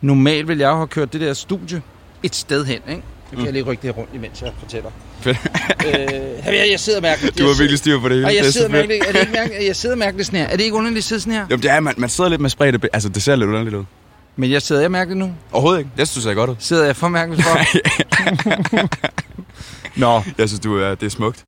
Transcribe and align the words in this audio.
Normalt 0.00 0.48
vil 0.48 0.58
jeg 0.58 0.68
jo 0.68 0.76
have 0.76 0.86
kørt 0.86 1.12
det 1.12 1.20
der 1.20 1.34
studie 1.34 1.82
et 2.22 2.34
sted 2.34 2.64
hen, 2.64 2.80
ikke? 2.88 3.02
Nu 3.32 3.36
kan 3.36 3.44
jeg 3.44 3.52
lige 3.52 3.62
rykke 3.62 3.82
det 3.82 3.94
her 3.94 4.00
rundt, 4.02 4.14
imens 4.14 4.42
jeg 4.42 4.52
fortæller. 4.60 4.90
Fedt. 5.20 5.36
øh, 5.86 5.92
jeg, 6.54 6.68
jeg 6.70 6.80
sidder 6.80 7.00
mærkeligt. 7.00 7.38
Du 7.38 7.46
har 7.46 7.58
virkelig 7.58 7.78
styr 7.78 8.00
på 8.00 8.08
det 8.08 8.16
hele. 8.16 8.26
Og 8.26 8.34
jeg 8.34 8.46
er 8.46 8.50
sidder 8.50 8.68
mærkeligt. 8.68 9.04
Er 9.08 9.12
det 9.12 9.20
ikke 9.20 9.32
mærkeligt? 9.32 9.66
Jeg 9.66 9.76
sidder 9.76 9.96
mærkeligt 9.96 10.26
sådan 10.26 10.40
her. 10.40 10.46
Er 10.46 10.56
det 10.56 10.64
ikke 10.64 10.76
underligt 10.76 10.98
at 10.98 11.04
sidde 11.04 11.20
sådan 11.20 11.32
her? 11.32 11.46
Jo, 11.50 11.56
det 11.56 11.70
er, 11.70 11.80
man, 11.80 11.94
man 11.96 12.08
sidder 12.08 12.30
lidt 12.30 12.40
med 12.40 12.50
spredte. 12.50 12.80
Altså, 12.92 13.08
det 13.08 13.22
ser 13.22 13.36
lidt 13.36 13.48
underligt 13.48 13.76
ud. 13.76 13.84
Men 14.36 14.50
jeg 14.50 14.62
sidder 14.62 14.80
jeg 14.82 14.90
mærkeligt 14.90 15.18
nu. 15.18 15.32
Overhovedet 15.52 15.78
ikke. 15.78 15.90
Jeg 15.98 16.06
synes, 16.06 16.24
det 16.24 16.30
ser 16.30 16.34
godt 16.34 16.50
ud. 16.50 16.56
Sidder 16.58 16.84
jeg 16.84 16.96
for 16.96 17.08
mærkeligt 17.08 17.42
for? 17.46 17.58
Nå, 20.00 20.22
Jeg 20.38 20.48
synes, 20.48 20.60
du 20.60 20.78
er, 20.78 20.94
det 20.94 21.06
er 21.06 21.10
smukt. 21.10 21.42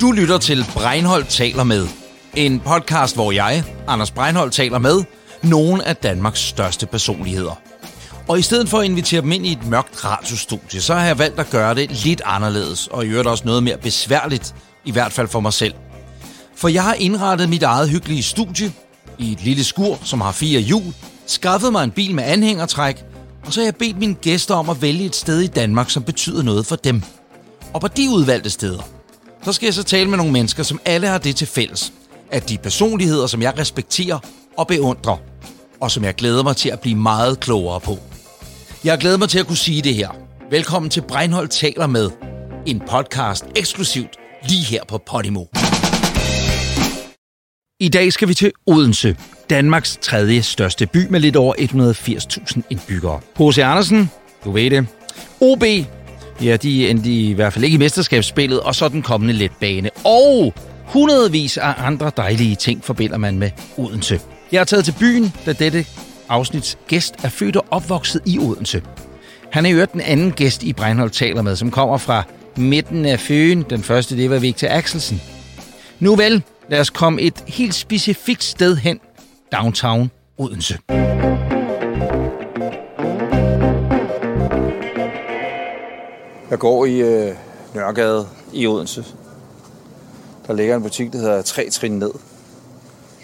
Du 0.00 0.12
lytter 0.12 0.38
til 0.38 0.64
Breinholt 0.74 1.28
taler 1.28 1.64
med. 1.64 1.86
En 2.34 2.60
podcast, 2.60 3.14
hvor 3.14 3.32
jeg, 3.32 3.64
Anders 3.88 4.10
Breinholt, 4.10 4.52
taler 4.52 4.78
med 4.78 5.04
nogle 5.42 5.88
af 5.88 5.96
Danmarks 5.96 6.40
største 6.40 6.86
personligheder. 6.86 7.60
Og 8.28 8.38
i 8.38 8.42
stedet 8.42 8.68
for 8.68 8.78
at 8.78 8.84
invitere 8.84 9.20
dem 9.20 9.32
ind 9.32 9.46
i 9.46 9.52
et 9.52 9.66
mørkt 9.66 10.04
radiostudie, 10.04 10.80
så 10.80 10.94
har 10.94 11.06
jeg 11.06 11.18
valgt 11.18 11.40
at 11.40 11.50
gøre 11.50 11.74
det 11.74 12.04
lidt 12.04 12.22
anderledes, 12.24 12.86
og 12.86 13.04
i 13.04 13.08
øvrigt 13.08 13.28
også 13.28 13.44
noget 13.44 13.62
mere 13.62 13.76
besværligt, 13.76 14.54
i 14.84 14.92
hvert 14.92 15.12
fald 15.12 15.28
for 15.28 15.40
mig 15.40 15.52
selv. 15.52 15.74
For 16.56 16.68
jeg 16.68 16.82
har 16.82 16.94
indrettet 16.94 17.48
mit 17.48 17.62
eget 17.62 17.90
hyggelige 17.90 18.22
studie 18.22 18.72
i 19.18 19.32
et 19.32 19.44
lille 19.44 19.64
skur, 19.64 19.98
som 20.04 20.20
har 20.20 20.32
fire 20.32 20.60
hjul, 20.60 20.94
skaffet 21.26 21.72
mig 21.72 21.84
en 21.84 21.90
bil 21.90 22.14
med 22.14 22.24
anhængertræk, 22.24 23.04
og 23.46 23.52
så 23.52 23.60
har 23.60 23.66
jeg 23.66 23.76
bedt 23.76 23.98
mine 23.98 24.14
gæster 24.14 24.54
om 24.54 24.70
at 24.70 24.82
vælge 24.82 25.04
et 25.04 25.16
sted 25.16 25.40
i 25.40 25.46
Danmark, 25.46 25.90
som 25.90 26.02
betyder 26.02 26.42
noget 26.42 26.66
for 26.66 26.76
dem. 26.76 27.02
Og 27.72 27.80
på 27.80 27.88
de 27.88 28.10
udvalgte 28.10 28.50
steder, 28.50 28.82
så 29.44 29.52
skal 29.52 29.66
jeg 29.66 29.74
så 29.74 29.82
tale 29.82 30.10
med 30.10 30.16
nogle 30.16 30.32
mennesker, 30.32 30.62
som 30.62 30.80
alle 30.84 31.06
har 31.06 31.18
det 31.18 31.36
til 31.36 31.46
fælles, 31.46 31.92
at 32.30 32.48
de 32.48 32.58
personligheder, 32.58 33.26
som 33.26 33.42
jeg 33.42 33.58
respekterer 33.58 34.18
og 34.58 34.66
beundrer, 34.66 35.16
og 35.80 35.90
som 35.90 36.04
jeg 36.04 36.14
glæder 36.14 36.42
mig 36.42 36.56
til 36.56 36.68
at 36.68 36.80
blive 36.80 36.96
meget 36.96 37.40
klogere 37.40 37.80
på. 37.80 37.98
Jeg 38.84 38.98
glæder 38.98 39.18
mig 39.18 39.28
til 39.28 39.38
at 39.38 39.46
kunne 39.46 39.56
sige 39.56 39.82
det 39.82 39.94
her. 39.94 40.08
Velkommen 40.50 40.90
til 40.90 41.00
Breinholt 41.00 41.50
taler 41.50 41.86
med, 41.86 42.10
en 42.66 42.82
podcast 42.90 43.44
eksklusivt 43.56 44.16
lige 44.48 44.64
her 44.64 44.84
på 44.88 44.98
Podimo. 44.98 45.44
I 47.80 47.88
dag 47.88 48.12
skal 48.12 48.28
vi 48.28 48.34
til 48.34 48.52
Odense, 48.66 49.16
Danmarks 49.50 49.98
tredje 50.02 50.42
største 50.42 50.86
by 50.86 51.06
med 51.10 51.20
lidt 51.20 51.36
over 51.36 51.54
180.000 51.54 52.60
indbyggere. 52.70 53.20
H.C. 53.38 53.58
Andersen, 53.58 54.10
du 54.44 54.50
ved 54.50 54.70
det. 54.70 54.86
OB, 55.40 55.64
ja, 56.42 56.56
de 56.56 56.90
endte 56.90 57.10
i 57.10 57.32
hvert 57.32 57.52
fald 57.52 57.64
ikke 57.64 57.74
i 57.74 57.78
mesterskabsspillet, 57.78 58.60
og 58.60 58.74
så 58.74 58.88
den 58.88 59.02
kommende 59.02 59.34
letbane. 59.34 59.90
Og 60.04 60.54
hundredvis 60.84 61.58
af 61.58 61.74
andre 61.78 62.10
dejlige 62.16 62.56
ting 62.56 62.84
forbinder 62.84 63.18
man 63.18 63.38
med 63.38 63.50
Odense. 63.76 64.20
Jeg 64.52 64.60
er 64.60 64.64
taget 64.64 64.84
til 64.84 64.94
byen, 65.00 65.32
da 65.46 65.52
dette 65.52 65.86
afsnits 66.28 66.78
gæst 66.86 67.14
er 67.24 67.28
født 67.28 67.56
og 67.56 67.64
opvokset 67.70 68.22
i 68.26 68.38
Odense. 68.38 68.82
Han 69.50 69.66
er 69.66 69.70
i 69.70 69.72
øvrigt 69.72 69.92
den 69.92 70.00
anden 70.00 70.32
gæst 70.32 70.62
i 70.62 70.72
Breinholt 70.72 71.12
taler 71.12 71.42
med, 71.42 71.56
som 71.56 71.70
kommer 71.70 71.98
fra 71.98 72.22
midten 72.56 73.06
af 73.06 73.20
Føen. 73.20 73.64
Den 73.70 73.82
første, 73.82 74.16
det 74.16 74.30
var 74.30 74.38
Victor 74.38 74.68
Axelsen. 74.70 75.22
Nu 76.00 76.16
vel, 76.16 76.42
lad 76.68 76.80
os 76.80 76.90
komme 76.90 77.20
et 77.20 77.44
helt 77.46 77.74
specifikt 77.74 78.44
sted 78.44 78.76
hen. 78.76 79.00
Downtown 79.52 80.10
Odense. 80.38 80.78
Jeg 86.50 86.58
går 86.58 86.84
i 86.84 87.00
øh, 87.00 87.34
Nørregade 87.74 88.26
i 88.52 88.66
Odense. 88.66 89.04
Der 90.46 90.52
ligger 90.52 90.76
en 90.76 90.82
butik, 90.82 91.12
der 91.12 91.18
hedder 91.18 91.42
Tre 91.42 91.70
Trin 91.70 91.98
Ned. 91.98 92.10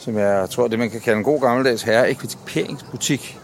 Som 0.05 0.19
jeg 0.19 0.51
tror, 0.51 0.69
det 0.69 0.79
man 0.79 0.91
kan 0.91 1.01
kalde 1.01 1.19
en 1.19 1.25
god 1.25 1.41
gammeldags 1.41 1.83
herre 1.83 2.11
ekviperingsbutik. 2.11 3.39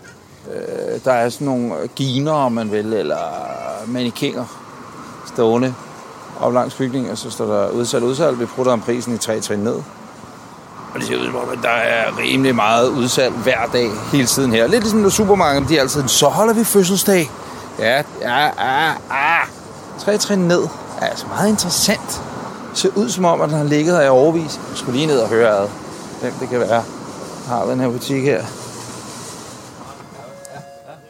Øh, 0.54 1.00
der 1.04 1.12
er 1.12 1.28
sådan 1.28 1.44
nogle 1.46 1.80
øh, 1.82 1.88
giner, 1.96 2.32
om 2.32 2.52
man 2.52 2.72
vil, 2.72 2.92
eller 2.92 3.18
mannequiner 3.86 4.44
stående 5.26 5.74
op 6.40 6.52
langs 6.52 6.74
bygningen, 6.74 7.10
og 7.10 7.18
så 7.18 7.30
står 7.30 7.46
der 7.46 7.68
udsalg, 7.68 8.04
udsalg. 8.04 8.40
Vi 8.40 8.46
prutter 8.46 8.72
om 8.72 8.80
prisen 8.80 9.14
i 9.14 9.18
tre 9.18 9.40
trin 9.40 9.58
ned. 9.58 9.74
Og 10.94 11.00
det 11.00 11.04
ser 11.04 11.16
ud 11.16 11.26
som 11.26 11.36
om, 11.36 11.48
at 11.52 11.58
der 11.62 11.68
er 11.68 12.18
rimelig 12.18 12.54
meget 12.54 12.88
udsalg 12.88 13.34
hver 13.34 13.66
dag, 13.72 13.90
hele 14.12 14.26
tiden 14.26 14.52
her. 14.52 14.66
Lidt 14.66 14.82
ligesom 14.82 15.00
når 15.00 15.08
supermarkedet, 15.08 15.68
de 15.68 15.76
er 15.76 15.80
altid, 15.80 16.08
så 16.08 16.26
holder 16.26 16.54
vi 16.54 16.64
fødselsdag. 16.64 17.30
Ja, 17.78 18.02
ja, 18.20 18.44
ja, 18.44 18.86
ja. 19.10 19.38
Tre 19.98 20.18
trin 20.18 20.38
ned 20.38 20.62
Ja, 21.00 21.06
altså 21.06 21.26
meget 21.26 21.48
interessant. 21.48 22.22
Det 22.70 22.78
ser 22.78 22.88
ud 22.96 23.08
som 23.08 23.24
om, 23.24 23.40
at 23.40 23.48
den 23.48 23.58
har 23.58 23.64
ligget 23.64 23.96
her 23.96 24.02
i 24.02 24.08
overvis. 24.08 24.60
Jeg 24.70 24.76
skulle 24.76 24.98
lige 24.98 25.06
ned 25.06 25.18
og 25.18 25.28
høre 25.28 25.58
ad, 25.58 25.68
hvem 26.20 26.32
det 26.40 26.48
kan 26.48 26.60
være, 26.60 26.68
der 26.68 26.82
har 27.48 27.66
den 27.66 27.80
her 27.80 27.88
butik 27.90 28.22
her. 28.22 28.44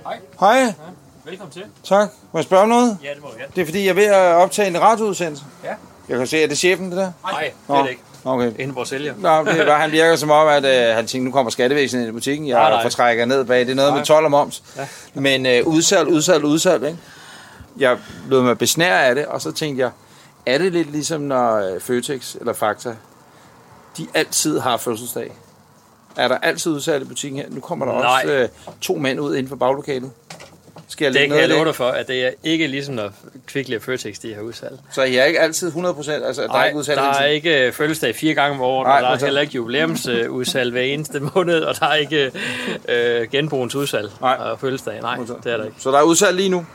Hej. 0.04 0.19
Hej, 0.41 0.72
Velkommen 1.24 1.52
til. 1.52 1.62
tak. 1.84 2.08
Må 2.32 2.38
jeg 2.38 2.44
spørge 2.44 2.62
om 2.62 2.69
noget? 2.69 2.98
Ja, 3.04 3.08
det 3.14 3.22
må 3.22 3.28
gerne. 3.28 3.44
Det 3.56 3.60
er 3.60 3.64
fordi, 3.64 3.82
jeg 3.84 3.91
er 3.91 3.94
ved 3.94 4.04
at 4.04 4.34
optage 4.34 4.69
en 4.69 4.80
radioudsendelse. 4.80 5.44
Ja. 5.64 5.74
Jeg 6.08 6.19
kan 6.19 6.26
se, 6.26 6.36
at 6.36 6.48
det 6.50 6.54
er 6.54 6.58
chefen, 6.58 6.88
det 6.91 6.96
der? 6.96 7.12
Nej, 7.32 7.52
det 7.69 7.76
er 7.76 7.82
det 7.82 7.91
ikke. 7.91 8.02
Okay. 8.24 8.52
Inde 8.58 8.74
vores 8.74 8.88
sælger. 8.88 9.14
Nå, 9.19 9.44
det 9.44 9.60
er 9.60 9.66
bare, 9.66 9.80
han 9.80 9.92
virker 9.92 10.16
som 10.16 10.30
om, 10.30 10.48
at 10.48 10.64
øh, 10.64 10.96
han 10.96 11.06
tænker, 11.06 11.25
nu 11.25 11.32
kommer 11.32 11.50
skattevæsenet 11.50 12.00
ind 12.02 12.08
i 12.08 12.12
butikken. 12.12 12.48
Jeg 12.48 12.54
Nej, 12.54 12.62
nej, 12.62 12.70
nej. 12.70 12.82
får 12.82 12.88
trækker 12.90 13.25
ned 13.25 13.44
bag. 13.44 13.60
Det 13.60 13.70
er 13.70 13.75
noget 13.75 13.90
Nej. 13.90 13.98
med 13.98 14.06
12 14.06 14.25
og 14.25 14.30
moms. 14.30 14.62
Ja. 14.76 14.86
Men 15.14 15.46
øh, 15.46 15.66
udsalg, 15.66 16.08
udsalg, 16.08 16.44
udsalg, 16.44 16.84
ikke? 16.86 16.98
Jeg 17.78 17.96
lød 18.28 18.42
mig 18.42 18.58
besnære 18.58 19.04
af 19.06 19.14
det, 19.14 19.26
og 19.26 19.40
så 19.40 19.52
tænkte 19.52 19.82
jeg, 19.82 19.90
er 20.46 20.58
det 20.58 20.72
lidt 20.72 20.92
ligesom 20.92 21.20
når 21.20 21.54
øh, 21.56 21.80
Føtex 21.80 22.34
eller 22.34 22.52
Fakta, 22.52 22.94
de 23.98 24.06
altid 24.14 24.59
har 24.59 24.76
fødselsdag? 24.76 25.32
Er 26.16 26.28
der 26.28 26.38
altid 26.38 26.72
udsalg 26.72 27.03
i 27.03 27.04
butikken 27.04 27.41
her? 27.41 27.47
Nu 27.50 27.60
kommer 27.60 27.86
der 27.86 27.92
Nej. 27.92 28.22
også 28.22 28.34
øh, 28.34 28.48
to 28.81 28.94
mænd 28.94 29.20
ud 29.20 29.36
inden 29.36 29.48
for 29.48 29.56
baglokalet. 29.56 30.10
Skal 30.88 31.04
jeg 31.04 31.14
Det 31.14 31.28
kan 31.28 31.38
jeg 31.41 31.48
love 31.48 31.64
dig 31.64 31.75
for, 31.75 31.88
at 31.88 32.08
det 32.08 32.26
er 32.26 32.31
ikke 32.42 32.66
ligesom 32.66 32.94
når 32.94 33.12
Kvickly 33.47 33.76
og 33.76 33.82
Føtex 33.82 34.19
de 34.19 34.34
har 34.34 34.42
udsalg. 34.42 34.78
Så 34.92 35.03
I 35.03 35.16
er 35.16 35.25
ikke 35.25 35.41
altid 35.41 35.72
100%? 35.72 36.10
Altså, 36.10 36.42
der 36.42 36.48
er 36.48 36.53
Nej, 36.53 36.66
ikke 36.66 36.78
udsalg 36.78 36.98
der 36.98 37.04
er 37.04 37.25
ikke 37.26 37.66
øh, 37.66 37.72
fødselsdag 37.72 38.16
fire 38.16 38.34
gange 38.34 38.54
om 38.54 38.60
året, 38.60 38.87
Nej, 38.87 38.97
og 38.97 39.03
der 39.03 39.08
er 39.08 39.25
heller 39.25 39.41
ikke 39.41 39.54
jubilæumsudsalg 39.54 40.70
hver 40.72 40.82
eneste 40.82 41.20
måned, 41.34 41.60
og 41.62 41.81
der 41.81 41.87
er 41.87 41.94
ikke 41.94 42.32
øh, 42.88 43.28
genbrugens 43.31 43.75
udsalg 43.75 44.10
Nej. 44.20 44.34
og 44.41 44.60
fødselsdag. 44.60 45.00
Nej, 45.00 45.16
Modtaget. 45.16 45.44
det 45.44 45.53
er 45.53 45.56
der 45.56 45.64
ikke. 45.64 45.76
Så 45.81 45.91
der 45.91 45.98
er 45.98 46.03
udsalg 46.03 46.37
lige 46.37 46.48
nu. 46.48 46.66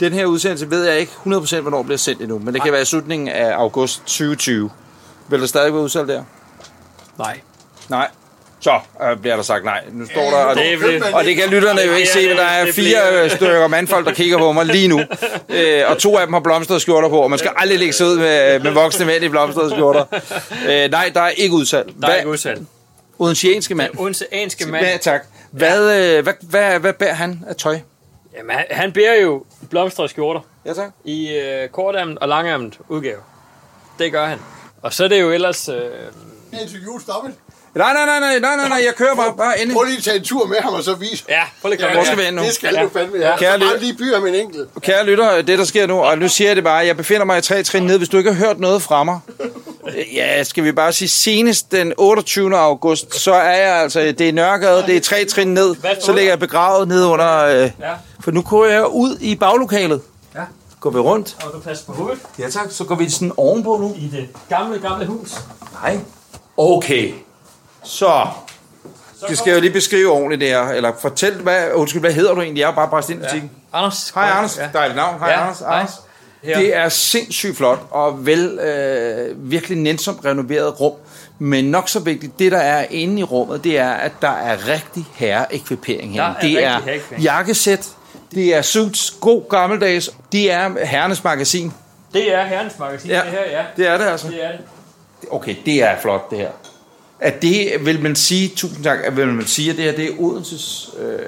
Den 0.00 0.12
her 0.12 0.26
udsendelse 0.26 0.70
ved 0.70 0.84
jeg 0.84 0.98
ikke 0.98 1.12
100% 1.26 1.60
hvornår 1.60 1.82
bliver 1.82 1.98
sendt 1.98 2.20
endnu, 2.22 2.38
men 2.38 2.54
det 2.54 2.62
kan 2.62 2.72
være 2.72 2.82
i 2.82 2.84
slutningen 2.84 3.28
af 3.28 3.52
august 3.54 3.98
2020. 4.00 4.70
Vil 5.28 5.40
der 5.40 5.46
stadig 5.46 5.72
være 5.74 5.82
udsalg 5.82 6.08
der? 6.08 6.24
Nej. 7.18 7.40
Nej. 7.88 8.08
Så 8.60 8.80
øh, 9.02 9.16
bliver 9.16 9.36
der 9.36 9.42
sagt 9.42 9.64
nej. 9.64 9.84
Nu 9.92 10.06
står 10.06 10.30
der, 10.30 10.36
og 10.36 10.56
Det 10.56 11.02
og 11.14 11.24
det 11.24 11.36
kan 11.36 11.48
lytterne 11.48 11.80
jo 11.80 11.92
ikke 11.92 12.08
se, 12.08 12.28
men 12.28 12.36
der 12.36 12.44
er 12.44 12.72
fire 12.72 13.24
øh, 13.24 13.30
stykker 13.30 13.66
mandfolk, 13.68 14.06
der 14.06 14.12
kigger 14.12 14.38
på 14.38 14.52
mig 14.52 14.66
lige 14.66 14.88
nu. 14.88 15.00
Øh, 15.48 15.82
og 15.88 15.98
to 15.98 16.16
af 16.18 16.26
dem 16.26 16.32
har 16.32 16.40
blomstrede 16.40 16.80
skjorter 16.80 17.08
på, 17.08 17.20
og 17.20 17.30
man 17.30 17.38
skal 17.38 17.50
aldrig 17.56 17.78
lægge 17.78 17.92
sig 17.92 18.06
ud 18.06 18.16
med, 18.18 18.60
med 18.60 18.70
voksne 18.70 19.06
mænd 19.06 19.24
i 19.24 19.28
blomstrede 19.28 19.70
skjorter. 19.70 20.04
Øh, 20.68 20.90
nej, 20.90 21.10
der 21.14 21.20
er 21.20 21.28
ikke 21.28 21.54
udsalg. 21.54 21.92
Der 22.02 22.08
er 22.08 22.16
ikke 22.16 22.28
udsalg. 22.30 22.60
Odenseanske 23.18 23.74
mand. 23.74 23.98
Odenseanske 23.98 24.66
mand, 24.68 24.84
Ja, 24.86 24.96
tak. 24.96 25.20
Hvad, 25.50 26.16
øh, 26.16 26.22
hvad, 26.22 26.32
hvad, 26.40 26.78
hvad 26.80 26.92
bærer 26.92 27.14
han 27.14 27.44
af 27.48 27.56
tøj? 27.56 27.78
jamen, 28.38 28.56
han, 28.56 28.64
han 28.70 28.92
bærer 28.92 29.20
jo 29.20 29.44
blomstrede 29.70 30.08
skjorter 30.08 30.40
Ja, 30.66 30.72
tak. 30.72 30.90
i 31.04 31.32
øh, 31.36 31.68
kortærmet 31.68 32.18
og 32.18 32.28
langærmet 32.28 32.78
udgave. 32.88 33.18
Det 33.98 34.12
gør 34.12 34.26
han. 34.26 34.38
Og 34.84 34.94
så 34.94 35.04
er 35.04 35.08
det 35.08 35.20
jo 35.20 35.30
ellers... 35.32 35.68
Øh, 35.68 35.74
interview 36.62 36.98
stoppet. 36.98 37.34
Nej, 37.74 37.92
nej, 37.92 38.06
nej, 38.06 38.20
nej, 38.20 38.38
nej, 38.38 38.56
nej, 38.56 38.68
nej, 38.68 38.82
jeg 38.86 38.94
kører 38.94 39.14
bare, 39.14 39.34
bare 39.36 39.60
inde. 39.60 39.74
Prøv 39.74 39.82
lige 39.84 39.96
at 39.96 40.02
tage 40.04 40.16
en 40.16 40.24
tur 40.24 40.46
med 40.46 40.56
ham 40.60 40.74
og 40.74 40.82
så 40.84 40.94
vise. 40.94 41.24
ja, 41.28 41.42
prøv 41.62 41.68
lige 41.70 41.78
at 41.84 41.84
komme 41.84 41.94
Hvor 41.96 42.04
skal 42.04 42.18
vi 42.18 42.22
hen 42.22 42.34
nu? 42.34 42.42
Det 42.42 42.52
skal 42.54 42.74
du 42.82 42.88
fandme, 42.92 43.18
ja. 43.18 43.36
Kære 43.36 43.52
Så 43.60 43.66
bare 43.66 43.74
lyt- 43.74 43.80
lige 43.80 43.94
by 43.94 44.14
ham 44.14 44.26
en 44.26 44.34
enkelt. 44.34 44.68
Kære 44.80 45.04
lytter, 45.06 45.42
det 45.42 45.58
der 45.58 45.64
sker 45.64 45.86
nu, 45.86 45.98
og 46.00 46.18
nu 46.18 46.28
siger 46.28 46.48
jeg 46.48 46.56
det 46.56 46.64
bare, 46.64 46.86
jeg 46.86 46.96
befinder 46.96 47.24
mig 47.24 47.38
i 47.38 47.40
tre 47.40 47.62
trin 47.62 47.82
ned. 47.82 47.98
Hvis 47.98 48.08
du 48.08 48.16
ikke 48.18 48.32
har 48.32 48.46
hørt 48.46 48.60
noget 48.60 48.82
fra 48.82 49.04
mig, 49.04 49.20
ja, 50.14 50.44
skal 50.44 50.64
vi 50.64 50.72
bare 50.72 50.92
sige, 50.92 51.08
senest 51.08 51.72
den 51.72 51.92
28. 51.98 52.56
august, 52.58 53.14
så 53.20 53.32
er 53.32 53.56
jeg 53.56 53.74
altså, 53.76 54.00
det 54.00 54.20
er 54.28 54.32
Nørregade, 54.32 54.82
det 54.86 54.96
er 54.96 55.00
tre 55.00 55.24
trin 55.24 55.54
ned, 55.54 55.74
så 56.00 56.12
ligger 56.12 56.30
jeg 56.32 56.38
begravet 56.38 56.88
ned 56.88 57.04
under, 57.04 57.44
øh, 57.44 57.54
Ja. 57.60 57.70
for 58.24 58.30
nu 58.30 58.42
går 58.42 58.66
jeg 58.66 58.86
ud 58.86 59.16
i 59.20 59.36
baglokalet. 59.36 60.00
Ja. 60.84 60.90
Går 60.90 60.90
vi 60.90 60.98
rundt? 60.98 61.36
Og 61.46 61.52
du 61.52 61.58
passer 61.60 61.86
på 61.86 61.92
hovedet 61.92 62.18
Ja 62.38 62.50
tak, 62.50 62.66
så 62.70 62.84
går 62.84 62.94
vi 62.94 63.10
sådan 63.10 63.32
ovenpå 63.36 63.76
nu. 63.80 63.94
i 63.96 64.08
det 64.08 64.28
gamle, 64.48 64.78
gamle 64.78 65.06
hus. 65.06 65.34
Nej. 65.82 65.98
Okay. 66.56 67.12
Så. 67.84 68.26
Det 69.28 69.38
skal 69.38 69.50
jeg 69.50 69.56
jo 69.56 69.60
lige 69.60 69.72
beskrive 69.72 70.10
ordentligt 70.10 70.40
der, 70.40 70.68
eller 70.68 70.92
fortæl, 71.00 71.32
hvad, 71.34 71.72
undskyld, 71.74 72.00
hvad 72.00 72.12
hedder 72.12 72.34
du 72.34 72.40
egentlig? 72.40 72.60
Jeg 72.60 72.70
er 72.70 72.74
bare 72.74 72.88
bræst 72.88 73.10
ind 73.10 73.20
i 73.20 73.22
butikken. 73.24 73.50
Anders. 73.72 74.12
Hej 74.14 74.30
Anders, 74.30 74.58
Ja. 74.58 74.68
dejligt 74.72 74.96
navn. 74.96 75.18
Hej 75.18 75.28
Ja, 75.30 75.40
Anders. 75.42 75.58
hej. 75.58 75.78
Anders. 75.78 76.00
Her. 76.42 76.58
Det 76.58 76.76
er 76.76 76.88
sindssygt 76.88 77.56
flot 77.56 77.78
og 77.90 78.26
vel 78.26 78.58
øh, 78.58 79.50
virkelig 79.50 79.78
nænsomt 79.78 80.24
renoveret 80.24 80.80
rum. 80.80 80.92
Men 81.38 81.64
nok 81.64 81.88
så 81.88 82.00
vigtigt, 82.00 82.38
det 82.38 82.52
der 82.52 82.58
er 82.58 82.86
inde 82.90 83.20
i 83.20 83.22
rummet, 83.22 83.64
det 83.64 83.78
er, 83.78 83.90
at 83.90 84.12
der 84.22 84.30
er 84.30 84.68
rigtig 84.68 85.06
herreekvipering 85.14 86.12
her. 86.12 86.22
Der 86.22 86.28
er 86.34 86.40
Det 86.40 86.64
er 86.64 86.80
jakkesæt, 87.22 87.88
det 88.34 88.54
er 88.54 88.62
suits, 88.62 89.10
god 89.20 89.42
gammeldags, 89.50 90.10
det 90.32 90.52
er 90.52 90.86
herrenes 90.86 91.24
magasin. 91.24 91.72
Det 92.14 92.34
er 92.34 92.44
herrens 92.44 92.78
magasin, 92.78 93.10
Ja. 93.10 93.20
det 93.24 93.30
her, 93.30 93.50
ja. 93.50 93.64
Det 93.76 93.86
er 93.88 93.98
det 93.98 94.04
altså. 94.04 94.28
Det 94.28 94.44
er 94.44 94.50
det. 94.50 94.60
Okay, 95.30 95.56
det 95.66 95.82
er 95.82 96.00
flot 96.00 96.30
det 96.30 96.38
her. 96.38 96.50
at 97.20 97.42
det 97.42 97.72
vil 97.80 98.02
man 98.02 98.16
sige, 98.16 98.48
tusind 98.56 98.84
tak, 98.84 98.98
at 99.04 99.16
vil 99.16 99.26
man 99.26 99.46
sige, 99.46 99.70
at 99.70 99.76
det 99.76 99.84
her 99.84 99.92
det 99.92 100.04
er 100.04 100.10
Odenses 100.18 100.90
øh, 101.00 101.18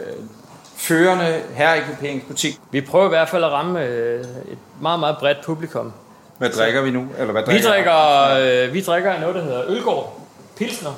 førende 0.76 1.42
herreekviperingsbutik. 1.54 2.58
Vi 2.70 2.80
prøver 2.80 3.04
i 3.06 3.08
hvert 3.08 3.28
fald 3.28 3.44
at 3.44 3.50
ramme 3.50 3.84
øh, 3.84 4.20
et 4.20 4.58
meget, 4.80 5.00
meget 5.00 5.16
bredt 5.18 5.38
publikum. 5.44 5.92
Hvad 6.38 6.50
drikker 6.50 6.80
vi 6.82 6.90
nu? 6.90 7.06
Eller 7.18 7.32
hvad 7.32 7.42
Vi 7.48 7.60
drikker, 7.60 8.28
øh, 8.66 8.74
vi 8.74 8.80
drikker 8.80 9.20
noget, 9.20 9.34
der 9.34 9.42
hedder 9.42 9.62
Ølgård 9.68 10.20
Pilsner. 10.56 10.92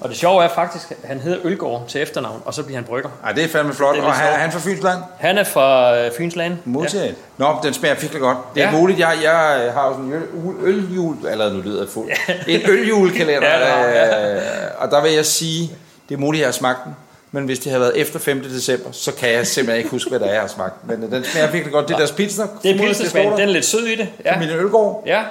Og 0.00 0.08
det 0.08 0.16
sjove 0.18 0.44
er 0.44 0.48
faktisk, 0.48 0.90
at 0.90 0.96
han 1.08 1.20
hedder 1.20 1.38
Ølgård 1.44 1.84
til 1.88 2.02
efternavn, 2.02 2.42
og 2.44 2.54
så 2.54 2.62
bliver 2.62 2.76
han 2.78 2.84
brygger. 2.84 3.10
Ej, 3.24 3.32
det 3.32 3.44
er 3.44 3.48
fandme 3.48 3.74
flot. 3.74 3.94
Det 3.94 4.02
er 4.02 4.06
og 4.06 4.12
han, 4.12 4.26
sjovt. 4.26 4.38
han 4.40 4.48
er 4.48 4.52
fra 4.52 4.60
Fynsland? 4.60 4.98
Han 5.18 5.38
er 5.38 5.44
fra 5.44 5.96
øh, 5.98 6.10
Fyns 6.16 6.36
Land. 6.36 6.56
Modtaget. 6.64 7.06
Ja. 7.06 7.12
Nå, 7.44 7.56
den 7.62 7.74
smager 7.74 7.94
virkelig 7.94 8.20
godt. 8.20 8.38
Det 8.54 8.62
er 8.62 8.66
ja. 8.66 8.72
Ja. 8.72 8.78
muligt, 8.80 8.98
jeg, 8.98 9.18
jeg 9.22 9.72
har 9.72 9.86
jo 9.88 9.92
sådan 9.92 10.04
en 10.04 10.12
øl, 10.12 10.22
ølhjul, 10.62 11.16
eller 11.30 11.52
nu 11.52 11.60
lyder 11.60 11.80
jeg 11.82 11.88
fuld, 11.88 12.10
en 12.48 12.60
øljulekalender, 12.68 13.48
Ja, 13.48 14.16
jeg. 14.16 14.36
øh, 14.36 14.42
og 14.78 14.90
der 14.90 15.02
vil 15.02 15.12
jeg 15.12 15.26
sige, 15.26 15.70
det 16.08 16.14
er 16.14 16.18
muligt, 16.18 16.40
jeg 16.40 16.46
har 16.48 16.52
smagt 16.52 16.84
den, 16.84 16.96
men 17.32 17.44
hvis 17.44 17.58
det 17.58 17.72
har 17.72 17.78
været 17.78 17.92
efter 18.00 18.18
5. 18.18 18.42
december, 18.42 18.88
så 18.92 19.12
kan 19.14 19.30
jeg 19.32 19.46
simpelthen 19.46 19.78
ikke 19.78 19.90
huske, 19.90 20.10
hvad 20.10 20.20
der 20.20 20.26
er, 20.26 20.32
jeg 20.32 20.40
har 20.40 20.48
smagt. 20.48 20.74
Men 20.88 21.02
øh, 21.04 21.10
den 21.10 21.24
smager 21.24 21.50
virkelig 21.50 21.72
godt. 21.72 21.88
Det 21.88 21.94
er 21.94 21.98
deres 21.98 22.12
pilsner. 22.12 22.46
Det 22.62 22.70
er 22.70 22.78
pilsnersmagen. 22.78 23.32
Den 23.32 23.40
er 23.40 23.46
lidt 23.52 23.64
sød 23.64 23.86
i 23.86 23.96
det. 23.96 24.08
Ja. 24.24 24.34
Familien 24.34 24.58
Ølgaard. 24.58 25.02
ja. 25.06 25.22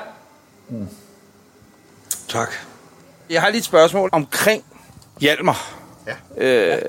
Tak. 2.29 2.49
Jeg 3.29 3.41
har 3.41 3.49
lige 3.49 3.59
et 3.59 3.65
spørgsmål 3.65 4.09
omkring 4.11 4.63
Hjalmar. 5.19 5.73
Ja. 6.37 6.73
Øh, 6.75 6.81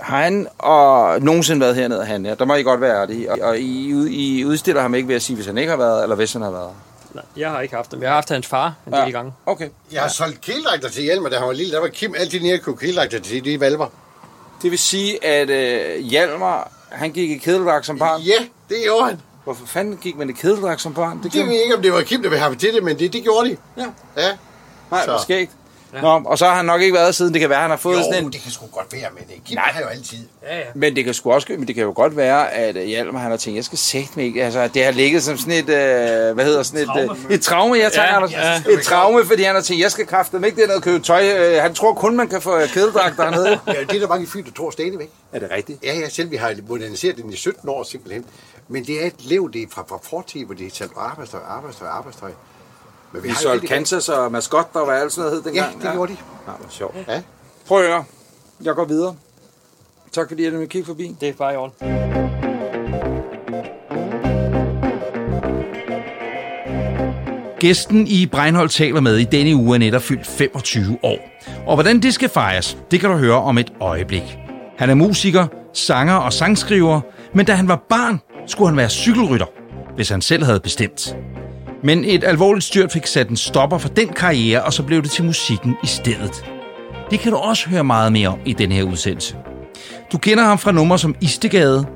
har 0.00 0.22
han 0.22 0.48
og 0.58 1.22
nogensinde 1.22 1.60
været 1.60 1.76
hernede 1.76 2.00
og 2.00 2.06
handle? 2.06 2.34
Der 2.38 2.44
må 2.44 2.54
I 2.54 2.62
godt 2.62 2.80
være 2.80 3.02
ærlige. 3.02 3.32
Og, 3.32 3.38
og 3.42 3.58
I, 3.58 3.90
I 4.38 4.44
udstiller 4.44 4.82
ham 4.82 4.94
ikke 4.94 5.08
ved 5.08 5.14
at 5.14 5.22
sige, 5.22 5.36
hvis 5.36 5.46
han 5.46 5.58
ikke 5.58 5.70
har 5.70 5.76
været, 5.76 6.02
eller 6.02 6.16
hvis 6.16 6.32
han 6.32 6.42
har 6.42 6.50
været. 6.50 6.70
Nej, 7.14 7.24
jeg 7.36 7.50
har 7.50 7.60
ikke 7.60 7.74
haft 7.74 7.92
dem. 7.92 8.02
Jeg 8.02 8.10
har 8.10 8.14
haft 8.14 8.28
hans 8.28 8.46
far 8.46 8.74
en 8.86 8.92
del 8.92 9.12
gange. 9.12 9.32
Okay. 9.46 9.68
Jeg 9.92 10.02
har 10.02 10.08
solgt 10.08 10.40
kæledragter 10.40 10.88
til 10.88 11.02
Hjelmer, 11.02 11.28
da 11.28 11.38
han 11.38 11.46
var 11.46 11.52
lille. 11.52 11.72
Der 11.72 11.80
var 11.80 11.88
Kim 11.88 12.14
altid 12.18 12.40
nede 12.40 12.54
og 12.54 12.78
købe 12.78 13.20
til 13.22 13.44
de 13.44 13.60
valver. 13.60 13.86
Det 14.62 14.70
vil 14.70 14.78
sige, 14.78 15.24
at 15.24 15.50
øh, 15.50 16.04
Hjalmar, 16.04 16.70
han 16.90 17.10
gik 17.12 17.30
i 17.30 17.36
kedeldragt 17.36 17.86
som 17.86 17.98
barn. 17.98 18.20
Ja, 18.20 18.44
det 18.68 18.76
gjorde 18.84 19.04
han. 19.04 19.20
Hvorfor 19.44 19.66
fanden 19.66 19.96
gik 19.96 20.16
man 20.16 20.30
i 20.30 20.32
kedeldragt 20.32 20.80
som 20.80 20.94
barn? 20.94 21.16
Det 21.16 21.24
Det 21.24 21.32
gjorde 21.32 21.46
ved 21.48 21.54
jeg 21.54 21.62
ikke, 21.62 21.76
om 21.76 21.82
det 21.82 21.92
var 21.92 22.00
Kim, 22.00 22.22
der 22.22 22.28
ville 22.28 22.42
have 22.42 22.54
til 22.54 22.74
det, 22.74 22.82
men 22.82 22.98
det, 22.98 23.12
det 23.12 23.22
gjorde 23.22 23.48
de. 23.48 23.56
Ja. 23.76 23.86
Ja. 24.16 24.28
Nej, 24.90 25.04
Så. 25.04 25.10
hvor 25.10 25.18
skægt. 25.92 26.02
Nå, 26.02 26.22
og 26.24 26.38
så 26.38 26.46
har 26.46 26.54
han 26.54 26.64
nok 26.64 26.80
ikke 26.82 26.94
været 26.94 27.14
siden. 27.14 27.32
Det 27.32 27.40
kan 27.40 27.50
være, 27.50 27.60
han 27.60 27.70
har 27.70 27.76
fået 27.76 27.98
Jo, 27.98 28.02
sådan 28.02 28.24
en... 28.24 28.32
det 28.32 28.40
kan 28.42 28.50
sgu 28.52 28.66
godt 28.66 28.92
være, 28.92 29.06
men 29.14 29.24
det 29.48 29.54
Nej. 29.54 29.64
har 29.72 29.80
jo 29.80 29.86
altid. 29.86 30.18
Ja, 30.42 30.58
ja. 30.58 30.64
Men 30.74 30.96
det 30.96 31.04
kan 31.04 31.14
sgu 31.14 31.32
også, 31.32 31.46
men 31.58 31.66
det 31.66 31.74
kan 31.74 31.84
jo 31.84 31.92
godt 31.96 32.16
være, 32.16 32.52
at 32.52 32.76
øh, 32.76 32.82
Hjalmar 32.84 33.20
han 33.20 33.30
har 33.30 33.38
tænkt, 33.38 33.56
jeg 33.56 33.64
skal 33.64 33.78
sætte 33.78 34.08
mig 34.16 34.24
ikke. 34.24 34.44
Altså, 34.44 34.68
det 34.74 34.84
har 34.84 34.92
ligget 34.92 35.22
som 35.22 35.36
sådan 35.38 35.52
et, 35.52 35.68
øh, 35.68 36.34
hvad 36.34 36.44
hedder 36.44 36.62
sådan 36.62 36.80
et, 36.80 36.86
Traume. 36.86 37.16
øh, 37.28 37.34
et 37.34 37.40
traume, 37.42 37.78
jeg 37.78 37.92
tager, 37.92 38.08
Ja, 38.08 38.16
Anders. 38.16 38.32
ja. 38.32 38.56
Et 38.72 38.82
traume, 38.82 39.24
fordi 39.26 39.42
han 39.42 39.54
har 39.54 39.62
tænkt, 39.62 39.82
jeg 39.82 39.90
skal 39.90 40.06
kræfte 40.06 40.36
ikke 40.46 40.60
det 40.60 40.68
noget 40.68 40.82
købe 40.82 41.04
tøj. 41.04 41.28
Øh, 41.38 41.62
han 41.62 41.74
tror 41.74 41.94
kun, 41.94 42.16
man 42.16 42.28
kan 42.28 42.42
få 42.42 42.58
kedeldragter 42.66 43.22
hernede. 43.24 43.48
Ja, 43.66 43.72
det 43.80 43.90
er 43.96 44.00
der 44.00 44.08
mange 44.08 44.26
fyre, 44.26 44.42
der 44.44 44.50
tror 44.56 44.70
stadigvæk. 44.70 45.08
er 45.32 45.38
det 45.38 45.50
rigtigt? 45.50 45.84
Ja, 45.84 45.98
ja, 45.98 46.08
selv 46.08 46.30
vi 46.30 46.36
har 46.36 46.54
moderniseret 46.68 47.16
den 47.16 47.32
i 47.32 47.36
17 47.36 47.68
år 47.68 47.82
simpelthen. 47.82 48.24
Men 48.68 48.84
det 48.84 49.02
er 49.02 49.06
et 49.06 49.14
lev, 49.18 49.50
det 49.52 49.62
er 49.62 49.66
fra, 49.70 49.84
fra 49.88 49.98
fortid, 50.10 50.44
hvor 50.44 50.54
det 50.54 50.66
er 50.66 50.70
sat 50.74 50.88
arbejdstøj, 50.96 51.40
arbejdstøj, 51.48 51.88
arbejdstøj. 51.88 52.30
Men 53.12 53.22
Vi 53.22 53.28
jo 53.28 53.34
solgte 53.34 53.60
det- 53.60 53.68
Kansas 53.68 54.08
og 54.08 54.32
maskot, 54.32 54.72
der 54.74 54.80
var 54.80 54.92
alt 54.92 55.12
sådan 55.12 55.30
noget 55.30 55.44
hed 55.44 55.52
Ja, 55.52 55.60
dengang. 55.60 55.82
det 55.82 55.92
gjorde 55.92 56.12
de. 56.12 56.16
Ja, 56.46 56.52
hvor 56.52 56.70
sjovt. 56.70 56.96
Ja. 57.08 57.22
Prøv 57.66 57.78
at 57.78 57.86
høre. 57.86 58.04
Jeg 58.64 58.74
går 58.74 58.84
videre. 58.84 59.14
Tak 60.12 60.28
fordi 60.28 60.44
jeg 60.44 60.68
kigge 60.68 60.86
forbi. 60.86 61.16
Det 61.20 61.28
er 61.28 61.32
bare 61.32 61.54
i 61.54 61.56
orden. 61.56 61.72
Gæsten 67.60 68.06
i 68.06 68.26
Breinholt 68.26 68.70
taler 68.72 69.00
med 69.00 69.16
i 69.18 69.24
denne 69.24 69.56
uge 69.56 69.74
er 69.76 69.78
netop 69.78 70.02
fyldt 70.02 70.26
25 70.26 70.98
år. 71.02 71.18
Og 71.66 71.76
hvordan 71.76 72.00
det 72.00 72.14
skal 72.14 72.28
fejres, 72.28 72.78
det 72.90 73.00
kan 73.00 73.10
du 73.10 73.16
høre 73.16 73.42
om 73.42 73.58
et 73.58 73.72
øjeblik. 73.80 74.38
Han 74.78 74.90
er 74.90 74.94
musiker, 74.94 75.46
sanger 75.74 76.14
og 76.14 76.32
sangskriver, 76.32 77.00
men 77.34 77.46
da 77.46 77.52
han 77.54 77.68
var 77.68 77.86
barn, 77.88 78.20
skulle 78.46 78.68
han 78.68 78.76
være 78.76 78.88
cykelrytter, 78.88 79.46
hvis 79.94 80.08
han 80.08 80.22
selv 80.22 80.44
havde 80.44 80.60
bestemt. 80.60 81.16
Men 81.84 82.04
et 82.04 82.24
alvorligt 82.24 82.64
styrt 82.64 82.92
fik 82.92 83.06
sat 83.06 83.28
en 83.28 83.36
stopper 83.36 83.78
for 83.78 83.88
den 83.88 84.08
karriere, 84.08 84.62
og 84.62 84.72
så 84.72 84.82
blev 84.82 85.02
det 85.02 85.10
til 85.10 85.24
musikken 85.24 85.76
i 85.84 85.86
stedet. 85.86 86.44
Det 87.10 87.20
kan 87.20 87.32
du 87.32 87.38
også 87.38 87.68
høre 87.70 87.84
meget 87.84 88.12
mere 88.12 88.28
om 88.28 88.38
i 88.44 88.52
den 88.52 88.72
her 88.72 88.82
udsendelse. 88.82 89.36
Du 90.12 90.18
kender 90.18 90.44
ham 90.44 90.58
fra 90.58 90.72
numre 90.72 90.98
som 90.98 91.14
Istegade, 91.20 91.86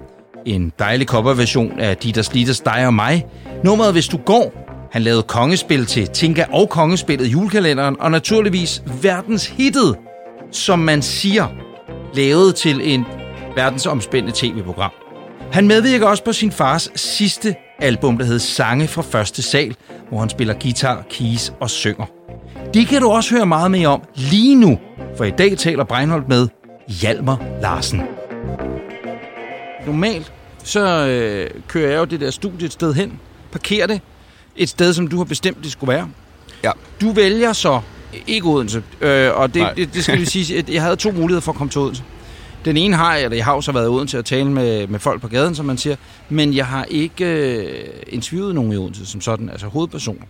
en 0.46 0.72
dejlig 0.78 1.06
coverversion 1.06 1.80
af 1.80 1.96
Dieters 1.96 2.34
Liters 2.34 2.60
Dig 2.60 2.86
og 2.86 2.94
mig, 2.94 3.26
nummeret 3.64 3.92
Hvis 3.92 4.08
du 4.08 4.16
går, 4.16 4.52
han 4.92 5.02
lavede 5.02 5.22
kongespil 5.22 5.86
til 5.86 6.08
Tinka 6.08 6.44
og 6.52 6.68
kongespillet 6.68 7.26
julekalenderen, 7.26 7.96
og 8.00 8.10
naturligvis 8.10 8.82
verdens 9.02 9.46
hittet, 9.46 9.96
som 10.52 10.78
man 10.78 11.02
siger, 11.02 11.46
lavet 12.14 12.54
til 12.54 12.94
en 12.94 13.04
verdensomspændende 13.56 14.36
tv-program. 14.38 14.92
Han 15.52 15.68
medvirker 15.68 16.06
også 16.06 16.24
på 16.24 16.32
sin 16.32 16.52
fars 16.52 16.90
sidste 16.94 17.54
album, 17.78 18.18
der 18.18 18.24
hedder 18.24 18.38
Sange 18.38 18.88
fra 18.88 19.02
første 19.02 19.42
sal, 19.42 19.76
hvor 20.08 20.20
han 20.20 20.28
spiller 20.28 20.54
guitar, 20.62 21.04
keys 21.10 21.52
og 21.60 21.70
synger. 21.70 22.06
Det 22.74 22.86
kan 22.86 23.02
du 23.02 23.08
også 23.08 23.34
høre 23.34 23.46
meget 23.46 23.70
mere 23.70 23.88
om 23.88 24.02
lige 24.14 24.54
nu, 24.54 24.78
for 25.16 25.24
i 25.24 25.30
dag 25.30 25.58
taler 25.58 25.84
Breinholt 25.84 26.28
med 26.28 26.48
Hjalmar 26.88 27.44
Larsen. 27.62 28.02
Normalt 29.86 30.32
så 30.64 31.06
øh, 31.06 31.50
kører 31.68 31.90
jeg 31.90 31.98
jo 31.98 32.04
det 32.04 32.20
der 32.20 32.30
studie 32.30 32.66
et 32.66 32.72
sted 32.72 32.94
hen, 32.94 33.20
parkerer 33.52 33.86
det 33.86 34.00
et 34.56 34.68
sted, 34.68 34.94
som 34.94 35.08
du 35.08 35.16
har 35.16 35.24
bestemt, 35.24 35.58
det 35.62 35.72
skulle 35.72 35.92
være. 35.94 36.08
Ja. 36.64 36.70
Du 37.00 37.12
vælger 37.12 37.52
så 37.52 37.80
ikke 38.26 38.46
Odense, 38.48 38.82
øh, 39.00 39.30
og 39.34 39.54
det, 39.54 39.62
Nej. 39.62 39.72
det, 39.72 39.94
det 39.94 40.04
skal 40.04 40.18
vi 40.18 40.24
sige, 40.24 40.56
at 40.58 40.70
jeg 40.70 40.82
havde 40.82 40.96
to 40.96 41.10
muligheder 41.10 41.40
for 41.40 41.52
at 41.52 41.58
komme 41.58 41.70
til 41.70 41.80
Odense. 41.80 42.02
Den 42.66 42.76
ene 42.76 42.96
har 42.96 43.14
jeg, 43.14 43.24
eller 43.24 43.36
jeg 43.36 43.44
har 43.44 43.54
jo 43.54 43.60
så 43.60 43.72
været 43.72 43.84
i 43.84 43.88
Odense 43.88 44.18
og 44.18 44.24
tale 44.24 44.50
med, 44.50 44.86
med 44.86 44.98
folk 44.98 45.20
på 45.20 45.28
gaden, 45.28 45.54
som 45.54 45.66
man 45.66 45.78
siger, 45.78 45.96
men 46.28 46.54
jeg 46.54 46.66
har 46.66 46.84
ikke 46.84 47.24
øh, 47.24 47.84
interviewet 48.08 48.54
nogen 48.54 48.72
i 48.72 48.76
Odense 48.76 49.06
som 49.06 49.20
sådan, 49.20 49.50
altså 49.50 49.66
hovedpersoner. 49.66 50.24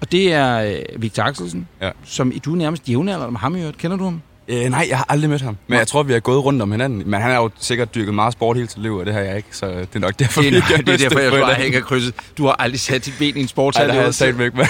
Og 0.00 0.12
det 0.12 0.32
er 0.32 0.58
øh, 0.62 1.02
Victor 1.02 1.22
Axelsen, 1.22 1.68
Ja. 1.82 1.90
som 2.04 2.32
du 2.44 2.52
er 2.52 2.56
nærmest 2.56 2.88
jævnalder 2.88 3.30
med 3.30 3.40
ham 3.40 3.56
i 3.56 3.60
øvrigt. 3.60 3.78
Kender 3.78 3.96
du 3.96 4.04
ham? 4.04 4.22
Øh, 4.48 4.64
nej, 4.70 4.86
jeg 4.90 4.96
har 4.96 5.06
aldrig 5.08 5.30
mødt 5.30 5.42
ham. 5.42 5.56
Men 5.66 5.78
jeg 5.78 5.86
tror, 5.86 6.02
vi 6.02 6.12
har 6.12 6.20
gået 6.20 6.44
rundt 6.44 6.62
om 6.62 6.70
hinanden. 6.70 7.02
Men 7.06 7.20
han 7.20 7.30
har 7.30 7.38
jo 7.42 7.50
sikkert 7.58 7.94
dyrket 7.94 8.14
meget 8.14 8.32
sport 8.32 8.56
hele 8.56 8.68
sit 8.68 8.82
liv, 8.82 8.94
og 8.96 9.06
det 9.06 9.14
har 9.14 9.20
jeg 9.20 9.36
ikke. 9.36 9.48
Så 9.52 9.66
det 9.66 9.88
er 9.94 9.98
nok 9.98 10.18
derfor, 10.18 10.42
Det 10.42 10.50
vi 10.52 10.56
er, 10.56 10.62
ikke 10.78 10.84
det 10.92 10.94
er 10.94 11.08
derfor, 11.08 11.18
jeg 11.18 11.30
bare 11.30 11.40
hinanden. 11.40 11.64
ikke 11.66 11.76
har 11.78 11.84
krydset. 11.84 12.14
Du 12.38 12.44
har 12.46 12.52
aldrig 12.58 12.80
sat 12.80 13.04
dit 13.06 13.14
ben 13.18 13.36
i 13.36 13.40
en 13.40 13.48
sportshal. 13.48 13.84
Ej, 13.86 13.86
i 13.86 13.90
det 13.90 13.96
har 13.98 14.04
jeg 14.04 14.14
sagt 14.14 14.38
væk 14.38 14.54
med. 14.54 14.64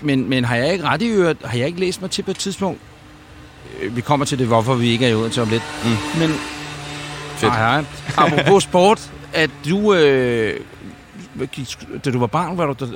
Men, 0.00 0.28
men 0.28 0.44
har 0.44 0.56
jeg 0.56 0.72
ikke 0.72 0.84
ret 0.84 1.02
i 1.02 1.06
øvrigt, 1.08 1.46
har 1.46 1.58
jeg 1.58 1.66
ikke 1.66 1.80
læst 1.80 2.00
mig 2.00 2.10
til 2.10 2.22
på 2.22 2.30
et 2.30 2.36
tidspunkt, 2.36 2.80
vi 3.90 4.00
kommer 4.00 4.26
til 4.26 4.38
det, 4.38 4.46
hvorfor 4.46 4.74
vi 4.74 4.88
ikke 4.88 5.06
er 5.06 5.10
i 5.10 5.14
Odense 5.14 5.42
om 5.42 5.48
lidt, 5.48 5.62
mm. 5.84 6.20
men 6.20 6.30
Fedt. 7.36 7.52
Hej, 7.52 7.80
hej. 7.80 7.84
apropos 8.26 8.62
sport, 8.62 9.10
at 9.32 9.50
du, 9.64 9.94
øh, 9.94 10.60
da 12.04 12.10
du 12.10 12.18
var 12.18 12.26
barn, 12.26 12.58
var 12.58 12.66
du 12.66 12.86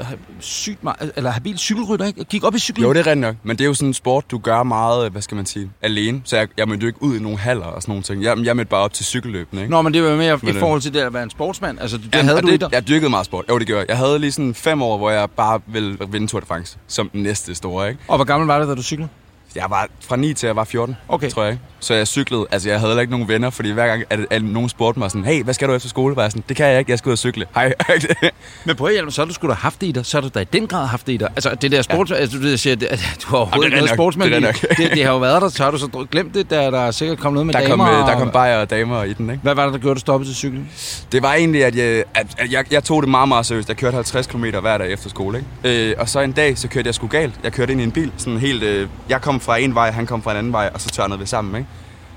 sygt 0.41 0.85
meget, 0.85 1.13
eller 1.17 1.31
habil 1.31 1.59
cykelrytter, 1.59 2.07
ikke? 2.07 2.25
Gik 2.25 2.45
op 2.45 2.55
i 2.55 2.59
cyklen? 2.59 2.87
Jo, 2.87 2.93
det 2.93 3.01
er 3.01 3.07
rigtigt 3.07 3.21
nok. 3.21 3.37
Men 3.43 3.59
det 3.59 3.65
er 3.65 3.69
jo 3.69 3.75
sådan 3.75 3.89
en 3.89 3.95
sport, 3.95 4.31
du 4.31 4.39
gør 4.39 4.63
meget, 4.63 5.11
hvad 5.11 5.23
skal 5.23 5.35
man 5.35 5.47
sige, 5.47 5.71
alene. 5.83 6.21
Så 6.25 6.37
jeg, 6.37 6.49
jeg 6.57 6.69
mødte 6.69 6.83
jo 6.83 6.87
ikke 6.87 7.03
ud 7.03 7.17
i 7.17 7.23
nogle 7.23 7.39
haller 7.39 7.67
og 7.67 7.83
sådan 7.83 7.93
nogle 7.93 8.03
ting. 8.03 8.23
Jeg, 8.23 8.39
jeg 8.45 8.57
mødte 8.57 8.69
bare 8.69 8.81
op 8.81 8.93
til 8.93 9.05
cykelløbene, 9.05 9.61
ikke? 9.61 9.71
Nå, 9.71 9.83
men 9.83 9.95
det 9.95 10.03
var 10.03 10.17
mere 10.17 10.35
i 10.35 10.39
Men, 10.43 10.55
øh, 10.55 10.61
forhold 10.61 10.81
til 10.81 10.95
det 10.95 11.01
at 11.01 11.15
være 11.15 11.23
en 11.23 11.31
sportsmand. 11.31 11.81
Altså, 11.81 11.97
det, 11.97 12.05
det 12.05 12.15
Jamen, 12.15 12.29
havde 12.29 12.43
du 12.43 12.49
i 12.49 12.57
det, 12.57 12.73
Jeg 12.73 12.89
dyrkede 12.89 13.11
meget 13.11 13.27
sport. 13.27 13.45
Jo, 13.49 13.59
det 13.59 13.67
gjorde 13.67 13.81
jeg. 13.81 13.89
Jeg 13.89 13.97
havde 13.99 14.19
lige 14.19 14.33
sådan 14.33 14.55
fem 14.55 14.83
år, 14.83 14.99
hvor 14.99 15.11
jeg 15.11 15.31
bare 15.31 15.61
ville 15.67 15.99
vinde 16.09 16.27
Tour 16.27 16.41
de 16.41 16.47
France 16.47 16.79
som 16.87 17.09
den 17.09 17.23
næste 17.23 17.55
store, 17.55 17.89
ikke? 17.89 18.01
Og 18.09 18.17
hvor 18.17 18.25
gammel 18.25 18.47
var 18.47 18.59
du, 18.59 18.69
da 18.69 18.75
du 18.75 18.83
cyklede? 18.83 19.09
Jeg 19.55 19.67
var 19.71 19.89
fra 20.01 20.17
9 20.17 20.35
til 20.35 20.47
jeg 20.47 20.57
var 20.57 20.65
14, 20.65 20.97
Okay. 21.09 21.31
tror 21.31 21.45
jeg. 21.45 21.59
Så 21.81 21.95
jeg 21.95 22.07
cyklede, 22.07 22.47
altså 22.51 22.69
jeg 22.69 22.79
havde 22.79 22.91
heller 22.91 23.01
ikke 23.01 23.11
nogen 23.11 23.29
venner, 23.29 23.51
fordi 23.51 23.71
hver 23.71 23.87
gang, 23.87 24.03
at, 24.11 24.21
at 24.31 24.45
nogen 24.45 24.69
spurgte 24.69 24.99
mig 24.99 25.11
sådan, 25.11 25.25
hey, 25.25 25.43
hvad 25.45 25.55
skal 25.55 25.69
du 25.69 25.75
efter 25.75 25.89
skole? 25.89 26.17
Var 26.17 26.23
jeg 26.23 26.31
sådan, 26.31 26.45
det 26.49 26.57
kan 26.57 26.67
jeg 26.67 26.79
ikke, 26.79 26.91
jeg 26.91 26.99
skal 26.99 27.09
ud 27.09 27.13
og 27.13 27.19
cykle. 27.19 27.47
Hej. 27.55 27.73
Men 28.65 28.77
prøv 28.77 28.87
at 28.87 28.93
hjælpe, 28.93 29.11
så 29.11 29.21
har 29.21 29.27
du 29.27 29.35
skulle 29.35 29.55
da 29.55 29.59
haft 29.59 29.81
det 29.81 29.87
i 29.87 29.93
dig. 29.93 30.07
Så 30.07 30.17
har 30.17 30.23
du 30.23 30.29
da 30.35 30.41
i 30.41 30.45
den 30.45 30.67
grad 30.67 30.87
haft 30.87 31.07
det 31.07 31.13
i 31.13 31.17
dig. 31.17 31.29
Altså, 31.37 31.55
det 31.63 31.73
der 31.73 31.83
sport, 31.83 32.11
ja. 32.11 32.15
altså, 32.15 32.39
du, 32.39 32.57
siger, 32.57 32.77
at, 32.77 32.83
at 32.83 33.01
du 33.23 33.29
har 33.31 33.37
overhovedet 33.37 33.65
ikke 33.67 33.77
noget 33.77 33.91
sportsmand 33.91 34.31
Det 34.35 34.61
det, 34.77 34.91
det, 34.95 35.05
har 35.05 35.13
jo 35.13 35.19
været 35.19 35.43
der, 35.43 35.49
så 35.49 35.63
har 35.65 35.71
du 35.71 35.79
så 35.79 36.07
glemt 36.11 36.35
det, 36.35 36.51
da 36.51 36.57
der 36.71 36.81
er 36.81 36.91
sikkert 36.91 37.19
kommet 37.19 37.35
noget 37.35 37.47
med 37.47 37.55
der, 37.55 37.61
damer. 37.61 37.85
kom, 37.87 37.95
øh, 37.95 38.01
der 38.07 38.13
og- 38.13 38.19
kom 38.19 38.31
bajer 38.31 38.61
og 38.61 38.71
damer 38.71 39.05
i 39.05 39.13
den, 39.13 39.31
ikke? 39.31 39.43
Hvad 39.43 39.55
var 39.55 39.65
det, 39.65 39.73
der 39.73 39.79
gjorde, 39.79 39.91
at 39.91 39.97
du 39.97 40.01
stoppede 40.01 40.31
til 40.31 40.37
cyklen? 40.37 40.69
Det 41.13 41.23
var 41.23 41.35
egentlig, 41.35 41.65
at 41.65 41.77
jeg, 41.77 42.05
at, 42.15 42.27
at 42.39 42.53
jeg, 42.53 42.73
jeg 42.73 42.85
tog 42.85 43.03
det 43.03 43.11
meget, 43.11 43.29
meget 43.29 43.47
seriøst. 43.47 43.69
Jeg 43.69 43.77
kørte 43.77 43.95
50 43.95 44.27
km 44.27 44.45
hver 44.61 44.79
dag 44.79 44.93
efter 44.93 45.09
skole, 45.11 45.45
ikke? 45.65 45.91
Øh, 45.91 45.95
og 45.99 46.09
så 46.09 46.21
en 46.21 46.33
dag, 46.33 46.59
så 46.59 46.69
kørte 46.69 46.87
jeg 46.87 46.95
sgu 46.95 47.07
galt. 47.07 47.35
Jeg 47.45 47.53
kørte 47.53 47.73
ind 47.73 47.81
i 47.81 47.85
en 47.85 47.93
bil, 47.93 48.13
sådan 48.17 48.39
helt... 48.39 48.63
Øh, 48.63 48.89
jeg 49.09 49.21
kom 49.21 49.41
fra 49.41 49.57
en 49.57 49.75
vej, 49.75 49.91
han 49.91 50.07
kom 50.07 50.23
fra 50.23 50.31
en 50.31 50.37
anden 50.37 50.53
vej, 50.53 50.71
og 50.75 50.81
så 50.81 50.89
tørnede 50.89 51.21
vi 51.21 51.27
sammen, 51.27 51.57
ikke? 51.57 51.69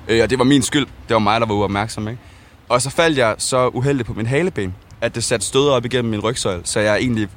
Øh, 0.08 0.24
og 0.24 0.30
det 0.30 0.40
var 0.40 0.46
min 0.46 0.62
skyld. 0.62 0.86
Det 0.86 1.14
var 1.14 1.20
mig, 1.20 1.42
der 1.42 1.48
var 1.48 1.54
uopmærksom, 1.56 2.08
ikke? 2.08 2.20
Og 2.70 2.82
så 2.82 2.90
faldt 2.90 3.18
jeg 3.18 3.36
så 3.38 3.68
uheldigt 3.68 4.08
på 4.08 4.14
min 4.14 4.26
haleben, 4.26 4.76
at 5.02 5.16
det 5.16 5.24
satte 5.24 5.46
støder 5.46 5.72
op 5.72 5.86
igennem 5.86 6.12
min 6.12 6.20
rygsøjle, 6.20 6.62
så 6.64 6.80
jeg 6.80 6.98
egentlig 6.98 7.30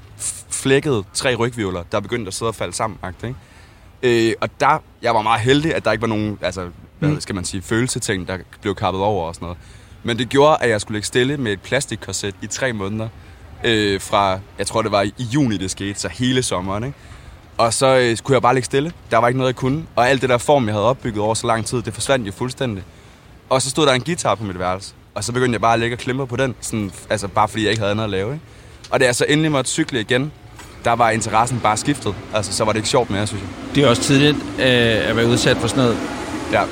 flækkede 0.51 1.05
tre 1.15 1.35
rygvivler, 1.35 1.83
der 1.93 2.01
begyndte 2.01 2.29
at 2.29 2.35
sidde 2.35 2.49
og 2.49 2.55
falde 2.55 2.73
sammen, 2.73 2.99
ikke? 3.25 3.37
Øh, 4.03 4.35
og 4.41 4.49
der, 4.61 4.83
jeg 5.03 5.15
var 5.15 5.23
meget 5.23 5.41
heldig, 5.41 5.75
at 5.75 5.85
der 5.85 5.93
ikke 5.93 6.03
var 6.03 6.09
nogen, 6.09 6.39
altså, 6.43 6.69
hvad 6.99 7.21
skal 7.21 7.35
man 7.35 7.45
sige, 7.45 7.63
følelseting, 7.63 8.29
der 8.29 8.39
blev 8.61 8.75
kappet 8.75 9.03
over 9.03 9.29
og 9.29 9.35
sådan 9.35 9.47
noget. 9.47 9.59
Men 10.03 10.19
det 10.19 10.29
gjorde, 10.29 10.57
at 10.61 10.71
jeg 10.71 10.81
skulle 10.81 10.97
ligge 10.97 11.07
stille 11.07 11.37
med 11.37 11.53
et 11.53 11.61
plastikkorset 11.61 12.35
i 12.43 12.47
tre 12.47 12.73
måneder. 12.73 13.09
Øh, 13.65 14.01
fra, 14.01 14.39
jeg 14.59 14.67
tror 14.67 14.83
det 14.83 14.93
var 14.93 15.03
i 15.03 15.13
juni, 15.19 15.57
det 15.57 15.71
skete, 15.71 16.01
så 16.01 16.09
hele 16.09 16.43
sommeren, 16.43 16.85
ikke? 16.85 16.99
Og 17.59 17.75
så 17.75 17.87
øh, 17.97 18.17
kunne 18.17 18.35
jeg 18.35 18.43
bare 18.43 18.55
ligge 18.55 18.65
stille. 18.65 18.93
Der 19.11 19.19
var 19.19 19.29
ikke 19.29 19.39
noget, 19.39 19.49
jeg 19.53 19.57
kunne. 19.57 19.83
Og 19.97 20.09
alt 20.09 20.21
det 20.23 20.31
der 20.31 20.39
form, 20.39 20.67
jeg 20.67 20.75
havde 20.75 20.87
opbygget 20.87 21.23
over 21.23 21.35
så 21.35 21.47
lang 21.47 21.67
tid, 21.67 21.83
det 21.83 21.95
forsvandt 21.95 22.27
jo 22.27 22.33
fuldstændig. 22.33 22.85
Og 23.51 23.63
så 23.63 23.71
stod 23.71 23.87
der 23.87 23.93
en 23.93 24.01
guitar 24.01 24.35
på 24.35 24.45
mit 24.45 24.59
værelse. 24.59 24.93
Og 25.15 25.25
så 25.25 25.33
begyndte 25.33 25.53
jeg 25.53 25.61
bare 25.61 25.73
at 25.75 25.81
lægge 25.81 25.95
og 25.95 25.99
klimpe 25.99 26.27
på 26.27 26.37
den. 26.37 26.55
Sådan, 26.61 26.93
altså 27.11 27.29
bare 27.29 27.49
fordi 27.49 27.63
jeg 27.63 27.71
ikke 27.71 27.81
havde 27.81 27.91
andet 27.91 28.05
at 28.05 28.11
lave. 28.11 28.33
Ikke? 28.33 28.45
Og 28.91 29.01
da 29.01 29.05
jeg 29.05 29.15
så 29.15 29.25
endelig 29.29 29.53
måtte 29.53 29.71
cykle 29.71 30.01
igen, 30.01 30.33
der 30.85 30.93
var 30.93 31.11
interessen 31.11 31.61
bare 31.61 31.77
skiftet. 31.77 32.15
Altså, 32.35 32.53
så 32.53 32.65
var 32.65 32.73
det 32.73 32.79
ikke 32.79 32.89
sjovt 32.89 33.11
mere, 33.11 33.27
synes 33.27 33.43
jeg. 33.43 33.75
Det 33.75 33.85
er 33.85 33.89
også 33.89 34.03
tidligt 34.03 34.37
øh, 34.37 35.09
at 35.09 35.17
være 35.17 35.27
udsat 35.27 35.57
for 35.57 35.69
sådan 35.69 35.85
noget. 35.85 35.99
Ja, 36.53 36.63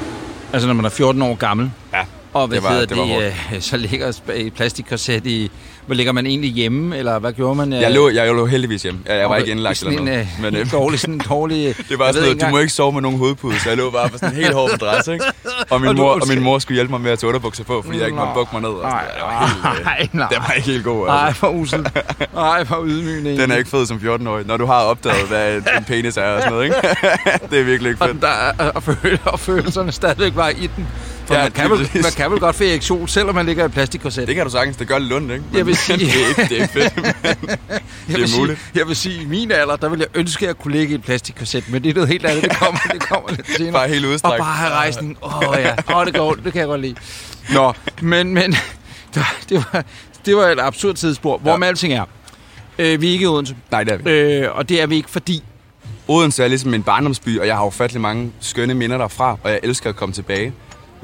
Altså, 0.52 0.66
når 0.66 0.74
man 0.74 0.84
er 0.84 0.88
14 0.88 1.22
år 1.22 1.34
gammel. 1.34 1.70
ja. 1.92 2.04
Og 2.34 2.46
hvad 2.46 2.56
Det 2.56 2.64
var- 2.64 2.70
hedder 2.70 2.86
det 2.86 2.96
var 2.96 3.04
det, 3.04 3.34
øh, 3.54 3.60
så 3.60 3.76
ligger 3.76 4.12
i 4.36 4.50
plastikkorset 4.50 5.26
i... 5.26 5.50
Hvor 5.86 5.94
ligger 5.94 6.12
man 6.12 6.26
egentlig 6.26 6.50
hjemme, 6.50 6.96
eller 6.98 7.18
hvad 7.18 7.32
gjorde 7.32 7.54
man? 7.54 7.72
øh? 7.72 7.80
Jeg 7.80 7.90
lå, 7.90 8.08
jeg 8.08 8.26
lå 8.34 8.46
heldigvis 8.46 8.82
hjemme. 8.82 9.00
Jeg, 9.06 9.18
jeg 9.18 9.30
var 9.30 9.36
ikke 9.36 9.50
indlagt 9.50 9.82
eller 9.82 10.00
noget. 10.00 10.20
En, 10.20 10.28
Men, 10.42 10.54
øh, 10.54 10.60
øh, 10.60 10.72
dårlig, 10.72 11.00
sådan 11.00 11.14
en 11.14 11.20
dårlig... 11.28 11.74
det 11.88 11.98
var 11.98 12.12
sådan 12.12 12.22
noget, 12.22 12.40
du 12.40 12.46
må 12.48 12.58
ikke 12.58 12.72
sove 12.72 12.92
med 12.92 13.02
nogen 13.02 13.18
hovedpude, 13.18 13.60
så 13.60 13.68
jeg 13.68 13.78
lå 13.78 13.90
bare 13.90 14.08
på 14.08 14.18
sådan 14.18 14.34
en 14.36 14.42
helt 14.42 14.54
hård 14.54 14.70
madras, 14.70 15.08
ikke? 15.08 15.24
Og 15.70 15.80
min, 15.80 15.88
Og 15.88 15.96
mor, 15.96 16.10
og 16.10 16.28
min 16.28 16.42
mor 16.42 16.58
skulle 16.58 16.76
hjælpe 16.76 16.90
mig 16.90 17.00
med 17.00 17.10
at 17.10 17.18
tage 17.18 17.28
underbukser 17.28 17.64
på, 17.64 17.82
fordi 17.84 17.98
jeg 17.98 18.06
ikke 18.06 18.16
måtte 18.16 18.30
Nå. 18.32 18.34
bukke 18.34 18.50
mig 18.52 18.62
ned. 18.62 18.70
Og. 18.70 18.82
Nej. 18.82 19.04
Det 19.04 19.22
var 19.22 19.46
helt, 19.46 19.78
øh, 19.78 19.84
nej, 19.84 20.08
nej. 20.12 20.28
det 20.28 20.38
var 20.38 20.52
ikke 20.52 20.68
helt 20.68 20.84
god, 20.84 21.06
Nej, 21.06 21.26
altså. 21.26 21.40
for 21.40 21.48
usel. 21.48 21.86
Nej, 22.34 22.64
for 22.64 22.82
ydmygende. 22.86 23.42
Den 23.42 23.50
er 23.50 23.56
ikke 23.56 23.70
fed 23.70 23.86
som 23.86 23.96
14-årig, 23.96 24.46
når 24.46 24.56
du 24.56 24.66
har 24.66 24.80
opdaget, 24.80 25.28
hvad 25.28 25.56
en 25.56 25.84
penis 25.86 26.16
er 26.16 26.22
og 26.22 26.40
sådan 26.40 26.52
noget, 26.52 26.64
ikke? 26.64 26.76
det 27.50 27.60
er 27.60 27.64
virkelig 27.64 27.90
ikke 27.90 28.02
Og, 28.02 28.08
fedt. 28.08 28.22
der 28.22 28.70
og, 28.74 28.82
føle, 28.82 29.18
og 29.24 29.40
følelserne 29.40 29.92
stadigvæk 29.92 30.32
var 30.36 30.48
i 30.48 30.70
den. 30.76 30.86
For 31.26 31.34
Ja, 31.34 31.42
man, 31.42 31.52
kan 31.52 31.70
vel, 31.70 31.90
man 31.94 32.12
kan 32.16 32.30
vel 32.30 32.40
godt 32.40 32.56
få 32.56 32.64
erektion, 32.64 33.08
selvom 33.08 33.34
man 33.34 33.46
ligger 33.46 33.64
i 33.64 33.68
plastikkorset. 33.68 34.26
Det 34.28 34.34
kan 34.36 34.44
du 34.44 34.50
sagtens, 34.50 34.76
det 34.76 34.88
gør 34.88 34.98
det 34.98 35.08
lundt, 35.08 35.32
ikke? 35.32 35.44
Men, 35.50 35.56
Jeg 35.58 35.66
vil 35.66 35.76
sige- 35.86 35.98
det, 35.98 36.08
er 36.24 36.28
ikke, 36.28 36.54
det 36.54 36.62
er 36.62 36.66
fedt, 36.66 36.96
men 37.02 37.04
jeg 37.04 37.80
det 38.06 38.16
vil 38.16 38.22
er 38.22 38.26
sige, 38.26 38.38
muligt. 38.40 38.58
Jeg 38.74 38.88
vil 38.88 38.96
sige, 38.96 39.22
i 39.22 39.26
min 39.26 39.50
alder, 39.52 39.76
der 39.76 39.88
vil 39.88 39.98
jeg 39.98 40.08
ønske, 40.14 40.44
at 40.44 40.46
jeg 40.46 40.56
kunne 40.58 40.72
ligge 40.76 40.92
i 40.92 40.94
et 40.94 41.02
plastikkorset, 41.02 41.64
men 41.70 41.82
det 41.84 41.90
er 41.90 41.94
noget 41.94 42.08
helt 42.08 42.26
andet. 42.26 42.44
Det 42.44 42.56
kommer, 42.58 42.80
det 42.92 43.00
kommer 43.08 43.30
lidt 43.30 43.56
senere. 43.56 43.72
Bare 43.72 43.88
helt 43.88 44.04
Og 44.06 44.12
udstrækt. 44.12 44.38
bare 44.38 44.56
have 44.56 44.70
rejsning. 44.70 45.16
Åh 45.22 45.38
oh, 45.48 45.56
ja, 45.58 45.74
oh, 45.94 46.06
det 46.06 46.14
går, 46.14 46.34
det 46.34 46.52
kan 46.52 46.60
jeg 46.60 46.66
godt 46.68 46.80
lide. 46.80 46.94
Nå, 47.54 47.72
men, 48.02 48.34
men 48.34 48.52
det 49.14 49.56
var, 49.72 49.84
det 50.26 50.36
var, 50.36 50.46
et 50.48 50.60
absurd 50.60 50.94
tidsspor, 50.94 51.38
hvor 51.38 51.50
Ja. 51.50 51.56
med 51.56 51.68
alting 51.68 51.92
er. 51.92 52.04
Øh, 52.78 53.00
vi 53.00 53.08
er 53.08 53.12
ikke 53.12 53.22
i 53.22 53.26
Odense, 53.26 53.56
Nej, 53.70 53.84
det 53.84 53.92
er 53.92 53.96
vi. 53.96 54.10
øh, 54.10 54.56
og 54.56 54.68
det 54.68 54.82
er 54.82 54.86
vi 54.86 54.96
ikke, 54.96 55.10
fordi 55.10 55.42
Odense 56.08 56.44
er 56.44 56.48
ligesom 56.48 56.70
min 56.70 56.82
barndomsby, 56.82 57.40
og 57.40 57.46
jeg 57.46 57.56
har 57.56 57.64
ufattelig 57.64 58.00
mange 58.00 58.32
skønne 58.40 58.74
minder 58.74 58.98
derfra, 58.98 59.36
og 59.42 59.50
jeg 59.50 59.60
elsker 59.62 59.90
at 59.90 59.96
komme 59.96 60.12
tilbage. 60.12 60.52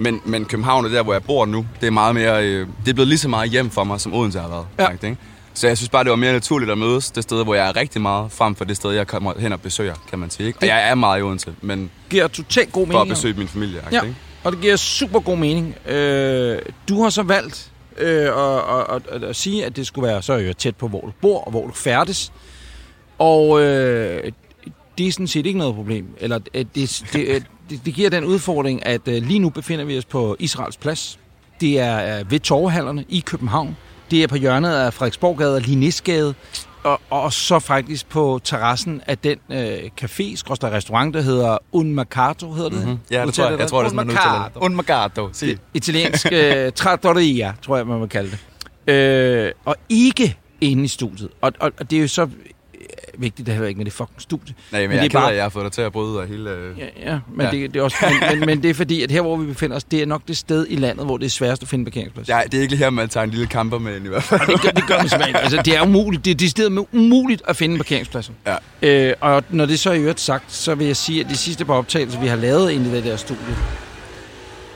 Men, 0.00 0.20
men 0.24 0.44
København 0.44 0.84
er 0.84 0.88
der, 0.88 1.02
hvor 1.02 1.12
jeg 1.12 1.22
bor 1.22 1.46
nu. 1.46 1.66
Det 1.80 1.86
er 1.86 1.90
meget 1.90 2.14
mere, 2.14 2.44
øh, 2.46 2.66
det 2.84 2.90
er 2.90 2.94
blevet 2.94 3.08
lige 3.08 3.18
så 3.18 3.28
meget 3.28 3.50
hjem 3.50 3.70
for 3.70 3.84
mig, 3.84 4.00
som 4.00 4.14
Odense 4.14 4.38
har 4.40 4.48
været. 4.48 4.66
Ja. 4.78 4.84
Faktisk, 4.84 5.04
ikke? 5.04 5.16
Så 5.54 5.66
jeg 5.66 5.76
synes 5.76 5.88
bare, 5.88 6.04
det 6.04 6.10
var 6.10 6.16
mere 6.16 6.32
naturligt 6.32 6.70
at 6.70 6.78
mødes 6.78 7.10
det 7.10 7.22
sted, 7.22 7.44
hvor 7.44 7.54
jeg 7.54 7.68
er 7.68 7.76
rigtig 7.76 8.00
meget, 8.02 8.32
frem 8.32 8.54
for 8.54 8.64
det 8.64 8.76
sted, 8.76 8.90
jeg 8.90 9.06
kommer 9.06 9.32
hen 9.38 9.52
og 9.52 9.60
besøger, 9.60 9.94
kan 10.10 10.18
man 10.18 10.30
sige. 10.30 10.46
Ikke? 10.46 10.58
Og 10.62 10.66
jeg 10.66 10.90
er 10.90 10.94
meget 10.94 11.20
i 11.20 11.22
Odense, 11.22 11.54
men 11.62 11.90
giver 12.10 12.28
totalt 12.28 12.72
god 12.72 12.86
for 12.86 12.92
mening. 12.92 13.10
at 13.10 13.16
besøge 13.16 13.34
min 13.34 13.48
familie. 13.48 13.80
Ja, 13.92 14.02
Ikke? 14.02 14.16
og 14.44 14.52
det 14.52 14.60
giver 14.60 14.76
super 14.76 15.20
god 15.20 15.36
mening. 15.36 15.74
Øh, 15.88 16.58
du 16.88 17.02
har 17.02 17.10
så 17.10 17.22
valgt 17.22 17.70
øh, 17.98 18.22
at, 18.24 18.94
at, 18.94 19.02
at, 19.12 19.24
at 19.24 19.36
sige, 19.36 19.64
at 19.64 19.76
det 19.76 19.86
skulle 19.86 20.08
være 20.08 20.22
så 20.22 20.34
jo 20.34 20.52
tæt 20.52 20.76
på, 20.76 20.88
hvor 20.88 21.00
du 21.00 21.12
bor 21.22 21.40
og 21.40 21.50
hvor 21.50 21.66
du 21.66 21.72
færdes. 21.72 22.32
Og 23.18 23.60
øh, 23.60 24.32
det 24.98 25.06
er 25.08 25.12
sådan 25.12 25.26
set 25.26 25.46
ikke 25.46 25.58
noget 25.58 25.74
problem. 25.74 26.06
Eller 26.18 26.38
øh, 26.54 26.64
det, 26.74 27.02
det, 27.12 27.26
øh, 27.28 27.40
det, 27.70 27.80
det 27.84 27.94
giver 27.94 28.10
den 28.10 28.24
udfordring, 28.24 28.86
at 28.86 29.08
øh, 29.08 29.22
lige 29.22 29.38
nu 29.38 29.50
befinder 29.50 29.84
vi 29.84 29.98
os 29.98 30.04
på 30.04 30.36
Israels 30.38 30.76
Plads. 30.76 31.18
Det 31.60 31.78
er 31.80 32.18
øh, 32.18 32.30
ved 32.30 32.40
Torvehallerne 32.40 33.04
i 33.08 33.20
København. 33.26 33.76
Det 34.10 34.22
er 34.22 34.26
på 34.26 34.36
hjørnet 34.36 34.72
af 34.74 34.94
Frederiksborggade 34.94 35.54
og 35.54 35.60
Linesgade. 35.60 36.34
Og, 36.82 37.00
og 37.10 37.32
så 37.32 37.58
faktisk 37.58 38.08
på 38.08 38.40
terrassen 38.44 39.00
af 39.06 39.18
den 39.18 39.38
øh, 39.50 39.78
café, 40.02 40.22
restaurant, 40.22 41.14
der 41.14 41.20
hedder 41.20 41.58
Un 41.72 41.94
Mercato, 41.94 42.52
hedder 42.52 42.70
det? 42.70 42.78
Mm-hmm. 42.78 42.98
Ja, 43.10 43.26
det 43.26 43.34
tror 43.34 43.50
jeg, 43.50 43.58
jeg 43.58 43.68
tror, 43.68 43.78
det 43.78 43.84
er 43.84 43.88
sådan, 43.88 44.06
man 44.06 44.10
udtaler 44.10 44.50
det. 44.54 44.62
Un 44.62 44.76
Mercato, 44.76 45.28
sig. 45.32 45.58
Italiensk 45.74 46.26
øh, 46.32 46.72
trattoria, 46.80 47.54
tror 47.62 47.76
jeg, 47.76 47.86
man 47.86 47.98
må 47.98 48.06
kalde 48.06 48.30
det. 48.86 48.92
Øh, 48.92 49.52
og 49.64 49.76
ikke 49.88 50.36
inde 50.60 50.84
i 50.84 50.88
studiet. 50.88 51.30
Og, 51.40 51.52
og, 51.60 51.72
og 51.80 51.90
det 51.90 51.96
er 51.96 52.00
jo 52.00 52.08
så 52.08 52.28
vigtigt, 53.18 53.46
det 53.46 53.54
har 53.54 53.64
ikke 53.64 53.78
med 53.78 53.84
det 53.84 53.92
fucking 53.92 54.20
studie. 54.22 54.54
Nej, 54.72 54.80
men, 54.80 54.88
Men 54.88 54.96
jeg 54.96 55.04
det 55.04 55.14
er 55.16 55.20
bare- 55.20 55.30
at 55.30 55.36
jeg 55.36 55.44
har 55.44 55.48
fået 55.48 55.64
dig 55.64 55.72
til 55.72 55.82
at 55.82 55.92
bryde 55.92 56.22
af 56.22 56.28
hele... 56.28 56.50
Øh... 56.50 56.78
Ja, 56.78 56.84
ja 57.12 57.18
men, 57.34 57.46
Ja. 57.46 57.50
Det, 57.50 57.74
det 57.74 57.80
er 57.80 57.84
også, 57.84 57.96
men, 58.30 58.38
men, 58.38 58.46
men 58.46 58.62
det 58.62 58.70
er 58.70 58.74
fordi, 58.74 59.02
at 59.02 59.10
her, 59.10 59.20
hvor 59.22 59.36
vi 59.36 59.46
befinder 59.46 59.76
os, 59.76 59.84
det 59.84 60.02
er 60.02 60.06
nok 60.06 60.22
det 60.28 60.36
sted 60.36 60.66
i 60.68 60.76
landet, 60.76 61.04
hvor 61.06 61.16
det 61.16 61.26
er 61.26 61.30
sværest 61.30 61.62
at 61.62 61.68
finde 61.68 61.84
parkeringsplads. 61.84 62.28
Ja, 62.28 62.40
det 62.52 62.54
er 62.58 62.60
ikke 62.62 62.72
lige 62.72 62.78
her, 62.84 62.90
man 62.90 63.08
tager 63.08 63.24
en 63.24 63.30
lille 63.30 63.46
kamper 63.46 63.78
med 63.78 63.96
ind 63.96 64.04
i 64.04 64.08
hvert 64.08 64.22
fald. 64.22 64.40
Og 64.40 64.46
det 64.46 64.60
gør, 64.62 64.70
det 64.70 64.84
gør 64.86 64.96
man 64.98 65.08
simpelthen. 65.08 65.36
Altså, 65.36 65.62
det 65.64 65.76
er 65.76 65.82
umuligt. 65.82 66.24
Det 66.24 66.30
er 66.30 66.34
decideret 66.34 66.86
umuligt 66.92 67.42
at 67.48 67.56
finde 67.56 67.76
parkeringspladser. 67.76 68.32
Ja. 68.82 69.08
Øh, 69.08 69.14
og 69.20 69.44
når 69.50 69.66
det 69.66 69.78
så 69.78 69.90
er 69.90 69.94
i 69.94 70.00
øvrigt 70.00 70.20
sagt, 70.20 70.52
så 70.52 70.74
vil 70.74 70.86
jeg 70.86 70.96
sige, 70.96 71.20
at 71.24 71.30
de 71.30 71.36
sidste 71.36 71.64
par 71.64 71.74
optagelser, 71.74 72.20
vi 72.20 72.26
har 72.26 72.36
lavet 72.36 72.70
inde 72.70 72.90
i 72.90 72.92
det 72.92 73.04
der 73.04 73.16
studie, 73.16 73.56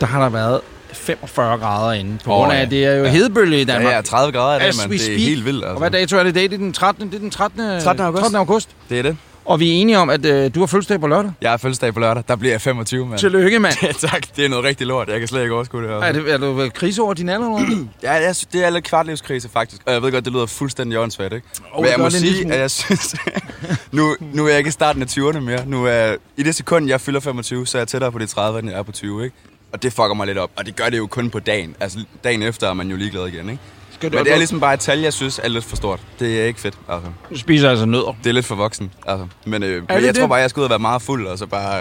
der 0.00 0.06
har 0.06 0.22
der 0.22 0.28
været 0.28 0.60
45 0.94 1.58
grader 1.58 1.92
inde. 1.92 2.18
På 2.24 2.30
grund 2.30 2.52
af, 2.52 2.60
ja. 2.60 2.64
det 2.64 2.84
er 2.84 2.94
jo 2.96 3.04
Ja. 3.04 3.10
hedebølge 3.10 3.60
i 3.60 3.64
Danmark. 3.64 3.90
Ja, 3.90 3.96
ja, 3.96 4.02
30 4.02 4.32
grader 4.32 4.56
i 4.56 4.58
dag, 4.60 4.88
we 4.90 4.98
Det 4.98 5.14
er 5.14 5.18
helt 5.18 5.44
vildt, 5.44 5.64
altså. 5.64 5.72
Og 5.72 5.78
hvad 5.78 5.90
dato 5.90 6.16
er 6.16 6.22
det 6.22 6.30
i 6.30 6.34
dag? 6.34 6.42
Det 6.42 6.52
er 6.52 6.58
den 6.58 6.72
13. 6.72 7.06
Det 7.06 7.14
er 7.14 7.18
den 7.18 7.30
13. 7.30 7.80
13. 7.80 8.04
august. 8.04 8.20
13. 8.20 8.36
august. 8.36 8.68
Det 8.88 8.98
er 8.98 9.02
det. 9.02 9.16
Og 9.44 9.60
vi 9.60 9.70
er 9.70 9.74
enige 9.74 9.98
om, 9.98 10.10
at 10.10 10.26
øh, 10.26 10.54
du 10.54 10.60
har 10.60 10.66
fødselsdag 10.66 11.00
på 11.00 11.06
lørdag. 11.06 11.32
Jeg 11.40 11.50
har 11.50 11.56
fødselsdag 11.56 11.94
på 11.94 12.00
lørdag. 12.00 12.22
Der 12.28 12.36
bliver 12.36 12.52
jeg 12.52 12.60
25, 12.60 13.06
mand. 13.06 13.18
Tillykke, 13.18 13.58
mand. 13.58 13.74
Ja, 13.82 13.92
tak. 13.92 14.22
Det 14.36 14.44
er 14.44 14.48
noget 14.48 14.64
rigtig 14.64 14.86
lort. 14.86 15.08
Jeg 15.08 15.18
kan 15.18 15.28
slet 15.28 15.42
ikke 15.42 15.54
overskue 15.54 15.82
det 15.82 15.88
her. 15.90 15.96
Er, 15.96 16.12
det, 16.12 16.32
er 16.32 16.36
du 16.36 16.70
krise 16.74 17.02
over 17.02 17.14
din 17.14 17.28
alder? 17.28 17.66
Ja, 18.02 18.12
jeg 18.12 18.36
synes, 18.36 18.48
det 18.52 18.64
er 18.64 18.70
lidt 18.70 18.84
kvartlivskrise, 18.84 19.48
faktisk. 19.52 19.82
Og 19.86 19.92
jeg 19.92 20.02
ved 20.02 20.12
godt, 20.12 20.24
det 20.24 20.32
lyder 20.32 20.46
fuldstændig 20.46 20.98
åndssvagt, 20.98 21.32
ikke? 21.32 21.46
Oh, 21.72 21.82
Men 21.82 21.90
jeg 21.90 21.98
må 22.00 22.10
sige, 22.10 22.52
at 22.52 22.60
jeg 22.60 22.70
synes... 22.70 23.14
nu, 23.92 24.16
nu 24.32 24.44
er 24.44 24.48
jeg 24.48 24.58
ikke 24.58 24.68
i 24.68 24.70
starten 24.70 25.02
af 25.02 25.06
20'erne 25.06 25.40
mere. 25.40 25.66
Nu 25.66 25.84
er 25.86 26.14
I 26.36 26.42
det 26.42 26.54
sekund, 26.54 26.88
jeg 26.88 27.00
fylder 27.00 27.20
25, 27.20 27.66
så 27.66 27.78
er 27.78 27.80
jeg 27.80 27.88
tættere 27.88 28.12
på 28.12 28.18
de 28.18 28.26
30, 28.26 28.58
end 28.58 28.70
jeg 28.70 28.78
er 28.78 28.82
på 28.82 28.92
20, 28.92 29.24
ikke? 29.24 29.36
Og 29.74 29.82
det 29.82 29.92
fucker 29.92 30.14
mig 30.14 30.26
lidt 30.26 30.38
op. 30.38 30.50
Og 30.56 30.66
det 30.66 30.76
gør 30.76 30.88
det 30.88 30.98
jo 30.98 31.06
kun 31.06 31.30
på 31.30 31.38
dagen. 31.38 31.76
Altså, 31.80 31.98
dagen 32.24 32.42
efter 32.42 32.68
er 32.68 32.72
man 32.74 32.90
jo 32.90 32.96
ligeglad 32.96 33.26
igen, 33.26 33.48
ikke? 33.50 33.62
Skal 33.90 34.12
du, 34.12 34.16
Men 34.16 34.24
det 34.24 34.32
er 34.32 34.36
ligesom 34.36 34.60
bare 34.60 34.74
et 34.74 34.80
tal, 34.80 34.98
jeg 35.00 35.12
synes 35.12 35.40
er 35.42 35.48
lidt 35.48 35.64
for 35.64 35.76
stort. 35.76 36.00
Det 36.20 36.40
er 36.40 36.44
ikke 36.44 36.60
fedt, 36.60 36.78
altså. 36.88 37.08
Du 37.30 37.38
spiser 37.38 37.70
altså 37.70 37.86
nødder. 37.86 38.16
Det 38.24 38.30
er 38.30 38.34
lidt 38.34 38.46
for 38.46 38.54
voksen, 38.54 38.90
altså. 39.06 39.26
Men, 39.46 39.62
øh, 39.62 39.70
men 39.88 39.96
det 39.98 40.06
jeg 40.06 40.14
tror 40.14 40.22
det? 40.22 40.28
bare, 40.30 40.38
jeg 40.40 40.50
skal 40.50 40.60
ud 40.60 40.64
og 40.64 40.70
være 40.70 40.78
meget 40.78 41.02
fuld, 41.02 41.26
og 41.26 41.38
så 41.38 41.46
bare... 41.46 41.80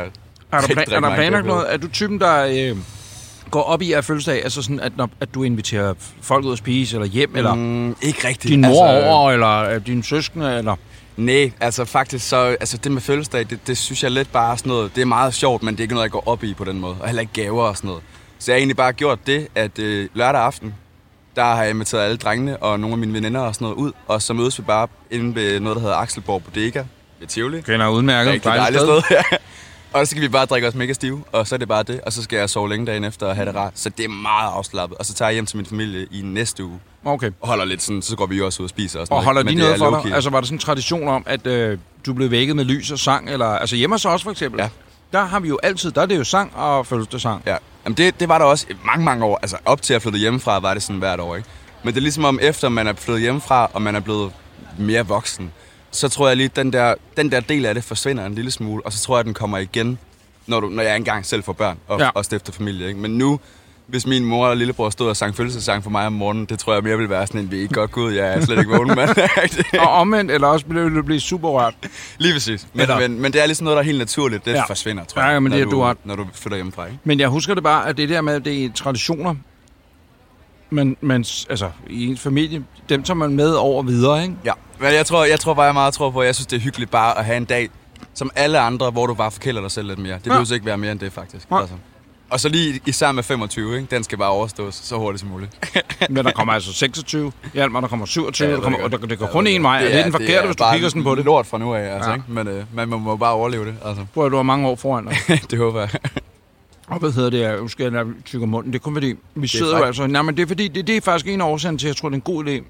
Er 0.51 0.59
der, 0.59 0.67
plan, 0.67 0.85
er 0.91 0.99
der 0.99 1.15
planlagt 1.15 1.45
noget? 1.45 1.73
Er 1.73 1.77
du 1.77 1.87
typen, 1.87 2.19
der 2.19 2.45
øh, 2.71 2.77
går 3.51 3.61
op 3.61 3.81
i 3.81 3.91
at 3.91 4.05
fødselsdag? 4.05 4.43
Altså 4.43 4.61
sådan, 4.61 4.79
at, 4.79 4.97
når, 4.97 5.09
at 5.21 5.33
du 5.33 5.43
inviterer 5.43 5.93
folk 6.21 6.45
ud 6.45 6.51
at 6.51 6.57
spise, 6.57 6.95
eller 6.95 7.07
hjem, 7.07 7.35
eller 7.35 7.53
Mm, 7.55 7.95
ikke 8.01 8.27
rigtigt. 8.27 8.43
din 8.51 8.61
mor 8.61 8.87
altså, 8.87 9.09
over, 9.09 9.31
eller 9.31 9.69
øh, 9.69 9.85
dine 9.85 10.03
søskende, 10.03 10.57
eller... 10.57 10.75
Nej, 11.17 11.51
altså 11.59 11.85
faktisk 11.85 12.29
så, 12.29 12.37
altså 12.37 12.77
det 12.77 12.91
med 12.91 13.01
fødselsdag, 13.01 13.49
det, 13.49 13.67
det 13.67 13.77
synes 13.77 14.03
jeg 14.03 14.11
lidt 14.11 14.31
bare 14.31 14.57
sådan 14.57 14.69
noget, 14.69 14.95
det 14.95 15.01
er 15.01 15.05
meget 15.05 15.33
sjovt, 15.33 15.63
men 15.63 15.73
det 15.73 15.79
er 15.79 15.83
ikke 15.83 15.93
noget, 15.93 16.03
jeg 16.03 16.11
går 16.11 16.23
op 16.27 16.43
i 16.43 16.53
på 16.53 16.63
den 16.63 16.79
måde, 16.79 16.95
og 16.99 17.07
heller 17.07 17.21
ikke 17.21 17.33
gaver 17.33 17.63
og 17.63 17.77
sådan 17.77 17.87
noget. 17.87 18.03
Så 18.39 18.51
jeg 18.51 18.55
har 18.55 18.59
egentlig 18.59 18.77
bare 18.77 18.93
gjort 18.93 19.27
det, 19.27 19.47
at 19.55 19.79
øh, 19.79 20.09
lørdag 20.13 20.41
aften, 20.41 20.73
der 21.35 21.43
har 21.43 21.61
jeg 21.61 21.69
inviteret 21.69 22.03
alle 22.03 22.17
drengene 22.17 22.57
og 22.57 22.79
nogle 22.79 22.93
af 22.93 22.97
mine 22.97 23.13
veninder 23.13 23.41
og 23.41 23.55
sådan 23.55 23.65
noget 23.65 23.77
ud, 23.77 23.91
og 24.07 24.21
så 24.21 24.33
mødes 24.33 24.59
vi 24.59 24.63
bare 24.63 24.87
inde 25.11 25.35
ved 25.35 25.59
noget, 25.59 25.75
der 25.75 25.81
hedder 25.81 25.95
Axelborg 25.95 26.43
Bodega 26.43 26.83
ved 27.19 27.27
Tivoli. 27.27 27.61
Kender 27.61 27.87
udmærket. 27.87 28.33
Rigtig 28.33 28.51
dejligt 28.51 28.81
sted. 28.81 29.01
ja. 29.31 29.37
Og 29.93 30.07
så 30.07 30.11
skal 30.11 30.21
vi 30.21 30.27
bare 30.27 30.45
drikke 30.45 30.67
os 30.67 30.75
mega 30.75 30.93
stive, 30.93 31.23
og 31.31 31.47
så 31.47 31.55
er 31.55 31.59
det 31.59 31.67
bare 31.67 31.83
det. 31.83 32.01
Og 32.01 32.13
så 32.13 32.23
skal 32.23 32.37
jeg 32.37 32.49
sove 32.49 32.69
længe 32.69 32.85
dagen 32.85 33.03
efter 33.03 33.25
og 33.27 33.35
have 33.35 33.45
det 33.47 33.55
rart. 33.55 33.73
Så 33.75 33.89
det 33.89 34.03
er 34.03 34.09
meget 34.09 34.51
afslappet. 34.51 34.97
Og 34.97 35.05
så 35.05 35.13
tager 35.13 35.29
jeg 35.29 35.33
hjem 35.33 35.45
til 35.45 35.57
min 35.57 35.65
familie 35.65 36.07
i 36.11 36.21
næste 36.21 36.63
uge. 36.63 36.79
Okay. 37.05 37.31
Og 37.41 37.47
holder 37.47 37.65
lidt 37.65 37.81
sådan, 37.81 38.01
så 38.01 38.15
går 38.15 38.25
vi 38.25 38.37
jo 38.37 38.45
også 38.45 38.63
ud 38.63 38.65
og 38.65 38.69
spiser 38.69 38.99
og 38.99 39.07
sådan 39.07 39.17
Og 39.17 39.23
holder 39.23 39.43
Men 39.43 39.57
de 39.57 39.61
det 39.61 39.79
noget 39.79 39.79
for 39.79 40.01
dig? 40.03 40.15
Altså 40.15 40.29
var 40.29 40.39
der 40.39 40.45
sådan 40.45 40.55
en 40.55 40.59
tradition 40.59 41.07
om, 41.07 41.23
at 41.25 41.47
øh, 41.47 41.77
du 42.05 42.13
blev 42.13 42.31
vækket 42.31 42.55
med 42.55 42.65
lys 42.65 42.91
og 42.91 42.99
sang? 42.99 43.29
Eller, 43.29 43.45
altså 43.45 43.75
hjemme 43.75 43.93
hos 43.93 44.05
os 44.05 44.23
for 44.23 44.31
eksempel. 44.31 44.61
Ja. 44.61 44.69
Der 45.11 45.25
har 45.25 45.39
vi 45.39 45.47
jo 45.47 45.59
altid, 45.63 45.91
der 45.91 46.01
er 46.01 46.05
det 46.05 46.17
jo 46.17 46.23
sang 46.23 46.55
og 46.55 46.87
fødselsdagssang. 46.87 47.43
Ja, 47.45 47.57
Jamen 47.85 47.97
det, 47.97 48.19
det 48.19 48.29
var 48.29 48.37
der 48.37 48.45
også 48.45 48.65
mange, 48.85 49.05
mange 49.05 49.25
år. 49.25 49.39
Altså 49.41 49.57
op 49.65 49.81
til 49.81 49.93
at 49.93 50.01
flytte 50.01 50.19
hjemmefra, 50.19 50.59
var 50.59 50.73
det 50.73 50.83
sådan 50.83 50.99
hvert 50.99 51.19
år, 51.19 51.35
ikke? 51.35 51.49
Men 51.83 51.93
det 51.93 51.99
er 51.99 52.01
ligesom 52.01 52.25
om, 52.25 52.39
efter 52.41 52.69
man 52.69 52.87
er 52.87 52.93
flyttet 52.93 53.21
hjemmefra, 53.21 53.69
og 53.73 53.81
man 53.81 53.95
er 53.95 53.99
blevet 53.99 54.31
mere 54.77 55.07
voksen, 55.07 55.51
så 55.93 56.09
tror 56.09 56.27
jeg 56.27 56.37
lige, 56.37 56.45
at 56.45 56.55
den 56.55 56.73
der, 56.73 56.95
den 57.17 57.31
der 57.31 57.39
del 57.39 57.65
af 57.65 57.75
det 57.75 57.83
forsvinder 57.83 58.25
en 58.25 58.35
lille 58.35 58.51
smule, 58.51 58.85
og 58.85 58.93
så 58.93 59.03
tror 59.03 59.15
jeg, 59.15 59.19
at 59.19 59.25
den 59.25 59.33
kommer 59.33 59.57
igen, 59.57 59.97
når, 60.47 60.59
du, 60.59 60.67
når 60.69 60.83
jeg 60.83 60.95
engang 60.95 61.25
selv 61.25 61.43
får 61.43 61.53
børn 61.53 61.77
og, 61.87 61.99
Ja. 61.99 62.05
ja. 62.05 62.11
og 62.15 62.25
stifter 62.25 62.53
familie. 62.53 62.87
Ikke? 62.87 62.99
Men 62.99 63.11
nu, 63.17 63.39
hvis 63.87 64.07
min 64.07 64.25
mor 64.25 64.47
og 64.47 64.57
lillebror 64.57 64.89
stod 64.89 65.09
og 65.09 65.17
sang 65.17 65.35
fødselsdagssang 65.35 65.83
for 65.83 65.89
mig 65.89 66.05
om 66.07 66.13
morgenen, 66.13 66.45
det 66.45 66.59
tror 66.59 66.73
jeg 66.73 66.83
mere 66.83 66.97
vil 66.97 67.09
være 67.09 67.27
sådan 67.27 67.41
en, 67.41 67.51
vi 67.51 67.57
ikke 67.57 67.73
godt 67.73 67.91
gå 67.91 68.01
ud, 68.05 68.11
jeg 68.13 68.33
er 68.33 68.41
slet 68.41 68.57
ikke 68.59 68.71
vågen, 68.71 68.87
mand. 68.95 69.09
Og 69.79 69.87
omvendt, 69.89 70.31
eller 70.31 70.47
også 70.47 70.65
blev 70.65 70.95
du 70.95 71.01
blive 71.01 71.19
super 71.19 71.49
rørt. 71.49 71.73
Lige 72.17 72.33
præcis. 72.33 72.67
Men, 72.73 72.81
Eller- 72.81 72.99
men, 72.99 73.21
men 73.21 73.33
det 73.33 73.41
er 73.41 73.45
ligesom 73.45 73.63
noget, 73.63 73.75
der 73.75 73.81
er 73.81 73.85
helt 73.85 73.97
naturligt. 73.99 74.45
Det 74.45 74.51
Ja. 74.51 74.57
ja. 74.57 74.63
forsvinder, 74.65 75.03
tror 75.05 75.21
Ja, 75.21 75.27
jeg, 75.27 75.43
men 75.43 75.49
når, 75.49 75.57
det 75.57 75.61
er 75.65 75.69
du 75.69 75.75
du, 75.75 75.81
ret. 75.81 75.97
når 76.03 76.15
du 76.15 76.25
flytter 76.33 76.55
hjemmefra. 76.57 76.85
Ikke? 76.85 76.97
Men 77.03 77.19
jeg 77.19 77.27
husker 77.29 77.53
det 77.53 77.63
bare, 77.63 77.87
at 77.89 77.97
det 77.97 78.09
der 78.09 78.21
med, 78.21 78.33
at 78.33 78.45
det 78.45 78.65
er 78.65 78.69
traditioner, 78.75 79.35
men, 80.73 80.97
men 81.01 81.25
altså, 81.49 81.69
i 81.89 82.07
ens 82.07 82.19
familie, 82.21 82.63
dem 82.89 83.03
tager 83.03 83.15
man 83.15 83.35
med 83.35 83.49
over 83.53 83.83
videre, 83.83 84.21
ikke? 84.23 84.35
Ja, 84.45 84.51
men 84.79 84.93
jeg 84.93 85.05
tror, 85.05 85.25
jeg 85.25 85.39
tror 85.39 85.53
bare, 85.53 85.65
jeg 85.65 85.73
meget 85.73 85.93
tror 85.93 86.09
på, 86.11 86.19
at 86.21 86.25
jeg 86.27 86.35
synes, 86.35 86.47
det 86.47 86.55
er 86.55 86.61
hyggeligt 86.61 86.91
bare 86.91 87.17
at 87.17 87.25
have 87.25 87.37
en 87.37 87.45
dag, 87.45 87.69
som 88.13 88.31
alle 88.35 88.59
andre, 88.59 88.89
hvor 88.91 89.05
du 89.07 89.13
bare 89.13 89.31
forkæler 89.31 89.61
dig 89.61 89.71
selv 89.71 89.87
lidt 89.87 89.99
mere. 89.99 90.13
Det 90.13 90.25
Ja. 90.25 90.29
behøver 90.29 90.53
ikke 90.53 90.65
være 90.65 90.77
mere 90.77 90.91
end 90.91 90.99
det, 90.99 91.13
faktisk. 91.13 91.49
Nej. 91.51 91.59
Altså. 91.59 91.75
Og 92.29 92.39
så 92.39 92.49
lige 92.49 92.79
især 92.85 93.11
med 93.11 93.23
25, 93.23 93.75
ikke? 93.75 93.87
den 93.95 94.03
skal 94.03 94.17
bare 94.17 94.29
overstås 94.29 94.75
så 94.75 94.95
hurtigt 94.97 95.19
som 95.19 95.29
muligt. 95.29 95.75
Men 96.09 96.25
der 96.25 96.31
kommer 96.31 96.53
altså 96.53 96.73
26 96.73 97.31
Hjalmar, 97.53 97.81
der 97.81 97.87
kommer 97.87 98.05
27, 98.05 98.47
Ja, 98.47 98.51
ja, 98.51 98.55
der 98.57 98.63
kommer, 98.63 98.83
og 98.83 98.91
der, 98.91 98.97
det 98.97 99.19
går 99.19 99.25
kun 99.27 99.47
én 99.47 99.61
vej. 99.61 99.79
Det 99.81 99.99
er 99.99 100.03
den 100.03 100.11
forkerte, 100.11 100.45
hvis 100.45 100.55
du 100.55 100.63
kigger 100.73 100.89
sådan 100.89 101.03
på 101.03 101.15
det. 101.15 101.25
lort 101.25 101.45
fra 101.45 101.57
nu 101.57 101.73
af, 101.75 101.93
altså, 101.95 102.09
Ja. 102.09 102.15
ikke? 102.15 102.25
Men 102.31 102.47
øh, 102.47 102.63
man 102.73 102.89
må, 102.89 102.97
må 102.97 103.15
bare 103.15 103.33
overleve 103.33 103.65
det. 103.65 103.75
Altså. 103.85 104.05
Hvor 104.13 104.29
du 104.29 104.35
har 104.35 104.43
mange 104.43 104.67
år 104.67 104.75
foran 104.75 105.05
dig. 105.05 105.17
det 105.51 105.59
håber 105.59 105.79
jeg. 105.79 105.89
Og 106.87 106.99
hvad 106.99 107.11
hedder 107.11 107.29
det? 107.29 107.61
Nu 107.61 107.67
skal 107.67 107.93
jeg 107.93 108.05
tykke 108.25 108.47
munden. 108.47 108.73
Det 108.73 108.79
er 108.79 108.83
kun 108.83 108.93
fordi, 108.93 109.13
vi 109.35 109.47
sidder 109.47 109.77
jo 109.77 109.83
altså... 109.83 110.07
Nej, 110.07 110.21
men 110.21 110.37
det 110.37 110.43
er 110.43 110.47
fordi, 110.47 110.67
det, 110.67 110.87
det 110.87 110.97
er 110.97 111.01
faktisk 111.01 111.27
en 111.27 111.41
af 111.41 111.45
årsagen 111.45 111.77
til, 111.77 111.87
at 111.87 111.89
jeg 111.89 111.95
tror, 111.95 112.09
det 112.09 112.13
er 112.13 112.17
en 112.17 112.35
god 112.35 112.45
idé, 112.45 112.63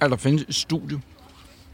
at 0.00 0.10
der 0.10 0.16
findes 0.16 0.44
et 0.48 0.54
studie, 0.54 1.00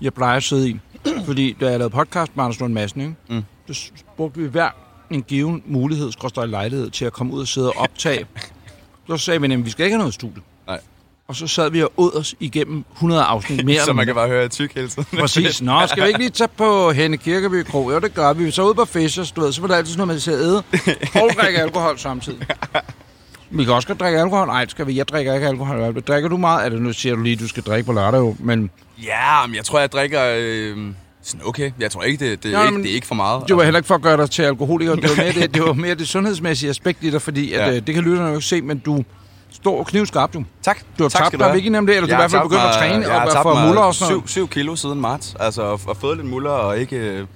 jeg 0.00 0.14
plejer 0.14 0.36
at 0.36 0.42
sidde 0.42 0.70
i. 0.70 0.80
Fordi 1.26 1.56
da 1.60 1.70
jeg 1.70 1.78
lavede 1.78 1.94
podcast 1.94 2.36
med 2.36 2.44
Anders 2.44 2.60
Lund 2.60 2.72
Madsen, 2.72 3.00
ikke? 3.00 3.14
Mm. 3.28 3.74
så 3.74 3.90
brugte 4.16 4.40
vi 4.40 4.46
hver 4.46 4.70
en 5.10 5.22
given 5.22 5.62
mulighed, 5.66 6.12
skråstrej 6.12 6.46
lejlighed, 6.46 6.90
til 6.90 7.04
at 7.04 7.12
komme 7.12 7.32
ud 7.32 7.40
og 7.40 7.48
sidde 7.48 7.68
og 7.68 7.76
optage. 7.76 8.26
så 9.08 9.16
sagde 9.16 9.40
vi 9.40 9.48
nemlig, 9.48 9.66
vi 9.66 9.70
skal 9.70 9.84
ikke 9.84 9.94
have 9.94 9.98
noget 9.98 10.14
studie. 10.14 10.42
Og 11.32 11.36
så 11.36 11.46
sad 11.46 11.70
vi 11.70 11.82
og 11.82 11.92
åd 11.96 12.12
os 12.16 12.34
igennem 12.40 12.84
100 12.92 13.22
afsnit 13.22 13.64
mere. 13.64 13.80
så 13.86 13.92
man 13.92 14.06
kan 14.06 14.14
bare 14.14 14.28
høre 14.28 14.48
tyk 14.48 14.74
hele 14.74 14.88
tiden. 14.88 15.04
Præcis. 15.18 15.62
Nå, 15.62 15.86
skal 15.86 16.02
vi 16.02 16.08
ikke 16.08 16.18
lige 16.20 16.30
tage 16.30 16.48
på 16.56 16.92
Henne 16.92 17.16
Kirkeby 17.16 17.62
Kro? 17.64 17.90
Jo, 17.90 17.98
det 17.98 18.14
gør 18.14 18.32
vi. 18.32 18.50
Så 18.50 18.62
ud 18.68 18.74
på 18.74 18.84
Fishers, 18.84 19.32
du 19.32 19.40
ved, 19.40 19.52
så 19.52 19.60
var 19.60 19.68
der 19.68 19.76
altid 19.76 19.92
sådan 19.92 19.98
noget, 20.06 20.14
man 20.14 20.20
siger 20.20 20.38
æde. 20.38 20.62
Og 21.22 21.30
drikke 21.42 21.58
alkohol 21.62 21.98
samtidig. 21.98 22.46
Vi 23.50 23.64
kan 23.64 23.72
også 23.72 23.88
godt 23.88 24.00
drikke 24.00 24.20
alkohol. 24.20 24.46
Nej, 24.46 24.66
skal 24.68 24.86
vi? 24.86 24.96
Jeg 24.96 25.08
drikker 25.08 25.34
ikke 25.34 25.46
alkohol. 25.46 26.00
Drikker 26.00 26.28
du 26.28 26.36
meget? 26.36 26.64
Altså, 26.64 26.78
nu 26.78 26.92
siger 26.92 27.14
du 27.14 27.22
lige, 27.22 27.36
du 27.36 27.48
skal 27.48 27.62
drikke 27.62 27.86
på 27.86 27.92
lørdag 27.92 28.18
jo, 28.18 28.36
men 28.38 28.70
Ja, 29.02 29.46
men 29.46 29.56
jeg 29.56 29.64
tror, 29.64 29.80
jeg 29.80 29.92
drikker... 29.92 30.34
Øh, 30.38 30.76
sådan 31.22 31.46
okay. 31.46 31.70
Jeg 31.80 31.90
tror 31.90 32.02
ikke, 32.02 32.30
det, 32.30 32.42
det, 32.42 32.54
er, 32.54 32.60
Ja, 32.60 32.66
ikke, 32.66 32.82
det 32.82 32.90
er 32.90 32.94
ikke 32.94 33.06
for 33.06 33.14
meget. 33.14 33.44
det 33.48 33.56
var 33.56 33.62
heller 33.64 33.78
ikke 33.78 33.86
for 33.86 33.94
at 33.94 34.02
gøre 34.02 34.16
dig 34.16 34.30
til 34.30 34.42
alkoholiker. 34.42 34.94
Det 34.94 35.10
var 35.10 35.16
mere 35.16 35.32
det, 35.32 35.54
det, 35.54 35.62
var 35.62 35.72
mere 35.72 35.94
det 35.94 36.08
sundhedsmæssige 36.08 36.70
aspekt 36.70 37.04
i 37.04 37.10
dig, 37.10 37.22
fordi 37.22 37.52
at, 37.52 37.60
Ja. 37.60 37.70
ja. 37.72 37.80
det 37.80 37.94
kan 37.94 38.04
lytterne 38.04 38.28
jo 38.28 38.34
ikke 38.34 38.46
se, 38.46 38.62
men 38.62 38.78
du 38.78 39.04
står 39.52 39.84
knivskarpt 39.84 40.34
jo. 40.34 40.44
Tak. 40.62 40.78
Du 40.98 41.04
har 41.04 41.08
tak 41.08 41.22
tabt 41.22 41.38
dig, 41.38 41.56
ikke 41.56 41.70
nemt 41.70 41.88
det, 41.88 41.96
eller 41.96 42.06
du 42.06 42.12
Jeg 42.12 42.14
er 42.14 42.18
i 42.18 42.22
hvert 42.22 42.30
fald 42.30 42.42
begyndt 42.42 42.62
at 42.62 42.74
træne 42.74 43.06
og 43.06 43.12
jeg 43.12 43.28
være 43.34 43.42
for 43.42 43.66
muller 43.66 43.80
og 43.80 43.94
sådan 43.94 44.12
noget. 44.12 44.30
7, 44.30 44.40
7 44.40 44.48
kilo 44.48 44.76
siden 44.76 45.00
marts. 45.00 45.36
Altså, 45.40 45.62
og, 45.62 45.80
og 45.86 45.96
fået 45.96 46.16
lidt 46.16 46.28
muller 46.28 46.50
og 46.50 46.78
ikke... 46.78 46.96
Øh, 46.96 47.26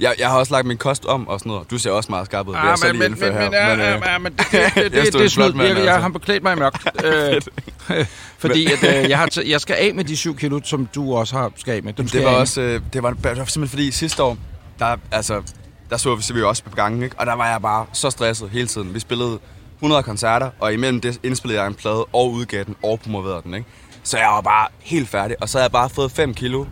jeg, 0.00 0.14
jeg 0.18 0.28
har 0.28 0.38
også 0.38 0.52
lagt 0.52 0.66
min 0.66 0.76
kost 0.76 1.04
om 1.04 1.28
og 1.28 1.38
sådan 1.40 1.50
noget. 1.50 1.70
Du 1.70 1.78
ser 1.78 1.90
også 1.90 2.12
meget 2.12 2.26
skarp 2.26 2.48
ud. 2.48 2.54
det 2.54 2.60
er 2.60 2.68
jeg 2.68 2.78
så 2.78 2.92
lige 2.92 3.04
indføre 3.04 3.32
her. 3.32 3.40
men, 3.40 3.52
ja, 3.52 3.76
Men, 3.76 3.80
øh, 3.80 4.02
ja, 4.06 4.18
men 4.18 4.32
det, 4.32 4.46
det, 4.52 4.52
det, 4.74 4.92
det, 4.92 5.12
det 5.12 5.38
er 5.38 5.42
Jeg, 5.44 5.56
jeg 5.56 5.76
altså. 5.76 6.00
har 6.00 6.08
beklædt 6.08 6.42
mig 6.42 6.52
i 6.52 6.58
mørkt. 6.58 6.88
øh, 7.04 8.06
fordi 8.38 8.66
at, 8.72 9.04
øh, 9.04 9.10
jeg, 9.10 9.18
har 9.18 9.42
jeg 9.46 9.60
skal 9.60 9.76
af 9.78 9.94
med 9.94 10.04
de 10.04 10.16
7 10.16 10.36
kilo, 10.36 10.60
som 10.64 10.88
du 10.94 11.14
også 11.14 11.36
har 11.36 11.52
skal 11.56 11.74
af 11.74 11.82
med. 11.82 11.92
Dem 11.92 12.08
skal 12.08 12.20
det 12.20 12.26
jeg 12.26 12.34
var 12.34 12.40
også... 12.40 12.60
Øh, 12.60 12.80
det, 12.92 13.02
var, 13.02 13.10
det 13.10 13.24
var 13.24 13.34
simpelthen 13.34 13.68
fordi 13.68 13.90
sidste 13.90 14.22
år, 14.22 14.36
der, 14.78 14.96
altså, 15.12 15.42
der 15.90 15.96
så 15.96 16.14
vi, 16.14 16.34
vi 16.34 16.42
også 16.42 16.62
på 16.64 16.76
gangen, 16.76 17.02
ikke? 17.02 17.16
Og 17.18 17.26
der 17.26 17.34
var 17.34 17.50
jeg 17.50 17.62
bare 17.62 17.86
så 17.92 18.10
stresset 18.10 18.50
hele 18.50 18.66
tiden. 18.66 18.94
Vi 18.94 19.00
spillede 19.00 19.38
100 19.78 20.02
koncerter, 20.02 20.50
og 20.60 20.72
imellem 20.72 21.00
det 21.00 21.20
indspillede 21.22 21.60
jeg 21.60 21.68
en 21.68 21.74
plade 21.74 22.04
og 22.04 22.32
udgav 22.32 22.64
den 22.64 22.76
og 22.82 23.00
promoverede 23.00 23.42
den, 23.44 23.54
ikke? 23.54 23.66
Så 24.02 24.18
jeg 24.18 24.26
var 24.26 24.40
bare 24.40 24.68
helt 24.80 25.08
færdig, 25.08 25.36
og 25.40 25.48
så 25.48 25.58
havde 25.58 25.64
jeg 25.64 25.72
bare 25.72 25.90
fået 25.90 26.10
5 26.12 26.34
kilo 26.34 26.64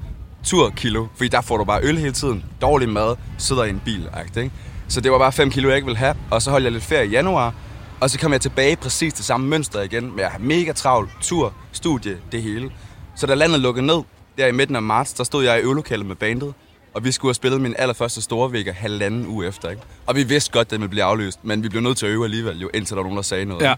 turkilo, 0.44 1.06
fordi 1.16 1.28
der 1.28 1.40
får 1.40 1.56
du 1.56 1.64
bare 1.64 1.80
øl 1.82 1.98
hele 1.98 2.12
tiden, 2.12 2.44
dårlig 2.60 2.88
mad, 2.88 3.16
sidder 3.38 3.64
i 3.64 3.70
en 3.70 3.82
bil, 3.84 4.08
ikke? 4.36 4.50
Så 4.88 5.00
det 5.00 5.12
var 5.12 5.18
bare 5.18 5.32
5 5.32 5.50
kilo, 5.50 5.68
jeg 5.68 5.76
ikke 5.76 5.86
ville 5.86 5.98
have, 5.98 6.14
og 6.30 6.42
så 6.42 6.50
holdt 6.50 6.64
jeg 6.64 6.72
lidt 6.72 6.84
ferie 6.84 7.06
i 7.06 7.10
januar, 7.10 7.54
og 8.00 8.10
så 8.10 8.18
kom 8.18 8.32
jeg 8.32 8.40
tilbage 8.40 8.72
i 8.72 8.76
præcis 8.76 9.12
det 9.12 9.24
samme 9.24 9.48
mønster 9.48 9.82
igen, 9.82 10.16
med 10.16 10.24
at 10.24 10.30
have 10.30 10.42
mega 10.42 10.72
travlt, 10.72 11.10
tur, 11.20 11.52
studie, 11.72 12.18
det 12.32 12.42
hele. 12.42 12.70
Så 13.16 13.26
da 13.26 13.34
landet 13.34 13.60
lukkede 13.60 13.86
ned, 13.86 14.02
der 14.38 14.46
i 14.46 14.52
midten 14.52 14.76
af 14.76 14.82
marts, 14.82 15.12
der 15.12 15.24
stod 15.24 15.44
jeg 15.44 15.58
i 15.58 15.62
øvelokalet 15.62 16.06
med 16.06 16.16
bandet, 16.16 16.54
og 16.96 17.04
vi 17.04 17.12
skulle 17.12 17.30
have 17.30 17.34
spillet 17.34 17.60
min 17.60 17.74
allerførste 17.78 18.22
store 18.22 18.52
vækker 18.52 18.72
halvanden 18.72 19.26
uge 19.26 19.46
efter, 19.46 19.70
ikke? 19.70 19.82
Og 20.06 20.16
vi 20.16 20.22
vidste 20.22 20.52
godt, 20.52 20.66
at 20.66 20.70
den 20.70 20.80
ville 20.80 20.90
blive 20.90 21.02
aflyst, 21.02 21.44
men 21.44 21.62
vi 21.62 21.68
blev 21.68 21.82
nødt 21.82 21.98
til 21.98 22.06
at 22.06 22.12
øve 22.12 22.24
alligevel, 22.24 22.60
jo, 22.60 22.70
indtil 22.74 22.96
der 22.96 23.02
var 23.02 23.02
nogen, 23.02 23.16
der 23.16 23.22
sagde 23.22 23.44
noget. 23.44 23.62
Ja. 23.62 23.74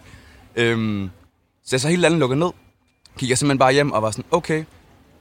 Øhm, 0.57 1.11
så 1.65 1.77
jeg 1.77 1.81
så 1.81 1.89
hele 1.89 2.03
landet 2.03 2.21
lukkede 2.21 2.41
ned, 2.41 2.51
gik 3.19 3.31
jeg 3.31 3.39
simpelthen 3.39 3.59
bare 3.59 3.73
hjem 3.73 3.93
og 3.93 4.03
var 4.03 4.11
sådan, 4.11 4.25
okay, 4.31 4.65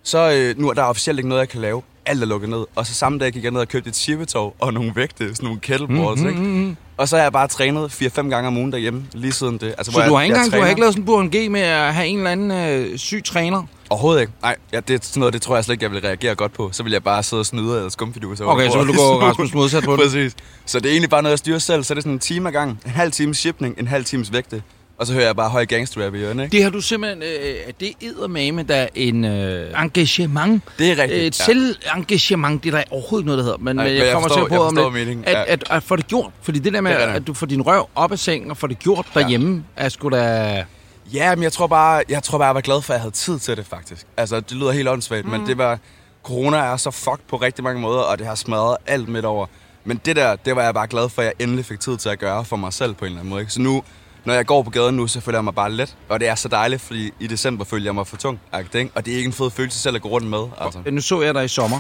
så 0.08 0.32
øh, 0.32 0.60
nu 0.62 0.70
er 0.70 0.74
der 0.74 0.84
officielt 0.84 1.20
ikke 1.20 1.30
noget, 1.30 1.40
jeg 1.42 1.50
kan 1.50 1.62
lave. 1.62 1.82
Alt 2.06 2.22
er 2.22 2.26
lukket 2.26 2.50
ned. 2.50 2.66
Og 2.76 2.86
så 2.86 2.94
samme 2.94 3.20
dag 3.20 3.32
gik 3.32 3.44
jeg 3.44 3.52
ned 3.52 3.62
og 3.62 3.68
købte 3.68 3.90
et 3.90 3.96
shippetov 3.96 4.56
og 4.60 4.74
nogle 4.74 4.92
vægte, 4.96 5.36
sådan 5.36 5.46
nogle 5.46 5.60
kettleboards, 5.60 6.20
Mhm, 6.22 6.30
mm-hmm. 6.34 6.62
ikke? 6.70 6.76
Og 6.98 7.08
så 7.08 7.16
har 7.16 7.24
jeg 7.24 7.32
bare 7.32 7.48
trænet 7.48 7.92
4-5 7.92 8.30
gange 8.30 8.48
om 8.48 8.58
ugen 8.58 8.72
derhjemme, 8.72 9.06
lige 9.14 9.32
siden 9.32 9.58
det. 9.58 9.68
Altså, 9.78 9.92
Så 9.92 10.04
du 10.08 10.14
har 10.14 10.22
ikke 10.22 10.36
engang, 10.36 10.54
du 10.54 10.60
har 10.62 10.68
ikke 10.68 10.82
lavet 10.82 10.94
sådan 10.94 11.02
en 11.02 11.06
Burhan 11.06 11.30
G 11.30 11.52
med 11.52 11.62
at 11.62 11.94
have 11.94 12.08
en 12.08 12.18
eller 12.18 12.32
anden 12.32 12.52
øh, 12.52 12.98
syg 12.98 13.22
træner? 13.26 13.64
Overhovedet 13.90 14.22
ikke. 14.22 14.34
Nej, 14.42 14.56
ja, 14.74 14.80
det 14.80 14.94
er 14.94 15.00
sådan 15.04 15.20
noget, 15.20 15.34
det 15.34 15.42
tror 15.42 15.56
jeg 15.56 15.64
slet 15.66 15.74
ikke, 15.74 15.84
jeg 15.84 15.92
vil 15.92 16.02
reagere 16.02 16.36
godt 16.36 16.54
på. 16.54 16.70
Så 16.72 16.84
vil 16.84 16.92
jeg 16.92 17.04
bare 17.04 17.24
sidde 17.24 17.40
og 17.40 17.46
snyde 17.46 17.76
eller 17.76 17.90
skumfiduser. 17.90 18.46
over 18.46 18.54
Okay, 18.54 18.70
så 18.70 18.78
vil 18.78 18.88
du 18.88 18.94
gå 18.94 19.20
Rasmus 19.28 19.54
modsat 19.54 19.84
på 19.84 19.92
det. 19.92 20.00
Præcis. 20.02 20.36
Så 20.66 20.80
det 20.80 20.86
er 20.86 20.92
egentlig 20.92 21.10
bare 21.10 21.22
noget, 21.24 21.32
jeg 21.32 21.40
styrer 21.40 21.60
selv. 21.60 21.84
Så 21.84 21.94
er 21.94 21.96
det 21.96 22.04
sådan 22.04 22.14
en 22.14 22.20
time 22.20 22.48
ad 22.50 22.54
gang. 22.54 22.80
En 22.86 22.92
halv 22.92 23.12
times 23.12 23.38
shipping, 23.38 23.76
en 23.80 23.88
halv 23.88 24.06
times 24.06 24.34
vægte. 24.34 24.62
Og 25.00 25.08
så 25.08 25.14
hører 25.14 25.26
jeg 25.26 25.36
bare 25.36 25.50
høj 25.50 25.66
gangsterrap 25.66 26.14
i 26.16 26.18
ørene, 26.18 26.44
ikke? 26.44 26.58
Det 26.58 26.64
har 26.64 26.70
du 26.70 26.82
simpelthen, 26.82 27.24
øh, 27.24 27.74
det 27.80 27.94
eddermame, 28.02 28.64
der 28.64 28.76
er 28.76 28.88
en 28.96 29.26
øh, 29.26 29.72
engagement. 29.84 30.64
Det 30.80 30.92
er 30.92 30.98
rigtigt, 31.04 31.24
Et 31.24 31.40
ja. 31.40 31.46
selvengagement, 31.46 32.64
det 32.64 32.74
er 32.74 32.78
der 32.78 32.84
overhovedet 32.92 33.22
ikke 33.24 33.26
noget, 33.28 33.38
der 33.38 33.44
hedder. 33.44 33.58
Men, 33.58 33.76
Nej, 33.76 33.86
men 33.86 33.92
men 33.94 33.98
jeg 33.98 34.06
jeg 34.06 34.14
kommer 34.14 34.28
forstår- 34.30 34.48
til 34.48 34.54
at 34.56 34.60
på 34.60 34.64
om 34.86 34.94
lidt, 34.94 35.10
at, 35.28 35.34
ja. 35.34 35.44
at, 35.48 35.64
at, 35.70 35.84
få 35.84 35.96
det 35.96 36.08
gjort. 36.08 36.32
Fordi 36.42 36.60
det 36.60 36.74
der 36.74 36.82
med, 36.82 36.92
Det 36.92 36.98
er 37.02 37.06
rigtigt. 37.06 37.22
at 37.22 37.28
du 37.28 37.34
får 37.34 37.46
din 37.46 37.62
røv 37.62 37.88
op 37.96 38.12
af 38.12 38.20
sengen 38.20 38.52
og 38.52 38.58
får 38.58 38.68
det 38.68 38.80
gjort 38.80 39.06
derhjemme, 39.14 39.64
er 39.76 39.90
sgu 39.90 40.10
da... 40.10 40.66
Ja, 41.14 41.36
men 41.36 41.44
jeg 41.44 41.54
tror 41.54 41.68
bare, 41.68 42.04
jeg 42.10 42.24
tror 42.24 42.38
bare, 42.38 42.48
jeg 42.48 42.56
var 42.56 42.62
glad 42.62 42.82
for, 42.82 42.94
at 42.94 42.98
jeg 42.98 43.02
havde 43.02 43.16
tid 43.16 43.40
til 43.40 43.58
det, 43.58 43.66
faktisk. 43.66 44.06
Altså, 44.18 44.40
det 44.40 44.52
lyder 44.52 44.72
helt 44.72 44.88
åndssvagt, 44.90 45.26
mm. 45.26 45.32
men 45.32 45.48
det 45.48 45.58
var... 45.58 45.80
Corona 46.24 46.58
er 46.58 46.78
så 46.78 46.92
fucked 46.92 47.24
på 47.30 47.38
rigtig 47.38 47.64
mange 47.64 47.82
måder, 47.82 48.00
og 48.00 48.20
det 48.20 48.28
har 48.28 48.36
smadret 48.36 48.78
alt 48.88 49.10
midt 49.10 49.26
over. 49.26 49.46
Men 49.86 50.02
det 50.06 50.16
der, 50.16 50.36
det 50.36 50.56
var 50.56 50.64
jeg 50.64 50.74
bare 50.74 50.88
glad 50.88 51.10
for, 51.10 51.22
at 51.22 51.26
jeg 51.26 51.34
endelig 51.40 51.66
fik 51.66 51.80
tid 51.80 51.98
til 51.98 52.10
at 52.10 52.20
gøre 52.20 52.46
for 52.46 52.56
mig 52.56 52.74
selv 52.74 52.94
på 52.94 53.06
en 53.06 53.10
eller 53.10 53.20
anden 53.20 53.30
måde. 53.30 53.42
Ikke? 53.42 53.54
Så 53.54 53.62
nu, 53.62 53.84
når 54.28 54.34
jeg 54.34 54.46
går 54.46 54.64
på 54.64 54.70
gaden 54.70 54.96
nu, 54.96 55.08
så 55.08 55.22
føler 55.22 55.38
jeg 55.38 55.44
mig 55.44 55.56
bare 55.56 55.72
let. 55.72 55.96
Og 56.10 56.20
det 56.20 56.28
er 56.28 56.36
så 56.36 56.48
dejligt, 56.48 56.82
fordi 56.82 57.12
i 57.20 57.28
december 57.28 57.66
følte 57.66 57.86
jeg 57.86 57.96
mig 57.96 58.08
for 58.08 58.18
tung. 58.18 58.40
Ikke? 58.60 58.92
Og 58.96 59.06
det 59.06 59.14
er 59.14 59.18
ikke 59.18 59.28
en 59.28 59.34
fed 59.34 59.52
følelse 59.52 59.80
selv 59.80 59.96
at 59.96 60.02
gå 60.02 60.10
rundt 60.10 60.28
med. 60.28 60.44
Altså. 60.62 60.80
Nu 60.92 61.02
så 61.02 61.22
jeg 61.22 61.34
dig 61.34 61.46
i 61.46 61.48
sommer, 61.48 61.80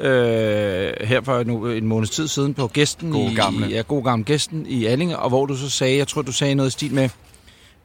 øh, 0.00 0.92
her 1.00 1.20
for 1.24 1.42
nu, 1.44 1.66
en 1.66 1.86
måneds 1.86 2.10
tid 2.10 2.28
siden, 2.28 2.54
på 2.54 2.66
gæsten 2.66 3.12
God 3.12 3.30
i, 3.30 3.34
gamle. 3.34 3.66
ja, 3.66 3.80
god 3.80 4.04
gamle 4.04 4.24
gæsten 4.24 4.66
i 4.66 4.84
Allinge, 4.84 5.18
og 5.18 5.28
hvor 5.28 5.46
du 5.46 5.56
så 5.56 5.70
sagde, 5.70 5.96
jeg 5.96 6.08
tror, 6.08 6.22
du 6.22 6.32
sagde 6.32 6.54
noget 6.54 6.70
i 6.70 6.72
stil 6.72 6.94
med, 6.94 7.08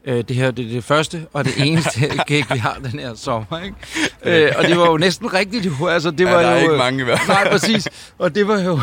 øh, 0.06 0.24
det 0.28 0.36
her 0.36 0.52
det 0.52 0.66
er 0.66 0.70
det 0.70 0.84
første 0.84 1.26
og 1.34 1.46
det 1.46 1.54
eneste 1.58 2.00
gig, 2.28 2.46
vi 2.54 2.58
har 2.58 2.78
den 2.92 3.00
her 3.00 3.16
sommer, 3.16 3.64
ikke? 3.64 4.46
Øh, 4.46 4.52
og 4.58 4.64
det 4.64 4.78
var 4.78 4.86
jo 4.92 4.98
næsten 4.98 5.34
rigtigt, 5.34 5.66
jo. 5.66 5.88
Altså, 5.88 6.12
det 6.12 6.20
Ja, 6.20 6.32
var 6.32 6.42
der 6.42 6.48
er 6.50 6.56
jo, 6.56 6.62
ikke 6.62 6.78
mange 6.78 7.02
i 7.02 7.04
hvert 7.04 7.20
fald. 7.20 7.38
Nej, 7.38 7.52
præcis. 7.52 7.88
Og 8.18 8.36
det 8.36 8.48
var 8.48 8.60
jo... 8.62 8.80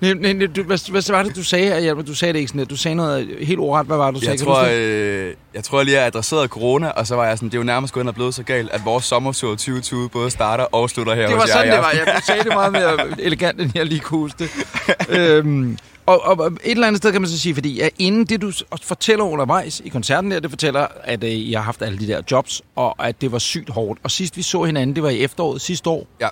Nej, 0.00 0.14
nej, 0.14 0.32
nej, 0.32 0.46
du, 0.46 0.62
hvad, 0.62 0.90
hvad 0.90 1.12
var 1.12 1.22
det, 1.22 1.36
du 1.36 1.42
sagde, 1.42 1.80
Hjalmar? 1.80 2.02
Du 2.02 2.14
sagde 2.14 2.32
det 2.32 2.38
ikke 2.38 2.48
sådan, 2.48 2.60
at 2.60 2.70
du 2.70 2.76
sagde 2.76 2.94
noget 2.94 3.36
helt 3.40 3.60
ordret. 3.60 3.86
Hvad 3.86 3.96
var 3.96 4.10
det, 4.10 4.14
du 4.14 4.20
sagde? 4.20 4.38
Jeg 4.38 4.46
tror, 4.46 4.68
øh, 4.70 5.34
jeg 5.54 5.64
tror 5.64 5.82
lige, 5.82 5.96
jeg 5.96 6.06
adresserede 6.06 6.48
corona, 6.48 6.88
og 6.88 7.06
så 7.06 7.14
var 7.14 7.26
jeg 7.26 7.38
sådan, 7.38 7.48
det 7.48 7.54
er 7.54 7.58
jo 7.58 7.64
nærmest 7.64 7.94
gået 7.94 8.02
ind 8.02 8.08
og 8.08 8.14
blevet 8.14 8.34
så 8.34 8.42
galt, 8.42 8.70
at 8.70 8.80
vores 8.84 9.04
sommertur 9.04 9.50
2020 9.50 10.08
både 10.08 10.30
starter 10.30 10.64
og 10.64 10.90
slutter 10.90 11.14
her 11.14 11.26
det 11.26 11.36
var 11.36 11.42
jer 11.46 11.52
sådan, 11.52 11.68
i 11.68 11.70
det 11.70 11.78
var. 11.78 11.90
Jeg 11.90 12.14
du 12.16 12.26
sagde 12.26 12.44
det 12.44 12.52
meget 12.52 12.72
mere 12.72 12.96
elegant, 13.26 13.60
end 13.60 13.70
jeg 13.74 13.86
lige 13.86 14.00
kunne 14.00 14.20
huske 14.20 14.38
det. 14.38 14.50
øhm, 15.08 15.78
og, 16.06 16.24
og, 16.24 16.46
et 16.46 16.70
eller 16.70 16.86
andet 16.86 16.98
sted 16.98 17.12
kan 17.12 17.20
man 17.20 17.30
så 17.30 17.38
sige, 17.38 17.54
fordi 17.54 17.80
at 17.80 17.90
inden 17.98 18.24
det, 18.24 18.42
du 18.42 18.52
fortæller 18.82 19.24
undervejs 19.24 19.82
i 19.84 19.88
koncerten 19.88 20.30
der, 20.30 20.40
det 20.40 20.50
fortæller, 20.50 20.86
at 21.04 21.24
øh, 21.24 21.30
I 21.30 21.52
har 21.52 21.62
haft 21.62 21.82
alle 21.82 21.98
de 21.98 22.06
der 22.06 22.22
jobs, 22.30 22.62
og 22.76 23.06
at 23.06 23.20
det 23.20 23.32
var 23.32 23.38
sygt 23.38 23.70
hårdt. 23.70 24.00
Og 24.02 24.10
sidst 24.10 24.36
vi 24.36 24.42
så 24.42 24.62
hinanden, 24.62 24.94
det 24.96 25.02
var 25.02 25.08
i 25.08 25.20
efteråret 25.20 25.60
sidste 25.60 25.90
år. 25.90 26.06
Ja. 26.20 26.28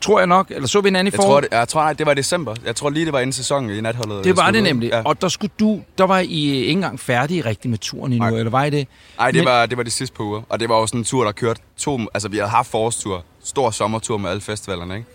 Tror 0.00 0.18
jeg 0.18 0.26
nok, 0.26 0.50
eller 0.50 0.68
så 0.68 0.80
vi 0.80 0.86
hinanden 0.86 1.12
i 1.12 1.16
Jeg 1.16 1.20
tror, 1.20 1.40
det, 1.40 1.48
jeg 1.52 1.68
tror, 1.68 1.80
nej, 1.82 1.92
det 1.92 2.06
var 2.06 2.12
i 2.12 2.14
december. 2.14 2.54
Jeg 2.64 2.76
tror 2.76 2.90
lige, 2.90 3.04
det 3.04 3.12
var 3.12 3.20
inden 3.20 3.32
sæsonen 3.32 3.70
i 3.70 3.80
natholdet. 3.80 4.24
Det 4.24 4.36
var 4.36 4.50
det 4.50 4.62
nemlig. 4.62 4.88
Ja. 4.88 5.02
Og 5.04 5.20
der 5.20 5.28
skulle 5.28 5.52
du, 5.60 5.82
der 5.98 6.04
var 6.04 6.18
I 6.18 6.50
ikke 6.50 6.70
engang 6.70 7.00
færdige 7.00 7.44
rigtig 7.44 7.70
med 7.70 7.78
turen 7.78 8.12
endnu, 8.12 8.28
Nej. 8.30 8.38
eller 8.38 8.50
var 8.50 8.64
I 8.64 8.70
det? 8.70 8.88
Nej, 9.18 9.30
det, 9.30 9.36
Men- 9.36 9.44
var, 9.44 9.66
det 9.66 9.76
var 9.76 9.82
de 9.82 9.90
sidste 9.90 10.16
par 10.16 10.24
uger. 10.24 10.42
Og 10.48 10.60
det 10.60 10.68
var 10.68 10.86
sådan 10.86 11.00
en 11.00 11.04
tur, 11.04 11.24
der 11.24 11.32
kørte 11.32 11.60
to... 11.76 12.00
Altså, 12.14 12.28
vi 12.28 12.36
havde 12.36 12.50
haft 12.50 12.70
forårstur. 12.70 13.24
Stor 13.44 13.70
sommertur 13.70 14.18
med 14.18 14.30
alle 14.30 14.40
festivalerne, 14.42 14.96
ikke? 14.96 15.06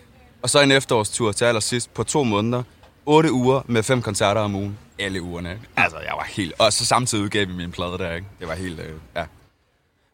Og 0.41 0.49
så 0.49 0.61
en 0.61 0.71
efterårstur 0.71 1.31
til 1.31 1.45
allersidst 1.45 1.93
på 1.93 2.03
to 2.03 2.23
måneder. 2.23 2.63
Otte 3.05 3.31
uger 3.31 3.61
med 3.67 3.83
fem 3.83 4.01
koncerter 4.01 4.41
om 4.41 4.55
ugen. 4.55 4.77
Alle 4.99 5.21
ugerne? 5.21 5.59
Altså, 5.77 5.97
jeg 5.97 6.13
var 6.17 6.27
helt... 6.29 6.53
Og 6.59 6.73
så 6.73 6.85
samtidig 6.85 7.23
udgav 7.23 7.47
vi 7.47 7.53
min 7.53 7.71
plade 7.71 7.97
der, 7.97 8.13
ikke? 8.13 8.27
Det 8.39 8.47
var 8.47 8.55
helt... 8.55 8.79
Øh, 8.79 8.85
ja. 9.15 9.23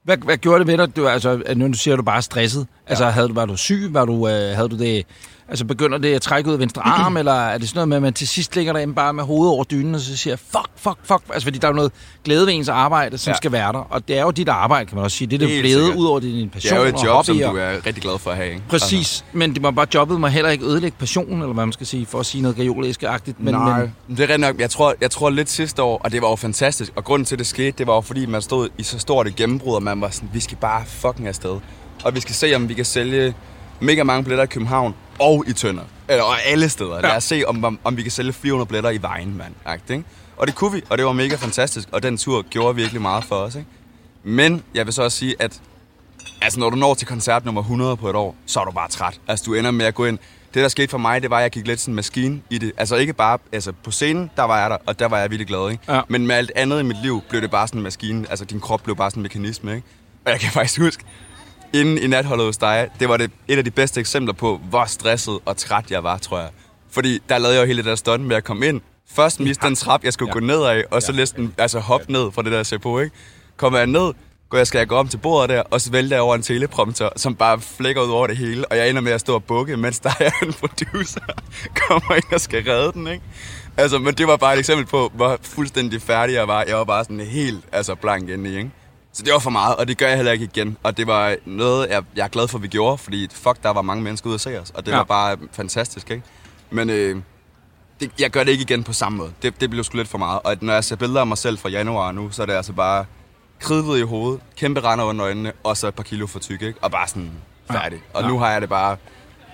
Hvad, 0.03 0.17
hvad 0.17 0.37
gjorde 0.37 0.59
det 0.59 0.67
ved 0.67 0.77
dig? 0.77 0.95
Du, 0.95 1.07
altså, 1.07 1.43
nu 1.55 1.73
siger 1.73 1.95
du 1.95 2.03
bare 2.03 2.21
stresset. 2.21 2.67
Altså, 2.87 3.05
havde 3.05 3.27
du, 3.27 3.33
var 3.33 3.45
du 3.45 3.57
syg? 3.57 3.89
Var 3.89 4.05
du, 4.05 4.27
øh, 4.27 4.55
havde 4.55 4.69
du 4.69 4.77
det... 4.77 5.05
Altså, 5.51 5.65
begynder 5.65 5.97
det 5.97 6.13
at 6.13 6.21
trække 6.21 6.47
ud 6.49 6.53
af 6.53 6.59
venstre 6.59 6.81
arm, 6.87 7.17
eller 7.17 7.33
er 7.33 7.57
det 7.57 7.69
sådan 7.69 7.77
noget 7.77 7.87
med, 7.87 7.95
at 7.97 8.01
man 8.01 8.13
til 8.13 8.27
sidst 8.27 8.55
ligger 8.55 8.73
derinde 8.73 8.93
bare 8.93 9.13
med 9.13 9.23
hovedet 9.23 9.53
over 9.53 9.63
dynen, 9.63 9.95
og 9.95 10.01
så 10.01 10.17
siger, 10.17 10.35
fuck, 10.35 10.69
fuck, 10.75 10.97
fuck. 11.03 11.21
Altså, 11.33 11.45
fordi 11.45 11.57
der 11.59 11.67
er 11.67 11.71
jo 11.71 11.75
noget 11.75 11.91
glæde 12.23 12.45
ved 12.47 12.53
ens 12.53 12.69
arbejde, 12.69 13.17
som 13.17 13.31
ja. 13.31 13.37
Skal 13.37 13.51
være 13.51 13.73
der. 13.73 13.87
Og 13.89 14.07
det 14.07 14.17
er 14.17 14.21
jo 14.21 14.31
dit 14.31 14.49
arbejde, 14.49 14.85
kan 14.85 14.95
man 14.95 15.03
også 15.03 15.17
sige. 15.17 15.27
Det 15.27 15.41
er 15.41 15.47
det 15.47 15.59
glæde 15.61 15.97
ud 15.97 16.05
over 16.05 16.19
din 16.19 16.35
Det 16.43 16.51
passion 16.51 16.77
er 16.77 16.81
jo 16.81 16.87
et 16.87 16.93
og 16.95 17.05
job, 17.05 17.25
som 17.25 17.35
hobbyer. 17.35 17.51
du 17.51 17.57
er 17.57 17.85
rigtig 17.85 18.03
glad 18.03 18.19
for 18.19 18.31
at 18.31 18.37
have, 18.37 18.49
ikke? 18.49 18.61
Præcis, 18.69 18.97
Altså, 18.97 19.23
men 19.33 19.53
det 19.55 19.63
var 19.63 19.71
bare, 19.71 19.87
jobbet 19.93 20.19
må 20.19 20.27
heller 20.27 20.49
ikke 20.49 20.65
ødelægge 20.65 20.97
passionen, 20.99 21.41
eller 21.41 21.53
hvad 21.53 21.65
man 21.65 21.73
skal 21.73 21.87
sige, 21.87 22.05
for 22.05 22.19
at 22.19 22.25
sige 22.25 22.41
noget 22.41 22.57
gajolisk-agtigt. 22.57 23.39
Men, 23.39 23.53
Nej, 23.53 23.79
men, 23.79 23.93
det 24.09 24.19
er 24.19 24.21
rigtigt 24.23 24.39
nok. 24.39 24.59
Jeg 24.59 24.69
tror, 24.69 24.95
jeg 25.01 25.11
tror 25.11 25.29
lidt 25.29 25.49
sidste 25.49 25.83
år, 25.83 26.01
og 26.03 26.11
det 26.11 26.21
var 26.21 26.29
jo 26.29 26.35
fantastisk. 26.35 26.91
Og 26.95 27.03
grunden 27.03 27.25
til, 27.25 27.39
det 27.39 27.47
skete, 27.47 27.71
det 27.77 27.87
var 27.87 27.93
jo 27.93 28.01
fordi, 28.01 28.25
man 28.25 28.41
stod 28.41 28.69
i 28.77 28.83
så 28.83 28.99
stort 28.99 29.27
et 29.27 29.35
gennembrud, 29.35 29.75
og 29.75 29.83
man 29.83 30.01
var 30.01 30.09
sådan, 30.09 30.29
vi 30.33 30.39
skal 30.39 30.57
bare 30.61 30.83
fucking 30.87 31.27
afsted. 31.27 31.57
Og 32.03 32.15
vi 32.15 32.19
skal 32.19 32.35
se, 32.35 32.55
om 32.55 32.69
vi 32.69 32.73
kan 32.73 32.85
sælge 32.85 33.33
mega 33.79 34.03
mange 34.03 34.23
billetter 34.23 34.43
i 34.43 34.47
København, 34.47 34.93
og 35.21 35.43
i 35.47 35.53
Tønder. 35.53 35.83
Eller 36.07 36.23
og 36.23 36.43
alle 36.45 36.69
steder. 36.69 36.95
Ja. 36.95 37.01
Lad 37.01 37.15
os 37.15 37.23
se, 37.23 37.43
om, 37.47 37.63
om, 37.63 37.79
om 37.83 37.97
vi 37.97 38.01
kan 38.01 38.11
sælge 38.11 38.33
400 38.33 38.67
billetter 38.67 38.89
i 38.89 39.01
vejen, 39.01 39.37
mand. 39.37 39.81
Ikke? 39.91 40.03
Og 40.37 40.47
det 40.47 40.55
kunne 40.55 40.71
vi, 40.71 40.81
og 40.89 40.97
det 40.97 41.05
var 41.05 41.13
mega 41.13 41.35
fantastisk. 41.35 41.89
Og 41.91 42.03
den 42.03 42.17
tur 42.17 42.41
gjorde 42.49 42.75
virkelig 42.75 43.01
meget 43.01 43.23
for 43.23 43.35
os. 43.35 43.55
Ikke? 43.55 43.67
Men 44.23 44.63
jeg 44.73 44.85
vil 44.85 44.93
så 44.93 45.03
også 45.03 45.17
sige, 45.17 45.35
at 45.39 45.61
altså, 46.41 46.59
når 46.59 46.69
du 46.69 46.75
når 46.75 46.93
til 46.93 47.07
koncert 47.07 47.45
nummer 47.45 47.61
100 47.61 47.97
på 47.97 48.09
et 48.09 48.15
år, 48.15 48.35
så 48.45 48.59
er 48.59 48.65
du 48.65 48.71
bare 48.71 48.89
træt. 48.89 49.19
Altså, 49.27 49.45
du 49.45 49.53
ender 49.53 49.71
med 49.71 49.85
at 49.85 49.95
gå 49.95 50.05
ind. 50.05 50.19
Det, 50.53 50.63
der 50.63 50.67
skete 50.67 50.87
for 50.87 50.97
mig, 50.97 51.21
det 51.21 51.29
var, 51.29 51.37
at 51.37 51.43
jeg 51.43 51.51
gik 51.51 51.67
lidt 51.67 51.79
sådan 51.79 51.91
en 51.91 51.95
maskine 51.95 52.41
i 52.49 52.57
det. 52.57 52.71
Altså 52.77 52.95
ikke 52.95 53.13
bare 53.13 53.37
altså, 53.51 53.71
på 53.83 53.91
scenen, 53.91 54.31
der 54.35 54.43
var 54.43 54.61
jeg 54.61 54.69
der, 54.69 54.77
og 54.85 54.99
der 54.99 55.07
var 55.07 55.19
jeg 55.19 55.29
virkelig 55.29 55.47
glad. 55.47 55.71
Ikke? 55.71 55.93
Ja. 55.93 56.01
Men 56.07 56.27
med 56.27 56.35
alt 56.35 56.51
andet 56.55 56.79
i 56.79 56.83
mit 56.83 57.01
liv 57.03 57.21
blev 57.29 57.41
det 57.41 57.51
bare 57.51 57.67
sådan 57.67 57.79
en 57.79 57.83
maskine. 57.83 58.25
Altså 58.29 58.45
din 58.45 58.59
krop 58.59 58.83
blev 58.83 58.95
bare 58.95 59.11
sådan 59.11 59.21
en 59.21 59.23
mekanisme. 59.23 59.75
Ikke? 59.75 59.87
Og 60.25 60.31
jeg 60.31 60.39
kan 60.39 60.51
faktisk 60.51 60.79
huske, 60.79 61.03
inden 61.73 61.97
i 61.97 62.07
natholdet 62.07 62.45
hos 62.45 62.57
dig, 62.57 62.89
det 62.99 63.09
var 63.09 63.17
det 63.17 63.31
et 63.47 63.57
af 63.57 63.63
de 63.63 63.71
bedste 63.71 63.99
eksempler 63.99 64.33
på, 64.33 64.61
hvor 64.69 64.85
stresset 64.85 65.39
og 65.45 65.57
træt 65.57 65.91
jeg 65.91 66.03
var, 66.03 66.17
tror 66.17 66.39
jeg. 66.39 66.49
Fordi 66.91 67.19
der 67.29 67.37
lavede 67.37 67.55
jeg 67.55 67.61
jo 67.61 67.67
hele 67.67 67.77
det 67.77 67.85
der 67.85 67.95
stunt 67.95 68.23
med 68.23 68.35
at 68.35 68.43
komme 68.43 68.67
ind. 68.67 68.81
Først 69.15 69.39
miste 69.39 69.67
den 69.67 69.75
trap, 69.75 70.03
jeg 70.03 70.13
skulle 70.13 70.29
ja. 70.29 70.33
gå 70.33 70.39
ned 70.39 70.63
af, 70.63 70.83
og 70.91 71.01
så 71.01 71.11
næsten 71.11 71.53
altså 71.57 71.79
hoppe 71.79 72.11
ned 72.11 72.31
fra 72.31 72.41
det 72.41 72.51
der 72.51 72.77
på, 72.77 72.99
ikke? 72.99 73.15
Kommer 73.57 73.79
jeg 73.79 73.87
ned, 73.87 74.13
går 74.49 74.57
jeg, 74.57 74.67
skal 74.67 74.77
jeg 74.77 74.87
gå 74.87 74.95
om 74.95 75.07
til 75.07 75.17
bordet 75.17 75.49
der, 75.49 75.61
og 75.61 75.81
så 75.81 75.91
vælter 75.91 76.15
jeg 76.15 76.23
over 76.23 76.35
en 76.35 76.41
teleprompter, 76.41 77.09
som 77.15 77.35
bare 77.35 77.61
flækker 77.61 78.01
ud 78.01 78.09
over 78.09 78.27
det 78.27 78.37
hele, 78.37 78.67
og 78.67 78.77
jeg 78.77 78.89
ender 78.89 79.01
med 79.01 79.11
at 79.11 79.21
stå 79.21 79.33
og 79.33 79.43
bukke, 79.43 79.77
mens 79.77 79.99
der 79.99 80.11
er 80.19 80.31
en 80.43 80.53
producer, 80.53 81.21
kommer 81.87 82.15
ind 82.15 82.33
og 82.33 82.41
skal 82.41 82.63
redde 82.63 82.91
den, 82.91 83.07
ikke? 83.07 83.23
Altså, 83.77 83.99
men 83.99 84.13
det 84.13 84.27
var 84.27 84.37
bare 84.37 84.53
et 84.53 84.59
eksempel 84.59 84.85
på, 84.85 85.11
hvor 85.15 85.37
fuldstændig 85.41 86.01
færdig 86.01 86.33
jeg 86.33 86.47
var. 86.47 86.63
Jeg 86.67 86.77
var 86.77 86.83
bare 86.83 87.03
sådan 87.03 87.19
helt 87.19 87.63
altså, 87.71 87.95
blank 87.95 88.29
inde 88.29 88.49
i, 88.49 88.57
ikke? 88.57 88.71
Så 89.13 89.23
det 89.23 89.33
var 89.33 89.39
for 89.39 89.49
meget, 89.49 89.75
og 89.75 89.87
det 89.87 89.97
gør 89.97 90.07
jeg 90.07 90.15
heller 90.15 90.31
ikke 90.31 90.45
igen. 90.45 90.77
Og 90.83 90.97
det 90.97 91.07
var 91.07 91.35
noget, 91.45 91.89
jeg, 91.89 92.03
jeg 92.15 92.23
er 92.23 92.27
glad 92.27 92.47
for, 92.47 92.57
at 92.57 92.63
vi 92.63 92.67
gjorde, 92.67 92.97
fordi 92.97 93.27
fuck, 93.31 93.63
der 93.63 93.69
var 93.69 93.81
mange 93.81 94.03
mennesker 94.03 94.27
ude 94.27 94.35
at 94.35 94.41
se 94.41 94.59
os, 94.59 94.69
og 94.69 94.85
det 94.85 94.91
Ja. 94.91 94.95
ja. 94.95 94.97
var 94.99 95.03
bare 95.05 95.37
fantastisk, 95.51 96.09
ikke? 96.11 96.23
Men 96.69 96.89
øh, 96.89 97.21
det, 97.99 98.11
jeg 98.19 98.29
gør 98.29 98.43
det 98.43 98.51
ikke 98.51 98.61
igen 98.61 98.83
på 98.83 98.93
samme 98.93 99.17
måde. 99.17 99.31
Det, 99.41 99.61
det 99.61 99.69
blev 99.69 99.83
sgu 99.83 99.97
lidt 99.97 100.07
for 100.07 100.17
meget. 100.17 100.39
Og 100.43 100.55
når 100.61 100.73
jeg 100.73 100.83
ser 100.83 100.95
billeder 100.95 101.19
af 101.21 101.27
mig 101.27 101.37
selv 101.37 101.57
fra 101.57 101.69
januar 101.69 102.11
nu, 102.11 102.31
så 102.31 102.41
er 102.41 102.45
det 102.45 102.53
altså 102.53 102.73
bare 102.73 103.05
kridhvid 103.59 103.97
i 103.97 104.01
hovedet, 104.01 104.41
kæmpe 104.57 104.79
render 104.79 105.05
under 105.05 105.25
øjnene, 105.25 105.51
og 105.63 105.77
så 105.77 105.87
et 105.87 105.95
par 105.95 106.03
kilo 106.03 106.27
for 106.27 106.39
tyk, 106.39 106.61
ikke? 106.61 106.79
Og 106.81 106.91
bare 106.91 107.07
sådan 107.07 107.31
færdig. 107.71 107.99
Og 108.13 108.23
nu 108.23 108.39
har 108.39 108.51
jeg 108.51 108.61
det 108.61 108.69
bare 108.69 108.97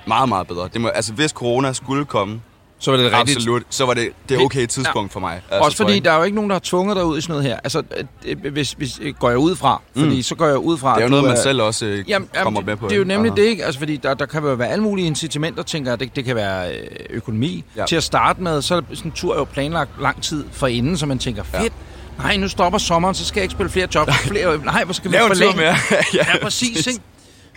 meget, 0.07 0.29
meget 0.29 0.47
bedre. 0.47 0.69
Det 0.73 0.81
må, 0.81 0.87
altså, 0.87 1.13
hvis 1.13 1.31
corona 1.31 1.73
skulle 1.73 2.05
komme, 2.05 2.41
Så 2.79 2.91
var 2.91 2.97
det 2.97 3.11
rigtigt. 3.11 3.37
absolut, 3.37 3.63
så 3.69 3.85
var 3.85 3.93
det 3.93 4.09
det 4.29 4.37
okay 4.39 4.65
tidspunkt 4.65 5.13
for 5.13 5.19
mig. 5.19 5.33
Altså, 5.51 5.65
Også 5.65 5.77
for 5.77 5.83
fordi 5.83 5.99
der 5.99 6.11
er 6.11 6.17
jo 6.17 6.23
ikke 6.23 6.35
nogen, 6.35 6.49
der 6.49 6.53
har 6.55 6.61
tvunget 6.63 6.95
dig 6.95 7.05
ud 7.05 7.17
i 7.17 7.21
sådan 7.21 7.33
noget 7.33 7.45
her. 7.49 7.59
Altså, 7.63 7.83
øh, 8.25 8.51
hvis, 8.51 8.71
hvis 8.71 8.99
øh, 9.01 9.13
går 9.13 9.29
jeg 9.29 9.37
ud 9.37 9.55
fra, 9.55 9.81
fordi 9.97 10.21
så 10.21 10.35
går 10.35 10.45
jeg 10.47 10.57
ud 10.57 10.77
fra... 10.77 10.93
det 10.95 10.99
er 10.99 11.05
jo 11.05 11.09
noget, 11.09 11.25
man 11.25 11.37
selv 11.37 11.61
også 11.61 11.85
øh, 11.85 12.09
Jamen, 12.09 12.29
kommer 12.43 12.59
jamen, 12.59 12.65
med 12.65 12.75
på. 12.77 12.87
Det 12.87 12.93
er 12.93 12.97
jo 12.97 13.03
nemlig 13.03 13.31
Og- 13.31 13.37
det, 13.37 13.43
ikke? 13.43 13.65
Altså, 13.65 13.79
fordi 13.79 13.97
der, 13.97 14.13
der 14.13 14.25
kan 14.25 14.43
jo 14.43 14.53
være 14.53 14.67
alle 14.69 14.83
mulige 14.83 15.07
incitamenter, 15.07 15.63
tænker 15.63 15.91
jeg. 15.91 15.99
Det, 15.99 16.15
det 16.15 16.25
kan 16.25 16.35
være 16.35 16.75
øh, 16.75 16.87
økonomi. 17.09 17.63
Ja. 17.75 17.81
Ja. 17.81 17.85
Til 17.85 17.95
at 17.95 18.03
starte 18.03 18.41
med, 18.41 18.61
så 18.61 18.75
er 18.75 18.81
sådan 18.93 19.11
en 19.11 19.15
tur 19.15 19.33
er 19.33 19.37
jo 19.37 19.43
planlagt 19.43 20.01
lang 20.01 20.21
tid 20.23 20.45
forinden, 20.51 20.97
så 20.97 21.05
man 21.05 21.19
tænker, 21.19 21.43
fedt, 21.43 21.73
nej, 22.17 22.37
nu 22.37 22.47
stopper 22.47 22.79
sommeren, 22.79 23.15
så 23.15 23.25
skal 23.25 23.39
jeg 23.39 23.43
ikke 23.43 23.53
spille 23.53 23.69
flere 23.69 23.87
jobs. 23.95 24.17
Flere, 24.17 24.57
nej, 24.65 24.83
hvor 24.83 24.93
skal 24.93 25.11
vi 25.11 25.17
forlænge? 25.27 25.57
mere. 25.57 25.75
Ja, 26.13 26.25
præcis, 26.41 26.87
ikke? 26.87 26.99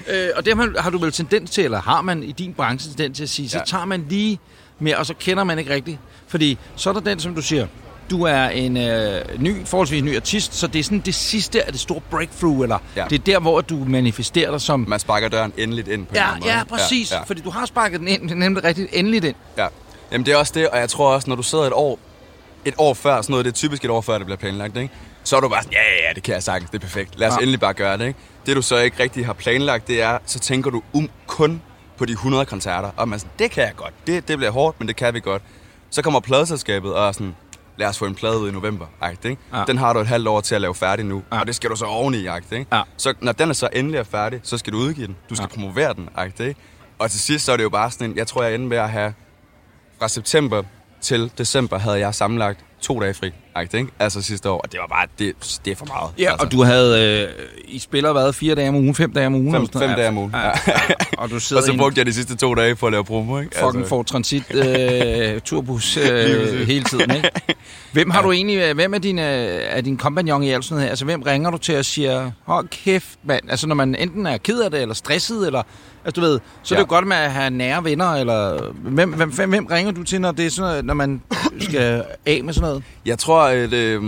Øh, 0.09 0.29
og 0.37 0.45
det 0.45 0.57
har, 0.57 0.81
har 0.83 0.91
du 0.91 0.99
vel 0.99 1.13
tendens 1.13 1.51
til, 1.51 1.65
eller 1.65 1.81
har 1.81 2.03
man 2.03 2.23
i 2.23 2.33
din 2.33 2.55
branche 2.55 2.91
tendens 2.91 3.17
til 3.17 3.23
at 3.23 3.31
sige, 3.31 3.49
så 3.49 3.59
Ja. 3.59 3.65
tager 3.65 3.85
man 3.85 4.07
lige 4.11 4.39
mere, 4.81 4.97
og 4.97 5.07
så 5.07 5.15
kender 5.21 5.45
man 5.45 5.59
ikke 5.59 5.75
rigtigt. 5.75 5.99
Fordi 6.29 6.59
så 6.77 6.89
er 6.91 6.95
der 6.95 7.01
den, 7.01 7.21
som 7.21 7.35
du 7.35 7.43
siger, 7.43 7.67
du 8.11 8.23
er 8.23 8.49
en 8.49 8.77
øh, 8.77 9.21
ny, 9.39 9.67
forholdsvis 9.67 10.03
ny 10.03 10.17
artist, 10.17 10.55
så 10.55 10.67
det 10.67 10.79
er 10.79 10.83
sådan 10.83 11.01
det 11.01 11.15
sidste 11.15 11.67
af 11.67 11.73
det 11.73 11.81
store 11.81 12.01
breakthrough, 12.11 12.63
eller 12.63 12.79
ja. 12.97 13.05
Det 13.11 13.19
er 13.19 13.23
der, 13.25 13.39
hvor 13.41 13.61
du 13.61 13.85
manifesterer 13.87 14.51
dig 14.51 14.61
som... 14.61 14.85
Man 14.89 14.99
sparker 15.01 15.29
døren 15.29 15.53
endeligt 15.57 15.89
ind 15.89 16.07
på 16.07 16.11
en 16.11 16.17
Ja, 16.17 16.27
anden 16.29 16.41
måde. 16.41 16.53
ja, 16.53 16.65
præcis. 16.65 17.11
Ja, 17.11 17.17
Ja. 17.17 17.23
Fordi 17.23 17.41
du 17.41 17.51
har 17.51 17.67
sparket 17.67 18.01
den 18.01 18.09
ind, 18.09 18.23
nemlig 18.35 18.65
rigtigt 18.65 18.89
endeligt 18.93 19.25
ind. 19.25 19.35
ja. 19.59 19.67
Jamen 20.13 20.27
det 20.27 20.33
er 20.33 20.37
også 20.37 20.53
det, 20.57 20.69
og 20.69 20.79
jeg 20.79 20.89
tror 20.89 21.15
også, 21.15 21.31
når 21.31 21.37
du 21.37 21.43
sidder 21.43 21.65
et 21.65 21.73
år, 21.73 21.99
et 22.65 22.75
år 22.79 22.95
før, 22.95 23.23
sådan 23.23 23.33
noget, 23.33 23.45
det 23.45 23.51
er 23.51 23.55
typisk 23.55 23.85
et 23.85 23.91
år 23.91 24.01
før, 24.01 24.17
det 24.19 24.27
bliver 24.27 24.37
planlagt, 24.39 24.77
ikke? 24.77 24.95
så 25.25 25.37
er 25.37 25.41
du 25.41 25.49
bare 25.49 25.63
sådan, 25.63 25.73
ja, 25.73 25.79
ja, 26.03 26.09
ja, 26.09 26.15
det 26.15 26.23
kan 26.23 26.35
jeg 26.35 26.43
sagtens, 26.43 26.71
det 26.71 26.77
er 26.79 26.81
perfekt. 26.81 27.19
Lad 27.19 27.29
os 27.29 27.35
ja. 27.35 27.39
endelig 27.39 27.61
bare 27.61 27.75
gøre 27.75 27.99
det, 27.99 28.07
ikke? 28.07 28.19
Det 28.47 28.57
du 28.57 28.63
så 28.63 28.77
ikke 28.79 29.03
rigtig 29.03 29.27
har 29.27 29.33
planlagt, 29.33 29.89
det 29.89 30.03
er, 30.03 30.19
så 30.27 30.39
tænker 30.39 30.71
du 30.71 30.83
um, 30.93 31.11
kun 31.27 31.63
på 32.01 32.07
de 32.07 32.13
100 32.13 32.45
koncerter, 32.47 32.91
og 32.97 33.09
man 33.09 33.19
sådan, 33.19 33.33
det 33.39 33.51
kan 33.51 33.65
jeg 33.65 33.73
godt, 33.77 33.95
det, 34.07 34.29
det 34.29 34.37
bliver 34.39 34.51
hårdt, 34.51 34.79
men 34.81 34.89
det 34.89 34.97
kan 34.97 35.15
vi 35.15 35.21
godt. 35.21 35.43
Så 35.91 36.03
kommer 36.03 36.21
pladeselskabet 36.21 36.95
og 36.95 37.09
er 37.09 37.13
sådan, 37.13 37.37
lad 37.77 37.87
os 37.89 37.99
få 37.99 38.05
en 38.07 38.15
plade 38.15 38.39
ud 38.39 38.49
i 38.49 38.53
november, 38.53 38.87
ikke? 39.11 39.37
Ja. 39.55 39.65
Den 39.67 39.79
har 39.79 39.93
du 39.93 39.99
et 40.01 40.07
halvt 40.07 40.29
år 40.29 40.41
til 40.41 40.55
at 40.55 40.61
lave 40.61 40.75
færdig 40.75 41.05
nu, 41.05 41.23
Ja. 41.33 41.41
og 41.41 41.47
det 41.47 41.55
skal 41.57 41.71
du 41.71 41.77
så 41.77 41.85
oveni, 41.85 42.19
ikke? 42.19 42.67
Ja. 42.73 42.83
Så 42.97 43.15
når 43.21 43.33
den 43.33 43.49
er 43.49 43.53
så 43.53 43.69
endelig 43.73 43.99
er 43.99 44.03
færdig, 44.05 44.41
så 44.43 44.59
skal 44.59 44.73
du 44.73 44.79
udgive 44.79 45.07
den, 45.07 45.17
du 45.31 45.35
skal 45.35 45.49
Ja. 45.51 45.55
promovere 45.55 45.95
den, 45.95 46.09
ikke? 46.41 46.55
Og 46.99 47.11
til 47.11 47.21
sidst 47.21 47.45
så 47.45 47.53
er 47.53 47.57
det 47.57 47.65
jo 47.65 47.69
bare 47.69 47.91
sådan 47.91 48.11
en, 48.11 48.17
jeg 48.17 48.27
tror 48.27 48.43
jeg 48.43 48.55
ender 48.55 48.69
med 48.69 48.77
at 48.77 48.91
have 48.91 49.15
fra 49.99 50.09
september 50.09 50.63
til 51.01 51.31
december 51.39 51.79
havde 51.79 51.99
jeg 51.99 52.15
sammenlagt 52.15 52.65
to 52.81 53.01
dage 53.01 53.15
fri, 53.15 53.33
ikke? 53.75 53.91
Altså 53.99 54.23
sidste 54.23 54.51
år, 54.51 54.59
og 54.59 54.73
det 54.73 54.81
var 54.81 54.87
bare, 54.87 55.07
det, 55.19 55.61
det 55.65 55.71
er 55.71 55.77
for 55.77 55.87
meget. 55.87 56.11
Ja, 56.19 56.31
altså. 56.31 56.45
og 56.47 56.53
du 56.53 56.63
havde... 56.63 57.23
Øh, 57.23 57.45
I 57.69 57.79
spiller 57.79 58.13
hvad? 58.13 58.33
Fire 58.33 58.55
dage 58.55 58.69
om 58.69 58.75
ugen? 58.75 58.95
Fem 58.95 59.13
dage 59.13 59.27
om 59.27 59.35
ugen? 59.35 59.53
Fem- 59.55 59.69
fem 59.81 59.91
dage 59.97 60.09
om 60.09 60.19
ugen, 60.19 60.31
Ja, 60.35 60.47
ja. 60.47 60.53
ja. 60.67 60.75
Og 61.19 61.31
du 61.31 61.41
sidder 61.41 61.63
og 61.63 61.67
så 61.67 61.77
brugte 61.79 61.99
jeg 61.99 62.07
de 62.07 62.13
sidste 62.13 62.37
to 62.37 62.55
dage 62.55 62.75
på 62.77 62.87
at 62.87 62.93
lave 62.93 63.05
promo, 63.05 63.39
ikke? 63.41 63.59
fucking 63.65 63.87
for 63.89 64.03
transit 64.03 64.45
øh, 64.55 65.41
turbus 65.49 65.97
øh, 65.97 66.67
hele 66.67 66.85
tiden, 66.85 67.11
ikke? 67.17 67.31
Hvem 67.93 68.11
har 68.11 68.23
du 68.23 68.33
egentlig... 68.33 68.57
øh, 68.59 68.75
Hvem 68.75 68.95
er 68.95 68.99
din, 68.99 69.19
øh, 69.19 69.25
er 69.63 69.81
din 69.81 69.97
kompagnon 69.97 70.43
i 70.43 70.51
alt 70.51 70.65
sådan 70.65 70.83
her? 70.83 70.91
Altså, 70.91 71.05
hvem 71.05 71.23
ringer 71.23 71.51
du 71.51 71.59
til 71.59 71.77
og 71.79 71.85
siger, 71.85 72.31
hold 72.45 72.69
kæft, 72.69 73.09
mand. 73.25 73.51
Altså, 73.51 73.67
når 73.67 73.75
man 73.75 73.95
enten 73.95 74.27
er 74.27 74.37
ked 74.39 74.61
af 74.61 74.71
det, 74.71 74.83
eller 74.83 74.95
stresset, 74.95 75.47
eller... 75.47 75.63
Altså, 76.05 76.21
du 76.21 76.27
ved, 76.27 76.39
så 76.63 76.75
er 76.75 76.77
det 76.79 76.81
Ja. 76.81 76.81
jo 76.81 76.87
godt 76.89 77.07
med 77.07 77.17
at 77.17 77.33
have 77.33 77.51
nære 77.51 77.85
venner, 77.85 78.07
eller... 78.13 78.71
Hvem, 78.73 79.13
hvem, 79.13 79.31
hvem, 79.33 79.51
hvem 79.51 79.67
ringer 79.67 79.93
du 79.93 80.03
til, 80.03 80.21
når 80.21 80.33
det 80.33 80.47
er 80.47 80.51
sådan 80.51 80.85
når 80.85 80.95
man 80.95 81.23
skal 81.61 82.05
af 82.27 82.41
med 82.45 82.53
sådan 82.55 82.69
noget? 82.69 82.83
Jeg 83.07 83.19
tror, 83.19 83.43
at 83.43 83.73
øh, 83.73 84.03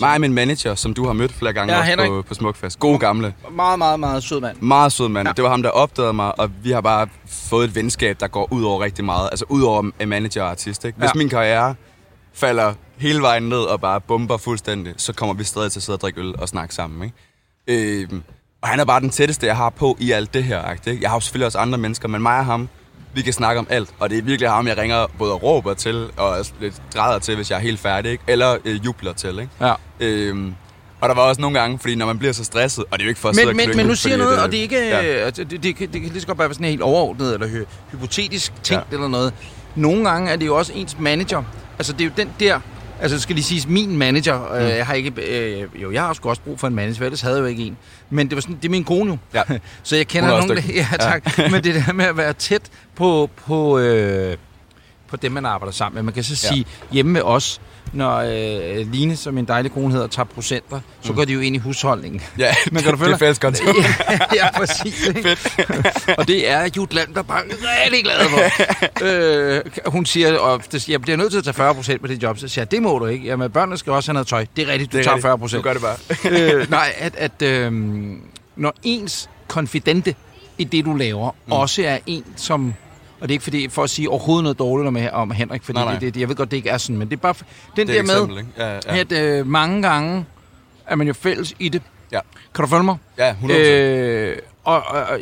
mig 0.00 0.14
og 0.14 0.20
min 0.20 0.32
manager, 0.34 0.74
som 0.74 0.94
du 0.94 1.06
har 1.06 1.12
mødt 1.12 1.32
flere 1.32 1.52
gange 1.52 1.74
Ja, 1.74 1.96
på, 2.08 2.22
på 2.28 2.34
Smukfest, 2.34 2.78
gode 2.78 2.98
gamle, 2.98 3.34
Meget, 3.52 3.78
meget, 3.78 4.00
meget 4.00 4.22
sød 4.22 4.40
mand. 4.40 4.56
meget 4.60 4.92
sød 4.92 5.08
mand. 5.08 5.26
Ja. 5.26 5.30
Ja. 5.30 5.32
Det 5.32 5.44
var 5.44 5.50
ham, 5.50 5.62
der 5.62 5.70
opdagede 5.70 6.12
mig, 6.12 6.38
og 6.40 6.50
vi 6.62 6.70
har 6.70 6.80
bare 6.80 7.08
fået 7.28 7.68
et 7.68 7.74
venskab, 7.74 8.20
der 8.20 8.26
går 8.28 8.48
ud 8.52 8.64
over 8.64 8.84
rigtig 8.84 9.04
meget. 9.04 9.28
Altså 9.32 9.44
ud 9.48 9.62
over 9.62 9.90
en 10.00 10.08
manager 10.08 10.42
og 10.42 10.50
artist. 10.50 10.84
Ikke? 10.84 10.98
Hvis 10.98 11.08
Ja. 11.14 11.18
min 11.18 11.28
karriere 11.28 11.74
falder 12.34 12.74
hele 12.98 13.22
vejen 13.22 13.42
ned 13.42 13.58
og 13.58 13.80
bare 13.80 14.00
bomber 14.00 14.36
fuldstændig, 14.36 14.94
så 14.96 15.12
kommer 15.12 15.34
vi 15.34 15.44
stadig 15.44 15.72
til 15.72 15.78
at 15.78 15.82
sidde 15.82 15.96
og 15.96 16.00
drikke 16.00 16.20
øl 16.20 16.34
og 16.38 16.48
snakke 16.48 16.74
sammen. 16.74 17.12
Ikke? 17.68 18.02
Øh, 18.02 18.08
og 18.64 18.70
han 18.70 18.80
er 18.80 18.84
bare 18.84 19.00
den 19.00 19.10
tætteste, 19.10 19.46
jeg 19.46 19.56
har 19.56 19.70
på 19.70 19.96
i 20.00 20.10
alt 20.12 20.34
det 20.34 20.44
her. 20.44 20.72
Ikke? 20.72 20.98
Jeg 21.02 21.10
har 21.10 21.16
jo 21.16 21.20
selvfølgelig 21.20 21.46
også 21.46 21.58
andre 21.58 21.78
mennesker, 21.78 22.08
men 22.08 22.22
mig 22.22 22.38
og 22.38 22.44
ham, 22.44 22.68
vi 23.14 23.22
kan 23.22 23.32
snakke 23.32 23.58
om 23.58 23.66
alt. 23.70 23.88
Og 24.00 24.10
det 24.10 24.18
er 24.18 24.22
virkelig 24.22 24.50
ham, 24.50 24.66
jeg 24.66 24.78
ringer 24.78 25.06
både 25.18 25.32
og 25.32 25.42
råber 25.42 25.74
til, 25.74 26.08
og 26.16 26.44
lidt 26.60 26.82
græder 26.94 27.18
til, 27.18 27.36
hvis 27.36 27.50
jeg 27.50 27.56
er 27.56 27.60
helt 27.60 27.80
færdig. 27.80 28.12
Ikke? 28.12 28.24
Eller 28.26 28.56
øh, 28.64 28.84
jubler 28.84 29.12
til. 29.12 29.38
Ikke? 29.38 29.48
Ja. 29.60 29.72
Øhm, 30.00 30.54
og 31.00 31.08
der 31.08 31.14
var 31.14 31.22
også 31.22 31.40
nogle 31.40 31.60
gange, 31.60 31.78
fordi 31.78 31.94
når 31.94 32.06
man 32.06 32.18
bliver 32.18 32.32
så 32.32 32.44
stresset, 32.44 32.84
og 32.90 32.98
det 32.98 33.00
er 33.00 33.04
jo 33.04 33.08
ikke 33.08 33.20
for 33.20 33.28
at 33.28 33.34
sidde 33.34 33.46
Men, 33.46 33.60
og 33.60 33.68
men, 33.68 33.76
men 33.76 33.86
nu 33.86 33.94
siger 33.94 34.16
noget, 34.16 34.36
at, 34.36 34.42
og 34.42 34.50
det 34.52 34.58
er 34.58 34.62
ikke... 34.62 34.88
Ja. 34.88 35.02
Ja. 35.02 35.26
Det, 35.30 35.50
det, 35.50 35.62
det, 35.62 35.76
kan- 35.76 35.88
det 35.92 36.00
kan 36.00 36.10
lige 36.10 36.20
så 36.20 36.26
godt 36.26 36.38
være 36.38 36.54
sådan 36.54 36.66
helt 36.66 36.82
overordnet, 36.82 37.34
eller 37.34 37.46
hy, 37.48 37.64
hypotetisk 37.92 38.52
tænkt 38.62 38.86
Ja. 38.90 38.94
eller 38.96 39.08
noget. 39.08 39.32
Nogle 39.74 40.10
gange 40.10 40.30
er 40.30 40.36
det 40.36 40.46
jo 40.46 40.56
også 40.56 40.72
ens 40.74 40.96
manager. 40.98 41.42
Altså, 41.78 41.92
det 41.92 42.00
er 42.00 42.04
jo 42.04 42.10
den 42.16 42.30
der... 42.40 42.60
Altså, 43.04 43.20
skal 43.20 43.34
lige 43.34 43.44
siges, 43.44 43.66
min 43.68 43.96
manager, 43.96 44.38
mm. 44.38 44.54
øh, 44.54 44.68
jeg 44.76 44.86
har 44.86 44.94
ikke... 44.94 45.12
Øh, 45.22 45.82
jo, 45.82 45.92
jeg 45.92 46.02
har 46.02 46.12
sgu 46.12 46.28
også 46.28 46.42
brug 46.42 46.60
for 46.60 46.66
en 46.66 46.74
manager, 46.74 47.04
ellers 47.04 47.20
havde 47.20 47.34
jeg 47.36 47.42
jo 47.42 47.46
ikke 47.46 47.62
en. 47.62 47.76
Men 48.10 48.28
det 48.28 48.34
var 48.36 48.40
sådan, 48.40 48.56
det 48.56 48.64
er 48.64 48.70
min 48.70 48.84
kone 48.84 49.10
jo. 49.10 49.18
Ja. 49.34 49.42
Så 49.82 49.96
jeg 49.96 50.06
kender 50.06 50.30
er 50.30 50.38
nogle... 50.40 50.56
dygtig. 50.56 50.74
Ja, 50.92 50.96
tak. 51.00 51.38
Ja. 51.38 51.48
Men 51.48 51.64
det 51.64 51.74
der 51.74 51.92
med 51.92 52.04
at 52.04 52.16
være 52.16 52.32
tæt 52.32 52.62
på, 52.96 53.30
på, 53.46 53.78
øh, 53.78 54.36
på 55.08 55.16
dem, 55.16 55.32
man 55.32 55.46
arbejder 55.46 55.72
sammen 55.72 55.94
med. 55.94 56.02
Man 56.02 56.14
kan 56.14 56.24
så 56.24 56.46
Ja. 56.48 56.54
sige, 56.54 56.66
hjemme 56.92 57.12
med 57.12 57.22
os, 57.22 57.60
når 57.94 58.16
øh, 58.16 58.92
Line, 58.92 59.16
som 59.16 59.34
min 59.34 59.44
dejlige 59.44 59.72
kone 59.72 59.92
hedder, 59.92 60.06
tager 60.06 60.26
procenter, 60.26 60.80
så 61.02 61.12
går 61.12 61.24
de 61.24 61.32
jo 61.32 61.40
ind 61.40 61.56
i 61.56 61.58
husholdningen. 61.58 62.20
Ja, 62.38 62.54
Men 62.72 62.82
kan 62.82 62.92
du 62.92 62.98
følge 62.98 63.08
det 63.08 63.14
er 63.14 63.18
fælles 63.18 63.38
konto. 63.38 63.64
ja, 64.10 64.18
ja, 64.34 64.58
præcis. 64.58 65.06
Ikke? 65.08 65.36
og 66.18 66.28
det 66.28 66.50
er 66.50 66.68
Jutland, 66.76 67.14
der 67.14 67.20
er 67.20 67.42
rigtig 67.84 68.04
glad 68.04 68.16
for. 68.28 69.04
øh, 69.04 69.60
hun 69.86 70.06
siger, 70.06 70.58
det- 70.72 70.88
jeg 70.88 71.02
bliver 71.02 71.16
nødt 71.16 71.30
til 71.30 71.38
at 71.38 71.44
tage 71.44 71.54
40 71.54 71.74
procent 71.74 72.00
på 72.00 72.06
det 72.06 72.22
job. 72.22 72.38
Så 72.38 72.48
siger 72.48 72.62
jeg, 72.62 72.70
det 72.70 72.82
må 72.82 72.98
du 72.98 73.06
ikke. 73.06 73.26
Jamen, 73.26 73.50
børnene 73.50 73.78
skal 73.78 73.92
også 73.92 74.08
have 74.10 74.14
noget 74.14 74.26
tøj. 74.26 74.46
Det 74.56 74.68
er 74.68 74.72
rigtigt, 74.72 74.92
du 74.92 74.96
Det 74.98 75.02
er 75.02 75.04
tager 75.04 75.14
rigtigt. 75.14 75.26
40 75.28 75.38
procent. 75.38 75.64
Du 75.64 75.68
gør 75.68 75.72
det 75.72 75.82
bare. 75.82 76.60
øh, 76.60 76.70
nej, 76.70 76.92
at, 76.98 77.14
at 77.16 77.42
øh, 77.42 77.72
når 78.56 78.74
ens 78.82 79.28
konfidente 79.48 80.14
i 80.58 80.64
det, 80.64 80.84
du 80.84 80.94
laver, 80.94 81.30
mm. 81.46 81.52
også 81.52 81.82
er 81.82 81.98
en, 82.06 82.24
som... 82.36 82.74
Og 83.20 83.28
det 83.28 83.30
er 83.30 83.34
ikke 83.34 83.44
fordi, 83.44 83.68
for 83.68 83.82
at 83.82 83.90
sige 83.90 84.10
overhovedet 84.10 84.42
noget 84.42 84.58
dårligt 84.58 84.88
om, 84.88 84.96
om 85.12 85.30
Henrik, 85.30 85.62
fordi 85.62 85.78
Nej, 85.78 85.84
nej. 85.84 85.98
Det, 85.98 86.14
det, 86.14 86.20
jeg 86.20 86.28
ved 86.28 86.36
godt, 86.36 86.50
det 86.50 86.56
ikke 86.56 86.68
er 86.68 86.78
sådan, 86.78 86.96
men 86.96 87.10
det 87.10 87.16
er 87.16 87.20
bare 87.20 87.34
den 87.76 87.86
Det 87.86 87.98
er 87.98 88.02
der 88.02 88.26
med, 88.26 88.36
ikke? 88.38 88.50
Ja, 88.58 88.74
ja. 88.74 88.96
at 88.98 89.12
øh, 89.12 89.46
mange 89.46 89.82
gange 89.82 90.24
er 90.86 90.96
man 90.96 91.06
jo 91.06 91.12
fælles 91.12 91.54
i 91.58 91.68
det. 91.68 91.82
Ja. 92.12 92.20
Kan 92.54 92.64
du 92.64 92.70
følge 92.70 92.82
mig? 92.82 92.96
Ja, 93.18 93.34
100%. 93.42 93.52
Øh, 93.52 94.36
og, 94.64 94.82
og, 94.86 95.02
og 95.02 95.18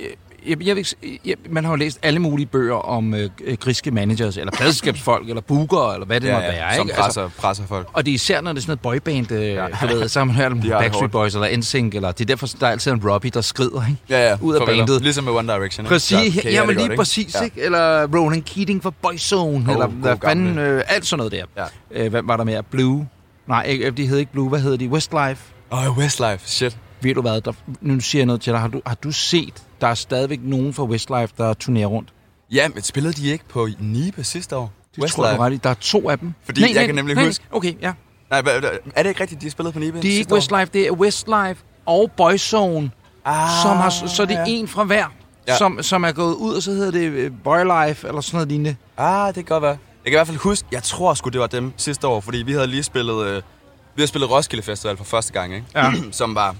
jeg, 0.46 0.66
jeg, 0.66 0.84
jeg, 1.24 1.34
man 1.50 1.64
har 1.64 1.70
jo 1.72 1.76
læst 1.76 1.98
alle 2.02 2.18
mulige 2.18 2.46
bøger 2.46 2.74
om 2.74 3.14
øh, 3.14 3.30
øh, 3.44 3.56
griske 3.56 3.90
managers, 3.90 4.36
eller 4.36 4.52
pladselskabsfolk, 4.52 5.28
eller 5.28 5.40
bookere, 5.42 5.94
eller 5.94 6.06
hvad 6.06 6.20
det 6.20 6.28
Ja, 6.28 6.32
måtte 6.34 6.46
ja, 6.48 6.52
være. 6.54 6.76
som 6.76 6.86
ikke? 6.88 7.02
Altså, 7.02 7.20
presser, 7.20 7.40
presser 7.42 7.64
folk. 7.66 7.88
og 7.92 8.04
det 8.06 8.10
er 8.10 8.14
især, 8.14 8.40
når 8.40 8.52
det 8.52 8.58
er 8.58 8.62
sådan 8.62 8.78
noget 8.84 9.02
boyband, 9.02 9.32
øh, 9.32 9.42
Ja. 9.46 9.66
du 9.82 9.86
ved, 9.86 10.08
så 10.08 10.20
har 10.20 10.24
man 10.24 10.34
hørt 10.36 10.52
om 10.52 10.60
Backstreet. 10.70 11.10
Boys 11.10 11.34
eller 11.34 11.56
NSYNC, 11.56 11.94
eller 11.94 12.12
det 12.12 12.20
er 12.20 12.24
derfor, 12.24 12.46
der 12.60 12.66
er 12.66 12.70
altid 12.70 12.92
en 12.92 13.10
Robbie, 13.10 13.30
der 13.30 13.40
skrider 13.40 13.82
ikke? 13.88 14.00
Ja, 14.08 14.28
ja. 14.30 14.36
ud 14.40 14.54
af 14.54 14.66
bandet. 14.66 15.02
Ligesom 15.02 15.24
med 15.24 15.32
One 15.32 15.52
Direction. 15.52 15.84
ikke? 15.84 15.92
Præcis, 15.94 16.44
ja, 16.44 16.50
jamen 16.50 16.68
det 16.68 16.76
lige 16.76 16.76
godt, 16.76 16.92
ikke? 16.92 16.96
præcis, 16.96 17.34
Ja. 17.34 17.44
ikke? 17.44 17.60
Eller 17.62 18.06
Ronan 18.16 18.42
Keating 18.42 18.82
fra 18.82 18.92
Boyzone, 19.02 19.64
Oh, 19.68 19.72
eller 19.72 19.86
hvad 19.86 20.16
fanden, 20.24 20.58
øh, 20.58 20.82
alt 20.88 21.06
sådan 21.06 21.18
noget 21.18 21.32
der. 21.32 21.44
Ja. 21.94 22.04
Øh, 22.04 22.10
hvad 22.10 22.22
var 22.24 22.36
der 22.36 22.44
mere? 22.44 22.62
Blue? 22.62 23.08
Nej, 23.48 23.62
ikke, 23.62 23.90
de 23.90 24.06
hed 24.06 24.18
ikke 24.18 24.32
Blue, 24.32 24.48
hvad 24.48 24.60
hedder 24.60 24.76
de? 24.76 24.88
Westlife? 24.88 25.42
Åh, 25.72 25.88
oh, 25.90 25.98
Westlife. 25.98 26.40
Shit. 26.44 26.76
Ved 27.02 27.14
du 27.14 27.20
hvad, 27.20 27.40
der, 27.40 27.52
nu 27.80 28.00
siger 28.00 28.20
jeg 28.20 28.26
noget 28.26 28.40
til 28.40 28.52
dig. 28.52 28.60
Har 28.60 28.68
du, 28.68 28.80
har 28.86 28.94
du 28.94 29.12
set, 29.12 29.62
der 29.80 29.86
er 29.86 29.94
stadigvæk 29.94 30.40
nogen 30.42 30.74
fra 30.74 30.84
Westlife, 30.84 31.32
der 31.38 31.54
turnerer 31.54 31.86
rundt? 31.86 32.08
Ja, 32.52 32.68
men 32.68 32.82
spillede 32.82 33.14
de 33.14 33.28
ikke 33.28 33.44
på 33.48 33.68
Nibe 33.78 34.24
sidste 34.24 34.56
år? 34.56 34.72
Det 34.96 35.10
tror 35.10 35.26
jeg, 35.26 35.36
du 35.36 35.42
er 35.42 35.46
ret 35.46 35.52
i. 35.52 35.56
Der 35.56 35.70
er 35.70 35.74
to 35.74 36.10
af 36.10 36.18
dem. 36.18 36.32
Fordi 36.44 36.74
jeg 36.76 36.86
kan 36.86 36.94
nemlig 36.94 37.24
huske- 37.26 37.44
Okay, 37.50 37.74
ja. 37.82 37.92
Nej, 38.30 38.38
er 38.96 39.02
det 39.02 39.08
ikke 39.08 39.20
rigtigt, 39.20 39.42
de 39.42 39.50
spillede 39.50 39.72
på 39.72 39.78
Nibe 39.78 39.96
Det 39.98 40.04
er 40.04 40.08
ikke 40.08 40.16
sidste 40.16 40.32
år? 40.34 40.36
Westlife, 40.36 40.70
det 40.72 40.86
er 40.86 40.90
Westlife 40.90 41.56
og 41.86 42.10
Boyzone, 42.16 42.90
Ah, 43.24 43.48
som 43.62 43.76
har, 43.76 43.90
så 43.90 44.22
er 44.22 44.26
det 44.26 44.34
ja. 44.34 44.44
en 44.46 44.68
fra 44.68 44.84
hver, 44.84 45.04
Ja. 45.48 45.56
som, 45.56 45.82
som 45.82 46.04
er 46.04 46.12
gået 46.12 46.34
ud, 46.34 46.54
og 46.54 46.62
så 46.62 46.70
hedder 46.70 46.90
det 46.90 47.00
øh, 47.00 47.30
Boylife, 47.44 48.08
eller 48.08 48.20
sådan 48.20 48.36
noget 48.36 48.48
lignende. 48.48 48.76
Ah, 48.96 49.26
det 49.26 49.34
kan 49.34 49.44
godt 49.44 49.62
være. 49.62 49.70
Jeg 49.70 49.78
kan 50.04 50.12
i 50.12 50.16
hvert 50.16 50.26
fald 50.26 50.38
huske, 50.38 50.68
jeg 50.72 50.82
tror 50.82 51.14
sgu, 51.14 51.28
det 51.30 51.40
var 51.40 51.46
dem 51.46 51.72
sidste 51.76 52.06
år, 52.06 52.20
fordi 52.20 52.38
vi 52.42 52.52
havde 52.52 52.66
lige 52.66 52.82
spillet, 52.82 53.26
øh, 53.26 53.34
vi 53.36 53.42
havde 53.96 54.06
spillet 54.06 54.30
Roskilde 54.30 54.62
Festival 54.62 54.96
for 54.96 55.04
første 55.04 55.32
gang, 55.32 55.54
ikke? 55.54 55.66
Ja. 55.74 55.92
som 56.10 56.34
var 56.34 56.54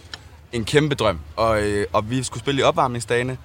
en 0.53 0.65
kæmpe 0.65 0.95
drøm. 0.95 1.19
Og, 1.37 1.63
øh, 1.63 1.87
og 1.93 2.11
vi 2.11 2.23
skulle 2.23 2.41
spille 2.41 2.61
i 2.61 2.63
opvarmningsdagene, 2.63 3.37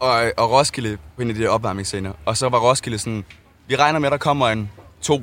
og, 0.00 0.32
og 0.36 0.50
Roskilde 0.50 0.98
på 1.16 1.22
en 1.22 1.28
af 1.28 1.34
de 1.34 1.48
opvarmningsscener. 1.48 2.12
Og 2.24 2.36
så 2.36 2.48
var 2.48 2.58
Roskilde 2.58 2.98
sådan, 2.98 3.24
vi 3.68 3.76
regner 3.76 3.98
med, 3.98 4.06
at 4.08 4.12
der 4.12 4.18
kommer 4.18 4.48
en 4.48 4.70
2.000, 5.06 5.14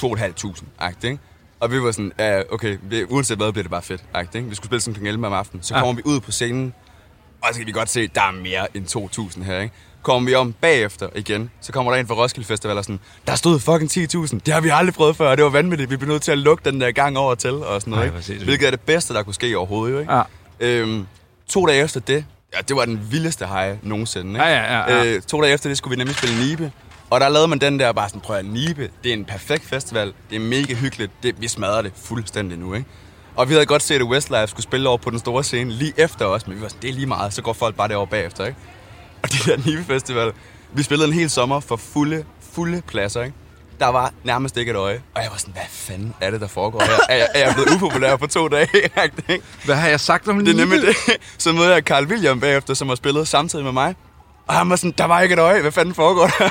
2.500, 0.00 0.64
agtigt, 0.78 1.04
ikke? 1.04 1.18
Og 1.60 1.70
vi 1.72 1.82
var 1.82 1.92
sådan, 1.92 2.12
ja, 2.18 2.42
okay, 2.52 2.78
det, 2.90 3.06
uanset 3.08 3.36
hvad, 3.36 3.52
bliver 3.52 3.62
det 3.62 3.70
bare 3.70 3.82
fedt, 3.82 4.04
agtigt, 4.14 4.34
ikke? 4.34 4.48
Vi 4.48 4.54
skulle 4.54 4.66
spille 4.68 4.80
sådan 4.80 5.00
kl. 5.00 5.06
11 5.06 5.26
om 5.26 5.32
aftenen. 5.32 5.62
Så 5.62 5.74
Ja. 5.74 5.80
kommer 5.80 5.94
vi 5.94 6.02
ud 6.04 6.20
på 6.20 6.32
scenen, 6.32 6.74
og 7.42 7.48
så 7.52 7.58
kan 7.58 7.66
vi 7.66 7.72
godt 7.72 7.88
se, 7.88 8.00
at 8.00 8.14
der 8.14 8.20
er 8.22 8.32
mere 8.32 8.76
end 8.76 8.86
2.000 9.38 9.42
her, 9.44 9.58
ikke? 9.60 9.74
Kommer 10.02 10.30
vi 10.30 10.34
om 10.34 10.52
bagefter 10.52 11.08
igen, 11.14 11.50
så 11.60 11.72
kommer 11.72 11.92
der 11.92 12.00
en 12.00 12.06
fra 12.06 12.14
Roskilde 12.14 12.46
Festival 12.48 12.78
og 12.78 12.84
sådan, 12.84 13.00
der 13.26 13.34
stod 13.34 13.58
fucking 13.60 13.90
10.000. 13.90 14.38
Det 14.46 14.54
har 14.54 14.60
vi 14.60 14.68
aldrig 14.68 14.94
prøvet 14.94 15.16
før, 15.16 15.30
og 15.30 15.36
det 15.36 15.44
var 15.44 15.50
vanvittigt. 15.50 15.90
Vi 15.90 15.96
blev 15.96 16.08
nødt 16.08 16.22
til 16.22 16.32
at 16.32 16.38
lukke 16.38 16.70
den 16.70 16.80
der 16.80 16.90
gang 16.92 17.18
over 17.18 17.34
til 17.34 17.52
og 17.52 17.80
sådan 17.80 17.90
noget, 17.90 18.28
ikke? 18.28 18.44
Hvilket 18.44 18.66
er 18.66 18.70
det 18.70 18.80
bedste, 18.80 19.14
der 19.14 19.22
kunne 19.22 19.34
ske 19.34 19.58
overhovedet, 19.58 20.00
ikke? 20.00 20.12
Ja. 20.14 20.22
Øhm, 20.60 21.06
to 21.48 21.66
dage 21.66 21.82
efter 21.82 22.00
det, 22.00 22.24
ja, 22.56 22.58
det 22.68 22.76
var 22.76 22.84
den 22.84 23.06
vildeste 23.10 23.46
hej 23.46 23.76
nogensinde, 23.82 24.30
ikke? 24.30 24.42
Ja, 24.44 24.74
ja, 24.74 24.78
ja, 24.78 24.96
ja. 24.96 25.04
Øh, 25.04 25.22
to 25.22 25.42
dage 25.42 25.52
efter 25.52 25.68
det 25.70 25.78
skulle 25.78 25.96
vi 25.96 25.98
nemlig 25.98 26.16
spille 26.16 26.46
Nibe. 26.46 26.72
Og 27.10 27.20
der 27.20 27.28
lavede 27.28 27.48
man 27.48 27.58
den 27.58 27.80
der 27.80 27.92
bare 27.92 28.08
sådan, 28.08 28.20
prøv 28.20 28.36
at 28.36 28.44
Nibe, 28.44 28.90
det 29.04 29.10
er 29.10 29.14
en 29.14 29.24
perfekt 29.24 29.64
festival, 29.64 30.12
det 30.30 30.36
er 30.36 30.40
mega 30.40 30.74
hyggeligt, 30.74 31.12
det, 31.22 31.40
vi 31.40 31.48
smadrer 31.48 31.82
det 31.82 31.92
fuldstændig 31.96 32.58
nu, 32.58 32.74
ikke? 32.74 32.86
Og 33.36 33.48
vi 33.48 33.54
havde 33.54 33.66
godt 33.66 33.82
set, 33.82 33.94
at 33.94 34.02
Westlife 34.02 34.46
skulle 34.46 34.62
spille 34.62 34.88
over 34.88 34.98
på 34.98 35.10
den 35.10 35.18
store 35.18 35.44
scene 35.44 35.70
lige 35.70 35.92
efter 35.96 36.24
os, 36.24 36.46
men 36.46 36.56
vi 36.56 36.62
var 36.62 36.68
sådan, 36.68 36.82
det 36.82 36.90
er 36.90 36.94
lige 36.94 37.06
meget, 37.06 37.32
så 37.32 37.42
går 37.42 37.52
folk 37.52 37.76
bare 37.76 37.88
derover 37.88 38.06
bagefter, 38.06 38.46
ikke? 38.46 38.58
Og 39.22 39.32
det 39.32 39.44
der 39.46 39.56
Nibe 39.56 39.84
Festival, 39.84 40.32
vi 40.72 40.82
spillede 40.82 41.08
en 41.08 41.14
hel 41.14 41.30
sommer 41.30 41.60
for 41.60 41.76
fulde, 41.76 42.24
fulde 42.52 42.82
pladser, 42.86 43.22
ikke? 43.22 43.36
Der 43.80 43.86
var 43.86 44.12
nærmest 44.24 44.56
ikke 44.56 44.70
et 44.70 44.76
øje. 44.76 45.02
Og 45.14 45.22
jeg 45.22 45.30
var 45.30 45.36
sådan, 45.36 45.52
hvad 45.52 45.62
fanden 45.68 46.14
er 46.20 46.30
det, 46.30 46.40
der 46.40 46.46
foregår 46.46 46.80
her? 46.80 46.98
Er 47.08 47.16
jeg, 47.16 47.28
er 47.34 47.46
jeg 47.46 47.54
blevet 47.54 47.70
upopulær 47.74 48.16
på 48.16 48.26
to 48.26 48.48
dage? 48.48 48.68
Hvad 49.64 49.74
har 49.74 49.88
jeg 49.88 50.00
sagt 50.00 50.28
om 50.28 50.44
Det 50.44 50.52
er 50.52 50.56
nemlig 50.56 50.82
det. 50.82 50.96
Så 51.38 51.52
møder 51.52 51.72
jeg 51.72 51.82
Carl 51.82 52.06
William 52.06 52.40
bagefter, 52.40 52.74
som 52.74 52.88
har 52.88 52.94
spillet 52.94 53.28
samtidig 53.28 53.64
med 53.64 53.72
mig. 53.72 53.94
Og 54.46 54.54
han 54.54 54.70
var 54.70 54.76
sådan, 54.76 54.94
der 54.98 55.04
var 55.04 55.20
ikke 55.20 55.32
et 55.32 55.38
øje, 55.38 55.60
hvad 55.60 55.72
fanden 55.72 55.94
foregår 55.94 56.26
der? 56.26 56.48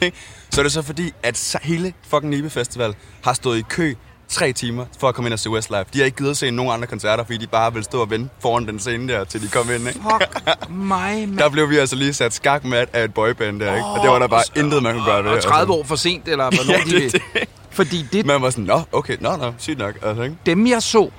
så 0.50 0.60
er 0.60 0.62
det 0.62 0.72
så 0.72 0.82
fordi, 0.82 1.12
at 1.22 1.56
hele 1.62 1.92
fucking 2.08 2.30
Nibe 2.30 2.50
Festival 2.50 2.94
har 3.24 3.32
stået 3.32 3.58
i 3.58 3.62
kø 3.68 3.94
tre 4.28 4.52
timer 4.52 4.84
for 4.98 5.08
at 5.08 5.14
komme 5.14 5.28
ind 5.28 5.32
og 5.32 5.38
se 5.38 5.50
Westlife. 5.50 5.84
De 5.92 5.98
har 5.98 6.04
ikke 6.04 6.16
givet 6.16 6.30
at 6.30 6.36
se 6.36 6.50
nogen 6.50 6.72
andre 6.72 6.86
koncerter, 6.86 7.24
fordi 7.24 7.38
de 7.38 7.46
bare 7.46 7.74
vil 7.74 7.84
stå 7.84 8.00
og 8.00 8.10
vente 8.10 8.30
foran 8.40 8.66
den 8.66 8.78
scene 8.78 9.12
der, 9.12 9.24
til 9.24 9.42
de 9.42 9.48
kom 9.48 9.70
ind. 9.70 9.88
Ikke? 9.88 10.00
Fuck 10.00 10.70
mig, 10.70 11.18
mand. 11.28 11.38
Der 11.38 11.48
blev 11.48 11.70
vi 11.70 11.76
altså 11.76 11.96
lige 11.96 12.12
sat 12.12 12.34
skak 12.34 12.64
med 12.64 12.84
af 12.92 13.04
et 13.04 13.14
boyband 13.14 13.60
der, 13.60 13.74
ikke? 13.74 13.86
Og 13.86 14.02
det 14.02 14.10
var 14.10 14.18
der 14.18 14.28
bare 14.28 14.42
intet, 14.56 14.82
man 14.82 14.94
kunne 14.94 15.04
gøre 15.04 15.24
ved. 15.24 15.30
Og 15.30 15.42
30 15.42 15.60
altså. 15.60 15.72
år 15.72 15.84
for 15.84 15.96
sent, 15.96 16.28
eller 16.28 16.50
hvornår 16.50 16.72
Ja, 16.92 16.98
de 16.98 17.04
det, 17.04 17.12
det. 17.12 17.48
Fordi 17.70 18.06
det, 18.12 18.26
Man 18.26 18.42
var 18.42 18.50
sådan, 18.50 18.64
nå, 18.64 18.80
okay, 18.92 19.16
nå, 19.20 19.36
nå, 19.36 19.52
sygt 19.58 19.78
nok. 19.78 19.94
Altså, 20.02 20.22
ikke? 20.22 20.36
dem 20.46 20.66
jeg 20.66 20.82
så, 20.82 21.10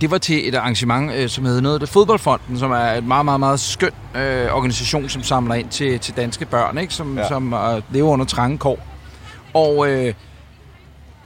det 0.00 0.10
var 0.10 0.18
til 0.18 0.48
et 0.48 0.54
arrangement, 0.54 1.12
øh, 1.12 1.28
som 1.28 1.44
hedder 1.44 1.60
noget 1.60 1.82
af 1.82 1.88
Fodboldfonden, 1.88 2.58
som 2.58 2.70
er 2.70 2.76
et 2.76 3.04
meget, 3.04 3.24
meget, 3.24 3.40
meget 3.40 3.60
skøn 3.60 3.90
øh, 4.16 4.54
organisation, 4.54 5.08
som 5.08 5.22
samler 5.22 5.54
ind 5.54 5.68
til, 5.68 5.98
til 5.98 6.16
danske 6.16 6.46
børn, 6.46 6.78
ikke? 6.78 6.94
som. 6.94 7.18
Ja. 7.18 7.28
som 7.28 7.52
øh, 7.52 7.82
lever 7.90 8.08
under 8.10 8.24
trange 8.24 8.58
kår. 8.58 8.78
Og 9.54 9.90
øh, 9.90 10.14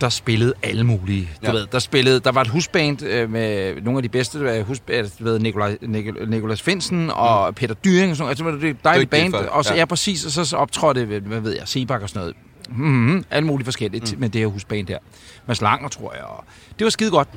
der 0.01 0.09
spillede 0.09 0.53
alle 0.63 0.85
mulige. 0.85 1.31
Du 1.43 1.47
Ja. 1.47 1.53
ved, 1.53 1.67
der 1.73 1.79
spillede, 1.79 2.21
der 2.21 2.33
var 2.33 2.41
et 2.41 2.49
husband 2.49 3.03
øh, 3.03 3.31
med 3.31 3.75
nogle 3.83 3.99
af 3.99 4.03
de 4.03 4.09
bedste, 4.09 4.39
øh, 4.39 4.67
husband, 4.67 5.07
du 5.19 5.25
ved, 5.25 5.39
Nikolaj, 5.39 5.77
Nikol, 5.83 6.29
Nikolas 6.29 6.63
Finsen 6.63 7.11
og 7.11 7.49
mm. 7.49 7.55
Peter 7.55 7.75
Dyring 7.75 8.11
og 8.11 8.17
sådan 8.17 8.25
noget. 8.45 8.55
Altså, 8.55 8.61
det 8.61 8.63
var 8.63 8.71
et 8.71 8.85
dejligt 8.85 9.11
band. 9.11 9.33
folk, 9.33 9.49
Og 9.51 9.65
så, 9.65 9.73
ja. 9.75 9.79
ja. 9.79 9.85
præcis, 9.85 10.39
og 10.39 10.47
så, 10.47 10.57
optrådte, 10.57 11.05
hvad 11.05 11.41
ved 11.41 11.53
jeg, 11.57 11.63
Sebak 11.69 12.03
og 12.03 12.09
sådan 12.09 12.21
noget. 12.21 12.37
Mm-hmm, 12.71 13.25
alle 13.31 13.47
mulige 13.47 13.65
forskellige 13.65 14.03
mm. 14.15 14.21
med 14.21 14.29
det 14.29 14.41
her 14.41 14.49
husband 14.49 14.87
der. 14.87 14.99
Mads 15.47 15.61
Langer, 15.61 15.89
tror 15.89 16.13
jeg. 16.15 16.25
Og 16.25 16.45
det 16.79 16.85
var 16.85 16.91
skide 16.91 17.11
godt. 17.11 17.29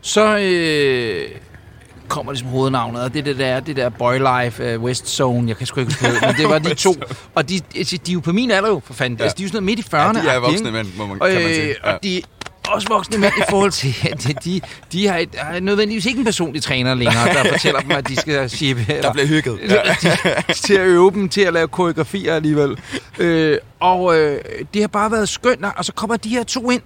Så 0.00 0.38
øh, 0.38 1.28
kommer 2.08 2.32
ligesom 2.32 2.48
hovednavnet, 2.48 3.02
og 3.02 3.14
det, 3.14 3.24
det 3.24 3.38
der, 3.38 3.60
det 3.60 3.76
der 3.76 3.88
Boy 3.88 4.14
Life, 4.18 4.74
uh, 4.76 4.82
West 4.82 5.08
Zone, 5.08 5.48
jeg 5.48 5.56
kan 5.56 5.66
sgu 5.66 5.80
ikke 5.80 5.92
huske 5.92 6.14
det, 6.14 6.22
men 6.26 6.36
det 6.36 6.48
var 6.48 6.58
de 6.58 6.74
to. 6.74 6.94
Og 7.34 7.48
de, 7.48 7.60
altså, 7.76 7.96
de 8.06 8.12
er 8.12 8.14
jo 8.14 8.20
på 8.20 8.32
min 8.32 8.50
alder 8.50 8.68
jo, 8.68 8.82
for 8.84 8.94
fanden. 8.94 9.18
Ja. 9.18 9.22
Altså, 9.24 9.36
de 9.36 9.42
er 9.42 9.44
jo 9.44 9.48
sådan 9.48 9.62
noget 9.64 9.76
midt 9.76 9.86
i 9.86 9.90
40'erne. 9.96 10.28
Ja, 10.28 10.32
de 10.32 10.36
er 10.36 10.40
voksne 10.40 10.70
mænd, 10.70 10.88
må 10.96 11.06
man, 11.06 11.22
Og, 11.22 11.28
kan 11.28 11.40
man 11.40 11.50
øh, 11.50 11.54
sige. 11.54 11.74
Ja. 11.84 11.92
og 11.92 12.02
de 12.02 12.22
også 12.68 12.88
voksne 12.88 13.18
mænd 13.18 13.32
i 13.38 13.42
forhold 13.50 13.70
til, 13.70 13.94
at 14.10 14.24
de, 14.24 14.34
de, 14.44 14.60
de 14.92 15.06
har, 15.06 15.18
et, 15.18 15.28
har 15.34 15.60
nødvendigvis 15.60 16.06
ikke 16.06 16.18
en 16.18 16.24
personlig 16.24 16.62
træner 16.62 16.94
længere, 16.94 17.28
der 17.34 17.44
fortæller 17.52 17.80
dem, 17.80 17.90
at 17.90 18.08
de 18.08 18.16
skal 18.16 18.50
shippe. 18.50 18.84
Der 19.02 19.12
blev 19.12 19.26
hygget. 19.26 19.58
Ja. 19.68 19.94
til 20.54 20.74
at 20.74 20.86
øve 20.86 21.10
dem 21.10 21.28
til 21.28 21.40
at 21.40 21.52
lave 21.52 21.68
koreografier 21.68 22.34
alligevel. 22.34 22.78
Øh, 23.18 23.58
og 23.80 24.18
øh, 24.18 24.40
det 24.74 24.80
har 24.80 24.88
bare 24.88 25.10
været 25.10 25.28
skønt, 25.28 25.64
og 25.76 25.84
så 25.84 25.92
kommer 25.92 26.16
de 26.16 26.28
her 26.28 26.42
to 26.42 26.70
ind, 26.70 26.82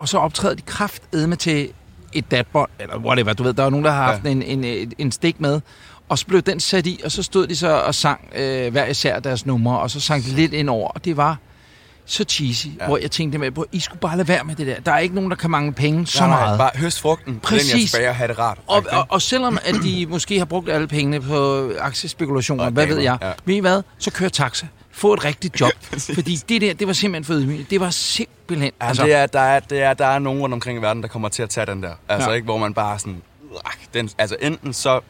og 0.00 0.08
så 0.08 0.18
optræder 0.18 0.54
de 0.54 0.62
kraftedme 0.62 1.36
til 1.36 1.72
et 2.12 2.30
datbånd, 2.30 2.70
eller 2.78 2.98
whatever, 2.98 3.32
du 3.32 3.42
ved, 3.42 3.52
der 3.52 3.62
var 3.62 3.70
nogen, 3.70 3.84
der 3.84 3.90
har 3.90 4.04
haft 4.04 4.24
ja. 4.24 4.30
en, 4.30 4.42
en, 4.42 4.92
en, 4.98 5.12
stik 5.12 5.40
med, 5.40 5.60
og 6.08 6.18
så 6.18 6.26
blev 6.26 6.42
den 6.42 6.60
sat 6.60 6.86
i, 6.86 7.00
og 7.04 7.12
så 7.12 7.22
stod 7.22 7.46
de 7.46 7.56
så 7.56 7.68
og 7.68 7.94
sang 7.94 8.28
øh, 8.36 8.72
hver 8.72 8.86
især 8.86 9.20
deres 9.20 9.46
numre, 9.46 9.78
og 9.78 9.90
så 9.90 10.00
sang 10.00 10.24
de 10.24 10.30
lidt 10.30 10.52
ind 10.52 10.70
over, 10.70 10.88
og 10.88 11.04
det 11.04 11.16
var 11.16 11.36
så 12.10 12.24
cheesy, 12.24 12.66
ja. 12.66 12.86
hvor 12.86 12.98
jeg 12.98 13.10
tænkte 13.10 13.38
med, 13.38 13.50
I 13.72 13.80
skulle 13.80 14.00
bare 14.00 14.16
lade 14.16 14.28
være 14.28 14.44
med 14.44 14.54
det 14.54 14.66
der. 14.66 14.80
Der 14.80 14.92
er 14.92 14.98
ikke 14.98 15.14
nogen, 15.14 15.30
der 15.30 15.36
kan 15.36 15.50
mangle 15.50 15.72
penge 15.72 16.06
så 16.06 16.20
Nej, 16.20 16.28
nej, 16.28 16.40
meget. 16.40 16.58
Bare 16.58 16.70
høst 16.74 17.00
frugten, 17.00 17.40
Præcis. 17.42 17.90
Tilbage 17.90 18.08
og 18.08 18.16
have 18.16 18.28
det 18.28 18.38
rart. 18.38 18.58
Og, 18.66 18.84
og, 18.92 19.06
og 19.08 19.22
selvom 19.22 19.58
at 19.64 19.74
de 19.82 20.06
måske 20.10 20.38
har 20.38 20.44
brugt 20.44 20.70
alle 20.70 20.88
pengene 20.88 21.20
på 21.20 21.70
aktiespekulationer, 21.80 22.64
Og 22.64 22.70
hvad 22.70 22.82
damer, 22.82 22.94
ved 22.94 23.02
jeg, 23.02 23.18
ja. 23.22 23.32
ved 23.44 23.54
I 23.54 23.58
hvad, 23.58 23.82
så 23.98 24.10
kør 24.10 24.28
taxa. 24.28 24.66
Få 24.92 25.12
et 25.14 25.24
rigtigt 25.24 25.60
job. 25.60 25.70
fordi 26.14 26.36
det 26.48 26.60
der, 26.60 26.74
det 26.74 26.86
var 26.86 26.92
simpelthen 26.92 27.24
for 27.24 27.34
ydmygende. 27.42 27.66
Det 27.70 27.80
var 27.80 27.90
simpelthen... 27.90 28.72
Altså, 28.80 29.04
det 29.04 29.14
er, 29.14 29.26
der, 29.26 29.40
er, 29.40 29.60
det 29.60 29.82
er, 29.82 29.94
der 29.94 30.06
er 30.06 30.18
nogen 30.18 30.40
rundt 30.40 30.52
omkring 30.52 30.78
i 30.78 30.82
verden, 30.82 31.02
der 31.02 31.08
kommer 31.08 31.28
til 31.28 31.42
at 31.42 31.50
tage 31.50 31.66
den 31.66 31.82
der. 31.82 31.92
Altså 32.08 32.28
Ja. 32.30 32.34
ikke, 32.34 32.44
hvor 32.44 32.58
man 32.58 32.74
bare 32.74 32.98
sådan... 32.98 33.22
Den, 33.94 34.10
altså 34.18 34.36
enten 34.40 34.72
så 34.72 35.00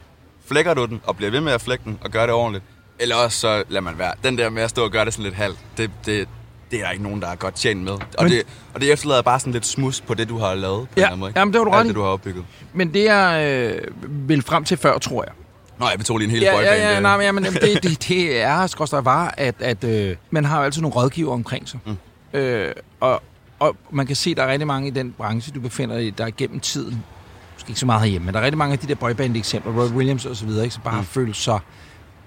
flækker 0.47 0.75
du 0.75 0.85
den, 0.87 1.01
og 1.05 1.17
bliver 1.17 1.31
ved 1.31 1.41
med 1.41 1.53
at 1.53 1.61
flække 1.61 1.85
den, 1.85 1.99
og 2.05 2.11
gør 2.11 2.27
det 2.27 2.35
ordentligt. 2.35 2.65
Eller 2.99 3.17
også 3.17 3.39
så 3.41 3.63
lader 3.69 3.81
man 3.81 3.99
være. 3.99 4.13
Den 4.25 4.39
der 4.39 4.51
med 4.51 4.63
at 4.63 4.71
stå 4.71 4.85
og 4.85 4.91
gøre 4.91 5.05
det 5.05 5.13
sådan 5.13 5.25
lidt 5.25 5.35
halvt, 5.35 5.59
det, 5.77 5.91
det, 6.07 6.29
det 6.71 6.79
er 6.81 6.85
der 6.85 6.91
ikke 6.91 7.03
nogen, 7.05 7.23
der 7.23 7.29
er 7.29 7.35
godt 7.35 7.55
tjent 7.55 7.81
med. 7.83 7.93
Og, 7.93 8.01
Men- 8.21 8.33
det, 8.33 8.43
og 8.75 8.81
det 8.81 8.93
efterlader 8.93 9.23
bare 9.23 9.41
sådan 9.41 9.53
lidt 9.53 9.67
smus 9.67 10.01
på 10.01 10.15
det, 10.15 10.29
du 10.29 10.39
har 10.39 10.55
lavet. 10.55 10.89
På 10.89 10.95
Ja, 10.97 11.13
en 11.13 11.19
måde, 11.19 11.31
ikke? 11.31 11.39
jamen, 11.41 11.53
det 11.55 11.59
har 11.61 11.65
du 11.65 11.71
ret 11.71 11.79
Alt 11.79 11.87
i. 11.87 11.89
det, 11.89 11.97
du 11.97 12.03
har 12.03 12.09
opbygget. 12.09 12.45
Men 12.75 12.95
det 12.95 13.05
jeg 13.05 13.47
øh, 13.47 14.29
vil 14.29 14.43
frem 14.43 14.65
til 14.65 14.77
før, 14.77 14.99
tror 14.99 15.25
jeg. 15.25 15.33
Nå, 15.81 15.87
jeg 15.89 16.05
tog 16.05 16.19
lige 16.19 16.27
en 16.27 16.31
hel 16.31 16.41
Ja, 16.43 16.53
boyband. 16.53 16.77
ja, 16.77 16.91
ja, 16.91 16.97
øh. 16.97 17.03
nej, 17.03 17.17
men 17.17 17.25
jamen, 17.25 17.45
det, 17.45 17.83
det, 17.83 18.09
det 18.09 18.41
er 18.43 18.67
skorstræk 18.67 19.05
var, 19.05 19.35
at, 19.37 19.55
at 19.61 19.85
øh, 19.85 20.17
man 20.31 20.45
har 20.45 20.59
jo 20.59 20.65
altid 20.65 20.83
nogle 20.83 20.97
rådgiver 20.97 21.33
omkring 21.33 21.69
sig. 21.69 21.81
Mm. 21.87 22.39
Øh, 22.39 22.73
og, 23.01 23.23
og 23.59 23.77
man 23.91 24.07
kan 24.07 24.17
se, 24.17 24.31
at 24.31 24.37
der 24.37 24.43
er 24.43 24.53
rigtig 24.53 24.67
mange 24.67 24.89
i 24.89 24.91
den 24.91 25.13
branche, 25.19 25.53
du 25.55 25.61
befinder 25.61 25.97
dig 25.97 26.07
i, 26.07 26.11
der 26.11 26.27
er 26.27 26.31
gennem 26.37 26.61
tiden, 26.61 27.05
måske 27.55 27.69
ikke 27.71 27.81
så 27.81 27.87
meget 27.87 28.03
herhjemme, 28.03 28.25
men 28.27 28.35
der 28.35 28.41
er 28.41 28.45
rigtig 28.45 28.59
mange 28.59 28.73
af 28.73 28.79
de 28.79 28.89
der 28.89 28.95
boyband-eksempler, 28.95 29.73
Roy 29.73 29.89
Williams 29.89 30.27
og 30.27 30.37
så 30.37 30.47
videre, 30.47 30.65
ikke, 30.65 30.75
som 30.75 30.83
bare 30.83 31.01
mm. 31.01 31.07
følt 31.07 31.37
sig 31.37 31.59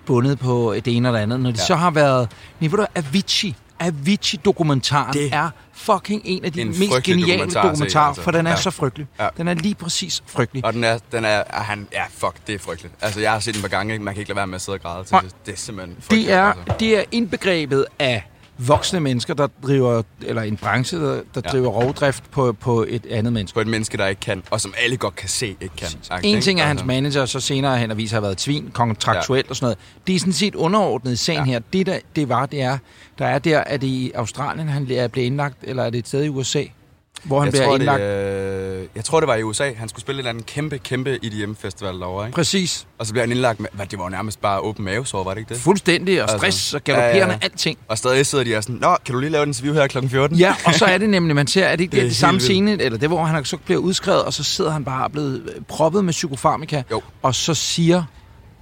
bundet 0.05 0.39
på 0.39 0.73
det 0.85 0.97
ene 0.97 1.07
eller 1.07 1.19
andet. 1.19 1.39
Når 1.39 1.51
de 1.51 1.57
ja. 1.59 1.65
Så 1.65 1.75
har 1.75 1.91
været, 1.91 2.29
ved 2.59 2.69
du, 2.69 2.85
Avicii, 2.95 3.55
Avicii-dokumentaren 3.87 5.13
Det- 5.13 5.33
er 5.33 5.49
fucking 5.73 6.21
en 6.25 6.45
af 6.45 6.51
de 6.53 6.61
En 6.61 6.67
mest 6.67 7.03
geniale 7.03 7.31
dokumentar 7.33 7.61
dokumentarer, 7.61 8.07
altså. 8.07 8.21
for 8.23 8.31
den 8.31 8.47
er 8.47 8.51
Ja. 8.51 8.55
så 8.57 8.71
frygtelig. 8.71 9.07
Ja. 9.19 9.27
Den 9.37 9.47
er 9.47 9.53
lige 9.53 9.75
præcis 9.75 10.23
frygtelig. 10.27 10.65
Og 10.65 10.73
den 10.73 10.83
er, 10.83 10.97
den 11.11 11.25
er, 11.25 11.43
er 11.49 11.61
han, 11.63 11.87
ja, 11.93 12.03
fuck, 12.17 12.33
det 12.47 12.55
er 12.55 12.59
frygteligt. 12.59 12.93
Altså, 13.01 13.19
jeg 13.19 13.31
har 13.31 13.39
set 13.39 13.53
den 13.53 13.61
par 13.61 13.69
gange, 13.69 13.99
man 13.99 14.13
kan 14.13 14.21
ikke 14.21 14.29
lade 14.29 14.37
være 14.37 14.47
med 14.47 14.55
at 14.55 14.61
sidde 14.61 14.75
og 14.75 14.81
græde 14.81 15.03
til 15.03 15.17
det. 15.23 15.35
Det 15.45 15.53
er 15.53 15.57
simpelthen 15.57 15.95
Det 15.95 16.03
frygteligt. 16.03 16.29
er, 16.31 16.43
altså. 16.43 16.75
det 16.79 16.97
er 16.99 17.03
indbegrebet 17.11 17.85
af 17.99 18.23
voksne 18.57 18.99
mennesker, 18.99 19.33
der 19.33 19.47
driver, 19.63 20.03
eller 20.21 20.41
en 20.41 20.57
branche, 20.57 20.97
der, 20.99 21.05
der 21.13 21.21
ja. 21.35 21.49
Driver 21.49 21.69
rovdrift 21.69 22.31
på, 22.31 22.53
på 22.53 22.85
et 22.87 23.05
andet 23.05 23.33
menneske. 23.33 23.55
På 23.55 23.61
et 23.61 23.67
menneske, 23.67 23.97
der 23.97 24.07
ikke 24.07 24.19
kan, 24.19 24.43
og 24.49 24.61
som 24.61 24.73
alle 24.83 24.97
godt 24.97 25.15
kan 25.15 25.29
se, 25.29 25.47
ikke 25.61 25.75
kan. 25.77 25.87
Agtigt, 26.09 26.35
En 26.35 26.41
ting 26.41 26.59
er 26.59 26.65
hans 26.65 26.85
manager, 26.85 27.25
så 27.25 27.39
senere 27.39 27.77
hen 27.77 27.91
at 27.91 27.97
vise 27.97 28.15
har 28.15 28.21
været 28.21 28.37
tvin, 28.37 28.69
kontraktuelt 28.73 29.45
ja. 29.45 29.49
og 29.49 29.55
sådan 29.55 29.65
noget. 29.65 29.77
Det 30.07 30.15
er 30.15 30.19
sådan 30.19 30.33
set 30.33 30.55
underordnet 30.55 31.19
sagen 31.19 31.45
ja. 31.45 31.51
Her. 31.51 31.59
Det, 31.73 31.85
der, 31.85 31.99
det 32.15 32.29
var, 32.29 32.45
det 32.45 32.61
er, 32.61 32.77
der 33.19 33.25
er 33.25 33.39
der, 33.39 33.57
er 33.57 33.77
det 33.77 33.87
i 33.87 34.11
Australien, 34.15 34.69
han 34.69 34.91
er 34.91 35.07
blevet 35.07 35.27
indlagt, 35.27 35.57
eller 35.61 35.83
er 35.83 35.89
det 35.89 35.97
et 35.97 36.07
sted 36.07 36.23
i 36.23 36.29
USA, 36.29 36.63
hvor 37.23 37.39
han 37.39 37.45
jeg, 37.45 37.51
bliver 37.51 37.65
tror, 37.65 37.75
indlagt? 37.75 38.01
det, 38.01 38.79
øh, 38.81 38.87
jeg 38.95 39.05
tror, 39.05 39.19
det 39.19 39.27
var 39.27 39.35
i 39.35 39.43
USA. 39.43 39.71
Han 39.77 39.89
skulle 39.89 40.01
spille 40.01 40.17
et 40.17 40.19
eller 40.21 40.29
andet 40.29 40.45
kæmpe, 40.45 40.77
kæmpe 40.77 41.19
EDM-festival 41.25 41.93
derovre, 41.99 42.25
ikke? 42.27 42.35
Præcis. 42.35 42.87
Og 42.97 43.05
så 43.05 43.13
bliver 43.13 43.23
han 43.23 43.31
indlagt 43.31 43.59
med, 43.59 43.69
hvad, 43.73 43.85
det 43.85 43.99
var 43.99 44.05
jo 44.05 44.09
nærmest 44.09 44.41
bare 44.41 44.59
åben 44.59 44.85
mavesår, 44.85 45.23
var 45.23 45.33
det 45.33 45.39
ikke 45.41 45.53
det? 45.53 45.57
Fuldstændig, 45.61 46.17
og 46.17 46.21
Altså, 46.23 46.37
stress, 46.37 46.73
og 46.73 46.83
galopperende, 46.83 47.19
ja, 47.19 47.31
ja. 47.31 47.37
alting. 47.41 47.77
Og 47.87 47.97
stadig 47.97 48.25
sidder 48.25 48.43
de 48.43 48.55
og 48.57 48.63
sådan, 48.63 48.75
Nå, 48.81 48.97
kan 49.05 49.13
du 49.13 49.19
lige 49.19 49.29
lave 49.29 49.43
et 49.43 49.47
interview 49.47 49.73
her 49.73 49.87
kl. 49.87 50.07
14? 50.07 50.37
Ja, 50.37 50.55
og 50.65 50.73
så 50.73 50.85
er 50.85 50.97
det 50.97 51.09
nemlig, 51.09 51.35
man 51.35 51.47
ser, 51.47 51.67
at 51.67 51.79
det 51.79 51.83
ikke 51.83 51.91
Det 51.95 51.97
det, 52.01 52.05
er 52.05 52.09
det, 52.09 52.15
samme 52.17 52.33
vildt. 52.33 52.43
scene, 52.43 52.81
eller 52.81 52.99
det, 52.99 53.09
hvor 53.09 53.23
han 53.25 53.45
så 53.45 53.57
bliver 53.57 53.79
udskrevet, 53.79 54.23
og 54.23 54.33
så 54.33 54.43
sidder 54.43 54.71
han 54.71 54.85
bare 54.85 55.09
blevet 55.09 55.41
øh, 55.55 55.61
proppet 55.67 56.05
med 56.05 56.13
psykofarmika, 56.13 56.81
Jo. 56.91 57.01
og 57.21 57.35
så 57.35 57.53
siger, 57.53 58.03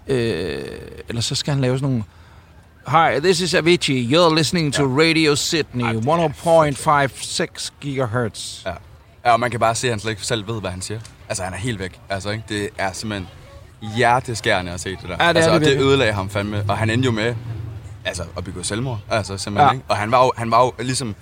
øh, 0.08 0.62
eller 1.10 1.21
så 1.21 1.36
skal 1.36 1.54
han 1.54 1.62
lave 1.62 1.78
sådan 1.78 1.89
nogle, 1.89 2.04
Hi, 2.88 3.20
this 3.20 3.41
is 3.41 3.54
Avicii. 3.54 4.10
You're 4.12 4.30
listening 4.36 4.74
to 4.74 4.86
Radio 4.86 5.36
Sydney, 5.36 5.84
100.56 6.02 7.70
gigahertz. 7.82 8.65
Ja. 8.65 8.74
ja, 9.26 9.32
og 9.34 9.39
man 9.39 9.52
kan 9.52 9.60
bare 9.60 9.76
se, 9.76 9.88
at 9.88 9.91
han 9.94 10.00
slet 10.00 10.12
ikke 10.12 10.26
selv 10.26 10.48
ved, 10.48 10.60
hvad 10.62 10.72
han 10.72 10.82
siger. 10.82 11.00
Altså, 11.30 11.44
han 11.44 11.54
er 11.54 11.58
helt 11.58 11.80
væk. 11.80 12.00
Altså, 12.10 12.30
ikke? 12.30 12.44
Det 12.50 12.70
er 12.78 12.91
simpelthen 12.94 13.28
hjerteskærende 13.96 14.72
at 14.72 14.80
se 14.80 14.89
det 14.89 15.00
der. 15.04 15.15
Ja, 15.26 15.30
det 15.30 15.36
altså, 15.36 15.50
det 15.50 15.60
og 15.60 15.62
det 15.65 15.80
ødelagde 15.82 16.13
ham 16.13 16.30
fandme. 16.30 16.65
Og 16.70 16.78
han 16.78 16.89
endte 16.89 17.06
jo 17.06 17.12
med 17.12 17.36
altså, 18.06 18.24
at 18.38 18.44
begå 18.44 18.63
selvmord. 18.63 19.00
Altså, 19.10 19.38
simpelthen, 19.38 19.67
Ja. 19.70 19.74
ikke? 19.74 19.86
Og 19.89 19.98
han 19.98 20.12
var, 20.12 20.24
jo, 20.26 20.32
han 20.38 20.52
var 20.52 20.63
jo 20.65 20.74
ligesom... 20.80 21.15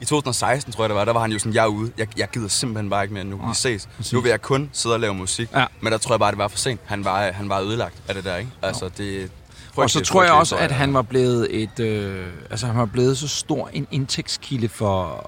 I 0.00 0.04
2016, 0.04 0.72
tror 0.72 0.84
jeg 0.84 0.88
det 0.88 0.96
var, 0.96 1.04
der 1.04 1.12
var 1.12 1.20
han 1.20 1.32
jo 1.32 1.38
sådan, 1.38 1.54
jeg 1.54 1.62
er 1.62 1.66
ude. 1.66 1.92
Jeg, 1.98 2.06
jeg 2.18 2.28
gider 2.30 2.48
simpelthen 2.48 2.90
bare 2.90 3.02
ikke 3.04 3.14
mere 3.14 3.24
nu. 3.24 3.36
Vi 3.36 3.54
ses. 3.54 3.88
præcis. 3.96 4.12
Nu 4.12 4.20
vil 4.20 4.28
jeg 4.28 4.42
kun 4.42 4.70
sidde 4.72 4.94
og 4.94 5.00
lave 5.00 5.14
musik. 5.14 5.48
Ja. 5.54 5.64
Men 5.80 5.92
der 5.92 5.98
tror 5.98 6.14
jeg 6.14 6.20
bare, 6.20 6.30
det 6.30 6.38
var 6.38 6.48
for 6.48 6.58
sent. 6.58 6.80
Han 6.86 7.04
var, 7.04 7.32
han 7.32 7.48
var 7.48 7.60
ødelagt 7.60 7.94
af 8.08 8.14
det 8.14 8.24
der, 8.24 8.36
ikke? 8.36 8.50
Altså, 8.62 8.90
det... 8.98 9.30
Og 9.76 9.90
så 9.90 10.00
tror 10.00 10.22
jeg 10.22 10.32
også, 10.32 10.56
at 10.56 10.70
han 10.70 10.94
var 10.94 11.02
blevet 11.02 11.62
et, 11.62 11.80
øh, 11.80 12.26
altså 12.50 12.66
han 12.66 12.76
var 12.76 12.84
blevet 12.84 13.18
så 13.18 13.28
stor 13.28 13.70
en 13.72 13.86
indtægtskilde 13.90 14.68
for, 14.68 15.24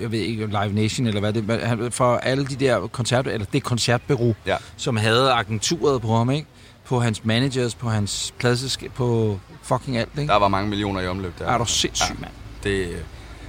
jeg 0.00 0.12
ved 0.12 0.18
ikke, 0.18 0.46
Live 0.46 0.72
Nation 0.72 1.06
eller 1.06 1.20
hvad 1.20 1.32
det 1.32 1.94
for 1.94 2.16
alle 2.16 2.46
de 2.46 2.54
der 2.56 2.86
koncert, 2.86 3.26
eller 3.26 3.46
det 3.52 3.62
koncertbureau, 3.62 4.34
Ja. 4.46 4.56
som 4.76 4.96
havde 4.96 5.32
agenturet 5.32 6.02
på 6.02 6.16
ham, 6.16 6.30
ikke? 6.30 6.46
På 6.84 7.00
hans 7.00 7.24
managers, 7.24 7.74
på 7.74 7.88
hans 7.88 8.34
pladselskab, 8.38 8.92
på 8.92 9.38
fucking 9.62 9.96
alt, 9.96 10.08
ikke? 10.18 10.32
Der 10.32 10.38
var 10.38 10.48
mange 10.48 10.68
millioner 10.68 11.00
i 11.00 11.06
omløb 11.08 11.38
der. 11.38 11.46
Er 11.46 11.58
du 11.58 11.64
sindssyg, 11.64 12.14
mand? 12.20 12.32
Det, 12.62 12.96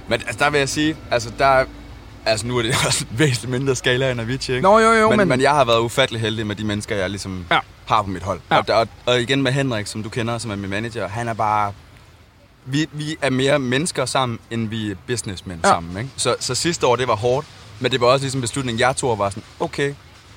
men 0.08 0.20
altså, 0.20 0.36
der 0.38 0.50
vil 0.50 0.58
jeg 0.58 0.68
sige, 0.68 0.96
altså 1.10 1.30
der, 1.38 1.64
altså 2.26 2.46
nu 2.46 2.58
er 2.58 2.62
det 2.62 2.74
også 2.86 3.06
en 3.12 3.18
væsentligt 3.18 3.50
mindre 3.50 3.76
skala 3.76 4.10
end 4.10 4.20
Avicii, 4.20 4.54
ikke? 4.54 4.62
Nå, 4.68 4.78
jo, 4.78 4.92
jo, 4.92 5.08
men, 5.08 5.16
men- 5.18 5.28
men, 5.28 5.40
jeg 5.40 5.50
har 5.50 5.64
været 5.64 5.80
ufattelig 5.80 6.20
heldig 6.20 6.46
med 6.46 6.56
de 6.56 6.64
mennesker, 6.64 6.96
jeg 6.96 7.10
ligesom 7.10 7.46
Ja. 7.50 7.58
har 7.86 8.02
på 8.02 8.08
mit 8.10 8.22
hold. 8.22 8.40
Ja. 8.50 8.56
Og, 8.58 8.64
og, 8.68 8.88
og 9.06 9.20
igen 9.20 9.42
med 9.42 9.52
Henrik, 9.52 9.86
som 9.86 10.02
du 10.02 10.08
kender, 10.08 10.38
som 10.38 10.50
er 10.50 10.56
min 10.56 10.70
manager, 10.70 11.08
han 11.08 11.28
er 11.28 11.34
bare... 11.34 11.72
Vi, 12.64 12.86
vi 12.92 13.16
er 13.22 13.30
mere 13.30 13.58
mennesker 13.58 14.06
sammen, 14.06 14.38
end 14.50 14.68
vi 14.68 14.90
er 14.90 14.94
businessmen 15.06 15.60
ja. 15.64 15.68
sammen, 15.68 15.96
ikke? 15.98 16.10
Så, 16.16 16.36
så 16.40 16.54
sidste 16.54 16.86
år, 16.86 16.96
det 16.96 17.08
var 17.08 17.16
hårdt, 17.16 17.46
men 17.80 17.92
det 17.92 18.00
var 18.00 18.06
også 18.06 18.24
ligesom 18.24 18.38
en 18.38 18.42
beslutning, 18.42 18.78
jeg 18.78 18.96
tog 18.96 19.10
og 19.10 19.18
var 19.18 19.30
sådan, 19.30 19.42
okay, 19.60 19.94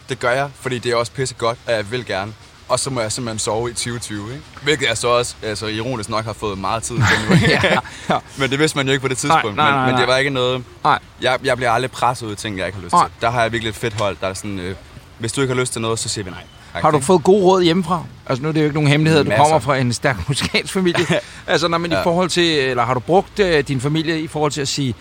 det 0.10 0.20
gør 0.20 0.32
jeg, 0.32 0.50
fordi 0.56 0.78
det 0.80 0.92
er 0.92 0.96
også 0.96 1.12
pisse 1.12 1.36
godt, 1.36 1.58
og 1.66 1.72
jeg 1.74 1.92
vil 1.92 2.06
gerne. 2.06 2.34
Og 2.72 2.80
så 2.80 2.90
må 2.90 3.02
jeg 3.02 3.12
simpelthen 3.12 3.40
sove 3.40 3.70
i 3.70 3.74
2020, 3.74 4.34
ikke? 4.34 4.44
Hvilket 4.64 4.88
jeg 4.88 4.98
så 4.98 5.08
også, 5.08 5.36
altså 5.44 5.68
ironisk 5.68 6.10
nok, 6.10 6.26
har 6.26 6.34
fået 6.34 6.58
meget 6.58 6.84
tid 6.84 6.96
til 6.96 7.04
nu. 7.30 7.36
Ja, 7.48 7.80
ja. 8.10 8.18
Men 8.38 8.50
det 8.50 8.60
vidste 8.60 8.78
man 8.78 8.86
jo 8.86 8.92
ikke 8.92 9.02
på 9.02 9.08
det 9.08 9.18
tidspunkt. 9.18 9.56
nej, 9.56 9.70
nej, 9.72 9.78
men, 9.78 9.86
men 9.86 9.94
nej. 9.94 10.02
det 10.02 10.08
var 10.08 10.18
ikke 10.18 10.30
noget... 10.30 10.64
Nej. 10.84 11.00
Jeg, 11.22 11.38
jeg 11.44 11.58
bliver 11.58 11.72
aldrig 11.72 11.92
presset 11.92 12.26
ud 12.26 12.32
af 12.32 12.38
ting, 12.38 12.58
jeg 12.58 12.66
ikke 12.66 12.78
har 12.78 12.84
lyst 12.84 12.94
Nej. 12.94 13.06
til. 13.06 13.14
Der 13.22 13.30
har 13.30 13.42
jeg 13.42 13.52
virkelig 13.52 13.70
et 13.70 13.76
fedt 13.76 14.02
hold, 14.02 14.18
der 14.22 14.28
er 14.28 14.34
sådan... 14.34 14.60
Øh, 14.60 14.76
hvis 15.20 15.32
du 15.32 15.42
ikke 15.42 15.54
har 15.54 15.62
lyst 15.62 15.74
til 15.74 15.82
noget, 15.82 16.00
så 16.00 16.10
siger 16.10 16.26
vi 16.26 16.32
nej. 16.32 16.44
Har 16.74 16.92
du 16.92 17.00
fået 17.00 17.24
god 17.24 17.44
råd 17.44 17.64
hjemmefra? 17.64 18.04
Altså 18.26 18.44
nu 18.44 18.50
er 18.50 18.54
det 18.54 18.60
jo 18.60 18.66
ikke 18.66 18.74
nogen 18.76 18.90
hemmelighed, 18.90 19.24
du 19.24 19.30
Masser. 19.30 19.44
kommer 19.44 19.60
fra 19.60 19.78
en 19.78 19.94
stærk 19.94 20.18
musikalsk 20.30 20.74
familie. 20.74 21.06
altså 21.48 21.68
når 21.68 21.78
man 21.78 21.92
ja. 21.92 22.00
i 22.00 22.04
forhold 22.04 22.30
til, 22.30 22.60
eller 22.60 22.84
har 22.84 22.94
du 22.94 23.00
brugt 23.00 23.40
øh, 23.40 23.68
din 23.68 23.82
familie 23.82 24.22
i 24.22 24.28
forhold 24.28 24.52
til 24.52 24.62
at 24.62 24.68
sige, 24.68 24.96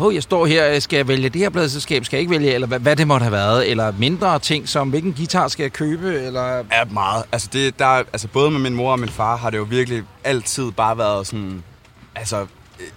åh, 0.00 0.14
jeg 0.14 0.22
står 0.22 0.46
her, 0.46 0.80
skal 0.80 0.96
jeg 0.96 1.08
vælge 1.08 1.28
det 1.28 1.40
her 1.40 1.50
pladselskab, 1.50 2.04
skal 2.04 2.16
jeg 2.16 2.20
ikke 2.20 2.30
vælge, 2.30 2.54
eller 2.54 2.66
hvad, 2.66 2.78
hvad 2.78 2.96
det 2.96 3.06
måtte 3.06 3.24
have 3.24 3.32
været, 3.32 3.70
eller 3.70 3.92
mindre 3.98 4.38
ting 4.38 4.68
som, 4.68 4.90
hvilken 4.90 5.12
guitar 5.14 5.48
skal 5.48 5.62
jeg 5.64 5.72
købe, 5.72 6.14
eller... 6.22 6.56
Ja, 6.56 6.84
meget. 6.90 7.24
Altså, 7.32 7.48
det, 7.52 7.78
der, 7.78 7.86
er- 7.86 8.04
altså, 8.12 8.28
både 8.28 8.50
med 8.50 8.60
min 8.60 8.74
mor 8.74 8.92
og 8.92 8.98
min 9.00 9.08
far 9.08 9.36
har 9.36 9.50
det 9.50 9.58
jo 9.58 9.62
virkelig 9.62 10.02
altid 10.24 10.70
bare 10.72 10.98
været 10.98 11.26
sådan... 11.26 11.62
Altså, 12.14 12.46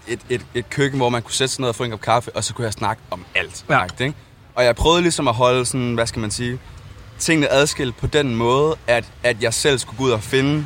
et, 0.08 0.20
et, 0.30 0.46
et 0.54 0.70
køkken, 0.70 1.00
hvor 1.00 1.10
man 1.10 1.22
kunne 1.22 1.34
sætte 1.34 1.54
sig 1.54 1.62
ned 1.62 1.70
og 1.70 1.76
få 1.76 1.84
en 1.84 1.92
kop 1.92 2.02
kaffe, 2.02 2.36
og 2.36 2.44
så 2.44 2.54
kunne 2.54 2.66
jeg 2.66 2.74
snakke 2.74 3.02
om 3.12 3.26
alt. 3.36 3.66
Ja. 3.70 3.80
Ikke? 4.00 4.14
Og 4.56 4.66
jeg 4.66 4.76
prøvede 4.76 5.02
ligesom 5.02 5.28
at 5.28 5.34
holde 5.34 5.66
sådan, 5.66 5.94
hvad 5.94 6.08
skal 6.08 6.20
man 6.20 6.32
sige, 6.32 6.60
tingene 7.20 7.52
adskilt 7.52 7.98
på 7.98 8.08
den 8.08 8.36
måde, 8.36 8.76
at, 8.88 9.06
at 9.24 9.44
jeg 9.44 9.54
selv 9.54 9.78
skulle 9.80 9.98
gå 9.98 10.04
ud 10.04 10.12
og 10.12 10.24
finde 10.24 10.66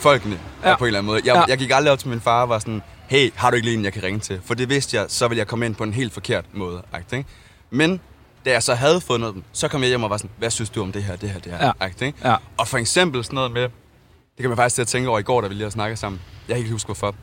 folkene 0.00 0.38
Ja. 0.64 0.76
på 0.76 0.84
en 0.84 0.86
eller 0.86 0.98
anden 0.98 1.06
måde. 1.06 1.20
Jeg, 1.24 1.34
ja. 1.34 1.42
jeg 1.48 1.58
gik 1.58 1.70
aldrig 1.74 1.92
op 1.92 1.98
til 1.98 2.08
min 2.08 2.20
far 2.20 2.42
og 2.42 2.48
var 2.48 2.58
sådan, 2.58 2.82
hey, 3.08 3.32
har 3.34 3.50
du 3.50 3.54
ikke 3.56 3.66
lige 3.68 3.78
en, 3.78 3.84
jeg 3.84 3.92
kan 3.92 4.02
ringe 4.02 4.20
til? 4.20 4.40
For 4.44 4.54
det 4.54 4.68
vidste 4.68 4.96
jeg, 4.96 5.06
så 5.08 5.28
ville 5.28 5.38
jeg 5.38 5.46
komme 5.46 5.66
ind 5.66 5.74
på 5.74 5.84
en 5.84 5.92
helt 5.92 6.12
forkert 6.12 6.44
måde. 6.52 6.82
Ikke? 7.12 7.24
Men 7.70 8.00
da 8.44 8.50
jeg 8.50 8.62
så 8.62 8.74
havde 8.74 9.00
fundet 9.00 9.34
dem, 9.34 9.44
så 9.52 9.68
kom 9.68 9.80
jeg 9.82 9.88
hjem 9.88 10.02
og 10.02 10.10
var 10.10 10.16
sådan, 10.16 10.30
hvad 10.38 10.50
synes 10.50 10.70
du 10.70 10.82
om 10.82 10.92
det 10.92 11.02
her, 11.04 11.16
det 11.16 11.30
her, 11.30 11.40
det 11.40 11.52
her? 11.52 11.72
Ja. 11.80 11.86
Ikke? 11.86 12.14
Ja. 12.24 12.36
Og 12.56 12.68
for 12.68 12.78
eksempel 12.78 13.24
sådan 13.24 13.34
noget 13.34 13.50
med, 13.52 13.62
det 13.62 14.40
kan 14.40 14.48
man 14.48 14.56
faktisk 14.56 14.74
til 14.74 14.82
at 14.82 14.88
tænke 14.88 15.08
over 15.08 15.18
i 15.18 15.22
går, 15.22 15.40
da 15.40 15.48
vi 15.48 15.54
lige 15.54 15.62
har 15.62 15.70
snakket 15.70 15.98
sammen. 15.98 16.20
Jeg 16.48 16.54
kan 16.54 16.58
ikke 16.58 16.72
huske 16.72 16.86
hvorfor. 16.86 17.14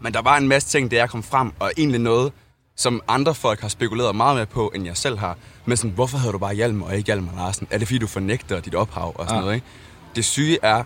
Men 0.00 0.14
der 0.14 0.22
var 0.22 0.36
en 0.36 0.48
masse 0.48 0.68
ting, 0.68 0.90
da 0.90 0.96
jeg 0.96 1.10
kom 1.10 1.22
frem, 1.22 1.52
og 1.58 1.72
egentlig 1.78 2.00
noget, 2.00 2.32
som 2.76 3.02
andre 3.08 3.34
folk 3.34 3.60
har 3.60 3.68
spekuleret 3.68 4.16
meget 4.16 4.36
mere 4.36 4.46
på, 4.46 4.72
end 4.74 4.84
jeg 4.86 4.96
selv 4.96 5.18
har. 5.18 5.36
Men 5.64 5.76
sådan, 5.76 5.90
hvorfor 5.90 6.18
hedder 6.18 6.32
du 6.32 6.38
bare 6.38 6.54
Hjalmar 6.54 6.86
og 6.86 6.96
ikke 6.96 7.06
Hjalmar 7.06 7.32
Larsen? 7.36 7.66
Er 7.70 7.78
det 7.78 7.88
fordi, 7.88 7.98
du 7.98 8.06
fornægter 8.06 8.60
dit 8.60 8.74
ophav 8.74 9.12
og 9.14 9.24
sådan 9.26 9.34
Ja. 9.36 9.40
noget, 9.40 9.54
ikke? 9.54 9.66
Det 10.16 10.24
syge 10.24 10.58
er, 10.62 10.84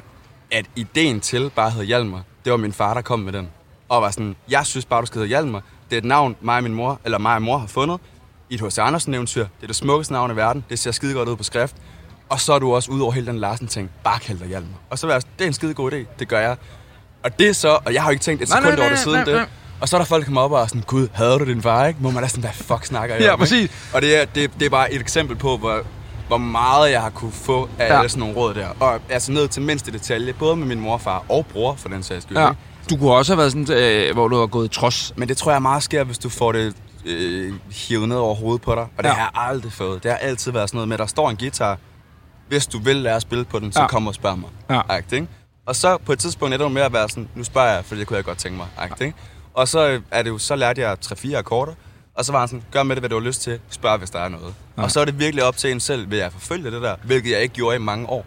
at 0.51 0.67
ideen 0.77 1.21
til 1.21 1.51
bare 1.57 1.71
hedde 1.71 1.87
Hjalmar, 1.87 2.23
det 2.45 2.51
var 2.51 2.57
min 2.57 2.73
far, 2.73 2.95
der 2.95 3.01
kom 3.01 3.19
med 3.21 3.33
den. 3.33 3.49
Og 3.93 4.03
var 4.03 4.11
sådan, 4.11 4.37
jeg 4.49 4.67
synes 4.67 4.85
bare, 4.85 5.01
du 5.01 5.07
skal 5.07 5.19
hedde 5.19 5.29
Hjalmar. 5.29 5.63
Det 5.91 5.97
er 5.97 5.99
et 6.01 6.05
navn, 6.05 6.37
mig 6.41 6.57
og 6.57 6.63
min 6.63 6.75
mor, 6.75 7.01
eller 7.05 7.19
mig 7.19 7.35
og 7.35 7.43
mor 7.43 7.59
har 7.59 7.67
fundet 7.67 8.01
i 8.51 8.55
et 8.55 8.61
H.C. 8.61 8.79
Andersen-eventyr. 8.79 9.41
Det 9.41 9.63
er 9.63 9.67
det 9.67 9.77
smukkeste 9.77 10.13
navn 10.13 10.31
i 10.31 10.37
verden. 10.37 10.65
Det 10.71 10.79
ser 10.79 10.91
skide 10.93 11.15
godt 11.15 11.29
ud 11.29 11.37
på 11.37 11.43
skrift. 11.43 11.77
Og 12.29 12.41
så 12.41 12.53
er 12.53 12.59
du 12.59 12.75
også 12.75 12.91
ud 12.91 13.01
over 13.01 13.13
hele 13.13 13.27
den 13.27 13.39
Larsen-ting. 13.39 13.91
Bare 14.05 14.19
kald 14.19 14.39
dig 14.39 14.49
Hjalmar. 14.49 14.79
Og 14.91 14.99
så 14.99 15.07
var 15.07 15.15
jeg 15.15 15.23
sådan, 15.23 15.33
det 15.39 15.45
er 15.45 15.49
en 15.49 15.53
skide 15.55 15.75
god 15.75 15.93
idé. 15.93 15.97
Det 16.19 16.29
gør 16.29 16.41
jeg. 16.41 16.57
Og 17.25 17.39
det 17.39 17.49
er 17.49 17.53
så, 17.53 17.79
og 17.85 17.95
jeg 17.95 18.03
har 18.03 18.09
jo 18.09 18.13
ikke 18.13 18.23
tænkt 18.23 18.43
et 18.43 18.49
Nej, 18.49 18.61
sekund 18.61 18.75
nej, 18.77 18.81
over 18.87 18.91
det 18.91 18.99
siden 18.99 19.17
nej, 19.17 19.25
det. 19.25 19.35
nej. 19.35 19.47
Og 19.81 19.89
så 19.89 19.97
er 19.97 20.01
der 20.01 20.05
folk, 20.07 20.21
der 20.21 20.25
kommer 20.27 20.41
op 20.41 20.53
og 20.53 20.63
er 20.63 20.67
sådan, 20.67 20.83
gud, 20.87 21.09
hader 21.13 21.39
du 21.39 21.45
din 21.45 21.63
far, 21.63 21.87
ikke? 21.87 22.03
Må 22.03 22.11
man 22.11 22.23
da 22.23 22.29
sådan, 22.29 22.43
hvad 22.43 22.53
fuck 22.53 22.85
snakker 22.85 23.15
jeg 23.15 23.25
Ja, 23.25 23.33
om, 23.33 23.39
præcis. 23.39 23.63
Ikke? 23.63 23.75
Og 23.95 24.03
det 24.03 24.21
er, 24.21 24.25
det, 24.25 24.51
det 24.61 24.67
er 24.67 24.71
bare 24.71 24.93
et 24.93 25.01
eksempel 25.01 25.37
på, 25.37 25.57
hvor, 25.57 25.83
hvor 26.29 26.39
meget 26.39 26.91
jeg 26.91 27.03
har 27.03 27.11
kunne 27.11 27.33
få 27.33 27.69
af 27.79 27.89
Ja. 27.89 27.97
alle 27.99 28.09
sådan 28.09 28.21
nogle 28.21 28.35
råd 28.37 28.55
der. 28.55 28.69
Og 28.81 29.01
altså 29.09 29.33
ned 29.33 29.49
til 29.49 29.63
mindste 29.63 29.93
detalje, 29.93 30.33
både 30.33 30.57
med 30.57 30.67
min 30.67 30.81
mor 30.81 30.93
og 30.93 31.01
far 31.01 31.25
og 31.29 31.47
bror, 31.47 31.75
for 31.75 31.89
den 31.89 32.03
sags 32.03 32.23
skyld. 32.25 32.39
Ja. 32.39 32.49
ikke? 32.49 32.61
Du 32.91 32.97
kunne 32.97 33.13
også 33.13 33.33
have 33.33 33.39
været 33.39 33.53
sådan, 33.53 33.73
øh, 34.09 34.15
hvor 34.15 34.29
du 34.29 34.39
har 34.39 34.47
gået 34.47 34.71
trods. 34.71 35.13
Men 35.17 35.29
det 35.29 35.37
tror 35.37 35.53
jeg 35.53 35.63
meget 35.63 35.83
sker, 35.83 36.05
hvis 36.05 36.19
du 36.19 36.29
får 36.29 36.53
det 36.53 36.75
øh, 37.07 37.53
hivet 37.89 38.09
ned 38.09 38.17
over 38.17 38.35
hovedet 38.35 38.63
på 38.63 38.75
dig. 38.75 38.83
Og 38.83 38.89
det 38.99 39.05
Ja. 39.05 39.09
ja. 39.09 39.15
har 39.15 39.21
jeg 39.35 39.43
aldrig 39.51 39.73
fået. 39.73 40.03
Det 40.03 40.11
har 40.11 40.19
altid 40.19 40.53
været 40.53 40.69
sådan 40.69 40.77
noget 40.77 40.89
med, 40.89 40.95
at 40.95 40.99
der 40.99 41.07
står 41.07 41.31
en 41.31 41.37
guitar. 41.37 41.79
Hvis 42.49 42.67
du 42.67 42.79
vil 42.79 42.97
lære 42.97 43.17
at 43.17 43.23
spille 43.23 43.45
på 43.45 43.59
den, 43.59 43.73
så 43.73 43.79
Ja. 43.79 43.83
ja. 43.83 43.89
kom 43.89 44.07
og 44.07 44.15
spørg 44.15 44.39
mig. 44.39 44.51
Ja. 44.71 44.81
Agtigt, 44.89 45.13
ikke? 45.13 45.27
Og 45.67 45.77
så 45.77 45.99
på 46.07 46.13
et 46.13 46.19
tidspunkt 46.19 46.53
er 46.55 46.59
det 46.59 46.65
jo 46.65 46.69
med 46.69 46.83
at 46.83 46.93
være 46.93 47.09
sådan, 47.09 47.29
nu 47.35 47.45
spørger 47.45 47.75
jeg, 47.75 47.85
for 47.85 47.95
det 47.95 48.07
kunne 48.07 48.17
jeg 48.17 48.25
godt 48.25 48.39
tænke 48.39 48.57
mig. 48.57 48.67
Agtigt, 48.79 49.01
ikke? 49.01 49.19
Og 49.55 49.69
så 49.69 49.89
øh, 49.89 50.01
er 50.11 50.23
det 50.23 50.31
jo, 50.31 50.39
så 50.39 50.57
lærte 50.57 50.81
jeg 50.81 50.97
3-4 51.05 51.35
akkorder. 51.37 51.73
Og 52.15 52.25
så 52.25 52.33
var 52.33 52.39
han 52.39 52.49
sådan, 52.49 52.63
gør 52.71 52.83
med 52.83 52.97
det, 52.97 53.01
hvad 53.03 53.11
du 53.11 53.15
har 53.21 53.27
lyst 53.27 53.43
til. 53.43 53.59
Spørg, 53.71 53.99
hvis 53.99 54.11
der 54.11 54.19
er 54.19 54.29
noget. 54.29 54.55
Ja. 54.79 54.83
Og 54.83 54.91
så 54.91 55.01
er 55.01 55.05
det 55.05 55.19
virkelig 55.19 55.45
op 55.45 55.57
til 55.57 55.71
en 55.71 55.81
selv, 55.81 56.11
vil 56.11 56.19
jeg 56.19 56.33
forfølge 56.33 56.71
det 56.71 56.83
der, 56.83 56.97
hvilket 57.05 57.31
jeg 57.33 57.41
ikke 57.43 57.55
gjorde 57.55 57.77
i 57.77 57.79
mange 57.79 58.09
år. 58.09 58.27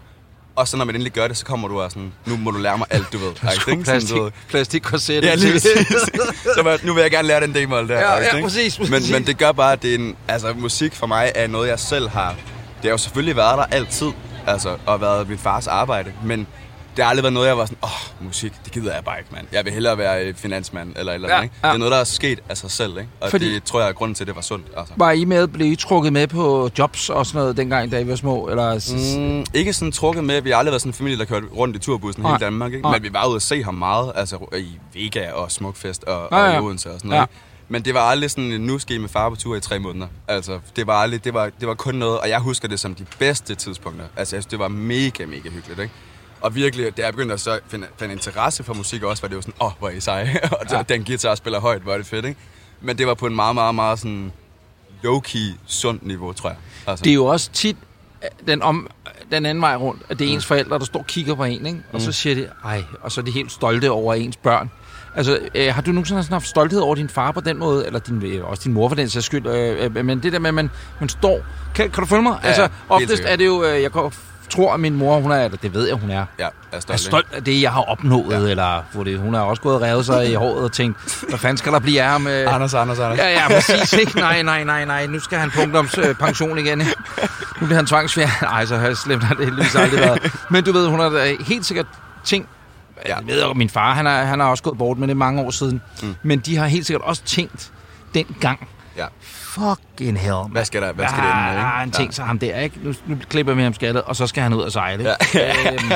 Og 0.55 0.67
så 0.67 0.77
når 0.77 0.85
man 0.85 0.95
endelig 0.95 1.13
gør 1.13 1.27
det, 1.27 1.37
så 1.37 1.45
kommer 1.45 1.67
du 1.67 1.81
og 1.81 1.91
sådan, 1.91 2.13
nu 2.25 2.37
må 2.37 2.51
du 2.51 2.57
lære 2.57 2.77
mig 2.77 2.87
alt, 2.89 3.13
du 3.13 3.17
ved. 3.17 3.29
Ikke? 3.71 3.83
Plastik, 3.83 4.17
plastikkorset. 4.49 5.23
Ja, 5.23 5.35
lige 5.35 5.59
så 6.55 6.61
var, 6.63 6.79
nu 6.83 6.93
vil 6.93 7.01
jeg 7.01 7.11
gerne 7.11 7.27
lære 7.27 7.41
den 7.41 7.55
demo 7.55 7.75
der. 7.75 7.99
Ja, 7.99 8.17
ikke? 8.17 8.35
ja, 8.37 8.43
præcis, 8.43 8.77
præcis. 8.77 8.91
Men, 8.91 9.11
men 9.11 9.27
det 9.27 9.37
gør 9.37 9.51
bare, 9.51 9.73
at 9.73 9.81
det 9.81 9.91
er 9.91 9.95
en, 9.95 10.15
altså, 10.27 10.53
musik 10.53 10.95
for 10.95 11.07
mig 11.07 11.31
er 11.35 11.47
noget, 11.47 11.69
jeg 11.69 11.79
selv 11.79 12.09
har... 12.09 12.29
Det 12.75 12.83
har 12.83 12.89
jo 12.89 12.97
selvfølgelig 12.97 13.35
været 13.35 13.57
der 13.57 13.65
altid, 13.65 14.07
altså, 14.47 14.77
og 14.85 15.01
været 15.01 15.29
mit 15.29 15.39
fars 15.39 15.67
arbejde, 15.67 16.13
men 16.23 16.47
det 16.95 17.03
har 17.03 17.09
aldrig 17.09 17.23
været 17.23 17.33
noget, 17.33 17.47
jeg 17.47 17.57
var 17.57 17.65
sådan, 17.65 17.77
åh, 17.83 17.89
oh, 18.19 18.25
musik, 18.25 18.53
det 18.65 18.73
gider 18.73 18.93
jeg 18.93 19.03
bare 19.03 19.17
ikke, 19.19 19.29
mand. 19.33 19.47
Jeg 19.51 19.65
vil 19.65 19.73
hellere 19.73 19.97
være 19.97 20.25
øh, 20.25 20.35
finansmand, 20.35 20.93
eller 20.95 21.13
eller 21.13 21.29
Ja, 21.29 21.35
ja, 21.35 21.41
ikke? 21.41 21.55
ja. 21.63 21.67
Det 21.67 21.73
er 21.73 21.77
noget, 21.77 21.91
der 21.91 21.97
er 21.97 22.03
sket 22.03 22.39
af 22.49 22.57
sig 22.57 22.71
selv, 22.71 22.97
ikke? 22.97 23.09
Og 23.21 23.29
Fordi- 23.29 23.53
det 23.53 23.63
tror 23.63 23.79
jeg 23.79 23.89
er 23.89 23.93
grunden 23.93 24.15
til, 24.15 24.23
at 24.23 24.27
det 24.27 24.35
var 24.35 24.41
sundt, 24.41 24.65
altså. 24.77 24.93
Var 24.97 25.11
I 25.11 25.25
med, 25.25 25.47
blev 25.47 25.71
I 25.71 25.75
trukket 25.75 26.13
med 26.13 26.27
på 26.27 26.69
jobs 26.79 27.09
og 27.09 27.25
sådan 27.25 27.39
noget, 27.39 27.57
dengang, 27.57 27.91
da 27.91 27.99
I 27.99 28.07
var 28.07 28.15
små? 28.15 28.47
Eller... 28.47 29.17
Mm, 29.17 29.45
ikke 29.53 29.73
sådan 29.73 29.91
trukket 29.91 30.23
med. 30.23 30.41
Vi 30.41 30.49
har 30.49 30.57
aldrig 30.57 30.71
været 30.71 30.81
sådan 30.81 30.89
en 30.89 30.93
familie, 30.93 31.17
der 31.19 31.25
kørte 31.25 31.47
rundt 31.57 31.75
i 31.75 31.79
turbussen 31.79 32.23
Nej. 32.23 32.31
hele 32.31 32.45
Danmark. 32.45 32.73
Ikke? 32.73 32.81
Nej. 32.83 32.91
Men 32.91 33.03
vi 33.03 33.13
var 33.13 33.27
ude 33.27 33.35
at 33.35 33.41
se 33.41 33.63
ham 33.63 33.73
meget. 33.73 34.11
Altså 34.15 34.37
i 34.57 34.67
Vega 34.93 35.31
og 35.31 35.51
Smukfest 35.51 36.03
og, 36.03 36.27
Ja, 36.31 36.37
ja. 36.45 36.49
og 36.51 36.55
i 36.55 36.65
Odense 36.65 36.91
og 36.91 36.99
sådan 36.99 37.09
noget. 37.09 37.19
Ja. 37.19 37.23
Ikke? 37.23 37.33
Men 37.69 37.85
det 37.85 37.93
var 37.93 37.99
aldrig 38.01 38.31
sådan, 38.31 38.43
nu 38.61 38.79
skal 38.79 38.95
I 38.95 38.99
med 38.99 39.09
far 39.09 39.29
på 39.29 39.35
tur 39.35 39.55
i 39.55 39.59
tre 39.59 39.79
måneder. 39.79 40.07
Altså, 40.27 40.59
det 40.75 40.87
var, 40.87 40.93
aldrig, 40.93 41.23
det 41.23 41.33
var, 41.33 41.49
det 41.59 41.67
var 41.67 41.73
kun 41.73 41.95
noget, 41.95 42.19
og 42.19 42.29
jeg 42.29 42.39
husker 42.39 42.67
det 42.67 42.79
som 42.79 42.95
de 42.95 43.05
bedste 43.19 43.55
tidspunkter. 43.55 44.05
Altså, 44.17 44.35
jeg 44.35 44.43
synes, 44.43 44.49
det 44.51 44.59
var 44.59 44.67
mega, 44.67 45.25
mega 45.25 45.49
hyggeligt, 45.49 45.79
ikke? 45.79 45.93
Og 46.45 46.55
virkelig, 46.55 46.97
da 46.97 47.01
jeg 47.01 47.13
begyndte 47.13 47.33
at 47.33 47.39
så 47.39 47.59
finde, 47.67 47.87
finde 47.99 48.13
interesse 48.13 48.63
for 48.63 48.73
musik 48.73 49.03
også, 49.03 49.21
var 49.21 49.29
det 49.29 49.35
jo 49.35 49.41
sådan, 49.41 49.53
åh, 49.61 49.67
oh, 49.67 49.73
hvor 49.79 49.87
er 49.89 49.91
I 49.91 49.99
seje. 49.99 50.39
og 50.59 50.65
ja. 50.71 50.81
den 50.89 51.03
guitar 51.03 51.35
spiller 51.35 51.59
højt, 51.59 51.81
hvor 51.81 51.93
er 51.93 51.97
det 51.97 52.05
fedt, 52.05 52.25
ikke? 52.25 52.39
Men 52.81 52.97
det 52.97 53.07
var 53.07 53.13
på 53.13 53.27
en 53.27 53.35
meget, 53.35 53.55
meget, 53.55 53.75
meget 53.75 53.99
sådan 53.99 54.31
low-key, 55.05 55.57
sund 55.65 55.99
niveau, 56.01 56.33
tror 56.33 56.49
jeg. 56.49 56.57
Altså. 56.87 57.03
Det 57.03 57.09
er 57.09 57.13
jo 57.13 57.25
også 57.25 57.51
tit 57.51 57.77
øh, 58.23 58.47
den, 58.47 58.61
om, 58.61 58.87
den 59.31 59.45
anden 59.45 59.61
vej 59.61 59.75
rundt, 59.75 60.01
at 60.09 60.19
det 60.19 60.27
er 60.27 60.33
ens 60.33 60.45
forældre, 60.45 60.79
der 60.79 60.85
står 60.85 60.99
og 60.99 61.07
kigger 61.07 61.35
på 61.35 61.43
en, 61.43 61.65
ikke? 61.65 61.79
og 61.93 62.01
så 62.01 62.11
siger 62.11 62.35
de, 62.35 62.49
ej, 62.65 62.83
og 63.01 63.11
så 63.11 63.21
er 63.21 63.25
de 63.25 63.31
helt 63.31 63.51
stolte 63.51 63.91
over 63.91 64.13
ens 64.13 64.37
børn. 64.37 64.71
Altså, 65.15 65.39
øh, 65.55 65.73
har 65.73 65.81
du 65.81 65.91
nogensinde 65.91 66.23
sådan 66.23 66.33
haft 66.33 66.47
stolthed 66.47 66.79
over 66.79 66.95
din 66.95 67.09
far 67.09 67.31
på 67.31 67.41
den 67.41 67.57
måde, 67.57 67.85
eller 67.85 67.99
din, 67.99 68.23
øh, 68.23 68.49
også 68.49 68.63
din 68.63 68.73
mor 68.73 68.87
for 68.89 68.95
den 68.95 69.09
sags 69.09 69.25
skyld, 69.25 69.47
øh, 69.47 69.85
øh, 69.95 70.05
men 70.05 70.23
det 70.23 70.33
der 70.33 70.39
med, 70.39 70.47
at 70.47 70.53
man, 70.53 70.69
man 70.99 71.09
står... 71.09 71.39
Kan, 71.75 71.91
kan 71.91 72.03
du 72.03 72.09
følge 72.09 72.23
mig? 72.23 72.39
Ja, 72.43 72.47
altså, 72.47 72.69
oftest 72.89 73.23
er 73.25 73.35
det 73.35 73.45
jo... 73.45 73.63
Øh, 73.63 73.81
jeg 73.81 73.91
går- 73.91 74.13
tror, 74.49 74.73
at 74.73 74.79
min 74.79 74.95
mor, 74.95 75.19
hun 75.19 75.31
er, 75.31 75.47
det 75.47 75.73
ved 75.73 75.87
jeg, 75.87 75.95
hun 75.95 76.09
er, 76.11 76.25
Ja, 76.39 76.47
er 76.71 76.79
stolt. 76.79 76.89
er 76.99 77.03
stolt 77.03 77.27
af 77.33 77.43
det, 77.43 77.61
jeg 77.61 77.71
har 77.71 77.81
opnået, 77.81 78.31
ja. 78.45 78.49
Eller 78.51 78.81
hvor 78.93 79.03
det, 79.03 79.19
hun 79.19 79.33
har 79.33 79.41
også 79.41 79.61
gået 79.61 79.75
og 79.75 79.81
revet 79.81 80.05
sig 80.05 80.31
i 80.31 80.33
håret 80.33 80.63
og 80.63 80.71
tænkt, 80.71 81.23
hvad 81.29 81.39
fanden 81.39 81.57
skal 81.57 81.71
der 81.71 81.79
blive 81.79 82.01
af 82.01 82.09
ham? 82.09 82.27
Øh? 82.27 82.53
Anders, 82.55 82.73
Anders, 82.73 82.99
Anders. 82.99 83.19
Ja, 83.19 83.29
ja, 83.31 83.47
præcis. 83.47 83.93
Ikke? 83.93 84.17
Nej, 84.19 84.41
nej, 84.41 84.63
nej, 84.63 84.85
nej. 84.85 85.07
Nu 85.07 85.19
skal 85.19 85.37
han 85.37 85.51
på 85.51 85.61
ungdomspension 85.61 86.57
igen. 86.57 86.81
ikke? 86.81 86.93
Nu 87.61 87.65
bliver 87.65 87.75
han 87.75 87.85
tvangsfjern. 87.85 88.29
Nej, 88.41 88.65
så 88.65 88.77
har 88.77 88.93
slemt 88.93 89.23
har 89.23 89.35
det 89.35 89.45
heldigvis 89.45 89.75
aldrig 89.75 89.99
været. 89.99 90.31
Men 90.49 90.63
du 90.63 90.71
ved, 90.71 90.87
hun 90.87 90.99
har 90.99 91.09
da 91.09 91.35
helt 91.47 91.65
sikkert 91.65 91.87
ting... 92.23 92.47
Ja. 93.07 93.15
Jeg 93.15 93.27
ved, 93.27 93.41
at 93.41 93.57
min 93.57 93.69
far, 93.69 93.93
han, 93.93 94.07
er, 94.07 94.23
han 94.23 94.39
har 94.39 94.47
også 94.47 94.63
gået 94.63 94.77
bort, 94.77 94.97
men 94.97 95.09
det 95.09 95.13
er 95.13 95.17
mange 95.17 95.41
år 95.41 95.51
siden. 95.51 95.81
Mm. 96.03 96.15
Men 96.23 96.39
de 96.39 96.57
har 96.57 96.65
helt 96.67 96.85
sikkert 96.85 97.01
også 97.01 97.21
tænkt 97.23 97.71
dengang, 98.13 98.67
Ja. 98.97 99.05
fucking 99.21 100.19
hell. 100.19 100.35
Hvad 100.51 100.65
skal 100.65 100.81
der, 100.81 100.93
hvad 100.93 101.05
skal 101.07 101.23
det 101.23 101.31
ende 101.31 101.43
med, 101.43 101.51
ikke? 101.51 101.61
Ah, 101.65 101.79
han 101.79 101.91
tænkte 101.91 102.15
sig 102.15 102.25
ham 102.25 102.39
der, 102.39 102.59
ikke? 102.59 102.79
Nu, 102.83 102.93
nu 103.07 103.17
klipper 103.29 103.53
vi 103.53 103.61
ham 103.61 103.73
skaldet, 103.73 104.01
og 104.01 104.15
så 104.15 104.27
skal 104.27 104.43
han 104.43 104.53
ud 104.53 104.61
og 104.61 104.71
sejle. 104.71 105.03
Ja. 105.09 105.15
Øhm, 105.71 105.91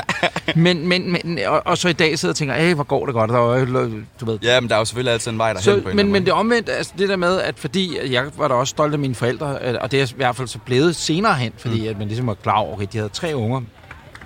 men, 0.56 0.88
men, 0.88 1.12
men, 1.12 1.40
og, 1.48 1.62
og, 1.66 1.78
så 1.78 1.90
i 1.90 1.94
dag 1.94 2.20
sidder 2.20 2.30
jeg 2.30 2.34
og 2.34 2.36
tænker, 2.36 2.56
hey, 2.56 2.74
hvor 2.74 2.84
går 2.84 3.06
det 3.06 3.14
godt, 3.16 3.30
der 3.30 3.38
var, 3.38 3.58
jo- 3.58 3.90
du 4.20 4.26
ved, 4.26 4.40
Ja, 4.44 4.60
men 4.60 4.70
der 4.70 4.76
er 4.76 4.80
jo 4.80 4.86
selvfølgelig 4.86 5.14
altid 5.14 5.32
en 5.32 5.38
vej 5.38 5.54
derhen 5.54 5.64
så, 5.64 5.82
på 5.82 5.90
en 5.90 5.96
men, 5.96 6.12
men 6.12 6.26
det 6.26 6.34
omvendt, 6.34 6.70
altså 6.70 6.94
det 6.98 7.10
der 7.10 7.16
med, 7.16 7.42
at 7.42 7.60
fordi 7.60 7.98
jeg 8.14 8.26
var 8.38 8.48
da 8.48 8.54
også 8.54 8.72
stolt 8.72 8.94
af 8.94 9.00
mine 9.00 9.16
forældre, 9.16 9.58
øh, 9.64 9.76
og 9.82 9.92
det 9.92 10.02
er 10.02 10.06
i 10.06 10.14
hvert 10.16 10.36
fald 10.36 10.48
så 10.48 10.60
blevet 10.60 10.96
senere 10.96 11.36
hen, 11.36 11.54
fordi 11.58 11.82
mm. 11.82 11.88
at 11.88 11.98
man 11.98 12.08
ligesom 12.08 12.28
var 12.28 12.34
klar 12.34 12.56
over, 12.58 12.82
at 12.82 12.94
de 12.94 12.98
havde 12.98 13.10
tre 13.14 13.36
unger, 13.36 13.62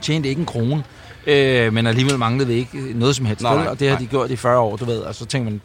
tjente 0.02 0.30
ikke 0.30 0.40
en 0.40 0.46
krone, 0.46 0.84
øh, 1.28 1.74
men 1.74 1.88
alligevel 1.88 2.18
manglede 2.18 2.48
vi 2.48 2.54
ikke 2.54 2.78
noget 2.96 3.16
som 3.16 3.26
helst, 3.26 3.44
Nej, 3.44 3.56
nej, 3.56 3.68
og 3.68 3.80
det 3.80 3.88
har 3.90 3.96
nej. 3.96 4.02
de 4.02 4.08
gjort 4.08 4.32
i 4.32 4.36
40 4.36 4.60
år, 4.60 4.76
du 4.76 4.86
ved, 4.86 5.00
og 5.00 5.16
så 5.16 5.26
tænker 5.26 5.52
man, 5.52 5.62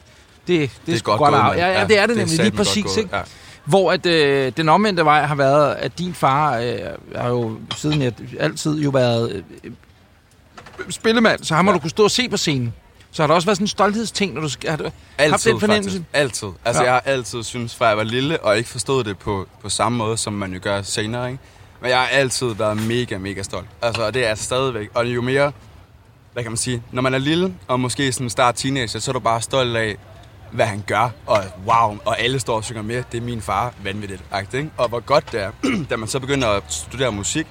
det, 0.49 0.61
det, 0.61 0.71
det 0.87 0.95
er, 0.97 1.01
godt 1.03 1.19
godt 1.19 1.31
gået, 1.31 1.43
mand. 1.45 1.57
Ja, 1.59 1.81
ja, 1.81 1.87
det 1.87 1.99
er 1.99 2.07
det 2.07 2.17
det 2.17 2.27
nemlig, 2.27 2.39
lige 2.39 2.57
præcis, 2.57 2.85
gået, 2.85 2.97
ikke? 2.97 3.17
ja. 3.17 3.23
Hvor 3.65 3.93
at, 3.93 4.07
øh, 4.07 4.53
den 4.57 4.69
omvendte 4.69 5.05
vej 5.05 5.23
har 5.27 5.35
været, 5.35 5.75
at 5.75 5.99
din 5.99 6.15
far 6.15 6.57
øh, 6.59 6.79
har 7.17 7.29
jo 7.29 7.57
siden 7.77 8.03
jeg, 8.03 8.13
altid 8.41 8.81
jo 8.83 8.91
været 8.91 9.43
øh, 9.65 9.73
spillemand, 10.91 11.45
så 11.45 11.55
har 11.55 11.63
man 11.63 11.73
ja. 11.73 11.73
Ja. 11.73 11.77
du 11.77 11.81
kunne 11.81 11.91
stå 11.91 12.05
og 12.05 12.11
se 12.11 12.29
på 12.29 12.37
scenen. 12.37 12.75
Så 13.11 13.23
har 13.23 13.27
der 13.27 13.35
også 13.35 13.47
været 13.47 13.57
sådan 13.57 13.65
en 13.65 13.69
stolthedsting, 13.69 14.35
når 14.35 14.41
du 14.41 14.49
har 14.69 14.77
du 14.77 14.85
haft 14.85 14.95
Altid, 15.19 15.51
den 15.51 15.61
fornemmelse? 15.61 15.91
faktisk. 15.91 16.09
Altid. 16.13 16.49
Altså, 16.65 16.83
Ja. 16.83 16.89
ja. 16.89 16.95
jeg 16.95 17.03
har 17.05 17.13
altid 17.13 17.43
synes 17.43 17.75
fra 17.75 17.87
jeg 17.87 17.97
var 17.97 18.03
lille, 18.05 18.41
og 18.41 18.57
ikke 18.59 18.69
forstået 18.69 19.07
det 19.07 19.19
på, 19.19 19.47
på 19.63 19.69
samme 19.69 19.99
måde, 19.99 20.17
som 20.17 20.33
man 20.33 20.53
jo 20.53 20.61
gør 20.63 20.83
senere, 20.83 21.31
ikke? 21.31 21.43
Men 21.81 21.91
jeg 21.91 21.99
har 21.99 22.07
altid 22.07 22.47
været 22.55 22.77
mega, 22.83 23.19
mega 23.19 23.43
stolt. 23.43 23.67
Altså, 23.83 24.03
og 24.03 24.15
det 24.15 24.25
er 24.25 24.29
jeg 24.29 24.39
stadigvæk. 24.39 24.89
Og 24.95 25.07
jo 25.07 25.23
mere, 25.23 25.53
hvad 26.33 26.43
kan 26.43 26.53
man 26.53 26.57
sige, 26.57 26.83
når 26.93 27.03
man 27.03 27.15
er 27.15 27.19
lille, 27.19 27.55
og 27.69 27.81
måske 27.81 28.13
sådan 28.13 28.31
start 28.31 28.55
teenager, 28.55 28.99
så 29.01 29.11
er 29.11 29.13
du 29.13 29.19
bare 29.21 29.43
stolt 29.43 29.77
af, 29.77 29.97
hvad 30.53 30.67
han 30.67 30.85
gør, 30.87 31.09
og 31.27 31.45
wow, 31.67 31.99
og 32.05 32.21
alle 32.21 32.41
står 32.41 32.57
og 32.57 32.65
synger 32.65 32.83
med, 32.83 33.03
det 33.13 33.19
er 33.19 33.23
min 33.23 33.43
far, 33.43 33.73
vanvittigt, 33.83 34.23
ikke? 34.55 34.71
Og 34.77 34.89
hvor 34.89 35.01
godt 35.01 35.33
det 35.33 35.43
er, 35.43 35.51
da 35.91 35.97
man 35.97 36.09
så 36.09 36.21
begynder 36.21 36.49
at 36.49 36.63
studere 36.69 37.13
musik, 37.13 37.47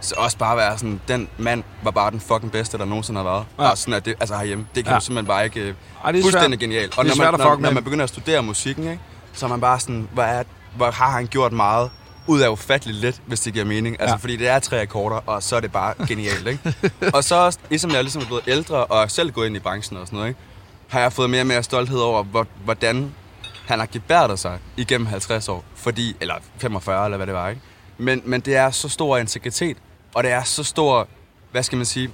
så 0.00 0.14
også 0.18 0.38
bare 0.38 0.56
være 0.56 0.78
sådan, 0.78 1.00
den 1.08 1.28
mand 1.38 1.62
var 1.82 1.90
bare 1.90 2.10
den 2.10 2.20
fucking 2.20 2.52
bedste, 2.52 2.78
der 2.78 2.84
nogensinde 2.84 3.18
har 3.18 3.24
været. 3.30 3.44
Ja. 3.58 3.70
Og 3.70 3.78
sådan 3.78 3.94
er 3.94 4.00
det, 4.00 4.14
altså 4.20 4.36
herhjemme, 4.36 4.66
det 4.74 4.84
kan 4.84 4.92
Ja. 4.92 4.98
du 4.98 5.04
simpelthen 5.04 5.26
bare 5.26 5.44
ikke... 5.44 5.60
Ej, 5.60 5.74
Ej, 6.04 6.12
det 6.12 6.18
er 6.18 6.22
fuldstændig 6.22 6.60
genialt. 6.60 6.90
Det 6.90 6.98
Og 6.98 7.04
er 7.04 7.08
når 7.16 7.30
man, 7.32 7.40
når, 7.40 7.56
når 7.56 7.70
man 7.70 7.84
begynder 7.84 8.02
at 8.02 8.08
studere 8.08 8.42
musikken, 8.42 8.84
ikke, 8.90 9.02
så 9.32 9.46
er 9.46 9.50
man 9.50 9.60
bare 9.60 9.80
sådan, 9.80 10.08
hvor, 10.12 10.22
er, 10.22 10.42
hvor 10.76 10.90
har 10.90 11.10
han 11.10 11.26
gjort 11.26 11.52
meget 11.52 11.90
ud 12.26 12.40
af 12.40 12.48
ufatteligt 12.48 12.98
lidt, 12.98 13.22
hvis 13.26 13.40
det 13.40 13.52
giver 13.52 13.64
mening. 13.64 14.00
Altså, 14.00 14.14
Ja. 14.14 14.18
fordi 14.18 14.36
det 14.36 14.48
er 14.48 14.58
tre 14.58 14.80
akkorder, 14.80 15.16
og 15.26 15.42
så 15.42 15.56
er 15.56 15.60
det 15.60 15.72
bare 15.72 15.94
genialt, 16.08 16.46
ikke? 16.46 16.74
og 17.14 17.24
så 17.24 17.34
også, 17.34 17.58
ligesom 17.68 17.90
jeg 17.90 18.02
ligesom 18.02 18.22
er 18.22 18.26
blevet 18.26 18.42
ældre, 18.46 18.84
og 18.84 19.10
selv 19.10 19.30
gået 19.32 19.46
ind 19.46 19.56
i 19.56 19.60
branchen 19.60 19.96
og 19.96 20.06
sådan 20.06 20.16
noget, 20.16 20.28
ikke? 20.28 20.40
Har 20.88 21.00
jeg 21.00 21.12
fået 21.12 21.30
mere 21.30 21.40
og 21.40 21.46
mere 21.46 21.62
stolthed 21.62 21.98
over, 21.98 22.44
hvordan 22.64 23.14
han 23.66 23.78
har 23.78 23.86
gebærdet 23.86 24.38
sig 24.38 24.58
igennem 24.76 25.06
50 25.06 25.48
år. 25.48 25.64
Fordi, 25.74 26.16
eller 26.20 26.34
45, 26.58 27.04
eller 27.04 27.16
hvad 27.16 27.26
det 27.26 27.34
var, 27.34 27.48
ikke? 27.48 27.62
Men, 27.98 28.22
men 28.24 28.40
det 28.40 28.56
er 28.56 28.70
så 28.70 28.88
stor 28.88 29.16
integritet, 29.16 29.76
og 30.14 30.24
det 30.24 30.32
er 30.32 30.42
så 30.42 30.64
stor, 30.64 31.08
hvad 31.52 31.62
skal 31.62 31.76
man 31.76 31.86
sige, 31.86 32.10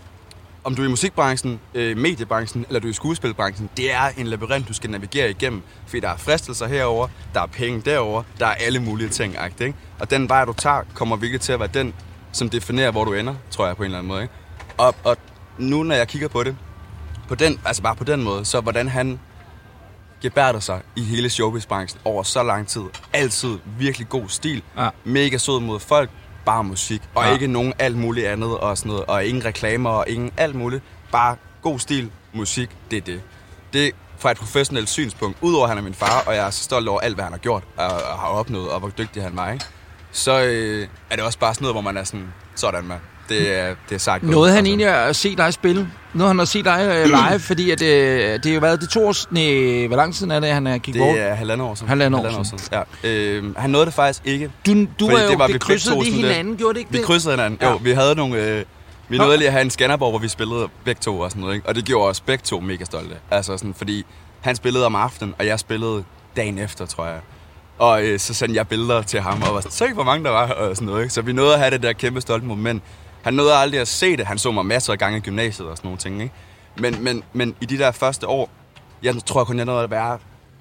om 0.65 0.75
du 0.75 0.83
er 0.83 0.87
i 0.87 0.91
musikbranchen, 0.91 1.61
øh, 1.75 1.97
mediebranchen 1.97 2.65
eller 2.69 2.81
du 2.81 2.87
er 2.87 2.91
i 2.91 2.95
skuespilbranchen, 2.95 3.71
det 3.77 3.93
er 3.93 4.09
en 4.19 4.27
labyrint, 4.27 4.69
du 4.69 4.73
skal 4.73 4.91
navigere 4.91 5.31
igennem. 5.31 5.63
Fordi 5.87 6.01
der 6.01 6.09
er 6.09 6.17
fristelser 6.17 6.67
herover, 6.67 7.09
der 7.35 7.41
er 7.41 7.47
penge 7.47 7.83
derover, 7.85 8.23
der 8.39 8.47
er 8.47 8.55
alle 8.55 8.81
mulige 8.81 9.09
ting. 9.09 9.37
Ikke? 9.61 9.75
Og 9.99 10.11
den 10.11 10.29
vej, 10.29 10.45
du 10.45 10.53
tager, 10.53 10.83
kommer 10.95 11.17
virkelig 11.17 11.41
til 11.41 11.53
at 11.53 11.61
være 11.61 11.69
den, 11.75 11.95
som 12.33 12.51
definerer, 12.51 12.91
hvor 12.91 13.05
du 13.05 13.13
ender, 13.13 13.35
tror 13.51 13.67
jeg 13.67 13.77
på 13.77 13.83
en 13.83 13.85
eller 13.85 13.99
anden 13.99 14.09
måde. 14.09 14.23
Ikke? 14.23 14.35
Og, 14.79 14.95
og 15.05 15.17
nu, 15.59 15.83
når 15.83 15.95
jeg 15.95 16.09
kigger 16.09 16.29
på 16.29 16.43
det, 16.43 16.57
på 17.29 17.35
den, 17.35 17.61
altså 17.65 17.83
bare 17.83 17.97
på 17.97 18.05
den 18.05 18.23
måde, 18.23 18.45
så 18.45 18.61
hvordan 18.61 18.89
han 18.89 19.21
gebærder 20.23 20.61
sig 20.61 20.81
i 20.97 21.03
hele 21.03 21.31
showbizbranchen 21.31 22.01
over 22.05 22.23
så 22.23 22.43
lang 22.43 22.69
tid. 22.69 22.83
Altid 23.13 23.59
virkelig 23.79 24.09
god 24.09 24.29
stil. 24.29 24.63
Ja. 24.79 24.89
Mega 25.05 25.39
sød 25.39 25.61
mod 25.61 25.81
folk. 25.81 26.11
Bare 26.45 26.65
musik. 26.65 27.03
Og 27.15 27.25
Ja. 27.25 27.33
ikke 27.33 27.47
nogen 27.47 27.73
alt 27.79 27.97
muligt 27.97 28.27
andet 28.27 28.59
og 28.59 28.79
sådan 28.79 28.91
noget. 28.91 29.05
Og 29.07 29.25
ingen 29.25 29.45
reklamer 29.45 29.91
og 29.91 30.05
ingen 30.09 30.33
alt 30.37 30.55
muligt. 30.55 30.83
Bare 31.13 31.37
god 31.63 31.79
stil, 31.79 32.11
musik, 32.33 32.71
det 32.91 32.97
er 32.97 33.01
det. 33.01 33.23
Det 33.73 33.93
fra 34.19 34.31
et 34.31 34.37
professionelt 34.37 34.89
synspunkt. 34.89 35.39
Udover 35.41 35.65
at 35.65 35.69
han 35.71 35.79
er 35.79 35.83
min 35.83 35.95
far, 35.95 36.23
og 36.27 36.35
jeg 36.35 36.47
er 36.47 36.51
så 36.51 36.63
stolt 36.65 36.89
over 36.89 37.01
alt, 37.01 37.15
hvad 37.15 37.25
han 37.25 37.33
har 37.33 37.39
gjort 37.39 37.63
og, 37.77 37.87
og 37.87 38.19
har 38.19 38.27
opnået, 38.29 38.71
og 38.71 38.79
hvor 38.81 38.89
dygtig 38.89 39.23
han 39.23 39.37
var, 39.37 39.53
ikke? 39.53 39.65
så 40.13 40.43
øh, 40.43 40.89
er 41.11 41.17
det 41.17 41.25
også 41.25 41.39
bare 41.39 41.55
sådan 41.55 41.63
noget, 41.65 41.75
hvor 41.75 41.81
man 41.81 41.97
er 41.97 42.05
sådan, 42.05 42.33
sådan 42.55 42.85
man. 42.85 42.99
Det 43.39 43.59
er, 43.59 43.75
det 43.91 44.07
er 44.09 44.19
gået. 44.19 44.31
Nåede 44.31 44.51
han 44.51 44.59
Altså. 44.59 44.69
egentlig 44.71 44.87
at 44.87 45.17
se 45.17 45.37
dig 45.37 45.53
spille? 45.55 45.89
Nåede 46.15 46.29
han 46.29 46.41
at 46.41 46.49
se 46.49 46.63
dig 46.63 46.81
øh, 46.95 47.05
live? 47.07 47.39
fordi 47.51 47.71
at, 47.71 47.83
øh, 47.83 47.89
det 48.43 48.47
er 48.47 48.55
jo 48.55 48.61
været 48.61 48.81
det 48.81 48.89
to 48.89 49.07
år... 49.07 49.15
Nej, 49.35 49.87
hvor 49.87 49.97
lang 49.97 50.15
tid 50.15 50.31
er 50.31 50.41
det, 50.41 50.49
han 50.49 50.67
er 50.67 50.79
gik? 50.79 50.95
Det 50.95 51.21
er 51.21 51.35
halvandet 51.35 51.67
år 51.69 51.75
siden. 51.75 51.89
Halvandet 51.89 52.21
år 52.21 52.57
Ja. 52.73 53.09
Øh, 53.11 53.57
han 53.57 53.71
nåede 53.71 53.87
det 53.87 53.95
faktisk 53.95 54.27
ikke. 54.27 54.51
Du, 54.67 54.73
du 55.01 55.07
er 55.07 55.23
jo, 55.23 55.31
det 55.31 55.39
var 55.39 55.47
vi 55.47 55.53
det 55.53 55.61
krydsede 55.61 56.05
lidt- 56.05 56.15
hinanden, 56.15 56.57
gjorde 56.57 56.75
det 56.75 56.81
ikke 56.81 56.93
Vi 56.93 56.99
det? 56.99 57.07
krydsede 57.07 57.33
hinanden. 57.35 57.59
Ja. 57.63 57.71
Jo, 57.71 57.77
vi 57.83 57.91
havde 57.93 58.15
nogle... 58.15 58.37
Øh, 58.47 58.65
vi 59.09 59.19
Nå. 59.19 59.25
nåede 59.25 59.39
lige 59.39 59.47
at 59.49 59.53
have 59.53 59.63
en 59.63 59.71
Skanderborg, 59.71 60.11
hvor 60.11 60.19
vi 60.19 60.29
spillede 60.29 60.69
begge 60.85 61.01
to 61.01 61.19
og 61.21 61.31
sådan 61.31 61.41
noget, 61.41 61.55
ikke? 61.55 61.69
Og 61.69 61.75
det 61.75 61.85
gjorde 61.85 62.09
os 62.11 62.21
begge 62.21 62.43
to 62.45 62.61
mega 62.61 62.85
stolte. 62.85 63.15
Altså 63.31 63.57
sådan, 63.57 63.75
fordi 63.75 64.05
han 64.41 64.57
spillede 64.57 64.87
om 64.87 64.95
aftenen, 64.95 65.35
og 65.39 65.47
jeg 65.47 65.59
spillede 65.59 66.05
dagen 66.37 66.59
efter, 66.59 66.87
tror 66.87 67.07
jeg. 67.07 67.19
Og 67.79 68.05
øh, 68.05 68.19
så 68.19 68.35
sendte 68.35 68.57
jeg 68.57 68.69
billeder 68.69 69.03
til 69.03 69.21
ham, 69.21 69.43
og 69.43 69.55
var 69.55 69.61
sådan, 69.61 69.73
se 69.73 69.95
hvor 69.95 70.05
mange 70.05 70.25
der 70.25 70.31
var, 70.31 70.47
og 70.53 70.77
sådan 70.77 70.87
noget, 70.87 71.03
ikke? 71.03 71.15
Så 71.15 71.23
vi 71.23 71.33
nåede 71.33 71.53
at 71.53 71.59
have 71.59 71.71
det 71.71 71.83
der 71.83 71.93
kæmpe 71.93 72.21
stolte 72.21 72.47
moment. 72.47 72.83
Han 73.23 73.35
nåede 73.35 73.55
aldrig 73.55 73.81
at 73.81 73.89
se 73.89 74.17
det. 74.17 74.27
Han 74.27 74.39
så 74.39 74.51
mig 74.51 74.67
masser 74.67 74.93
af 74.93 74.99
gange 74.99 75.19
i 75.19 75.21
gymnasiet 75.21 75.69
og 75.69 75.77
sådan 75.77 75.87
nogle 75.87 75.99
ting, 75.99 76.23
ikke? 76.23 76.35
Men, 76.79 77.05
men, 77.05 77.23
men 77.33 77.55
i 77.61 77.67
de 77.67 77.79
der 77.79 77.91
første 77.91 78.27
år, 78.27 78.51
jeg 79.03 79.15
tror 79.27 79.45
kun, 79.45 79.57
jeg 79.57 79.65
nåede 79.65 79.83
at 79.83 79.91
være 79.91 80.19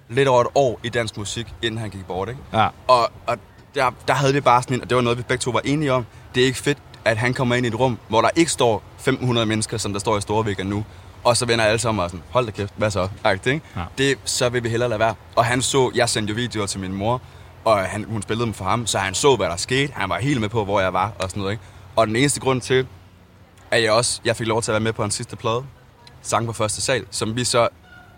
lidt 0.09 0.27
over 0.27 0.41
et 0.41 0.47
år 0.55 0.79
i 0.83 0.89
dansk 0.89 1.17
musik, 1.17 1.47
inden 1.61 1.79
han 1.79 1.89
gik 1.89 2.05
bort, 2.05 2.29
ikke? 2.29 2.41
Ja. 2.53 2.67
Og, 2.87 3.11
og 3.27 3.37
der, 3.75 3.91
der 4.07 4.13
havde 4.13 4.33
det 4.33 4.43
bare 4.43 4.63
sådan 4.63 4.75
en, 4.75 4.81
og 4.81 4.89
det 4.89 4.95
var 4.95 5.01
noget, 5.01 5.17
vi 5.17 5.23
begge 5.23 5.41
to 5.41 5.51
var 5.51 5.61
enige 5.63 5.93
om. 5.93 6.05
Det 6.35 6.41
er 6.41 6.45
ikke 6.45 6.59
fedt, 6.59 6.77
at 7.05 7.17
han 7.17 7.33
kommer 7.33 7.55
ind 7.55 7.65
i 7.65 7.69
et 7.69 7.79
rum, 7.79 7.97
hvor 8.07 8.21
der 8.21 8.29
ikke 8.35 8.51
står 8.51 8.83
500 8.97 9.47
mennesker, 9.47 9.77
som 9.77 9.93
der 9.93 9.99
står 9.99 10.17
i 10.17 10.21
Storvækker 10.21 10.63
nu. 10.63 10.85
Og 11.23 11.37
så 11.37 11.45
vender 11.45 11.65
alle 11.65 11.79
sammen 11.79 12.03
og 12.03 12.09
sådan, 12.09 12.23
hold 12.29 12.45
da 12.45 12.51
kæft, 12.51 12.73
hvad 12.77 12.91
så? 12.91 13.07
Agtigt, 13.23 13.53
ikke? 13.53 13.65
Ja. 13.75 13.81
Det, 13.97 14.17
så 14.25 14.49
vil 14.49 14.63
vi 14.63 14.69
hellere 14.69 14.89
lade 14.89 14.99
være. 14.99 15.15
Og 15.35 15.45
han 15.45 15.61
så, 15.61 15.91
jeg 15.95 16.09
sendte 16.09 16.31
jo 16.31 16.35
videoer 16.35 16.65
til 16.65 16.79
min 16.79 16.93
mor, 16.93 17.21
og 17.65 17.79
han, 17.79 18.03
hun 18.03 18.21
spillede 18.21 18.45
dem 18.45 18.53
for 18.53 18.65
ham, 18.65 18.87
så 18.87 18.97
han 18.97 19.13
så, 19.13 19.35
hvad 19.35 19.47
der 19.47 19.55
skete. 19.55 19.93
Han 19.95 20.09
var 20.09 20.19
helt 20.19 20.41
med 20.41 20.49
på, 20.49 20.63
hvor 20.63 20.79
jeg 20.79 20.93
var 20.93 21.11
og 21.19 21.29
sådan 21.29 21.39
noget, 21.39 21.51
ikke? 21.51 21.63
Og 22.01 22.07
den 22.07 22.15
eneste 22.15 22.39
grund 22.39 22.61
til, 22.61 22.87
at 23.71 23.83
jeg 23.83 23.91
også 23.91 24.21
jeg 24.25 24.35
fik 24.35 24.47
lov 24.47 24.61
til 24.61 24.71
at 24.71 24.73
være 24.73 24.79
med 24.79 24.93
på 24.93 25.03
en 25.03 25.11
sidste 25.11 25.35
plade, 25.35 25.63
sang 26.21 26.45
på 26.45 26.53
første 26.53 26.81
sal, 26.81 27.05
som 27.11 27.35
vi 27.35 27.43
så, 27.43 27.67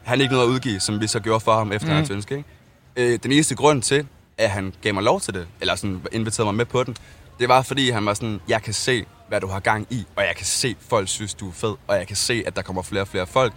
han 0.03 0.21
ikke 0.21 0.33
nåede 0.33 0.47
at 0.47 0.49
udgive, 0.49 0.79
som 0.79 1.01
vi 1.01 1.07
så 1.07 1.19
gjorde 1.19 1.39
for 1.39 1.57
ham 1.57 1.71
efter 1.71 1.87
mm. 1.87 1.95
hans 1.95 2.09
ønske. 2.09 2.37
Ikke? 2.37 3.13
Øh, 3.13 3.19
den 3.23 3.31
eneste 3.31 3.55
grund 3.55 3.81
til, 3.81 4.07
at 4.37 4.49
han 4.49 4.73
gav 4.81 4.93
mig 4.93 5.03
lov 5.03 5.21
til 5.21 5.33
det, 5.33 5.47
eller 5.61 5.75
sådan 5.75 6.01
inviterede 6.11 6.45
mig 6.45 6.55
med 6.55 6.65
på 6.65 6.83
den, 6.83 6.97
det 7.39 7.49
var 7.49 7.61
fordi 7.61 7.89
han 7.89 8.05
var 8.05 8.13
sådan, 8.13 8.41
jeg 8.47 8.61
kan 8.61 8.73
se, 8.73 9.05
hvad 9.27 9.41
du 9.41 9.47
har 9.47 9.59
gang 9.59 9.87
i, 9.89 10.05
og 10.15 10.23
jeg 10.23 10.35
kan 10.35 10.45
se, 10.45 10.67
at 10.67 10.75
folk 10.89 11.07
synes, 11.07 11.33
du 11.33 11.49
er 11.49 11.53
fed, 11.53 11.75
og 11.87 11.95
jeg 11.97 12.07
kan 12.07 12.15
se, 12.15 12.43
at 12.45 12.55
der 12.55 12.61
kommer 12.61 12.81
flere 12.81 13.01
og 13.01 13.07
flere 13.07 13.27
folk. 13.27 13.53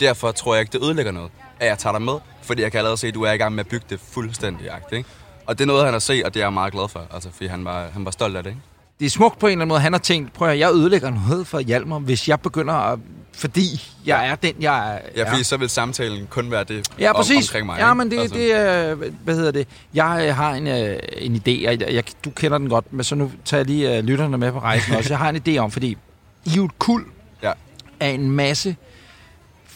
Derfor 0.00 0.32
tror 0.32 0.54
jeg 0.54 0.60
ikke, 0.60 0.72
det 0.72 0.84
ødelægger 0.84 1.12
noget, 1.12 1.30
at 1.60 1.68
jeg 1.68 1.78
tager 1.78 1.92
dig 1.92 2.02
med, 2.02 2.18
fordi 2.42 2.62
jeg 2.62 2.70
kan 2.70 2.78
allerede 2.78 2.96
se, 2.96 3.06
at 3.06 3.14
du 3.14 3.22
er 3.22 3.32
i 3.32 3.36
gang 3.36 3.54
med 3.54 3.64
at 3.64 3.68
bygge 3.68 3.86
det 3.90 4.00
fuldstændig. 4.00 4.70
Ikke? 4.92 5.08
Og 5.46 5.58
det 5.58 5.64
er 5.64 5.66
noget, 5.66 5.84
han 5.84 5.92
har 5.92 5.98
set, 6.00 6.24
og 6.24 6.34
det 6.34 6.40
er 6.40 6.44
jeg 6.44 6.52
meget 6.52 6.72
glad 6.72 6.88
for, 6.88 7.06
altså, 7.14 7.30
fordi 7.30 7.46
han 7.46 7.64
var, 7.64 7.88
han 7.92 8.04
var 8.04 8.10
stolt 8.10 8.36
af 8.36 8.42
det. 8.42 8.50
Ikke? 8.50 8.62
Det 9.00 9.06
er 9.06 9.10
smukt 9.10 9.38
på 9.38 9.46
en 9.46 9.50
eller 9.50 9.56
anden 9.62 9.68
måde. 9.68 9.80
Han 9.80 9.92
har 9.92 10.00
tænkt, 10.00 10.32
prøv 10.32 10.48
at 10.48 10.58
jeg 10.58 10.70
ødelægger 10.72 11.10
noget 11.28 11.46
for 11.46 11.60
Hjalmar, 11.60 11.98
hvis 11.98 12.28
jeg 12.28 12.40
begynder 12.40 12.74
at... 12.74 12.98
Fordi 13.36 13.92
jeg 14.06 14.28
er 14.28 14.34
den, 14.34 14.54
jeg 14.60 14.94
er. 14.94 14.98
Ja, 15.16 15.30
fordi 15.30 15.42
så 15.44 15.56
vil 15.56 15.68
samtalen 15.68 16.26
kun 16.30 16.50
være 16.50 16.64
det 16.64 16.88
Ja, 16.98 17.10
om, 17.10 17.16
præcis. 17.16 17.48
omkring 17.48 17.66
mig. 17.66 17.78
ja, 17.78 17.94
men 17.94 18.10
det, 18.10 18.18
Altså. 18.20 18.36
det 18.36 18.54
er, 18.54 18.94
hvad 19.24 19.34
hedder 19.34 19.50
det? 19.50 19.68
Jeg 19.94 20.24
øh, 20.28 20.36
har 20.36 20.52
en, 20.54 20.66
øh, 20.66 20.98
en 21.18 21.34
idé, 21.36 21.50
og 21.68 21.80
jeg, 21.80 21.92
jeg, 21.92 22.04
du 22.24 22.30
kender 22.30 22.58
den 22.58 22.68
godt, 22.68 22.92
men 22.92 23.04
så 23.04 23.14
nu 23.14 23.30
tager 23.44 23.58
jeg 23.58 23.66
lige 23.66 23.96
øh, 23.98 24.04
lytterne 24.04 24.38
med 24.38 24.52
på 24.52 24.58
rejsen 24.58 24.94
også. 24.96 25.10
Jeg 25.10 25.18
har 25.18 25.28
en 25.28 25.42
idé 25.48 25.56
om, 25.58 25.70
fordi 25.70 25.88
I 26.44 26.50
er 26.50 26.54
jo 26.56 26.64
et 26.64 26.78
kul, 26.78 27.04
Ja. 27.42 27.52
af 28.00 28.08
en 28.08 28.30
masse 28.30 28.76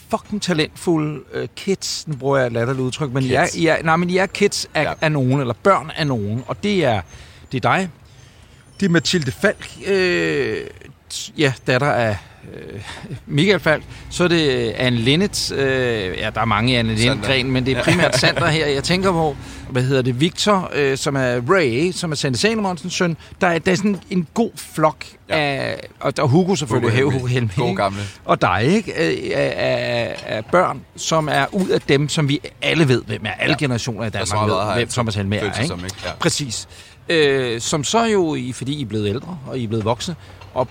fucking 0.09 0.41
talentfulde 0.41 1.19
øh, 1.33 1.47
kids. 1.55 2.07
Nu 2.07 2.15
bruger 2.15 2.37
jeg 2.37 2.47
et 2.47 2.53
latterligt 2.53 2.83
udtryk, 2.85 3.11
men 3.13 3.23
I 3.23 3.33
er. 3.33 3.47
I 3.55 3.65
er, 3.67 3.83
nej, 3.83 3.95
men 3.95 4.09
I 4.09 4.17
er 4.17 4.25
kids 4.25 4.67
af, 4.73 4.83
ja. 4.83 4.93
af 5.01 5.11
nogen, 5.11 5.39
eller 5.41 5.53
børn 5.63 5.91
af 5.97 6.07
nogen. 6.07 6.43
Og 6.47 6.63
det 6.63 6.85
er, 6.85 7.01
det 7.51 7.65
er 7.65 7.69
dig. 7.71 7.89
Det 8.79 8.85
er 8.85 8.89
Mathilde 8.89 9.31
Falk, 9.31 9.67
øh, 9.87 10.57
ja, 11.37 11.53
datter 11.67 11.87
af 11.91 12.17
øh, 12.53 12.81
Michael 13.25 13.59
Falk. 13.59 13.83
Så 14.09 14.23
er 14.23 14.27
det 14.27 14.67
øh, 14.67 14.73
Anne 14.77 14.99
Linnet. 14.99 15.51
Øh, 15.51 16.17
ja, 16.17 16.29
der 16.35 16.41
er 16.41 16.45
mange 16.45 16.77
Anne. 16.77 16.95
Linnet-gren, 16.95 17.51
men 17.51 17.65
det 17.65 17.77
er 17.77 17.83
primært 17.83 18.15
Sander 18.19 18.47
her. 18.47 18.67
Jeg 18.67 18.83
tænker 18.83 19.11
på, 19.11 19.35
hvad 19.69 19.83
hedder 19.83 20.01
det, 20.01 20.21
Victor, 20.21 20.71
øh, 20.75 20.97
som 20.97 21.15
er 21.15 21.41
Ray, 21.49 21.91
som 21.91 22.11
er 22.11 22.15
Sande 22.15 22.37
Salomonsens 22.37 22.93
søn. 22.93 23.17
Der 23.41 23.47
er, 23.47 23.59
der 23.59 23.71
er 23.71 23.75
sådan 23.75 23.99
en 24.09 24.27
god 24.33 24.51
flok 24.55 25.05
Ja. 25.29 25.37
af, 25.39 25.75
og 25.99 26.17
der 26.17 26.23
er 26.23 26.27
Hugo 26.27 26.55
selvfølgelig, 26.55 27.01
Hugo 27.03 27.11
Hugo. 27.11 27.25
Helmig. 27.25 27.51
God 27.55 27.75
gamle. 27.75 27.99
Og 28.25 28.41
dig, 28.41 28.63
ikke? 28.65 28.95
Af, 28.97 29.31
af, 29.35 30.15
af 30.25 30.45
børn, 30.45 30.81
som 30.95 31.29
er 31.31 31.45
ud 31.53 31.69
af 31.69 31.81
dem, 31.81 32.09
som 32.09 32.29
vi 32.29 32.39
alle 32.61 32.87
ved, 32.87 33.01
hvem 33.07 33.21
er 33.25 33.31
alle 33.39 33.51
Ja. 33.59 33.65
generationer 33.65 34.05
i 34.05 34.09
Danmark 34.09 34.49
ved, 34.49 34.73
hvem. 34.75 34.87
Thomas 34.87 35.15
Følt 35.15 35.33
er, 35.33 35.45
ikke? 35.59 35.67
som, 35.67 35.79
ikke? 35.85 35.95
Ja. 36.05 36.11
Præcis. 36.19 36.67
Øh, 37.09 37.61
som 37.61 37.83
så 37.83 38.03
jo, 38.03 38.37
fordi 38.53 38.73
I 38.73 38.81
er 38.81 38.85
blevet 38.85 39.07
ældre, 39.09 39.37
og 39.47 39.57
I 39.59 39.63
er 39.63 39.67
blevet 39.67 39.85
voksne, 39.85 40.15
og 40.53 40.67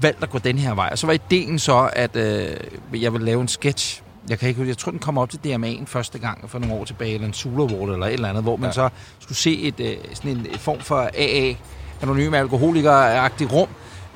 valgt 0.00 0.22
at 0.22 0.30
gå 0.30 0.38
den 0.38 0.58
her 0.58 0.74
vej. 0.74 0.88
Og 0.92 0.98
så 0.98 1.06
var 1.06 1.12
ideen 1.14 1.58
så, 1.58 1.90
at 1.92 2.16
øh, 2.16 2.56
jeg 3.02 3.12
ville 3.12 3.24
lave 3.26 3.40
en 3.40 3.48
sketch. 3.48 4.02
Jeg 4.28 4.38
kan 4.38 4.48
ikke 4.48 4.68
jeg 4.68 4.78
tror, 4.78 4.90
den 4.90 4.98
kom 5.00 5.18
op 5.18 5.30
til 5.30 5.38
DMA'en 5.46 5.84
første 5.86 6.18
gang 6.18 6.50
for 6.50 6.58
nogle 6.58 6.74
år 6.74 6.84
tilbage, 6.84 7.14
eller 7.14 7.26
en 7.26 7.32
Sula 7.32 7.74
Award 7.74 7.90
eller 7.90 8.06
et 8.06 8.12
eller 8.12 8.28
andet, 8.28 8.42
hvor 8.42 8.56
man 8.56 8.70
Ja. 8.76 8.82
ja. 8.82 8.88
så 8.88 8.94
skulle 9.18 9.38
se 9.38 9.60
et, 9.62 9.80
øh, 9.80 9.96
sådan 10.14 10.30
en 10.30 10.46
form 10.58 10.80
for 10.80 11.10
AA, 11.18 11.54
anonyme 12.02 12.38
alkoholikere-agtig 12.38 13.52
rum. 13.52 13.68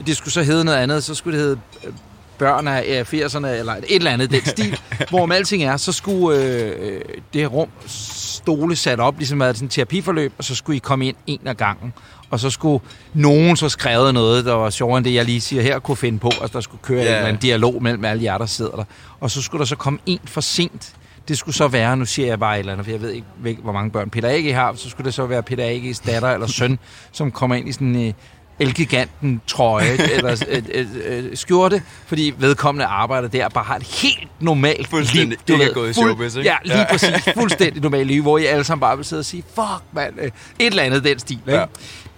Det 0.06 0.16
skulle 0.16 0.32
så 0.32 0.42
hedde 0.42 0.64
noget 0.64 0.78
andet, 0.78 1.04
så 1.04 1.14
skulle 1.14 1.38
det 1.38 1.46
hedde 1.46 1.60
øh, 1.84 1.92
børn 2.44 2.68
af 2.68 3.04
øh, 3.12 3.20
80'erne, 3.20 3.46
eller 3.46 3.72
et 3.74 3.84
eller 3.88 4.10
andet 4.10 4.30
den 4.30 4.46
stil, 4.46 4.78
hvor 5.10 5.32
alting 5.32 5.62
er, 5.62 5.76
så 5.76 5.92
skulle 5.92 6.38
øh, 6.38 7.00
det 7.32 7.40
her 7.40 7.48
rum 7.48 7.68
stole 7.86 8.76
sat 8.76 9.00
op, 9.00 9.18
ligesom 9.18 9.42
at 9.42 9.56
sådan 9.56 9.66
en 9.66 9.70
terapiforløb, 9.70 10.32
og 10.38 10.44
så 10.44 10.54
skulle 10.54 10.76
I 10.76 10.78
komme 10.78 11.06
ind 11.06 11.16
en 11.26 11.40
af 11.44 11.56
gangen. 11.56 11.92
Og 12.30 12.40
så 12.40 12.50
skulle 12.50 12.84
nogen 13.14 13.56
så 13.56 13.68
skrevet 13.68 14.14
noget, 14.14 14.44
der 14.44 14.52
var 14.52 14.70
sjovere 14.70 14.98
end 14.98 15.04
det, 15.04 15.14
jeg 15.14 15.24
lige 15.24 15.40
siger 15.40 15.62
her, 15.62 15.78
kunne 15.78 15.96
finde 15.96 16.18
på. 16.18 16.30
Altså, 16.40 16.50
der 16.52 16.60
skulle 16.60 16.82
køre 16.82 16.96
yeah. 16.96 17.06
en 17.06 17.14
eller 17.14 17.28
anden 17.28 17.42
dialog 17.42 17.82
mellem 17.82 18.04
alle 18.04 18.22
jer, 18.22 18.38
der 18.38 18.46
sidder 18.46 18.76
der. 18.76 18.84
Og 19.20 19.30
så 19.30 19.42
skulle 19.42 19.58
der 19.58 19.66
så 19.66 19.76
komme 19.76 19.98
en 20.06 20.20
for 20.24 20.40
sent. 20.40 20.94
Det 21.28 21.38
skulle 21.38 21.54
så 21.54 21.68
være, 21.68 21.96
nu 21.96 22.04
siger 22.04 22.28
jeg 22.28 22.40
bare 22.40 22.54
et 22.54 22.58
eller 22.58 22.72
andet, 22.72 22.86
for 22.86 22.90
jeg 22.90 23.02
ved 23.02 23.10
ikke, 23.10 23.62
hvor 23.62 23.72
mange 23.72 23.90
børn 23.90 24.10
Peter 24.10 24.28
Age 24.28 24.52
har, 24.52 24.74
så 24.76 24.90
skulle 24.90 25.04
det 25.04 25.14
så 25.14 25.26
være 25.26 25.42
Peter 25.42 25.64
Ages 25.64 26.00
datter 26.00 26.28
eller 26.28 26.46
søn, 26.46 26.78
som 27.12 27.30
kommer 27.30 27.56
ind 27.56 27.68
i 27.68 27.72
sådan 27.72 27.96
en 27.96 28.14
elgiganten 28.58 29.40
trøje 29.46 29.86
eller 30.16 30.30
et, 30.32 30.46
et, 30.48 30.88
et, 31.06 31.38
skjorte, 31.38 31.82
fordi 32.06 32.34
vedkommende 32.38 32.86
arbejder 32.86 33.28
der 33.28 33.48
bare 33.48 33.64
har 33.64 33.76
et 33.76 33.82
helt 33.82 34.28
normalt 34.40 34.88
Fuldstændig 34.88 35.38
liv. 35.48 35.54
ikke 35.54 35.64
er 35.70 35.74
gået 35.74 35.90
i 35.90 35.92
showbiz, 35.92 36.36
ikke? 36.36 36.48
Ja, 36.50 36.56
lige 36.64 36.78
Ja. 36.78 36.84
præcis. 36.90 37.28
Fuldstændig 37.34 37.82
normalt 37.82 38.06
liv, 38.06 38.22
hvor 38.22 38.38
I 38.38 38.44
alle 38.44 38.64
sammen 38.64 38.80
bare 38.80 38.96
vil 38.96 39.04
sidde 39.04 39.20
og 39.20 39.24
sige, 39.24 39.44
fuck 39.54 39.82
mand, 39.92 40.14
øh, 40.20 40.26
et 40.26 40.32
eller 40.58 40.82
andet 40.82 41.04
den 41.04 41.18
stil. 41.18 41.38
Ikke? 41.46 41.58
Ja. 41.58 41.64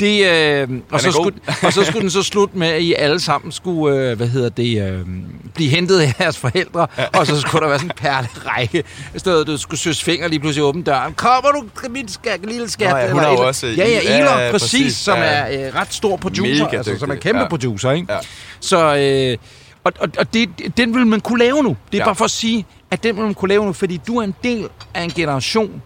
Det, 0.01 0.27
øh, 0.31 0.69
og, 0.91 1.01
så 1.01 1.13
skulle, 1.13 1.37
og 1.63 1.73
så 1.73 1.85
skulle 1.85 2.01
den 2.03 2.11
så 2.11 2.23
slutte 2.23 2.59
med, 2.59 2.69
at 2.69 2.81
I 2.83 2.95
alle 2.95 3.21
sammen 3.21 3.53
skulle, 3.53 3.97
øh, 4.11 4.17
hvad 4.17 4.27
hedder 4.29 4.49
det, 4.49 4.93
øh, 4.93 5.07
blive 5.55 5.71
hentet 5.71 6.01
af 6.01 6.15
jeres 6.21 6.39
forældre, 6.39 6.87
ja. 6.99 7.05
og 7.19 7.27
så 7.27 7.41
skulle 7.41 7.63
der 7.63 7.69
være 7.69 7.79
sådan 7.79 7.91
en 7.91 7.97
perlerække. 7.97 8.85
I 9.15 9.19
stedet, 9.19 9.47
du 9.47 9.57
skulle 9.59 9.81
søs 9.81 10.03
fingre 10.05 10.29
lige 10.29 10.41
pludselig 10.41 10.65
åbne 10.65 10.83
døren. 10.83 11.15
Kommer 11.15 11.51
du, 11.51 11.65
min 11.91 12.09
skat, 12.09 12.41
lille 12.47 12.71
skat? 12.71 12.91
Nå 12.91 12.97
ja, 12.97 13.11
hun 13.13 13.21
er 13.21 13.29
jo 13.29 13.37
også, 13.47 13.67
Ja, 13.67 13.73
ja, 13.89 14.01
Ela, 14.01 14.39
ja, 14.41 14.51
præcis, 14.53 14.73
præcis. 14.73 14.97
som 14.97 15.19
Ja. 15.19 15.25
er 15.25 15.69
øh, 15.69 15.75
ret 15.75 15.95
stor 15.95 16.17
producer, 16.17 16.65
Mega 16.65 16.77
altså, 16.77 16.99
som 16.99 17.11
er 17.11 17.15
dygtig. 17.15 17.23
kæmpe 17.29 17.41
Ja. 17.43 17.49
producer, 17.49 17.91
ikke? 17.91 18.13
Ja. 18.13 18.19
Så, 18.61 18.97
øh, 18.97 19.39
og, 19.85 19.93
og, 20.01 20.09
og 20.19 20.35
det, 20.35 20.49
den 20.77 20.95
vil 20.95 21.07
man 21.07 21.21
kunne 21.21 21.39
lave 21.39 21.63
nu. 21.63 21.77
Det 21.93 21.99
er. 21.99 22.03
Ja. 22.03 22.05
bare 22.05 22.15
for 22.15 22.25
at 22.25 22.31
sige, 22.31 22.67
at 22.91 23.03
den 23.03 23.17
vil 23.17 23.25
man 23.25 23.35
kunne 23.35 23.49
lave 23.49 23.65
nu, 23.67 23.73
fordi 23.73 24.01
du 24.07 24.17
er 24.19 24.25
en 24.25 24.35
del 24.43 24.69
af 24.95 25.03
en 25.03 25.11
generation, 25.11 25.83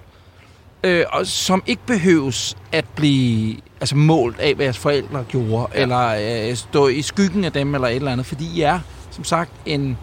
øh, 0.84 1.04
og 1.12 1.26
som 1.26 1.62
ikke 1.66 1.82
behøves 1.86 2.56
at 2.72 2.84
blive 2.96 3.56
altså, 3.80 3.96
målt 3.96 4.40
af, 4.40 4.54
hvad 4.54 4.66
jeres 4.66 4.78
forældre 4.78 5.24
gjorde, 5.28 5.66
ja. 5.74 5.82
eller 5.82 6.48
øh, 6.50 6.56
stå 6.56 6.88
i 6.88 7.02
skyggen 7.02 7.44
af 7.44 7.52
dem, 7.52 7.74
eller 7.74 7.88
et 7.88 7.96
eller 7.96 8.12
andet, 8.12 8.26
fordi 8.26 8.50
I 8.54 8.60
er, 8.60 8.80
som 9.10 9.24
sagt, 9.24 9.50
en... 9.66 9.98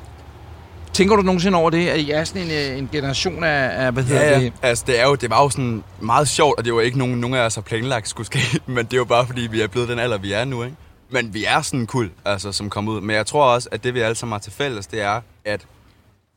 Tænker 0.93 1.15
du 1.15 1.21
nogensinde 1.21 1.57
over 1.57 1.69
det, 1.69 1.87
at 1.87 1.99
I 1.99 2.11
er 2.11 2.23
sådan 2.23 2.41
en, 2.41 2.51
øh, 2.51 2.77
en 2.77 2.89
generation 2.91 3.43
af, 3.43 3.85
af 3.85 3.91
hvad 3.91 4.03
hedder 4.03 4.29
Ja, 4.29 4.39
det? 4.39 4.53
Altså, 4.61 4.83
det, 4.87 4.99
er 4.99 5.07
jo, 5.07 5.15
det 5.15 5.29
var 5.29 5.43
jo 5.43 5.49
sådan 5.49 5.83
meget 5.99 6.27
sjovt, 6.27 6.57
og 6.57 6.65
det 6.65 6.73
var 6.73 6.81
ikke 6.81 6.97
nogen, 6.97 7.17
nogen 7.17 7.35
af 7.35 7.45
os 7.45 7.55
har 7.55 7.61
planlagt 7.61 8.09
skulle 8.09 8.27
ske, 8.27 8.39
men 8.65 8.85
det 8.85 8.93
er 8.93 8.97
jo 8.97 9.05
bare 9.05 9.27
fordi, 9.27 9.41
vi 9.51 9.61
er 9.61 9.67
blevet 9.67 9.89
den 9.89 9.99
alder, 9.99 10.17
vi 10.17 10.31
er 10.31 10.45
nu, 10.45 10.63
ikke? 10.63 10.75
Men 11.09 11.33
vi 11.33 11.45
er 11.45 11.61
sådan 11.61 11.87
kul, 11.87 12.09
altså, 12.25 12.51
som 12.51 12.69
kom 12.69 12.87
ud. 12.87 13.01
Men 13.01 13.15
jeg 13.15 13.25
tror 13.25 13.45
også, 13.53 13.69
at 13.71 13.83
det 13.83 13.93
vi 13.93 13.99
alle 13.99 14.15
sammen 14.15 14.31
har 14.31 14.39
til 14.39 14.51
fælles, 14.51 14.87
det 14.87 15.01
er, 15.01 15.21
at 15.45 15.65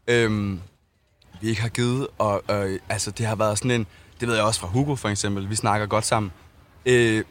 øhm, 0.06 0.60
vi 1.40 1.48
ikke 1.48 1.60
har 1.60 1.68
givet, 1.68 2.06
og 2.18 2.42
øh, 2.50 2.78
altså, 2.88 3.10
det 3.10 3.26
har 3.26 3.34
været 3.34 3.58
sådan 3.58 3.70
en, 3.70 3.86
det 4.20 4.28
ved 4.28 4.34
jeg 4.34 4.44
også 4.44 4.60
fra 4.60 4.68
Hugo 4.68 4.94
for 4.94 5.08
eksempel, 5.08 5.50
vi 5.50 5.56
snakker 5.56 5.86
godt 5.86 6.06
sammen. 6.06 6.32
Øh, 6.86 7.24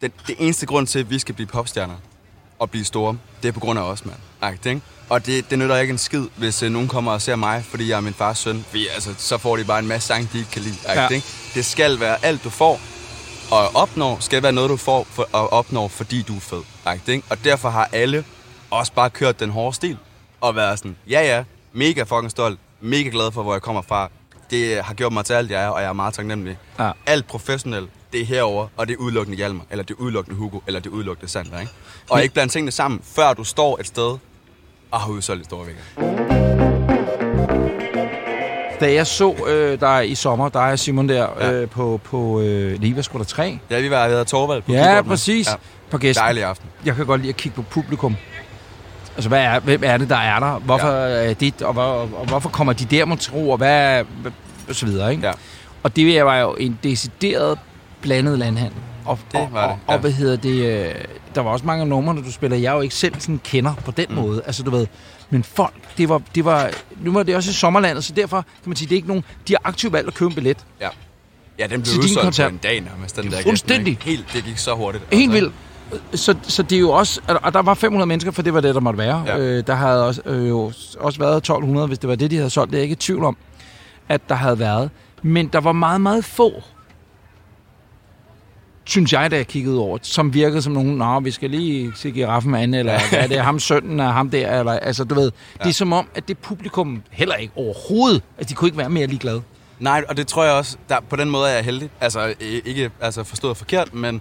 den, 0.00 0.12
det 0.26 0.36
eneste 0.38 0.66
grund 0.66 0.86
til, 0.86 0.98
at 0.98 1.10
vi 1.10 1.18
skal 1.18 1.34
blive 1.34 1.46
popstjerner 1.46 1.94
og 2.58 2.70
blive 2.70 2.84
store, 2.84 3.18
det 3.42 3.48
er 3.48 3.52
på 3.52 3.60
grund 3.60 3.78
af 3.78 3.82
os, 3.82 4.04
mand. 4.04 4.16
Agtigt, 4.40 4.66
ikke? 4.66 4.80
Og 5.08 5.26
det, 5.26 5.50
det 5.50 5.58
nytter 5.58 5.76
ikke 5.76 5.90
en 5.92 5.98
skid, 5.98 6.26
hvis 6.36 6.62
øh, 6.62 6.70
nogen 6.70 6.88
kommer 6.88 7.12
og 7.12 7.22
ser 7.22 7.36
mig, 7.36 7.64
fordi 7.64 7.88
jeg 7.90 7.96
er 7.96 8.00
min 8.00 8.14
fars 8.14 8.38
søn. 8.38 8.64
Fordi, 8.68 8.86
altså, 8.86 9.14
så 9.18 9.38
får 9.38 9.56
de 9.56 9.64
bare 9.64 9.78
en 9.78 9.86
masse 9.86 10.08
sange, 10.08 10.28
de 10.32 10.38
ikke 10.38 10.50
kan 10.50 10.62
lide. 10.62 10.74
Agtigt, 10.86 11.10
Ja. 11.10 11.14
ikke? 11.14 11.26
Det 11.54 11.64
skal 11.64 12.00
være 12.00 12.24
alt, 12.24 12.44
du 12.44 12.50
får 12.50 12.80
og 13.50 13.76
opnår, 13.76 14.16
skal 14.20 14.42
være 14.42 14.52
noget, 14.52 14.70
du 14.70 14.76
får 14.76 15.04
for, 15.10 15.28
og 15.32 15.52
opnår, 15.52 15.88
fordi 15.88 16.22
du 16.22 16.36
er 16.36 16.40
fed. 16.40 16.62
Agtigt, 16.84 17.08
ikke? 17.08 17.26
Og 17.30 17.44
derfor 17.44 17.70
har 17.70 17.88
alle 17.92 18.24
også 18.70 18.92
bare 18.92 19.10
kørt 19.10 19.40
den 19.40 19.50
hårde 19.50 19.76
stil. 19.76 19.98
Og 20.40 20.56
været 20.56 20.78
sådan, 20.78 20.96
ja 21.10 21.20
ja, 21.36 21.44
mega 21.72 22.02
fucking 22.02 22.30
stolt, 22.30 22.58
mega 22.80 23.08
glad 23.08 23.32
for, 23.32 23.42
hvor 23.42 23.54
jeg 23.54 23.62
kommer 23.62 23.82
fra. 23.82 24.10
Det 24.50 24.84
har 24.84 24.94
gjort 24.94 25.12
mig 25.12 25.24
til 25.24 25.32
alt, 25.32 25.50
jeg 25.50 25.62
er, 25.64 25.68
og 25.68 25.80
jeg 25.82 25.88
er 25.88 25.92
meget 25.92 26.14
taknemmelig. 26.14 26.58
Ja. 26.78 26.90
Alt 27.06 27.26
professionelt, 27.26 27.90
det 28.12 28.20
er 28.20 28.24
herover 28.24 28.66
og 28.76 28.88
det 28.88 28.94
er 28.94 28.98
udelukkende 28.98 29.36
Hjalmar, 29.36 29.64
eller 29.70 29.84
det 29.84 29.94
er 29.94 29.98
udelukkende 30.00 30.38
Hugo, 30.38 30.58
eller 30.66 30.80
det 30.80 30.90
er 30.90 30.94
udelukkende 30.94 31.30
Sander, 31.30 31.60
ikke? 31.60 31.72
Og 32.10 32.22
ikke 32.22 32.34
blande 32.34 32.52
tingene 32.52 32.70
sammen, 32.72 33.00
før 33.04 33.32
du 33.32 33.44
står 33.44 33.80
et 33.80 33.86
sted 33.86 34.16
og 34.90 35.00
har 35.00 35.10
udsolgt 35.10 35.44
store 35.44 35.66
vækker. 35.66 35.82
Da 38.80 38.92
jeg 38.92 39.06
så 39.06 39.34
øh, 39.48 39.80
dig 39.80 40.10
i 40.10 40.14
sommer, 40.14 40.48
der 40.48 40.60
er 40.60 40.76
Simon 40.76 41.08
der, 41.08 41.26
Ja. 41.40 41.52
øh, 41.52 41.68
på, 41.68 42.00
på 42.04 42.40
øh, 42.40 42.80
Liva 42.80 43.02
der 43.12 43.24
3. 43.24 43.58
Ja, 43.70 43.80
vi 43.80 43.90
var 43.90 44.08
ved 44.08 44.24
Torvald 44.24 44.62
på 44.62 44.72
Ja, 44.72 45.02
præcis. 45.02 45.48
Ja. 45.48 45.54
På 45.90 45.98
gæsten. 45.98 46.22
Dejlig 46.22 46.44
aften. 46.44 46.68
Jeg 46.84 46.94
kan 46.94 47.06
godt 47.06 47.20
lide 47.20 47.28
at 47.28 47.36
kigge 47.36 47.56
på 47.56 47.62
publikum. 47.62 48.16
Altså, 49.16 49.28
hvad 49.28 49.40
er, 49.40 49.60
hvem 49.60 49.82
er 49.84 49.96
det, 49.96 50.08
der 50.08 50.16
er 50.16 50.40
der? 50.40 50.58
Hvorfor 50.58 50.88
ja. 50.88 51.30
er 51.30 51.34
det, 51.34 51.62
og, 51.62 51.72
hvor, 51.72 51.82
og 51.82 52.26
hvorfor 52.26 52.48
kommer 52.48 52.72
de 52.72 52.84
der 52.84 53.04
mod 53.04 53.16
tro, 53.16 53.50
og 53.50 53.56
hvad, 53.56 54.04
hvad 54.22 54.32
og 54.68 54.74
så 54.74 54.86
videre, 54.86 55.10
ikke? 55.10 55.26
Ja. 55.26 55.32
Og 55.82 55.96
det 55.96 56.24
var 56.24 56.38
jo 56.38 56.54
en 56.54 56.78
decideret 56.82 57.58
blandet 58.02 58.38
landhandel. 58.38 58.78
Og, 59.04 59.18
Det 59.32 59.40
og, 59.40 59.48
var 59.52 59.62
det, 59.62 59.70
og, 59.70 59.78
ja. 59.88 59.94
og, 59.94 60.00
hvad 60.00 60.10
hedder 60.10 60.36
det, 60.36 60.86
øh, 60.88 60.94
der 61.34 61.40
var 61.40 61.50
også 61.50 61.66
mange 61.66 61.80
af 61.80 61.88
numrene, 61.88 62.22
du 62.22 62.32
spiller, 62.32 62.56
jeg 62.56 62.72
jo 62.72 62.80
ikke 62.80 62.94
selv 62.94 63.20
sådan 63.20 63.40
kender 63.44 63.74
på 63.84 63.90
den 63.90 64.06
mm. 64.08 64.14
måde. 64.14 64.42
Altså, 64.46 64.62
du 64.62 64.70
ved, 64.70 64.86
men 65.30 65.44
folk, 65.44 65.74
det 65.98 66.08
var, 66.08 66.22
det 66.34 66.44
var, 66.44 66.70
nu 67.00 67.12
var 67.12 67.22
det 67.22 67.36
også 67.36 67.50
i 67.50 67.54
sommerlandet, 67.54 68.04
så 68.04 68.12
derfor 68.12 68.36
kan 68.36 68.70
man 68.70 68.76
sige, 68.76 68.88
det 68.88 68.92
er 68.94 68.96
ikke 68.96 69.08
nogen, 69.08 69.24
de 69.48 69.52
har 69.52 69.60
aktivt 69.64 69.92
valgt 69.92 70.08
at 70.08 70.14
købe 70.14 70.28
en 70.28 70.34
billet. 70.34 70.58
Ja. 70.80 70.88
Ja, 71.58 71.66
den 71.66 71.82
blev 71.82 71.94
udsolgt 71.98 72.40
på 72.40 72.48
en 72.48 72.56
dag 72.56 72.80
nærmest, 72.80 73.16
den 73.16 73.24
Det 73.24 73.32
er 73.32 73.36
der 73.36 73.42
fuldstændig. 73.42 73.96
gæsten? 73.96 74.10
Helt, 74.10 74.26
det 74.32 74.44
gik 74.44 74.58
så 74.58 74.74
hurtigt. 74.74 75.04
Helt 75.12 75.34
altså, 75.34 75.40
vildt. 75.40 76.20
Så, 76.20 76.34
så 76.42 76.62
det 76.62 76.76
er 76.76 76.80
jo 76.80 76.90
også... 76.90 77.20
Og 77.42 77.52
der 77.52 77.62
var 77.62 77.74
500 77.74 78.06
mennesker, 78.06 78.30
for 78.30 78.42
det 78.42 78.54
var 78.54 78.60
det, 78.60 78.74
der 78.74 78.80
måtte 78.80 78.98
være. 78.98 79.24
Ja. 79.26 79.38
Øh, 79.38 79.66
der 79.66 79.74
havde 79.74 80.06
også, 80.06 80.22
øh, 80.24 80.48
jo 80.48 80.72
også 81.00 81.18
været 81.18 81.36
1200, 81.36 81.86
hvis 81.86 81.98
det 81.98 82.08
var 82.08 82.14
det, 82.14 82.30
de 82.30 82.36
havde 82.36 82.50
solgt. 82.50 82.70
Det 82.70 82.76
er 82.76 82.80
jeg 82.80 82.82
ikke 82.82 82.92
i 82.92 82.96
tvivl 82.96 83.24
om, 83.24 83.36
at 84.08 84.28
der 84.28 84.34
havde 84.34 84.58
været. 84.58 84.90
Men 85.22 85.46
der 85.46 85.60
var 85.60 85.72
meget, 85.72 86.00
meget 86.00 86.24
få, 86.24 86.62
synes 88.88 89.12
jeg, 89.12 89.30
da 89.30 89.36
jeg 89.36 89.46
kiggede 89.46 89.78
over, 89.78 89.98
som 90.02 90.34
virkede 90.34 90.62
som 90.62 90.72
nogen, 90.72 90.96
nå, 90.96 91.20
vi 91.20 91.30
skal 91.30 91.50
lige 91.50 91.92
se 91.96 92.10
giraffen 92.10 92.54
an, 92.54 92.74
eller 92.74 93.00
hvad 93.10 93.18
er 93.18 93.26
det, 93.26 93.40
ham 93.40 93.58
sønnen 93.58 94.00
af 94.00 94.12
ham 94.12 94.30
der, 94.30 94.58
eller, 94.58 94.72
altså 94.72 95.04
du 95.04 95.14
ved, 95.14 95.32
ja. 95.58 95.64
det 95.64 95.70
er 95.70 95.74
som 95.74 95.92
om, 95.92 96.08
at 96.14 96.28
det 96.28 96.38
publikum 96.38 97.02
heller 97.10 97.34
ikke 97.34 97.52
overhovedet, 97.56 98.22
altså 98.38 98.48
de 98.48 98.54
kunne 98.54 98.68
ikke 98.68 98.78
være 98.78 98.90
mere 98.90 99.06
ligeglade. 99.06 99.42
Nej, 99.78 100.04
og 100.08 100.16
det 100.16 100.26
tror 100.26 100.44
jeg 100.44 100.52
også, 100.52 100.76
der, 100.88 101.00
på 101.00 101.16
den 101.16 101.30
måde 101.30 101.50
er 101.50 101.54
jeg 101.54 101.64
heldig. 101.64 101.90
Altså, 102.00 102.34
ikke 102.40 102.90
altså 103.00 103.24
forstået 103.24 103.56
forkert, 103.56 103.94
men 103.94 104.20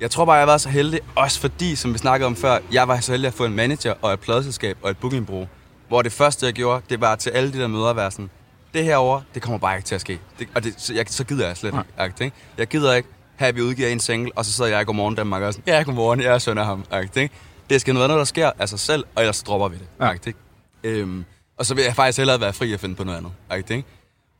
jeg 0.00 0.10
tror 0.10 0.24
bare, 0.24 0.36
jeg 0.36 0.46
været 0.46 0.60
så 0.60 0.68
heldig, 0.68 1.00
også 1.14 1.40
fordi, 1.40 1.74
som 1.74 1.92
vi 1.92 1.98
snakkede 1.98 2.26
om 2.26 2.36
før, 2.36 2.58
jeg 2.72 2.88
var 2.88 3.00
så 3.00 3.12
heldig 3.12 3.28
at 3.28 3.34
få 3.34 3.44
en 3.44 3.56
manager 3.56 3.94
og 4.02 4.12
et 4.12 4.20
pladeselskab 4.20 4.76
og 4.82 4.90
et 4.90 4.96
bookingbureau, 4.96 5.46
hvor 5.88 6.02
det 6.02 6.12
første, 6.12 6.46
jeg 6.46 6.54
gjorde, 6.54 6.82
det 6.90 7.00
var 7.00 7.16
til 7.16 7.30
alle 7.30 7.52
de 7.52 7.58
der 7.58 7.66
møder 7.66 7.86
at 7.86 7.96
være 7.96 8.10
sådan, 8.10 8.30
det 8.74 8.84
herover, 8.84 9.20
det 9.34 9.42
kommer 9.42 9.58
bare 9.58 9.76
ikke 9.76 9.86
til 9.86 9.94
at 9.94 10.00
ske. 10.00 10.18
Det, 10.38 10.48
og 10.54 10.64
det, 10.64 10.74
så, 10.76 10.94
jeg, 10.94 11.04
så 11.08 11.24
gider 11.24 11.46
jeg 11.46 11.56
slet 11.56 11.74
Nej. 11.74 12.06
ikke. 12.20 12.32
Jeg 12.58 12.66
gider 12.66 12.94
ikke 12.94 13.08
at 13.38 13.56
vi 13.56 13.62
udgiver 13.62 13.88
en 13.88 14.00
single, 14.00 14.30
og 14.36 14.44
så 14.44 14.52
sidder 14.52 14.70
jeg 14.70 14.80
i 14.80 14.84
Godmorgen 14.84 15.14
Danmark 15.14 15.42
og 15.42 15.52
sådan, 15.54 15.74
ja, 15.74 15.82
godmorgen, 15.82 16.20
jeg 16.20 16.34
er 16.34 16.38
søn 16.38 16.58
af 16.58 16.66
ham, 16.66 16.84
ikke. 17.16 17.30
Det 17.70 17.80
skal 17.80 17.94
være 17.94 18.08
noget, 18.08 18.18
der 18.18 18.24
sker 18.24 18.50
af 18.58 18.68
sig 18.68 18.78
selv, 18.80 19.04
og 19.14 19.22
ellers 19.22 19.42
dropper 19.42 19.68
vi 19.68 19.76
det, 19.76 19.86
Ja. 20.00 20.10
ikke. 20.12 20.34
Øhm, 20.84 21.24
og 21.58 21.66
så 21.66 21.74
vil 21.74 21.84
jeg 21.84 21.94
faktisk 21.94 22.18
hellere 22.18 22.40
være 22.40 22.52
fri 22.52 22.72
at 22.72 22.80
finde 22.80 22.94
på 22.94 23.04
noget 23.04 23.18
andet, 23.18 23.32
ikke. 23.70 23.84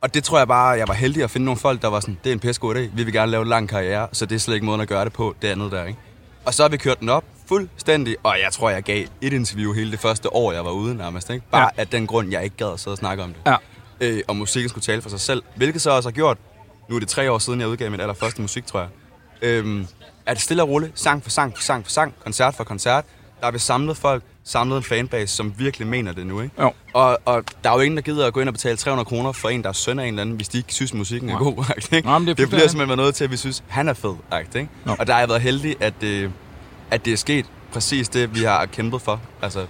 Og 0.01 0.13
det 0.13 0.23
tror 0.23 0.37
jeg 0.37 0.47
bare, 0.47 0.67
jeg 0.69 0.87
var 0.87 0.93
heldig 0.93 1.23
at 1.23 1.31
finde 1.31 1.45
nogle 1.45 1.59
folk, 1.59 1.81
der 1.81 1.87
var 1.87 1.99
sådan, 1.99 2.17
det 2.23 2.29
er 2.29 2.33
en 2.33 2.39
pissegod 2.39 2.75
idé, 2.75 2.79
vi 2.79 3.03
vil 3.03 3.13
gerne 3.13 3.31
lave 3.31 3.41
en 3.41 3.47
lang 3.49 3.69
karriere, 3.69 4.07
så 4.11 4.25
det 4.25 4.35
er 4.35 4.39
slet 4.39 4.53
ikke 4.53 4.65
måden 4.65 4.81
at 4.81 4.87
gøre 4.87 5.05
det 5.05 5.13
på, 5.13 5.35
det 5.41 5.47
andet 5.47 5.71
der, 5.71 5.83
ikke? 5.85 5.99
Og 6.45 6.53
så 6.53 6.63
har 6.63 6.69
vi 6.69 6.77
kørt 6.77 6.99
den 6.99 7.09
op 7.09 7.23
fuldstændig, 7.47 8.15
og 8.23 8.35
jeg 8.43 8.51
tror, 8.51 8.69
jeg 8.69 8.83
gav 8.83 9.05
et 9.21 9.33
interview 9.33 9.73
hele 9.73 9.91
det 9.91 9.99
første 9.99 10.33
år, 10.33 10.51
jeg 10.51 10.65
var 10.65 10.71
ude 10.71 10.95
nærmest. 10.95 11.29
Ikke? 11.29 11.45
Bare 11.51 11.69
Ja. 11.77 11.81
af 11.81 11.87
den 11.87 12.07
grund, 12.07 12.31
jeg 12.31 12.43
ikke 12.43 12.55
gad 12.57 12.73
at 12.73 12.79
sidde 12.79 12.93
og 12.93 12.97
snakke 12.97 13.23
om 13.23 13.33
det. 13.33 13.51
Ja. 13.51 13.55
Øh, 14.01 14.21
og 14.27 14.35
musikken 14.35 14.69
skulle 14.69 14.83
tale 14.83 15.01
for 15.01 15.09
sig 15.09 15.19
selv, 15.19 15.43
hvilket 15.55 15.81
så 15.81 15.89
også 15.91 16.09
har 16.09 16.13
gjort, 16.13 16.37
nu 16.89 16.95
er 16.95 16.99
det 16.99 17.07
tre 17.09 17.31
år 17.31 17.37
siden, 17.37 17.59
jeg 17.59 17.67
udgav 17.67 17.91
min 17.91 17.99
allerførste 17.99 18.41
musik, 18.41 18.65
tror 18.65 18.79
jeg, 18.79 18.89
øhm, 19.41 19.87
at 20.25 20.41
stille 20.41 20.63
og 20.63 20.69
roligt, 20.69 20.99
sang 20.99 21.23
for 21.23 21.29
sang 21.29 21.55
for 21.55 21.61
sang 21.61 21.85
for 21.85 21.91
sang, 21.91 22.13
koncert 22.23 22.55
for 22.55 22.63
koncert, 22.63 23.03
der 23.39 23.45
har 23.45 23.51
vi 23.51 23.59
samlet 23.59 23.97
folk, 23.97 24.23
samlet 24.43 24.77
en 24.77 24.83
fanbase, 24.83 25.35
som 25.35 25.53
virkelig 25.57 25.87
mener 25.87 26.13
det 26.13 26.27
nu, 26.27 26.41
ikke? 26.41 26.61
Jo. 26.61 26.71
Og, 26.93 27.19
og 27.25 27.43
der 27.63 27.69
er 27.69 27.73
jo 27.73 27.79
ingen, 27.79 27.97
der 27.97 28.03
gider 28.03 28.27
at 28.27 28.33
gå 28.33 28.39
ind 28.39 28.49
og 28.49 28.53
betale 28.53 28.77
300 28.77 29.05
kroner 29.05 29.31
for 29.31 29.49
en, 29.49 29.63
der 29.63 29.69
er 29.69 29.73
søn 29.73 29.99
af 29.99 30.03
en 30.03 30.07
eller 30.13 30.21
anden, 30.21 30.35
hvis 30.35 30.49
de 30.49 30.57
ikke 30.57 30.73
synes, 30.73 30.93
musikken 30.93 31.29
er 31.29 31.33
Nej. 31.33 31.43
god. 31.43 31.65
Ikke? 31.91 32.07
Nå, 32.07 32.19
men 32.19 32.27
det 32.27 32.31
er 32.31 32.35
det 32.35 32.49
bliver 32.49 32.67
simpelthen 32.67 32.97
noget 32.97 33.15
til, 33.15 33.23
at 33.23 33.31
vi 33.31 33.37
synes, 33.37 33.63
han 33.67 33.89
er 33.89 33.93
fed. 33.93 34.15
Ikke? 34.55 34.69
Og 34.85 35.07
der 35.07 35.13
har 35.13 35.19
jeg 35.19 35.29
været 35.29 35.41
heldig, 35.41 35.75
at, 35.79 36.03
øh, 36.03 36.29
at 36.91 37.05
det 37.05 37.13
er 37.13 37.17
sket 37.17 37.45
præcis 37.75 38.09
det, 38.09 38.35
vi 38.35 38.43
har 38.43 38.65
kæmpet 38.65 39.01
for, 39.01 39.21
altså 39.41 39.65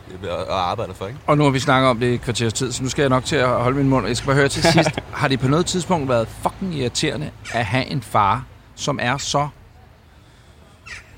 og, 0.50 0.70
arbejdet 0.72 0.96
for. 0.96 1.08
Ikke? 1.08 1.20
Og 1.28 1.38
nu 1.38 1.44
har 1.44 1.52
vi 1.52 1.60
snakket 1.60 1.90
om 1.90 2.00
det 2.00 2.14
i 2.14 2.18
kvarters 2.18 2.54
tid, 2.54 2.72
så 2.72 2.84
nu 2.84 2.90
skal 2.90 3.02
jeg 3.02 3.10
nok 3.10 3.26
til 3.26 3.36
at 3.36 3.48
holde 3.48 3.78
min 3.78 3.90
mund. 3.90 4.08
Jeg 4.08 4.18
skal 4.18 4.26
bare 4.26 4.36
høre 4.36 4.48
til 4.50 4.64
sidst. 4.74 4.90
har 5.14 5.28
det 5.28 5.40
på 5.40 5.48
noget 5.48 5.66
tidspunkt 5.66 6.10
været 6.10 6.28
fucking 6.42 6.76
irriterende 6.76 7.30
at 7.54 7.66
have 7.66 7.86
en 7.86 8.02
far, 8.02 8.46
som 8.76 9.00
er 9.02 9.18
så 9.18 9.48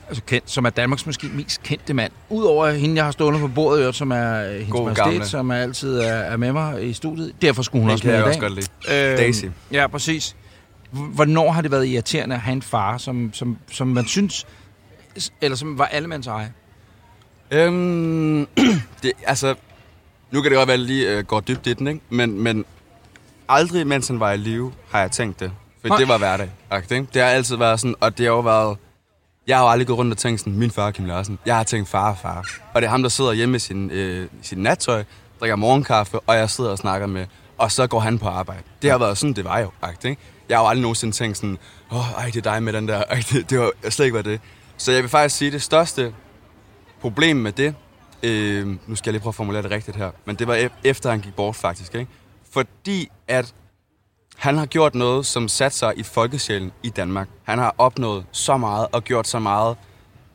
altså 0.07 0.23
kendt, 0.23 0.51
som 0.51 0.65
er 0.65 0.69
Danmarks 0.69 1.05
måske 1.05 1.27
mest 1.33 1.63
kendte 1.63 1.93
mand. 1.93 2.11
Udover 2.29 2.71
hende, 2.71 2.95
jeg 2.95 3.03
har 3.05 3.11
stående 3.11 3.39
på 3.39 3.47
bordet, 3.47 3.79
øvrigt, 3.79 3.97
som 3.97 4.11
er 4.11 4.43
øh, 4.43 4.51
hendes 4.51 4.69
God 4.71 4.83
majestæt, 4.85 5.05
gamle. 5.05 5.25
som 5.25 5.49
er 5.49 5.55
altid 5.55 5.99
er, 5.99 6.13
er 6.13 6.37
med 6.37 6.51
mig 6.53 6.89
i 6.89 6.93
studiet. 6.93 7.33
Derfor 7.41 7.63
skulle 7.63 7.81
hun 7.81 7.89
Det 7.89 7.93
også 7.93 8.07
med 8.07 8.19
i 8.19 8.21
også 8.23 8.39
dag. 8.39 8.49
godt 8.49 8.53
lide. 8.89 9.09
Øhm, 9.11 9.17
Daisy. 9.17 9.45
Ja, 9.71 9.87
præcis. 9.87 10.35
Hvornår 10.91 11.51
har 11.51 11.61
det 11.61 11.71
været 11.71 11.87
irriterende 11.87 12.35
at 12.35 12.41
have 12.41 12.53
en 12.53 12.61
far, 12.61 12.97
som, 12.97 13.29
som, 13.33 13.57
som 13.71 13.87
man 13.87 14.05
synes, 14.05 14.47
eller 15.41 15.57
som 15.57 15.77
var 15.77 15.85
allemands 15.85 16.27
eje? 16.27 16.53
Øhm, 17.51 18.47
det, 19.03 19.11
altså, 19.25 19.55
nu 20.31 20.41
kan 20.41 20.51
det 20.51 20.57
godt 20.57 20.67
være, 20.67 20.73
at 20.73 20.79
jeg 20.79 20.87
lige 20.87 21.17
øh, 21.17 21.25
går 21.25 21.39
dybt 21.39 21.67
i 21.67 21.73
den, 21.73 21.87
ikke? 21.87 22.01
Men, 22.09 22.41
men 22.41 22.65
aldrig, 23.49 23.87
mens 23.87 24.07
han 24.07 24.19
var 24.19 24.31
i 24.31 24.37
live, 24.37 24.73
har 24.89 24.99
jeg 24.99 25.11
tænkt 25.11 25.39
det. 25.39 25.51
For 25.81 25.87
Nej. 25.87 25.97
det 25.97 26.07
var 26.07 26.17
hverdag. 26.17 26.49
Ikke? 26.91 27.07
Det 27.13 27.21
har 27.21 27.29
altid 27.29 27.55
været 27.55 27.79
sådan, 27.79 27.95
og 27.99 28.17
det 28.17 28.25
har 28.25 28.33
jo 28.33 28.39
været... 28.39 28.77
Jeg 29.47 29.57
har 29.57 29.63
jo 29.63 29.69
aldrig 29.69 29.87
gået 29.87 29.99
rundt 29.99 30.11
og 30.11 30.17
tænkt 30.17 30.39
sådan, 30.39 30.53
min 30.53 30.71
far 30.71 30.87
er 30.87 30.91
Kim 30.91 31.05
Larsen. 31.05 31.39
Jeg 31.45 31.55
har 31.55 31.63
tænkt 31.63 31.89
far 31.89 32.11
og 32.11 32.17
far. 32.17 32.45
Og 32.73 32.81
det 32.81 32.87
er 32.87 32.91
ham, 32.91 33.01
der 33.01 33.09
sidder 33.09 33.33
hjemme 33.33 33.55
i 33.55 33.59
sin, 33.59 33.91
øh, 33.91 34.27
sin 34.41 34.57
nattøj, 34.57 35.03
drikker 35.39 35.55
morgenkaffe, 35.55 36.19
og 36.19 36.35
jeg 36.35 36.49
sidder 36.49 36.71
og 36.71 36.77
snakker 36.77 37.07
med. 37.07 37.25
Og 37.57 37.71
så 37.71 37.87
går 37.87 37.99
han 37.99 38.19
på 38.19 38.27
arbejde. 38.27 38.63
Det 38.81 38.91
har 38.91 38.97
været 38.97 39.17
sådan, 39.17 39.33
det 39.33 39.45
var 39.45 39.59
jo. 39.59 39.71
Ikke? 40.05 40.21
Jeg 40.49 40.57
har 40.57 40.63
jo 40.63 40.69
aldrig 40.69 40.81
nogensinde 40.81 41.15
tænkt 41.15 41.37
sådan, 41.37 41.57
åh, 41.91 42.11
ej, 42.17 42.25
det 42.25 42.35
er 42.45 42.51
dig 42.51 42.63
med 42.63 42.73
den 42.73 42.87
der. 42.87 43.03
Ej, 43.09 43.23
det, 43.31 43.49
det 43.49 43.59
var 43.59 43.71
slet 43.89 44.05
ikke 44.05 44.15
var 44.15 44.21
det. 44.21 44.41
Så 44.77 44.91
jeg 44.91 45.01
vil 45.01 45.09
faktisk 45.09 45.35
sige, 45.35 45.51
det 45.51 45.61
største 45.61 46.13
Problemet 47.01 47.43
med 47.43 47.51
det, 47.51 47.75
øh, 48.23 48.67
nu 48.87 48.95
skal 48.95 49.09
jeg 49.09 49.13
lige 49.13 49.21
prøve 49.21 49.31
at 49.31 49.35
formulere 49.35 49.63
det 49.63 49.71
rigtigt 49.71 49.97
her, 49.97 50.11
men 50.25 50.35
det 50.35 50.47
var 50.47 50.69
efter 50.83 51.09
han 51.09 51.19
gik 51.19 51.35
bort 51.35 51.55
faktisk, 51.55 51.95
ikke? 51.95 52.11
Fordi 52.51 53.09
at 53.27 53.53
han 54.37 54.57
har 54.57 54.65
gjort 54.65 54.95
noget, 54.95 55.25
som 55.25 55.47
sat 55.47 55.73
sig 55.73 55.93
i 55.97 56.03
folkesjælen 56.03 56.71
i 56.83 56.89
Danmark. 56.89 57.27
Han 57.43 57.59
har 57.59 57.75
opnået 57.77 58.25
så 58.31 58.57
meget 58.57 58.87
og 58.91 59.03
gjort 59.03 59.27
så 59.27 59.39
meget 59.39 59.77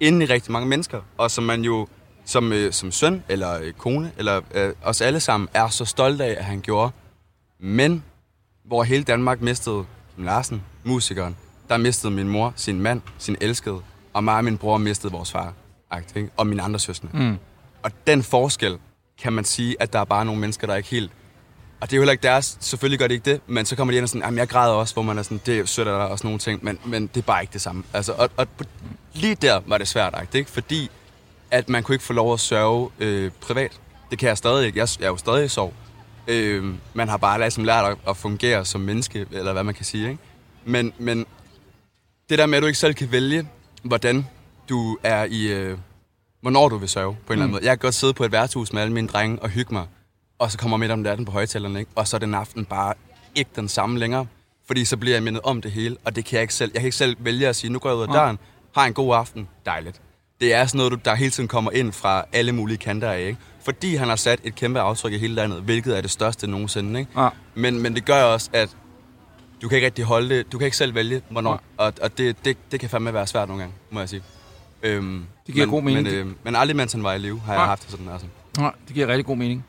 inden 0.00 0.22
i 0.22 0.24
rigtig 0.24 0.52
mange 0.52 0.68
mennesker, 0.68 1.00
og 1.18 1.30
som 1.30 1.44
man 1.44 1.62
jo 1.62 1.86
som, 2.24 2.52
øh, 2.52 2.72
som 2.72 2.92
søn 2.92 3.22
eller 3.28 3.60
øh, 3.60 3.72
kone, 3.72 4.12
eller 4.18 4.40
øh, 4.54 4.72
os 4.84 5.00
alle 5.00 5.20
sammen, 5.20 5.48
er 5.54 5.68
så 5.68 5.84
stolte 5.84 6.24
af, 6.24 6.30
at 6.38 6.44
han 6.44 6.60
gjorde. 6.60 6.92
Men 7.58 8.04
hvor 8.64 8.82
hele 8.82 9.04
Danmark 9.04 9.40
mistede 9.40 9.84
Kim 10.16 10.24
Larsen, 10.24 10.62
musikeren, 10.84 11.36
der 11.68 11.76
mistede 11.76 12.12
min 12.12 12.28
mor 12.28 12.52
sin 12.56 12.80
mand, 12.80 13.00
sin 13.18 13.36
elskede, 13.40 13.80
og 14.12 14.24
mig 14.24 14.36
og 14.36 14.44
min 14.44 14.58
bror 14.58 14.78
mistede 14.78 15.12
vores 15.12 15.32
far, 15.32 15.52
ikke? 16.16 16.30
og 16.36 16.46
mine 16.46 16.62
andre 16.62 16.80
søstre. 16.80 17.08
Mm. 17.12 17.38
Og 17.82 17.90
den 18.06 18.22
forskel, 18.22 18.78
kan 19.22 19.32
man 19.32 19.44
sige, 19.44 19.76
at 19.80 19.92
der 19.92 19.98
er 19.98 20.04
bare 20.04 20.24
nogle 20.24 20.40
mennesker, 20.40 20.66
der 20.66 20.74
er 20.74 20.76
ikke 20.76 20.88
helt... 20.88 21.12
Og 21.80 21.90
det 21.90 21.92
er 21.92 21.96
jo 21.96 22.02
heller 22.02 22.12
ikke 22.12 22.22
deres, 22.22 22.56
selvfølgelig 22.60 22.98
gør 22.98 23.06
det 23.06 23.14
ikke 23.14 23.30
det, 23.30 23.40
men 23.46 23.66
så 23.66 23.76
kommer 23.76 23.92
de 23.92 23.96
ind 23.96 24.02
og 24.02 24.08
sådan, 24.08 24.22
jamen 24.22 24.38
jeg 24.38 24.48
græder 24.48 24.74
også, 24.74 24.94
hvor 24.94 25.02
man 25.02 25.18
er 25.18 25.22
sådan, 25.22 25.40
det 25.46 25.58
er 25.58 25.66
sødt 25.66 25.88
af 25.88 25.98
dig 25.98 26.08
og 26.08 26.18
sådan 26.18 26.28
nogle 26.28 26.38
ting, 26.38 26.64
men, 26.64 26.78
men 26.84 27.06
det 27.06 27.16
er 27.16 27.22
bare 27.22 27.42
ikke 27.42 27.52
det 27.52 27.60
samme. 27.60 27.84
Altså, 27.92 28.12
og, 28.12 28.30
og 28.36 28.46
lige 29.12 29.34
der 29.34 29.60
var 29.66 29.78
det 29.78 29.88
svært, 29.88 30.28
ikke? 30.34 30.50
Fordi 30.50 30.90
at 31.52 31.68
man 31.68 31.82
kunne 31.82 31.94
ikke 31.94 32.04
få 32.04 32.12
lov 32.12 32.32
at 32.32 32.40
sørge 32.40 32.90
øh, 32.98 33.30
privat. 33.40 33.80
Det 34.10 34.18
kan 34.18 34.28
jeg 34.28 34.38
stadig 34.38 34.66
ikke. 34.66 34.78
Jeg, 34.78 34.88
jeg 34.98 35.06
er 35.06 35.10
jo 35.10 35.16
stadig 35.16 35.44
i 35.44 35.48
sorg. 35.48 35.74
Øh, 36.26 36.74
man 36.94 37.08
har 37.08 37.16
bare 37.16 37.38
ligesom 37.38 37.64
lært 37.64 37.84
at, 37.84 37.96
at 38.08 38.16
fungere 38.16 38.64
som 38.64 38.80
menneske, 38.80 39.26
eller 39.30 39.52
hvad 39.52 39.64
man 39.64 39.74
kan 39.74 39.84
sige, 39.84 40.10
ikke? 40.10 40.22
Men, 40.64 40.92
men 40.98 41.26
det 42.30 42.38
der 42.38 42.46
med, 42.46 42.56
at 42.56 42.62
du 42.62 42.66
ikke 42.66 42.78
selv 42.78 42.94
kan 42.94 43.12
vælge, 43.12 43.48
hvordan 43.82 44.26
du 44.72 44.98
er 45.02 45.24
i... 45.30 45.46
Øh, 45.46 45.78
hvornår 46.40 46.68
du 46.68 46.76
vil 46.76 46.88
sørge, 46.88 47.16
på 47.26 47.32
en 47.32 47.32
eller 47.32 47.42
anden 47.44 47.52
måde. 47.52 47.64
Jeg 47.64 47.70
kan 47.70 47.78
godt 47.86 47.94
sidde 47.94 48.12
på 48.14 48.24
et 48.24 48.32
værtshus 48.32 48.72
med 48.72 48.82
alle 48.82 48.94
mine 48.94 49.08
drenge 49.08 49.38
og 49.42 49.48
hygge 49.48 49.74
mig, 49.74 49.86
og 50.38 50.50
så 50.50 50.58
kommer 50.58 50.76
midt 50.76 50.90
om 50.90 50.98
natten 50.98 51.24
på 51.26 51.32
højtalerne, 51.32 51.78
ikke? 51.78 51.90
og 51.94 52.08
så 52.08 52.16
er 52.16 52.18
den 52.18 52.34
aften 52.34 52.64
bare 52.64 52.94
ikke 53.34 53.50
den 53.56 53.68
samme 53.68 53.98
længere, 53.98 54.26
fordi 54.66 54.84
så 54.84 54.96
bliver 54.96 55.14
jeg 55.16 55.22
mindet 55.22 55.42
om 55.44 55.60
det 55.62 55.70
hele, 55.72 55.96
og 56.04 56.16
det 56.16 56.24
kan 56.24 56.34
jeg 56.36 56.42
ikke 56.42 56.54
selv. 56.54 56.70
Jeg 56.74 56.80
kan 56.80 56.86
ikke 56.86 56.96
selv 56.96 57.16
vælge 57.20 57.48
at 57.48 57.56
sige, 57.56 57.70
nu 57.72 57.78
går 57.78 57.88
jeg 57.88 57.96
ud 57.96 58.02
af 58.02 58.08
døren, 58.08 58.38
har 58.74 58.86
en 58.86 58.92
god 58.94 59.14
aften, 59.16 59.48
dejligt. 59.66 60.00
Det 60.40 60.54
er 60.54 60.66
sådan 60.66 60.76
noget, 60.78 60.92
du- 60.92 60.98
der 61.04 61.14
hele 61.14 61.30
tiden 61.30 61.48
kommer 61.48 61.70
ind 61.70 61.92
fra 61.92 62.24
alle 62.32 62.52
mulige 62.52 62.78
kanter 62.78 63.10
af, 63.10 63.20
ikke? 63.20 63.38
Fordi 63.64 63.94
han 63.96 64.08
har 64.08 64.16
sat 64.16 64.40
et 64.44 64.54
kæmpe 64.54 64.80
aftryk 64.80 65.12
i 65.12 65.18
hele 65.18 65.34
landet, 65.34 65.60
hvilket 65.62 65.96
er 65.96 66.00
det 66.00 66.10
største 66.10 66.46
nogensinde, 66.46 67.00
ikke? 67.00 67.20
Ja. 67.20 67.28
Men, 67.54 67.78
men 67.82 67.94
det 67.94 68.04
gør 68.04 68.22
også, 68.22 68.50
at 68.52 68.76
du 69.62 69.68
kan 69.68 69.76
ikke 69.76 69.86
rigtig 69.86 70.04
holde 70.04 70.28
det, 70.36 70.52
du 70.52 70.58
kan 70.58 70.64
ikke 70.64 70.76
selv 70.76 70.94
vælge, 70.94 71.22
hvornår, 71.28 71.50
Nej. 71.50 71.60
og, 71.76 71.92
og 72.02 72.18
det, 72.18 72.44
det, 72.44 72.56
det 72.72 72.80
kan 72.80 72.90
fandme 72.90 73.14
være 73.14 73.26
svært 73.26 73.48
nogle 73.48 73.62
gange, 73.62 73.76
må 73.90 74.00
jeg 74.00 74.08
sige. 74.08 74.22
Øhm, 74.82 75.24
Det 75.46 75.54
giver 75.54 75.66
men, 75.66 75.70
god 75.74 75.82
mening. 75.82 76.02
Men, 76.04 76.14
øh, 76.14 76.26
men 76.44 76.56
aldrig 76.56 76.76
mens 76.76 76.92
han 76.92 77.04
var 77.04 77.12
i 77.12 77.18
live, 77.18 77.40
har 77.46 77.52
jeg 77.52 77.58
Nej. 77.60 77.66
haft 77.66 77.82
det 77.82 77.90
sådan, 77.90 78.08
altså. 78.12 78.26
Nej, 78.58 78.72
det 78.86 78.94
giver 78.94 79.06
rigtig 79.06 79.26
god 79.26 79.36
mening. 79.36 79.64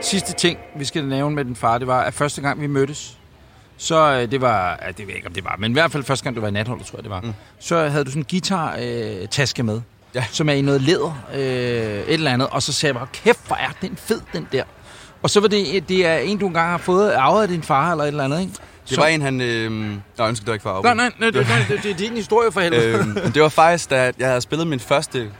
Sidste 0.00 0.32
ting, 0.32 0.58
vi 0.76 0.84
skal 0.84 1.04
nævne 1.04 1.34
med 1.34 1.44
den 1.44 1.56
far, 1.56 1.78
det 1.78 1.86
var, 1.86 2.00
at 2.00 2.14
første 2.14 2.40
gang 2.42 2.60
vi 2.60 2.66
mødtes, 2.66 3.18
så 3.76 4.12
øh, 4.12 4.30
det 4.30 4.40
var, 4.40 4.78
ja, 4.82 4.88
det 4.88 4.98
ved 4.98 5.06
jeg 5.06 5.16
ikke, 5.16 5.28
om 5.28 5.34
det 5.34 5.44
var, 5.44 5.56
men 5.58 5.70
i 5.70 5.72
hvert 5.72 5.92
fald 5.92 6.02
første 6.04 6.24
gang, 6.24 6.36
du 6.36 6.40
var 6.40 6.48
i 6.48 6.50
natholdet, 6.50 6.86
tror 6.86 6.96
jeg, 6.98 7.02
det 7.02 7.10
var, 7.10 7.20
mm. 7.20 7.32
så 7.58 7.88
havde 7.88 8.04
du 8.04 8.10
sådan 8.10 8.22
en 8.22 8.26
guitar-taske 8.30 9.62
med, 9.62 9.80
Ja. 10.14 10.24
som 10.30 10.48
er 10.48 10.52
i 10.52 10.60
noget 10.62 10.80
læder, 10.82 11.24
øh, 11.34 11.40
et 11.40 12.04
eller 12.08 12.30
andet, 12.32 12.48
og 12.48 12.62
så 12.62 12.72
sagde 12.72 12.92
jeg 12.92 12.98
bare, 13.00 13.08
kæft, 13.12 13.46
hvor 13.46 13.56
er 13.56 13.68
den 13.82 13.96
fed, 13.96 14.20
den 14.32 14.48
der. 14.52 14.64
Og 15.22 15.30
så 15.30 15.40
var 15.40 15.48
det, 15.48 15.88
det 15.88 16.06
er 16.06 16.16
en, 16.16 16.38
du 16.38 16.46
engang 16.46 16.70
har 16.70 16.78
fået 16.78 17.12
arvet 17.12 17.42
af 17.42 17.48
din 17.48 17.62
far, 17.62 17.90
eller 17.90 18.04
et 18.04 18.08
eller 18.08 18.24
andet, 18.24 18.40
ikke? 18.40 18.52
Det 18.90 18.98
var 18.98 19.06
en, 19.06 19.22
han... 19.22 19.40
Øh... 19.40 19.70
Nå, 20.18 20.28
ønsker 20.28 20.46
du 20.46 20.52
ikke 20.52 20.62
for 20.62 20.70
at 20.70 20.84
Nej, 20.84 20.94
nej, 20.94 21.10
nej, 21.18 21.30
det, 21.30 21.48
nej, 21.48 21.64
det, 21.68 21.82
det 21.82 21.90
er 21.90 21.94
din 21.94 22.12
historie 22.16 22.52
for 22.52 22.60
helvede. 22.60 23.06
men 23.06 23.32
det 23.34 23.42
var 23.42 23.48
faktisk, 23.48 23.90
da 23.90 24.12
jeg 24.18 24.28
havde 24.28 24.40
spillet 24.40 24.66
min 24.66 24.80
første, 24.80 25.30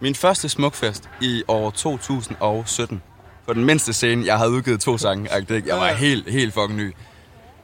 min 0.00 0.14
første 0.14 0.48
smukfest 0.48 1.08
i 1.20 1.42
år 1.48 1.70
2017. 1.70 3.02
På 3.46 3.54
den 3.54 3.64
mindste 3.64 3.92
scene, 3.92 4.26
jeg 4.26 4.38
havde 4.38 4.50
udgivet 4.50 4.80
to 4.80 4.98
sange. 4.98 5.28
Jeg 5.50 5.76
var 5.76 5.92
helt, 5.92 6.30
helt 6.30 6.54
fucking 6.54 6.78
ny. 6.78 6.94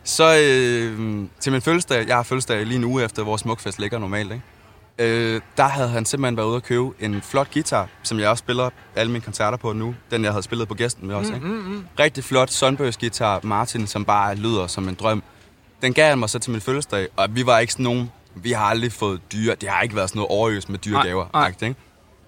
Så 0.04 0.24
øh, 0.24 1.24
til 1.40 1.52
min 1.52 1.60
fødselsdag, 1.60 2.06
jeg 2.08 2.16
har 2.16 2.22
fødselsdag 2.22 2.66
lige 2.66 2.76
en 2.76 2.84
uge 2.84 3.04
efter, 3.04 3.22
hvor 3.22 3.36
smukfest 3.36 3.78
ligger 3.78 3.98
normalt, 3.98 4.32
ikke? 4.32 4.44
Øh, 4.99 5.40
der 5.57 5.64
havde 5.64 5.88
han 5.88 6.05
simpelthen 6.05 6.36
været 6.36 6.47
ude 6.47 6.57
at 6.57 6.62
købe 6.62 6.90
en 7.01 7.22
flot 7.22 7.53
guitar, 7.55 7.88
som 8.03 8.18
jeg 8.20 8.28
også 8.28 8.42
spiller 8.42 8.70
alle 8.97 9.12
mine 9.12 9.24
koncerter 9.24 9.59
på 9.59 9.72
nu. 9.72 9.95
Den, 10.11 10.24
jeg 10.24 10.32
havde 10.32 10.42
spillet 10.42 10.68
på 10.68 10.74
gæsten 10.74 11.07
med 11.07 11.14
også, 11.14 11.34
ikke? 11.34 11.47
Rigtig 11.99 12.24
flot 12.24 12.51
Sunburst 12.51 13.01
guitar 13.01 13.40
Martin, 13.42 13.86
som 13.86 14.05
bare 14.05 14.34
lyder 14.34 14.66
som 14.66 14.88
en 14.88 14.95
drøm. 14.95 15.22
Den 15.82 15.92
gav 15.92 16.09
han 16.09 16.18
mig 16.18 16.30
så 16.30 16.38
til 16.38 16.53
min 16.53 16.61
fødselsdag, 16.61 17.09
og 17.16 17.28
vi 17.30 17.47
var 17.47 17.59
ikke 17.59 17.72
sådan 17.72 17.84
nogen... 17.84 18.11
Vi 18.34 18.53
har 18.53 18.64
aldrig 18.64 18.92
fået 18.92 19.32
dyre... 19.32 19.55
Det 19.55 19.68
har 19.68 19.82
ikke 19.82 19.97
været 19.97 20.09
sådan 20.09 20.18
noget 20.18 20.30
overøs 20.30 20.68
med 20.68 20.78
dyre 20.78 21.03
gaver. 21.03 21.26
nej. 21.32 21.53
Ikke? 21.62 21.74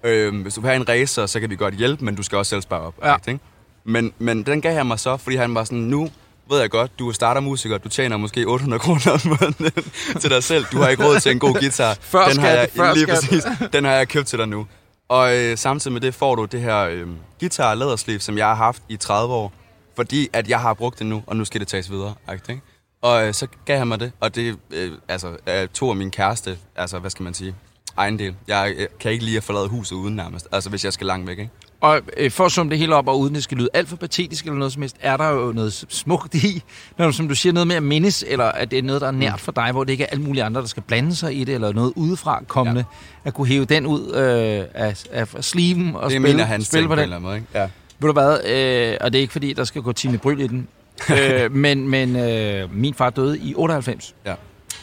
Øhm, 0.03 0.41
hvis 0.41 0.53
du 0.53 0.61
vil 0.61 0.67
have 0.67 0.75
en 0.81 0.89
racer, 0.89 1.25
så 1.25 1.39
kan 1.39 1.49
vi 1.49 1.55
godt 1.55 1.73
hjælpe, 1.73 2.05
men 2.05 2.15
du 2.15 2.23
skal 2.23 2.37
også 2.37 2.49
selv 2.49 2.61
spare 2.61 2.81
op. 2.81 2.95
Ja. 3.03 3.15
Ikke? 3.27 3.39
Men, 3.83 4.13
men 4.19 4.43
den 4.43 4.61
gav 4.61 4.73
han 4.73 4.85
mig 4.85 4.99
så, 4.99 5.17
fordi 5.17 5.35
han 5.35 5.55
var 5.55 5.63
sådan, 5.63 5.77
nu 5.79 6.09
ved 6.49 6.59
jeg 6.59 6.69
godt, 6.69 6.99
du 6.99 7.09
er 7.09 7.13
startermusiker, 7.13 7.77
du 7.77 7.89
tjener 7.89 8.17
måske 8.17 8.45
800 8.45 8.79
kroner 8.79 9.11
om 9.11 9.19
måneden 9.25 9.83
til 10.21 10.29
dig 10.29 10.43
selv. 10.43 10.65
Du 10.71 10.77
har 10.77 10.89
ikke 10.89 11.05
råd 11.05 11.19
til 11.19 11.31
en 11.31 11.39
god 11.39 11.53
guitar. 11.53 11.97
Før 12.13 12.27
den 12.29 12.39
har 12.39 12.47
jeg, 12.47 12.69
før 12.75 12.93
lige 12.93 13.07
præcis, 13.07 13.43
den 13.73 13.85
har 13.85 13.93
jeg 13.93 14.07
købt 14.07 14.27
til 14.27 14.39
dig 14.39 14.47
nu. 14.47 14.67
Og 15.09 15.35
øh, 15.37 15.57
samtidig 15.57 15.93
med 15.93 16.01
det 16.01 16.15
får 16.15 16.35
du 16.35 16.45
det 16.45 16.61
her 16.61 16.77
øh, 16.77 17.07
guitar 17.39 17.75
lædersleeve, 17.75 18.19
som 18.19 18.37
jeg 18.37 18.47
har 18.47 18.55
haft 18.55 18.83
i 18.89 18.97
30 18.97 19.33
år. 19.33 19.53
Fordi 19.95 20.29
at 20.33 20.49
jeg 20.49 20.59
har 20.59 20.73
brugt 20.73 20.99
det 20.99 21.07
nu, 21.07 21.23
og 21.27 21.35
nu 21.35 21.45
skal 21.45 21.59
det 21.59 21.67
tages 21.67 21.91
videre. 21.91 22.13
Ikke? 22.33 22.61
Og 23.01 23.27
øh, 23.27 23.33
så 23.33 23.47
gav 23.65 23.77
han 23.77 23.87
mig 23.87 23.99
det, 23.99 24.11
og 24.19 24.35
det 24.35 24.57
øh, 24.71 24.91
altså, 25.07 25.37
er 25.45 25.65
to 25.65 25.89
af 25.89 25.95
mine 25.95 26.11
kæreste, 26.11 26.57
altså 26.75 26.99
hvad 26.99 27.09
skal 27.09 27.23
man 27.23 27.33
sige, 27.33 27.55
ejendel. 27.97 28.35
Jeg 28.47 28.73
øh, 28.77 28.87
kan 28.99 29.11
ikke 29.11 29.25
lide 29.25 29.37
at 29.37 29.43
forlade 29.43 29.67
huset 29.67 29.95
uden 29.95 30.15
nærmest, 30.15 30.47
altså 30.51 30.69
hvis 30.69 30.85
jeg 30.85 30.93
skal 30.93 31.07
langt 31.07 31.27
væk. 31.27 31.39
Ikke? 31.39 31.51
Og 31.81 32.01
øh, 32.17 32.31
for 32.31 32.45
at 32.45 32.51
summe 32.51 32.69
det 32.69 32.79
hele 32.79 32.95
op, 32.95 33.07
og 33.07 33.19
uden 33.19 33.35
det 33.35 33.43
skal 33.43 33.57
lyde 33.57 33.69
alt 33.73 33.89
for 33.89 33.95
patetisk 33.95 34.45
eller 34.45 34.57
noget 34.57 34.73
som 34.73 34.81
helst, 34.81 34.95
er 34.99 35.17
der 35.17 35.29
jo 35.29 35.51
noget 35.51 35.85
smukt 35.89 36.35
i, 36.35 36.63
når 36.97 37.11
som 37.11 37.27
du 37.27 37.35
siger, 37.35 37.53
noget 37.53 37.67
med 37.67 37.75
at 37.75 37.83
mindes, 37.83 38.23
eller 38.27 38.45
at 38.45 38.71
det 38.71 38.79
er 38.79 38.83
noget, 38.83 39.01
der 39.01 39.07
er 39.07 39.11
nært 39.11 39.39
for 39.39 39.51
dig, 39.51 39.71
hvor 39.71 39.83
det 39.83 39.91
ikke 39.91 40.03
er 40.03 40.07
alle 40.11 40.23
mulige 40.23 40.43
andre, 40.43 40.61
der 40.61 40.67
skal 40.67 40.83
blande 40.83 41.15
sig 41.15 41.37
i 41.37 41.43
det, 41.43 41.55
eller 41.55 41.73
noget 41.73 41.93
udefra 41.95 42.43
kommende, 42.47 42.85
ja. 43.25 43.27
at 43.27 43.33
kunne 43.33 43.47
hæve 43.47 43.65
den 43.65 43.85
ud 43.85 44.13
øh, 44.15 44.65
af, 44.73 45.03
af 45.11 45.27
sleeven 45.43 45.95
og 45.95 46.09
Det 46.09 46.17
er 46.17 46.21
spille, 46.21 46.43
hans 46.43 46.67
spille 46.67 46.87
på 46.87 46.89
på 46.89 46.93
en 46.93 46.97
den. 46.97 47.03
eller 47.03 47.15
anden 47.15 47.27
måde. 47.27 47.35
Ikke? 47.35 47.47
Ja. 47.53 47.69
Ved 47.99 48.07
du 48.09 48.13
hvad, 48.13 48.31
øh, 48.45 48.97
og 49.01 49.13
det 49.13 49.19
er 49.19 49.21
ikke 49.21 49.31
fordi, 49.33 49.53
der 49.53 49.63
skal 49.63 49.81
gå 49.81 49.91
Tine 49.91 50.17
Bryl 50.17 50.39
i 50.39 50.47
den, 50.47 50.67
øh, 51.19 51.51
men, 51.51 51.89
men 51.89 52.15
øh, 52.15 52.75
min 52.75 52.93
far 52.93 53.09
døde 53.09 53.39
i 53.39 53.55
98. 53.55 54.15
Ja. 54.25 54.33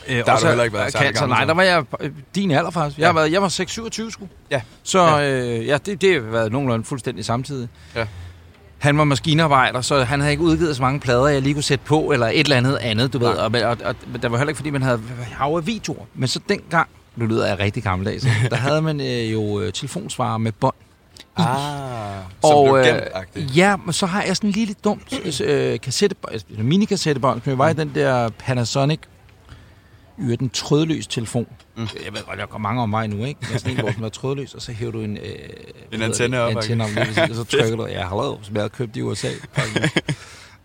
Øh, 0.09 0.16
Der 0.16 0.30
har 0.30 0.38
du 0.38 0.46
heller 0.46 0.64
ikke 0.64 0.76
været 0.76 0.92
særlig 0.92 1.14
gammel, 1.14 1.36
Nej, 1.36 1.44
der 1.44 1.55
var 1.55 1.62
jeg 1.62 1.84
øh, 2.00 2.11
din 2.34 2.50
alder 2.50 2.70
faktisk. 2.70 2.98
Jeg, 2.98 3.07
Ja. 3.07 3.12
været, 3.12 3.32
jeg 3.32 3.42
var 3.42 3.48
6-27 3.48 4.11
sgu. 4.11 4.28
Ja. 4.50 4.61
Så 4.82 5.20
øh, 5.22 5.66
ja, 5.66 5.78
det, 5.86 6.00
det 6.00 6.14
har 6.22 6.30
været 6.30 6.52
nogenlunde 6.52 6.84
fuldstændig 6.84 7.24
samtidig. 7.24 7.68
Ja. 7.96 8.07
Han 8.78 8.98
var 8.98 9.05
maskinarbejder, 9.05 9.80
så 9.80 10.05
han 10.05 10.20
havde 10.20 10.32
ikke 10.32 10.42
udgivet 10.44 10.76
så 10.76 10.82
mange 10.82 11.00
plader, 11.00 11.26
jeg 11.26 11.42
lige 11.42 11.55
kunne 11.55 11.62
sætte 11.62 11.84
på, 11.84 12.00
eller 12.12 12.26
et 12.26 12.40
eller 12.40 12.57
andet 12.57 12.76
andet, 12.76 13.12
du 13.12 13.18
ved. 13.18 13.28
Nej. 13.34 13.62
Og, 13.64 13.70
og, 13.70 13.76
og, 13.84 13.94
og 14.14 14.22
der 14.22 14.28
var 14.28 14.36
heller 14.38 14.48
ikke, 14.50 14.57
fordi 14.59 14.70
man 14.70 14.82
havde 14.82 15.00
hav 15.32 15.57
af 15.57 15.66
videoer. 15.66 16.05
Men 16.14 16.28
så 16.28 16.40
dengang, 16.48 16.88
nu 17.16 17.26
lyder 17.26 17.46
jeg 17.46 17.59
rigtig 17.59 17.82
gammeldags, 17.82 18.26
der 18.50 18.57
havde 18.57 18.82
man 18.82 19.00
øh, 19.00 19.32
jo 19.32 19.61
øh, 19.61 19.72
telefonsvarer 19.72 20.38
med 20.38 20.52
bånd. 20.52 20.74
Ah, 21.36 21.46
som 22.40 22.50
og, 22.55 22.68
blev 22.72 22.94
øh, 23.44 23.59
ja, 23.59 23.76
men 23.76 23.92
så 23.92 24.07
har 24.07 24.22
jeg 24.22 24.36
sådan 24.36 24.48
en 24.50 24.55
lille 24.55 24.74
dumt 24.84 25.20
øh, 25.44 25.78
en 26.59 26.64
minikassettebånd, 26.66 27.40
som 27.44 27.50
jo 27.50 27.57
var 27.57 27.68
i 27.68 27.72
den 27.72 27.92
der 27.94 28.28
Panasonic 28.38 29.00
Yder 30.20 30.36
den 30.36 30.50
trådløs 30.50 31.06
telefon. 31.06 31.46
Mm. 31.76 31.82
Jeg 32.04 32.12
ved 32.14 32.20
godt, 32.28 32.38
jeg 32.38 32.48
går 32.48 32.58
mange 32.58 32.82
om 32.82 32.88
mig 32.90 33.08
nu, 33.08 33.24
ikke? 33.24 33.40
Men 33.50 33.58
sådan 33.58 33.76
en, 33.76 33.80
hvor 33.80 33.90
den 33.90 34.02
var 34.02 34.08
trådløs, 34.08 34.54
og 34.54 34.62
så 34.62 34.72
hæver 34.72 34.92
du 34.92 35.00
en... 35.00 35.16
Øh, 35.16 35.22
hedder 35.92 36.04
antenne 36.06 36.40
op, 36.40 36.50
antenne 36.50 36.84
op, 36.84 36.90
lige 36.90 37.22
og 37.30 37.36
så 37.36 37.44
trykker 37.58 37.76
du, 37.76 37.86
ja, 37.86 38.02
hallo, 38.08 38.36
som 38.42 38.54
jeg 38.54 38.62
havde 38.62 38.70
købt 38.70 38.96
i 38.96 39.02
USA. 39.02 39.28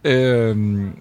øhm, 0.04 0.92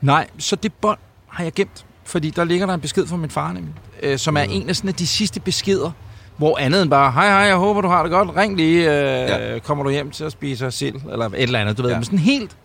nej, 0.00 0.26
så 0.38 0.56
det 0.56 0.72
bånd 0.72 0.98
har 1.28 1.44
jeg 1.44 1.52
gemt, 1.52 1.84
fordi 2.04 2.30
der 2.30 2.44
ligger 2.44 2.66
der 2.66 2.74
en 2.74 2.80
besked 2.80 3.06
fra 3.06 3.16
min 3.16 3.30
far, 3.30 3.52
nemlig, 3.52 3.74
øh, 4.02 4.18
som 4.18 4.36
er 4.36 4.44
Mm. 4.44 4.50
en 4.52 4.68
af 4.68 4.76
sådan 4.76 4.88
af 4.88 4.94
de 4.94 5.06
sidste 5.06 5.40
beskeder, 5.40 5.90
hvor 6.36 6.58
andet 6.58 6.82
end 6.82 6.90
bare, 6.90 7.12
hej 7.12 7.26
hej, 7.28 7.36
jeg 7.36 7.56
håber, 7.56 7.80
du 7.80 7.88
har 7.88 8.02
det 8.02 8.12
godt, 8.12 8.36
ring 8.36 8.56
lige, 8.56 8.78
øh, 8.80 9.28
ja. 9.28 9.58
kommer 9.58 9.84
du 9.84 9.90
hjem 9.90 10.10
til 10.10 10.24
at 10.24 10.32
spise 10.32 10.70
sild, 10.70 10.96
eller 11.12 11.26
et 11.26 11.42
eller 11.42 11.58
andet, 11.60 11.76
du 11.78 11.82
ved, 11.82 11.90
Ja. 11.90 11.96
men 11.96 12.04
sådan 12.04 12.18
helt... 12.18 12.56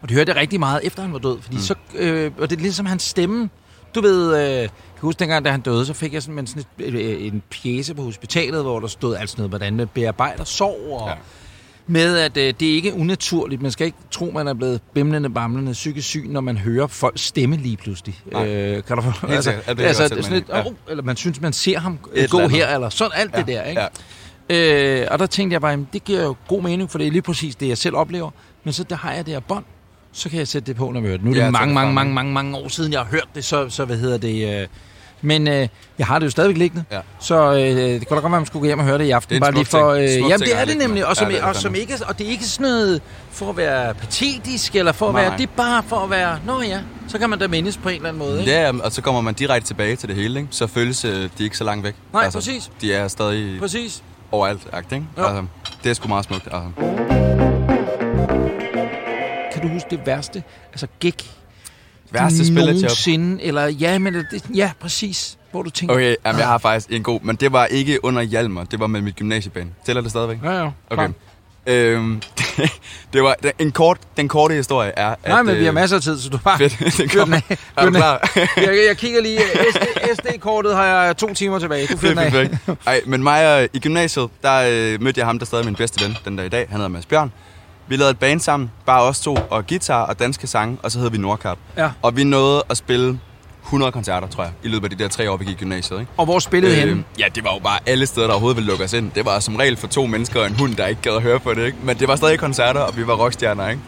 Og 0.00 0.08
det 0.08 0.16
hørte 0.16 0.30
jeg 0.32 0.36
rigtig 0.40 0.58
meget, 0.60 0.80
efter 0.84 1.02
han 1.02 1.12
var 1.12 1.18
død, 1.18 1.38
fordi 1.42 1.56
mm. 1.56 1.62
så, 1.62 1.74
øh, 1.94 2.32
og 2.38 2.50
det 2.50 2.56
er 2.56 2.60
ligesom 2.60 2.86
hans 2.86 3.02
stemme, 3.02 3.50
du 3.96 4.00
ved, 4.00 4.36
øh, 4.36 4.42
jeg 4.50 4.68
kan 4.70 5.00
huske 5.00 5.18
dengang, 5.18 5.44
da 5.44 5.50
han 5.50 5.60
døde, 5.60 5.86
så 5.86 5.92
fik 5.94 6.14
jeg 6.14 6.22
sådan, 6.22 6.46
sådan 6.46 6.62
et, 6.78 6.94
øh, 6.94 7.26
en 7.26 7.42
pjæse 7.50 7.94
på 7.94 8.02
hospitalet, 8.02 8.62
hvor 8.62 8.80
der 8.80 8.86
stod 8.86 9.16
alt 9.16 9.30
sådan 9.30 9.40
noget, 9.40 9.50
hvordan 9.50 9.76
man 9.76 9.88
bearbejder 9.94 10.44
sorg, 10.44 11.00
og 11.00 11.08
Ja. 11.08 11.14
med 11.86 12.18
at 12.18 12.36
øh, 12.36 12.54
det 12.60 12.70
er 12.70 12.74
ikke 12.74 12.94
unaturligt. 12.94 13.62
Man 13.62 13.70
skal 13.70 13.86
ikke 13.86 13.98
tro, 14.10 14.30
man 14.34 14.48
er 14.48 14.54
blevet 14.54 14.80
bimlende, 14.94 15.30
bamlende, 15.30 15.72
psykisk 15.72 16.08
syg, 16.08 16.26
når 16.28 16.40
man 16.40 16.56
hører 16.56 16.86
folks 16.86 17.20
stemme 17.20 17.56
lige 17.56 17.76
pludselig. 17.76 18.20
Nej. 18.32 18.48
Øh, 18.48 18.82
kan 18.84 18.96
du 18.96 19.02
sikkert. 19.02 19.66
Ja, 19.66 19.72
det 19.74 19.84
er 19.84 19.88
altså, 19.88 20.08
sådan 20.08 20.22
simpelthen, 20.22 20.66
oh, 20.66 20.72
eller 20.90 21.02
man 21.02 21.16
synes, 21.16 21.40
man 21.40 21.52
ser 21.52 21.78
ham 21.78 21.98
Et 22.14 22.22
øh, 22.22 22.28
gå 22.30 22.48
her, 22.48 22.74
eller 22.74 22.88
sådan 22.88 23.12
alt 23.14 23.32
ja. 23.34 23.38
det 23.38 23.46
der, 23.46 23.62
ikke? 23.62 23.80
Ja. 23.80 25.02
Øh, 25.02 25.08
og 25.10 25.18
der 25.18 25.26
tænkte 25.26 25.52
jeg 25.52 25.60
bare, 25.60 25.70
jamen, 25.70 25.88
det 25.92 26.04
giver 26.04 26.22
jo 26.22 26.36
god 26.48 26.62
mening, 26.62 26.90
for 26.90 26.98
det 26.98 27.06
er 27.06 27.10
lige 27.10 27.22
præcis 27.22 27.56
det, 27.56 27.68
jeg 27.68 27.78
selv 27.78 27.96
oplever. 27.96 28.30
Men 28.64 28.72
så 28.72 28.84
der 28.84 28.96
har 28.96 29.12
jeg 29.12 29.26
det 29.26 29.34
her 29.34 29.40
bånd, 29.40 29.64
så 30.16 30.28
kan 30.28 30.38
jeg 30.38 30.48
sætte 30.48 30.66
det 30.66 30.76
på, 30.76 30.84
når 30.90 31.00
jeg 31.00 31.06
hører 31.06 31.16
det. 31.16 31.24
Nu 31.24 31.30
er 31.30 31.34
det 31.34 31.40
Ja, 31.40 31.44
ja, 31.44 31.50
mange, 31.50 31.74
mange, 31.74 31.92
mange, 31.94 32.12
mange, 32.14 32.32
mange 32.32 32.56
år 32.56 32.68
siden, 32.68 32.92
jeg 32.92 33.00
har 33.00 33.06
hørt 33.10 33.28
det, 33.34 33.44
så, 33.44 33.68
så 33.68 33.84
hvad 33.84 33.96
hedder 33.96 34.18
det... 34.18 34.60
Øh, 34.62 34.66
men 35.22 35.48
øh, 35.48 35.68
jeg 35.98 36.06
har 36.06 36.18
det 36.18 36.26
jo 36.26 36.30
stadigvæk 36.30 36.56
liggende, 36.56 36.84
Ja. 36.92 37.00
så 37.20 37.52
øh, 37.52 37.58
det 37.58 38.08
kunne 38.08 38.16
da 38.16 38.20
godt 38.20 38.22
være, 38.22 38.30
man 38.30 38.46
skulle 38.46 38.60
gå 38.60 38.66
hjem 38.66 38.78
og 38.78 38.84
høre 38.84 38.98
det 38.98 39.04
i 39.04 39.10
aften. 39.10 39.30
Det 39.34 39.36
er 39.36 39.40
bare 39.40 39.54
lige 39.54 39.64
for, 39.64 39.88
øh, 39.90 40.02
jamen, 40.02 40.40
det 40.40 40.60
er 40.60 40.64
det 40.64 40.76
nemlig, 40.78 41.06
og, 41.06 41.10
Ja, 41.10 41.14
som, 41.14 41.28
det 41.28 41.38
er 41.40 41.44
og, 41.44 41.56
som 41.56 41.74
ikke, 41.74 41.94
og 42.06 42.18
det 42.18 42.26
er 42.26 42.30
ikke 42.30 42.44
sådan 42.44 42.70
noget 42.70 43.02
for 43.30 43.50
at 43.50 43.56
være 43.56 43.94
patetisk, 43.94 44.76
eller 44.76 44.92
for 44.92 45.08
at 45.08 45.14
Nej, 45.14 45.22
være, 45.22 45.36
det 45.38 45.42
er 45.42 45.52
bare 45.56 45.82
for 45.82 45.96
at 45.96 46.10
være, 46.10 46.38
nå 46.46 46.62
ja, 46.62 46.78
så 47.08 47.18
kan 47.18 47.30
man 47.30 47.38
da 47.38 47.48
mindes 47.48 47.76
på 47.76 47.88
en 47.88 47.94
eller 47.96 48.08
anden 48.08 48.22
måde, 48.22 48.40
ikke? 48.40 48.52
Ja, 48.52 48.72
og 48.82 48.92
så 48.92 49.02
kommer 49.02 49.20
man 49.20 49.34
direkte 49.34 49.68
tilbage 49.68 49.96
til 49.96 50.08
det 50.08 50.16
hele, 50.16 50.40
ikke? 50.40 50.48
Så 50.52 50.66
føles 50.66 51.04
øh, 51.04 51.28
de 51.38 51.44
ikke 51.44 51.56
så 51.58 51.64
langt 51.64 51.84
væk. 51.84 51.94
Nej, 52.12 52.30
præcis. 52.30 52.70
De 52.80 52.92
er 52.94 53.08
stadig 53.08 53.60
Præcis. 53.60 54.02
overalt, 54.32 54.62
ikke? 54.92 55.04
Altså, 55.16 55.44
det 55.84 55.90
er 55.90 55.94
sgu 55.94 56.08
meget 56.08 56.24
smukt. 56.24 56.48
Altså. 56.52 57.55
Du 59.68 59.72
huske 59.72 59.88
det 59.90 60.06
værste? 60.06 60.42
Altså, 60.72 60.86
gik 61.00 61.30
Værste 62.10 62.46
spilletjob. 62.46 62.74
nogensinde, 62.74 63.42
eller 63.42 63.66
ja, 63.66 63.98
men 63.98 64.14
det, 64.14 64.44
ja, 64.54 64.70
præcis, 64.80 65.38
hvor 65.50 65.62
du 65.62 65.70
tænker, 65.70 65.94
Okay, 65.94 66.16
jamen, 66.26 66.38
jeg 66.38 66.48
har 66.48 66.58
faktisk 66.58 66.90
en 66.90 67.02
god, 67.02 67.20
men 67.22 67.36
det 67.36 67.52
var 67.52 67.66
ikke 67.66 68.04
under 68.04 68.22
Hjalmar, 68.22 68.64
det 68.64 68.80
var 68.80 68.86
med 68.86 69.00
mit 69.00 69.16
gymnasiebane. 69.16 69.70
Tæller 69.86 70.02
det 70.02 70.10
stadigvæk? 70.10 70.38
ja, 70.44 70.64
ja, 70.64 70.70
Okay. 70.90 71.08
Øhm, 71.66 72.22
det 73.12 73.22
var 73.22 73.36
en 73.58 73.72
kort, 73.72 73.98
den 74.16 74.28
korte 74.28 74.54
historie 74.54 74.92
er, 74.96 75.08
at... 75.08 75.28
Nej, 75.28 75.42
men 75.42 75.56
vi 75.56 75.62
har 75.62 75.68
øh, 75.68 75.74
masser 75.74 75.96
af 75.96 76.02
tid, 76.02 76.18
så 76.20 76.28
du 76.28 76.38
bare... 76.38 76.58
Fedt, 76.68 76.96
det 76.98 77.10
kommer. 77.10 77.40
Er 77.76 77.86
du 77.86 77.90
klar? 77.92 78.30
jeg, 78.56 78.84
jeg 78.88 78.96
kigger 78.96 79.22
lige, 79.22 79.40
SD, 79.72 79.84
SD-kortet 80.20 80.74
har 80.74 81.04
jeg 81.04 81.16
to 81.16 81.34
timer 81.34 81.58
tilbage. 81.58 81.86
Du 81.86 81.96
fyrer 81.96 82.14
Det 82.14 82.26
er 82.26 82.30
perfekt. 82.30 82.80
Ej, 82.86 83.00
men 83.06 83.22
mig 83.22 83.56
og, 83.56 83.68
i 83.72 83.78
gymnasiet, 83.78 84.30
der 84.42 84.62
øh, 84.70 85.02
mødte 85.02 85.18
jeg 85.18 85.26
ham, 85.26 85.38
der 85.38 85.46
stadig 85.46 85.62
er 85.62 85.66
min 85.66 85.74
bedste 85.74 86.04
ven 86.04 86.16
den 86.24 86.36
dag 86.36 86.46
i 86.46 86.48
dag. 86.48 86.66
Han 86.68 86.76
hedder 86.76 86.88
Mads 86.88 87.06
Bjørn. 87.06 87.32
Vi 87.88 87.96
lavede 87.96 88.10
et 88.10 88.18
band 88.18 88.40
sammen, 88.40 88.70
bare 88.86 89.02
os 89.02 89.20
to, 89.20 89.38
og 89.50 89.66
guitar 89.66 90.02
og 90.06 90.18
danske 90.18 90.46
sange, 90.46 90.78
og 90.82 90.92
så 90.92 90.98
hed 90.98 91.10
vi 91.10 91.18
Nordkap. 91.18 91.58
Ja. 91.76 91.90
Og 92.02 92.16
vi 92.16 92.24
nåede 92.24 92.62
at 92.70 92.76
spille 92.76 93.20
100 93.64 93.92
koncerter, 93.92 94.28
tror 94.28 94.42
jeg, 94.42 94.52
i 94.62 94.68
løbet 94.68 94.92
af 94.92 94.98
de 94.98 95.02
der 95.04 95.08
tre 95.08 95.30
år, 95.30 95.36
vi 95.36 95.44
gik 95.44 95.54
i 95.54 95.58
gymnasiet. 95.58 96.00
Ikke? 96.00 96.12
Og 96.16 96.24
hvor 96.24 96.38
spillede 96.38 96.72
øh, 96.72 96.88
henne? 96.88 97.04
ja, 97.18 97.24
det 97.34 97.44
var 97.44 97.52
jo 97.54 97.58
bare 97.58 97.78
alle 97.86 98.06
steder, 98.06 98.26
der 98.26 98.34
overhovedet 98.34 98.56
ville 98.56 98.70
lukke 98.70 98.84
os 98.84 98.92
ind. 98.92 99.10
Det 99.10 99.24
var 99.24 99.40
som 99.40 99.56
regel 99.56 99.76
for 99.76 99.86
to 99.86 100.06
mennesker 100.06 100.40
og 100.40 100.46
en 100.46 100.54
hund, 100.58 100.76
der 100.76 100.86
ikke 100.86 101.02
gad 101.02 101.12
at 101.12 101.22
høre 101.22 101.40
på 101.40 101.54
det. 101.54 101.66
Ikke? 101.66 101.78
Men 101.82 101.98
det 101.98 102.08
var 102.08 102.16
stadig 102.16 102.38
koncerter, 102.38 102.80
og 102.80 102.96
vi 102.96 103.06
var 103.06 103.14
rockstjerner. 103.14 103.68
Ikke? 103.68 103.82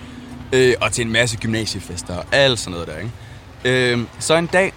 Øh, 0.52 0.74
og 0.80 0.92
til 0.92 1.06
en 1.06 1.12
masse 1.12 1.36
gymnasiefester 1.36 2.16
og 2.16 2.24
alt 2.32 2.58
sådan 2.58 2.72
noget 2.72 2.86
der. 2.86 2.96
Ikke? 2.98 3.92
Øh, 3.92 4.06
så 4.18 4.34
en 4.36 4.46
dag 4.46 4.72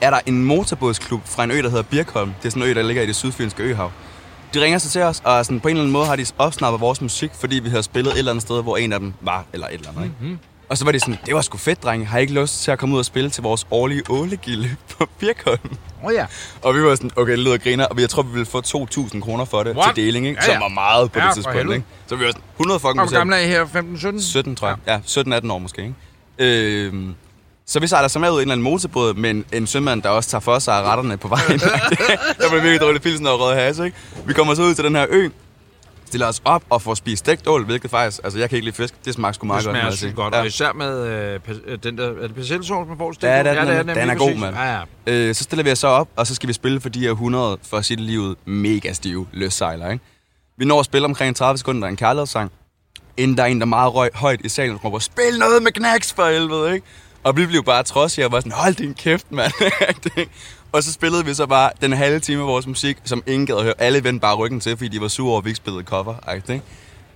er 0.00 0.10
der 0.10 0.18
en 0.26 0.44
motorbådsklub 0.44 1.20
fra 1.24 1.44
en 1.44 1.50
ø, 1.50 1.62
der 1.62 1.68
hedder 1.68 1.82
Birkholm. 1.82 2.32
Det 2.42 2.46
er 2.46 2.50
sådan 2.50 2.62
en 2.62 2.68
ø, 2.68 2.74
der 2.74 2.82
ligger 2.82 3.02
i 3.02 3.06
det 3.06 3.16
sydfynske 3.16 3.62
øhav. 3.62 3.90
De 4.54 4.60
ringer 4.60 4.78
så 4.78 4.90
til 4.90 5.02
os, 5.02 5.22
og 5.24 5.44
sådan 5.44 5.60
på 5.60 5.68
en 5.68 5.72
eller 5.72 5.82
anden 5.82 5.92
måde 5.92 6.06
har 6.06 6.16
de 6.16 6.26
opsnappet 6.38 6.80
vores 6.80 7.00
musik, 7.00 7.30
fordi 7.40 7.58
vi 7.58 7.68
havde 7.68 7.82
spillet 7.82 8.12
et 8.12 8.18
eller 8.18 8.32
andet 8.32 8.42
sted, 8.42 8.62
hvor 8.62 8.76
en 8.76 8.92
af 8.92 9.00
dem 9.00 9.12
var, 9.20 9.44
eller 9.52 9.66
et 9.66 9.74
eller 9.74 9.88
andet. 9.90 10.02
Ikke? 10.02 10.14
Mm-hmm. 10.20 10.38
Og 10.68 10.78
så 10.78 10.84
var 10.84 10.92
de 10.92 11.00
sådan, 11.00 11.18
det 11.26 11.34
var 11.34 11.40
sgu 11.40 11.58
fedt, 11.58 11.82
drenge. 11.82 12.06
Har 12.06 12.18
I 12.18 12.20
ikke 12.20 12.40
lyst 12.40 12.62
til 12.62 12.70
at 12.70 12.78
komme 12.78 12.94
ud 12.94 12.98
og 12.98 13.04
spille 13.04 13.30
til 13.30 13.42
vores 13.42 13.66
årlige 13.70 14.02
ålegilde 14.08 14.76
på 14.98 15.06
Birkholm? 15.18 15.58
Åh 16.02 16.08
oh, 16.08 16.14
ja. 16.14 16.26
Og 16.62 16.74
vi 16.74 16.82
var 16.82 16.94
sådan, 16.94 17.10
okay, 17.16 17.30
det 17.32 17.38
lyder 17.38 17.58
griner, 17.58 17.86
og 17.86 18.00
jeg 18.00 18.10
tror, 18.10 18.22
vi 18.22 18.32
ville 18.32 18.46
få 18.46 18.60
2.000 18.60 19.20
kroner 19.20 19.44
for 19.44 19.62
det 19.62 19.76
What? 19.76 19.94
til 19.94 20.04
deling, 20.06 20.26
ikke? 20.26 20.40
Ja, 20.44 20.50
ja. 20.52 20.54
Som 20.54 20.62
var 20.62 20.68
meget 20.68 21.12
på 21.12 21.18
Ja, 21.18 21.26
det 21.26 21.34
tidspunkt, 21.34 21.72
ikke? 21.74 21.84
Så 22.06 22.16
vi 22.16 22.24
var 22.24 22.30
sådan, 22.30 22.42
100 22.56 22.80
fucking 22.80 23.00
Og 23.00 23.08
hvor 23.08 23.18
procent. 23.18 23.34
er 23.34 23.38
I 23.38 23.46
her? 23.46 24.14
15-17? 24.16 24.22
17, 24.22 24.56
tror 24.56 24.68
jeg. 24.68 24.76
Ja, 24.86 24.98
17-18 25.40 25.52
år 25.52 25.58
måske, 25.58 25.82
ikke? 25.82 25.94
Øhm, 26.38 27.14
så 27.66 27.80
vi 27.80 27.86
sejler 27.86 28.08
så 28.08 28.18
med 28.18 28.30
ud 28.30 28.34
i 28.34 28.36
en 28.36 28.40
eller 28.40 28.52
anden 28.52 28.62
motorbåd 28.64 29.14
med 29.14 29.30
en, 29.30 29.44
en 29.52 29.66
sømand, 29.66 30.02
der 30.02 30.08
også 30.08 30.30
tager 30.30 30.40
for 30.40 30.58
sig 30.58 30.74
af 30.74 30.82
retterne 30.82 31.16
på 31.16 31.28
vejen. 31.28 31.58
der 32.38 32.48
blev 32.50 32.62
virkelig 32.62 32.80
dårligt 32.80 33.02
pilsen 33.04 33.26
og 33.26 33.40
rød 33.40 33.54
has, 33.54 33.78
ikke? 33.78 33.96
Vi 34.26 34.32
kommer 34.32 34.54
så 34.54 34.62
ud 34.62 34.74
til 34.74 34.84
den 34.84 34.94
her 34.96 35.06
ø, 35.10 35.28
stiller 36.06 36.26
os 36.26 36.42
op 36.44 36.62
og 36.70 36.82
får 36.82 36.94
spist 36.94 37.18
stegt 37.18 37.46
ål, 37.46 37.64
hvilket 37.64 37.90
faktisk, 37.90 38.20
altså 38.24 38.38
jeg 38.38 38.48
kan 38.48 38.56
ikke 38.56 38.64
lide 38.66 38.76
fisk, 38.76 38.94
det 39.04 39.14
smager 39.14 39.32
sgu 39.32 39.46
meget 39.46 39.64
Det 39.64 39.72
godt. 39.72 39.84
må 39.84 39.90
smager 39.90 40.14
godt, 40.14 40.34
Ja. 40.34 40.40
og 40.40 40.46
især 40.46 40.72
med 40.72 41.06
øh, 41.08 41.40
øh, 41.66 41.78
den 41.82 41.98
der, 41.98 42.08
er 42.08 42.26
det 42.26 42.34
persillesovs, 42.34 42.88
man 42.88 42.98
får 42.98 43.10
det 43.12 43.22
Ja, 43.22 43.38
den, 43.38 43.46
ja, 43.46 43.60
den, 43.60 43.76
nemlig 43.86 43.96
den 43.96 44.10
er 44.10 44.14
god, 44.14 44.34
mand. 44.34 44.56
Ja, 44.56 44.72
ja. 44.74 44.80
Øh, 45.06 45.34
så 45.34 45.44
stiller 45.44 45.62
vi 45.64 45.70
os 45.72 45.78
så 45.78 45.86
op, 45.88 46.08
og 46.16 46.26
så 46.26 46.34
skal 46.34 46.48
vi 46.48 46.52
spille 46.52 46.80
for 46.80 46.88
de 46.88 47.00
her 47.00 47.10
100, 47.10 47.58
for 47.62 47.76
det 47.80 48.00
lige 48.00 48.20
ud, 48.20 48.34
mega 48.44 48.92
stive 48.92 49.26
løssejler, 49.32 49.90
ikke? 49.90 50.04
Vi 50.58 50.64
når 50.64 50.80
at 50.80 50.84
spille 50.86 51.04
omkring 51.04 51.36
30 51.36 51.58
sekunder 51.58 51.86
af 51.86 51.90
en 51.90 51.96
kærlighedssang, 51.96 52.50
inden 53.16 53.36
der 53.36 53.42
er 53.42 53.46
en, 53.46 53.60
der 53.60 53.66
meget 53.66 53.94
røg, 53.94 54.10
højt 54.14 54.40
i 54.44 54.48
salen 54.48 54.76
råber, 54.76 54.98
spil 54.98 55.38
noget 55.38 55.62
med 55.62 55.72
knacks 55.72 56.12
for 56.12 56.26
helvede, 56.30 56.74
ikke? 56.74 56.86
Og 57.24 57.36
vi 57.36 57.46
blev 57.46 57.64
bare 57.64 57.82
trodsige 57.82 58.24
og 58.26 58.32
var 58.32 58.40
sådan, 58.40 58.52
hold 58.52 58.74
din 58.74 58.94
kæft, 58.94 59.32
mand. 59.32 59.52
og 60.72 60.82
så 60.82 60.92
spillede 60.92 61.24
vi 61.24 61.34
så 61.34 61.46
bare 61.46 61.70
den 61.80 61.92
halve 61.92 62.20
time 62.20 62.40
af 62.42 62.46
vores 62.46 62.66
musik, 62.66 62.98
som 63.04 63.22
ingen 63.26 63.46
gad 63.46 63.56
at 63.56 63.62
høre. 63.62 63.74
Alle 63.78 64.04
vendte 64.04 64.20
bare 64.20 64.34
ryggen 64.36 64.60
til, 64.60 64.76
fordi 64.76 64.88
de 64.88 65.00
var 65.00 65.08
sure 65.08 65.30
over, 65.30 65.38
at 65.38 65.44
vi 65.44 65.50
ikke 65.50 65.56
spillede 65.56 65.84
cover. 65.84 66.32
Ikke? 66.34 66.62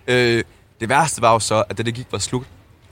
Øh, 0.07 0.45
det 0.81 0.89
værste 0.89 1.23
var 1.23 1.33
jo 1.33 1.39
så, 1.39 1.65
at 1.69 1.79
da 1.79 1.83
det 1.83 1.95
gik 1.95 2.07
var 2.13 2.19
slut, 2.19 2.45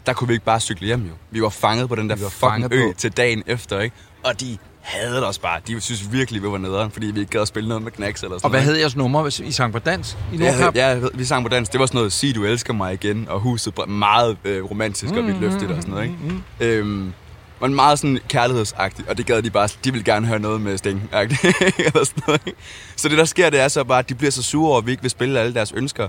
der 0.07 0.13
kunne 0.13 0.29
vi 0.29 0.35
ikke 0.35 0.45
bare 0.45 0.61
cykle 0.61 0.87
hjem 0.87 1.03
jo. 1.03 1.13
Vi 1.31 1.43
var 1.43 1.49
fanget 1.49 1.89
på 1.89 1.95
den 1.95 2.11
der 2.11 2.17
Vi 2.17 2.23
var 2.23 2.29
fucking 2.29 2.73
ø 2.73 2.89
på- 2.93 2.99
til 2.99 3.13
dagen 3.13 3.43
efter, 3.47 3.81
ikke? 3.81 3.97
Og 4.25 4.41
de 4.41 4.59
havde 4.87 5.27
os 5.27 5.39
bare. 5.39 5.61
De 5.67 5.81
synes 5.81 6.13
virkelig, 6.13 6.43
vi 6.43 6.49
var 6.49 6.59
nederen, 6.59 6.91
fordi 6.91 7.07
vi 7.07 7.21
ikke 7.21 7.31
gad 7.31 7.41
at 7.41 7.49
spille 7.49 7.69
noget 7.69 7.83
med 7.85 7.93
knacks 7.93 8.23
eller 8.23 8.37
sådan 8.39 8.45
Og 8.45 8.51
hvad 8.51 8.61
noget. 8.61 8.73
hed 8.73 8.81
jeres 8.81 8.97
nummer, 8.97 9.23
hvis 9.23 9.41
I 9.41 9.53
sang 9.53 9.73
på 9.73 9.79
dansk 9.79 10.17
i 10.33 10.37
Ja, 10.37 10.51
Nordkap? 10.51 10.75
ja, 10.77 11.01
vi 11.15 11.25
sang 11.25 11.45
på 11.45 11.49
dansk. 11.49 11.73
Det 11.73 11.81
var 11.81 11.87
sådan 11.87 11.99
noget, 11.99 12.13
sig 12.13 12.35
du 12.35 12.45
elsker 12.45 12.73
mig 12.73 12.95
igen, 12.95 13.27
og 13.29 13.41
huset 13.41 13.75
meget 13.89 14.37
øh, 14.45 14.65
romantisk 14.71 15.15
og 15.15 15.27
vidt 15.27 15.41
løftigt 15.41 15.71
og 15.71 15.77
sådan 15.83 15.91
noget, 15.91 16.05
ikke? 16.05 16.17
Mm, 16.25 16.43
Øhm, 16.61 17.13
men 17.61 17.75
meget 17.75 17.99
sådan 17.99 18.19
kærlighedsagtigt, 18.29 19.09
og 19.09 19.19
det 19.19 19.27
gad 19.27 19.43
de 19.43 19.51
bare, 19.51 19.69
de 19.85 19.93
ville 19.93 20.05
gerne 20.05 20.27
høre 20.27 20.39
noget 20.39 20.61
med 20.61 20.79
Sting, 20.79 21.03
eller 21.13 22.05
sådan 22.05 22.23
noget, 22.27 22.41
ikke? 22.47 22.59
Så 22.97 23.09
det 23.09 23.19
der 23.19 23.25
sker, 23.25 23.51
det 23.51 23.61
er 23.61 23.69
så 23.69 23.85
bare, 23.85 23.99
at 23.99 24.09
de 24.09 24.15
bliver 24.15 24.31
så 24.31 24.43
sure 24.43 24.69
over, 24.71 24.79
at 24.79 24.87
vi 24.87 24.91
ikke 24.91 25.03
vil 25.03 25.11
spille 25.11 25.41
alle 25.41 25.55
deres 25.55 25.73
ønsker, 25.73 26.09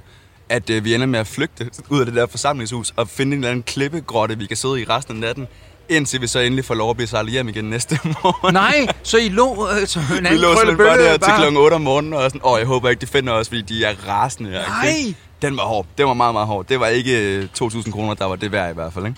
at 0.49 0.69
øh, 0.69 0.83
vi 0.83 0.93
ender 0.95 1.05
med 1.07 1.19
at 1.19 1.27
flygte 1.27 1.69
ud 1.89 1.99
af 1.99 2.05
det 2.05 2.15
der 2.15 2.27
forsamlingshus, 2.27 2.93
og 2.95 3.09
finde 3.09 3.31
en 3.31 3.37
eller 3.43 3.49
anden 3.51 3.63
klippegrotte, 3.63 4.37
vi 4.37 4.45
kan 4.45 4.57
sidde 4.57 4.81
i 4.81 4.85
resten 4.89 5.13
af 5.15 5.19
natten, 5.19 5.47
indtil 5.89 6.21
vi 6.21 6.27
så 6.27 6.39
endelig 6.39 6.65
får 6.65 6.75
lov 6.75 6.89
at 6.89 6.95
blive 6.95 7.07
sejlet 7.07 7.31
hjem 7.31 7.49
igen 7.49 7.65
næste 7.69 7.99
morgen. 8.23 8.53
Nej, 8.53 8.87
så 9.03 9.17
I 9.17 9.29
lå 9.29 9.67
øh, 9.81 9.87
så 9.87 9.99
en 9.99 10.05
Vi 10.11 10.17
anden 10.17 10.39
lå 10.39 10.55
simpelthen 10.55 10.77
bare 10.77 10.97
der 10.97 11.17
til 11.17 11.33
klokken 11.37 11.57
8 11.57 11.73
om 11.75 11.81
morgenen, 11.81 12.13
og 12.13 12.21
sådan, 12.23 12.41
åh, 12.43 12.59
jeg 12.59 12.67
håber 12.67 12.89
ikke, 12.89 13.01
de 13.01 13.07
finder 13.07 13.33
os, 13.33 13.47
fordi 13.47 13.61
de 13.61 13.83
er 13.85 13.93
rasende. 14.07 14.51
Nej! 14.51 15.15
Den 15.41 15.57
var 15.57 15.63
hård. 15.63 15.85
Den 15.97 16.07
var 16.07 16.13
meget, 16.13 16.33
meget 16.33 16.47
hård. 16.47 16.65
Det 16.65 16.79
var 16.79 16.87
ikke 16.87 17.37
øh, 17.37 17.47
2.000 17.61 17.91
kroner, 17.91 18.13
der 18.13 18.25
var 18.25 18.35
det 18.35 18.51
værd 18.51 18.71
i 18.71 18.73
hvert 18.73 18.93
fald, 18.93 19.05
ikke? 19.05 19.17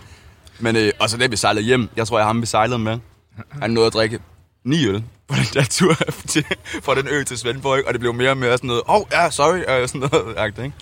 Men, 0.59 0.75
øh, 0.75 0.91
og 0.99 1.09
så 1.09 1.17
da 1.17 1.27
vi 1.27 1.35
sejlede 1.35 1.65
hjem, 1.65 1.89
jeg 1.95 2.07
tror, 2.07 2.17
jeg 2.17 2.27
ham, 2.27 2.41
vi 2.41 2.45
sejlede 2.45 2.79
med, 2.79 2.97
han 3.61 3.71
nåede 3.71 3.87
at 3.87 3.93
drikke 3.93 4.19
ni 4.65 4.85
øl 4.87 5.03
på 5.27 5.35
den 5.35 5.45
der 5.53 5.63
tur 5.69 5.93
til, 6.29 6.45
fra 6.83 6.95
den 6.95 7.07
ø 7.07 7.23
til 7.23 7.37
Svendborg, 7.37 7.83
og 7.87 7.93
det 7.93 7.99
blev 7.99 8.13
mere 8.13 8.29
og 8.31 8.37
mere 8.37 8.57
sådan 8.57 8.67
noget, 8.67 8.83
åh, 8.89 8.95
oh, 8.95 9.01
ja, 9.11 9.29
sorry, 9.29 9.81
og 9.81 9.89
sådan 9.89 10.09
noget, 10.11 10.33
agtigt, 10.37 10.65
ikke? 10.65 10.77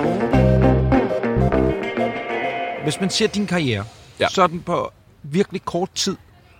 Hvis 2.83 2.99
man 2.99 3.09
ser 3.09 3.27
din 3.27 3.47
karriere, 3.47 3.83
Ja. 4.19 4.27
så 4.29 4.47
den 4.47 4.61
på 4.61 4.91
virkelig 5.31 5.61
kort 5.65 5.91
tid, 5.91 6.17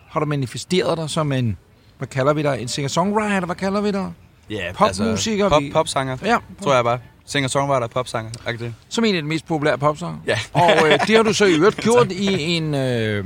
har 0.10 0.20
du 0.20 0.26
manifesteret 0.26 0.98
dig 0.98 1.10
som 1.10 1.32
en 1.32 1.58
hvad 1.98 2.08
kalder 2.08 2.34
vi 2.34 2.44
dig? 2.44 2.62
En 2.62 2.68
singer-songwriter, 2.68 3.46
hvad 3.46 3.56
kalder 3.56 3.82
vi 3.82 3.92
dig? 3.92 4.12
Ja, 4.50 4.72
Popmusiker, 4.76 5.50
Pop, 5.50 5.62
vi- 5.62 5.72
popsanger, 5.74 6.18
Ja, 6.26 6.38
tror 6.64 6.74
jeg 6.76 6.84
bare. 6.84 7.00
Singer-songwriter, 7.26 7.88
popsanger. 7.88 8.32
Er 8.46 8.52
det? 8.52 8.74
som 8.90 9.04
en 9.06 9.16
af 9.16 9.22
de 9.22 9.28
mest 9.28 9.48
populære 9.48 9.78
popsanger. 9.78 10.20
Ja. 10.28 10.40
Og 10.54 10.72
øh, 10.88 11.00
det 11.08 11.16
har 11.16 11.24
du 11.24 11.34
så 11.34 11.46
i 11.46 11.54
øvrigt 11.56 11.78
gjort 11.88 12.12
i 12.12 12.44
en... 12.56 12.76
Øh, 12.76 13.26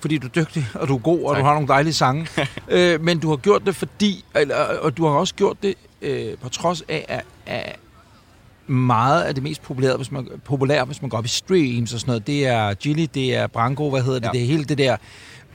fordi 0.00 0.18
du 0.18 0.26
er 0.26 0.30
dygtig, 0.30 0.66
og 0.74 0.88
du 0.88 0.94
er 0.94 0.98
god, 0.98 1.24
og 1.24 1.34
Tak. 1.34 1.40
du 1.40 1.44
har 1.46 1.52
nogle 1.52 1.68
dejlige 1.68 1.92
sange. 1.94 2.26
øh, 2.68 3.00
men 3.00 3.18
du 3.18 3.28
har 3.28 3.36
gjort 3.36 3.62
det 3.66 3.76
fordi... 3.76 4.24
Eller, 4.34 4.56
og 4.56 4.96
du 4.96 5.06
har 5.06 5.12
også 5.12 5.34
gjort 5.34 5.56
det 5.62 5.74
øh, 6.02 6.38
på 6.42 6.48
trods 6.48 6.82
af, 6.88 7.04
at, 7.08 7.24
at 7.46 7.76
meget 8.72 9.22
af 9.22 9.34
det 9.34 9.42
mest 9.42 9.62
populære 9.62 9.96
hvis, 9.96 10.12
man, 10.12 10.28
populære, 10.44 10.84
hvis 10.84 11.02
man 11.02 11.08
går 11.08 11.18
op 11.18 11.24
i 11.24 11.28
streams 11.28 11.94
og 11.94 12.00
sådan 12.00 12.10
noget, 12.10 12.26
det 12.26 12.46
er 12.46 12.74
Gilly, 12.74 13.06
det 13.14 13.34
er 13.36 13.46
Branko, 13.46 13.90
hvad 13.90 14.02
hedder 14.02 14.18
det, 14.18 14.26
Ja. 14.26 14.32
det 14.32 14.42
er 14.42 14.46
hele 14.46 14.64
det 14.64 14.78
der 14.78 14.96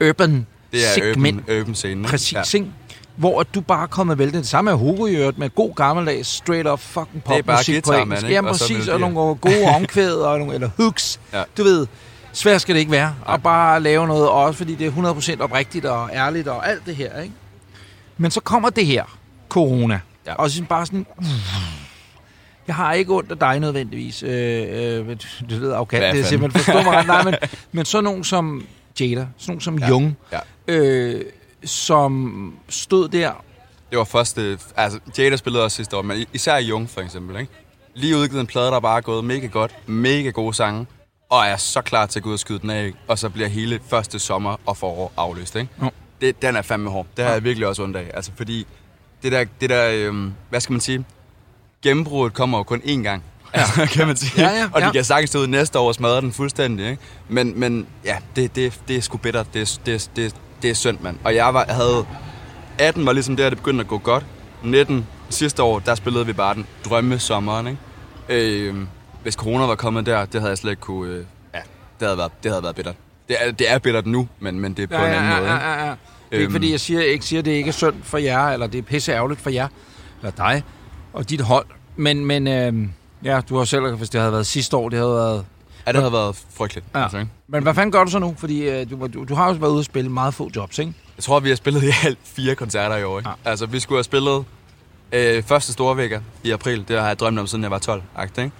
urban 0.08 0.46
Det 0.72 0.80
er 0.86 0.92
segment. 0.94 1.40
urban, 1.40 1.60
urban 1.60 1.74
scene. 1.74 1.92
ikke? 2.00 2.08
Præcis, 2.08 2.32
Ja. 2.32 2.38
ja. 2.54 2.58
ikke? 2.58 2.70
Hvor 3.16 3.42
du 3.42 3.60
bare 3.60 3.82
er 3.82 3.86
kommet 3.86 4.18
væltet. 4.18 4.34
Det 4.40 4.46
samme 4.48 4.70
er 4.70 4.74
Hugo 4.74 5.06
i 5.06 5.16
øvrigt, 5.16 5.38
med 5.38 5.50
god 5.54 5.74
gammeldags, 5.74 6.28
straight 6.28 6.68
up 6.68 6.80
fucking 6.80 7.08
Det 7.14 7.38
er 7.38 7.42
bare 7.42 7.42
popmusik 7.42 7.84
på 7.84 7.90
guitar, 7.90 8.02
engelsk. 8.02 8.22
mand, 8.22 8.26
ikke? 8.28 8.34
Jamen 8.34 8.48
Og 8.48 8.56
så 8.56 8.64
præcis, 8.64 8.88
og 8.88 9.00
melodier. 9.00 9.14
nogle 9.20 9.36
gode 9.36 9.64
omkvæd, 9.76 10.14
og 10.28 10.38
nogle, 10.38 10.54
eller 10.54 10.70
hooks. 10.76 11.20
Ja. 11.32 11.42
Du 11.58 11.62
ved, 11.62 11.86
svært 12.32 12.60
skal 12.60 12.74
det 12.74 12.80
ikke 12.80 12.92
være. 12.92 13.14
Og 13.24 13.42
bare 13.42 13.80
lave 13.80 14.06
noget, 14.06 14.28
også 14.28 14.58
fordi 14.58 14.74
det 14.74 14.86
er 14.86 14.90
100% 15.38 15.40
oprigtigt 15.40 15.84
og 15.84 16.10
ærligt 16.12 16.48
og 16.48 16.68
alt 16.70 16.86
det 16.86 16.96
her, 16.96 17.20
ikke? 17.20 17.34
Men 18.18 18.30
så 18.30 18.40
kommer 18.40 18.70
det 18.70 18.86
her, 18.86 19.04
corona. 19.48 20.00
Ja. 20.26 20.34
Og 20.34 20.50
så 20.50 20.62
bare 20.68 20.86
sådan... 20.86 21.06
Jeg 22.68 22.74
har 22.76 22.92
ikke 22.92 23.12
ondt 23.14 23.30
af 23.32 23.38
dig 23.38 23.60
nødvendigvis. 23.60 24.22
Øh, 24.22 24.30
øh, 24.30 25.16
du 25.50 25.54
ved, 25.60 25.72
okay, 25.74 26.12
det 26.14 26.20
er 26.20 26.24
simpelthen 26.24 26.64
forstå 26.64 26.82
mig 26.82 26.96
ret. 26.98 27.06
Nej, 27.06 27.24
men, 27.24 27.34
men 27.72 27.84
sådan 27.84 28.04
nogen 28.04 28.24
som 28.24 28.66
Jada, 29.00 29.10
sådan 29.14 29.28
nogen 29.48 29.60
som 29.60 29.78
Ja. 29.78 29.88
Jung, 29.88 30.16
Ja. 30.32 30.38
øh, 30.68 31.24
som 31.64 32.54
stod 32.68 33.08
der 33.08 33.44
Det 33.90 33.98
var 33.98 34.04
første... 34.04 34.58
Altså, 34.76 34.98
Jada 35.18 35.36
spillede 35.36 35.64
også 35.64 35.76
sidste 35.76 35.96
år, 35.96 36.02
men 36.02 36.26
især 36.32 36.56
Jung 36.58 36.90
for 36.90 37.00
eksempel, 37.00 37.40
ikke? 37.40 37.52
Lige 37.94 38.16
udgivet 38.16 38.40
en 38.40 38.46
plade, 38.46 38.66
der 38.66 38.80
bare 38.80 38.96
er 38.96 39.00
gået 39.00 39.24
mega 39.24 39.46
godt, 39.46 39.74
mega 39.88 40.30
gode 40.30 40.54
sange, 40.54 40.86
og 41.30 41.46
er 41.46 41.56
så 41.56 41.80
klar 41.80 42.06
til 42.06 42.18
at 42.18 42.22
gå 42.22 42.28
ud 42.28 42.34
og 42.34 42.38
skyde 42.38 42.58
den 42.58 42.70
af, 42.70 42.92
og 43.08 43.18
så 43.18 43.28
bliver 43.28 43.48
hele 43.48 43.80
første 43.90 44.18
sommer 44.18 44.56
og 44.66 44.76
forår 44.76 45.12
aflyst, 45.16 45.56
ikke? 45.56 45.68
Jo. 45.82 45.90
Det, 46.20 46.42
den 46.42 46.56
er 46.56 46.62
fandme 46.62 46.90
hård. 46.90 47.06
Det 47.16 47.24
har 47.24 47.32
jeg 47.32 47.44
virkelig 47.44 47.68
også 47.68 47.82
ondt 47.82 47.96
af. 47.96 48.10
Altså, 48.14 48.30
fordi 48.36 48.66
det 49.22 49.32
der, 49.32 49.44
det 49.60 49.70
der 49.70 49.90
øhm, 49.92 50.32
hvad 50.50 50.60
skal 50.60 50.72
man 50.72 50.80
sige, 50.80 51.04
gennembruddet 51.88 52.34
kommer 52.36 52.58
jo 52.58 52.62
kun 52.64 52.80
én 52.84 53.02
gang. 53.02 53.22
Altså, 53.52 53.86
kan 53.96 54.06
man 54.06 54.16
sige. 54.16 54.42
Ja, 54.42 54.56
ja, 54.56 54.68
og 54.72 54.80
de 54.80 54.86
ja. 54.86 54.92
kan 54.92 55.04
sagtens 55.04 55.36
ud 55.36 55.46
næste 55.46 55.78
år 55.78 55.88
og 55.88 55.94
smadre 55.94 56.20
den 56.20 56.32
fuldstændig, 56.32 56.90
ikke? 56.90 57.02
Men, 57.28 57.60
men 57.60 57.86
ja, 58.04 58.16
det, 58.36 58.56
det, 58.56 58.80
det 58.88 58.96
er 58.96 59.00
sgu 59.00 59.16
bitter. 59.16 59.42
Det, 59.42 59.80
det, 59.86 60.10
det, 60.16 60.34
det 60.62 60.70
er 60.70 60.74
synd, 60.74 60.98
mand. 61.00 61.16
Og 61.24 61.34
jeg 61.34 61.54
var, 61.54 61.64
havde 61.68 62.06
18 62.78 63.06
var 63.06 63.12
ligesom 63.12 63.36
der, 63.36 63.48
det 63.48 63.58
begyndte 63.58 63.80
at 63.80 63.88
gå 63.88 63.98
godt. 63.98 64.24
19 64.62 65.06
sidste 65.30 65.62
år, 65.62 65.78
der 65.78 65.94
spillede 65.94 66.26
vi 66.26 66.32
bare 66.32 66.54
den 66.54 66.66
drømme 66.84 67.18
sommeren, 67.18 67.66
ikke? 67.66 67.78
Øh, 68.68 68.74
hvis 69.22 69.34
corona 69.34 69.64
var 69.66 69.74
kommet 69.74 70.06
der, 70.06 70.24
det 70.24 70.40
havde 70.40 70.50
jeg 70.50 70.58
slet 70.58 70.70
ikke 70.70 70.80
kunne... 70.80 71.12
Øh, 71.12 71.24
ja, 71.54 71.60
det 72.00 72.06
havde 72.08 72.18
været, 72.18 72.32
det 72.42 72.50
havde 72.50 72.62
været 72.62 72.76
bittert. 72.76 72.94
Det 73.28 73.36
er, 73.40 73.50
det 73.52 73.70
er 73.70 73.78
bittert 73.78 74.06
nu, 74.06 74.28
men, 74.40 74.60
men 74.60 74.72
det 74.74 74.82
er 74.82 74.98
på 74.98 75.04
en 75.04 75.10
anden 75.10 75.28
måde. 75.28 75.50
Ja, 75.50 75.54
ikke? 75.54 75.66
ja, 75.66 75.86
ja. 75.86 75.90
Det 75.90 75.96
er 76.32 76.36
ikke 76.36 76.44
Øhm. 76.44 76.52
fordi, 76.52 76.70
jeg 76.70 76.80
siger, 76.80 77.00
ikke 77.00 77.24
siger, 77.24 77.38
at 77.38 77.44
det 77.44 77.50
ikke 77.52 77.68
er 77.68 77.72
synd 77.72 77.94
for 78.02 78.18
jer, 78.18 78.48
eller 78.48 78.66
det 78.66 78.78
er 78.78 78.82
pisse 78.82 79.12
ærgerligt 79.12 79.40
for 79.40 79.50
jer, 79.50 79.68
eller 80.22 80.30
dig, 80.30 80.62
og 81.12 81.30
dit 81.30 81.40
hold. 81.40 81.66
Men, 81.98 82.24
men 82.24 82.46
øhm, 82.46 82.92
ja, 83.24 83.40
du 83.48 83.56
har 83.56 83.64
selv, 83.64 83.94
hvis 83.96 84.10
det 84.10 84.20
havde 84.20 84.32
været 84.32 84.46
sidste 84.46 84.76
år, 84.76 84.88
det 84.88 84.98
havde 84.98 85.14
været... 85.14 85.44
Ja, 85.86 85.92
det 85.92 86.00
havde 86.00 86.12
været 86.12 86.44
frygteligt. 86.54 86.86
Ja. 86.94 87.02
Altså, 87.02 87.18
ikke? 87.18 87.30
Men 87.48 87.62
hvad 87.62 87.74
fanden 87.74 87.92
gør 87.92 88.04
du 88.04 88.10
så 88.10 88.18
nu? 88.18 88.34
Fordi 88.38 88.68
øh, 88.68 88.90
du, 88.90 89.06
du, 89.06 89.24
du 89.24 89.34
har 89.34 89.48
jo 89.48 89.52
været 89.52 89.70
ude 89.70 89.80
og 89.80 89.84
spille 89.84 90.10
meget 90.10 90.34
få 90.34 90.50
jobs, 90.56 90.78
ikke? 90.78 90.92
Jeg 91.16 91.24
tror, 91.24 91.40
vi 91.40 91.48
har 91.48 91.56
spillet 91.56 91.82
i 91.82 91.90
alt 92.04 92.18
fire 92.24 92.54
koncerter 92.54 92.96
i 92.96 93.04
år. 93.04 93.18
Ikke? 93.18 93.30
Ja. 93.30 93.50
Altså, 93.50 93.66
vi 93.66 93.80
skulle 93.80 93.96
have 93.96 94.04
spillet 94.04 94.44
øh, 95.12 95.42
første 95.42 95.72
store 95.72 95.96
vækker 95.96 96.20
i 96.44 96.50
april. 96.50 96.84
Det 96.88 97.00
har 97.00 97.06
jeg 97.06 97.18
drømt 97.18 97.38
om, 97.38 97.46
siden 97.46 97.62
jeg 97.62 97.70
var 97.70 97.78
12. 97.78 98.02
-agtig, 98.16 98.40
Ikke? 98.40 98.52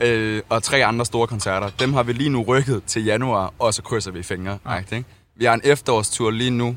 Øh, 0.00 0.42
og 0.48 0.62
tre 0.62 0.84
andre 0.84 1.06
store 1.06 1.26
koncerter. 1.26 1.70
Dem 1.80 1.92
har 1.92 2.02
vi 2.02 2.12
lige 2.12 2.30
nu 2.30 2.42
rykket 2.42 2.82
til 2.86 3.04
januar, 3.04 3.52
og 3.58 3.74
så 3.74 3.82
krydser 3.82 4.10
vi 4.10 4.22
fingre. 4.22 4.58
Ja. 4.66 4.72
Ja. 4.72 4.96
Ikke? 4.96 5.04
Vi 5.36 5.44
har 5.44 5.54
en 5.54 5.60
efterårstur 5.64 6.30
lige 6.30 6.50
nu, 6.50 6.76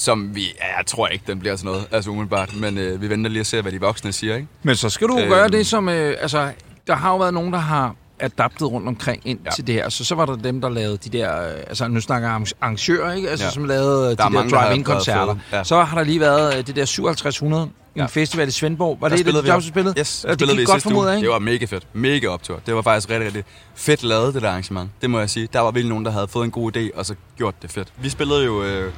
som 0.00 0.34
vi... 0.34 0.42
Ja, 0.42 0.76
jeg 0.76 0.86
tror 0.86 1.08
ikke, 1.08 1.24
den 1.26 1.38
bliver 1.40 1.56
sådan 1.56 1.70
noget, 1.70 1.86
altså 1.90 2.10
umiddelbart. 2.10 2.56
Men 2.56 2.78
øh, 2.78 3.02
vi 3.02 3.10
venter 3.10 3.30
lige 3.30 3.40
at 3.40 3.46
se, 3.46 3.62
hvad 3.62 3.72
de 3.72 3.80
voksne 3.80 4.12
siger. 4.12 4.34
Ikke? 4.36 4.48
Men 4.62 4.76
så 4.76 4.88
skal 4.90 5.08
du 5.08 5.18
Øhm. 5.18 5.28
gøre 5.28 5.48
det 5.48 5.66
som... 5.66 5.88
Øh, 5.88 6.16
altså, 6.20 6.52
der 6.86 6.94
har 6.94 7.10
jo 7.10 7.16
været 7.18 7.34
nogen, 7.34 7.52
der 7.52 7.58
har 7.58 7.94
adaptet 8.20 8.70
rundt 8.70 8.88
omkring 8.88 9.22
ind 9.24 9.38
ja. 9.44 9.50
Til 9.50 9.66
det 9.66 9.74
her. 9.74 9.88
Så 9.88 10.04
så 10.04 10.14
var 10.14 10.26
der 10.26 10.36
dem, 10.36 10.60
der 10.60 10.68
lavede 10.68 10.96
de 10.96 11.18
der... 11.18 11.42
Øh, 11.48 11.52
altså, 11.68 11.88
nu 11.88 12.00
snakker 12.00 12.28
jeg 12.28 12.46
arrangører, 12.60 13.12
ikke? 13.12 13.30
Altså, 13.30 13.44
ja. 13.46 13.50
Som 13.50 13.64
lavede 13.64 14.04
øh, 14.04 14.10
de 14.10 14.16
Der 14.16 14.24
er 14.24 14.28
der 14.28 14.48
drive-in-koncerter. 14.48 15.36
Ja. 15.52 15.64
Så 15.64 15.82
har 15.82 15.96
der 15.98 16.04
lige 16.04 16.20
været 16.20 16.58
øh, 16.58 16.66
det 16.66 16.76
der 16.76 16.84
5700, 16.86 17.62
en 17.62 17.70
Ja. 17.96 18.06
festival 18.06 18.48
i 18.48 18.50
Svendborg. 18.50 18.98
Var 19.00 19.08
Der 19.08 19.16
det 19.16 19.26
det, 19.26 19.34
du 19.54 19.60
spillede? 19.60 19.94
Yes, 19.98 20.24
det 20.28 20.34
spillede 20.34 20.58
gik 20.58 20.60
vi 20.60 20.64
godt 20.72 20.82
formodet, 20.82 21.14
ikke? 21.14 21.24
Det 21.26 21.32
var 21.32 21.38
mega 21.38 21.64
fedt. 21.64 21.86
Mega 21.92 22.26
optur. 22.28 22.60
Det 22.66 22.74
var 22.74 22.82
faktisk 22.82 23.10
rigtig, 23.10 23.26
rigtig 23.26 23.44
fedt 23.74 24.02
lavet, 24.02 24.34
det 24.34 24.42
der 24.42 24.48
arrangement. 24.48 24.90
Det 25.00 25.10
må 25.10 25.18
jeg 25.18 25.30
sige. 25.30 25.48
Der 25.52 25.60
var 25.60 25.70
virkelig 25.70 25.88
nogen, 25.88 26.04
der 26.04 26.10
havde 26.10 26.28
fået 26.28 26.44
en 26.44 26.50
god 26.50 26.76
idé, 26.76 26.98
og 26.98 27.06
så 27.06 27.14
gjort 27.36 27.54
det 27.62 27.70
fedt. 27.70 27.88
Vi 28.02 28.08
spillede 28.08 28.44
jo 28.44 28.62
øh, 28.64 28.92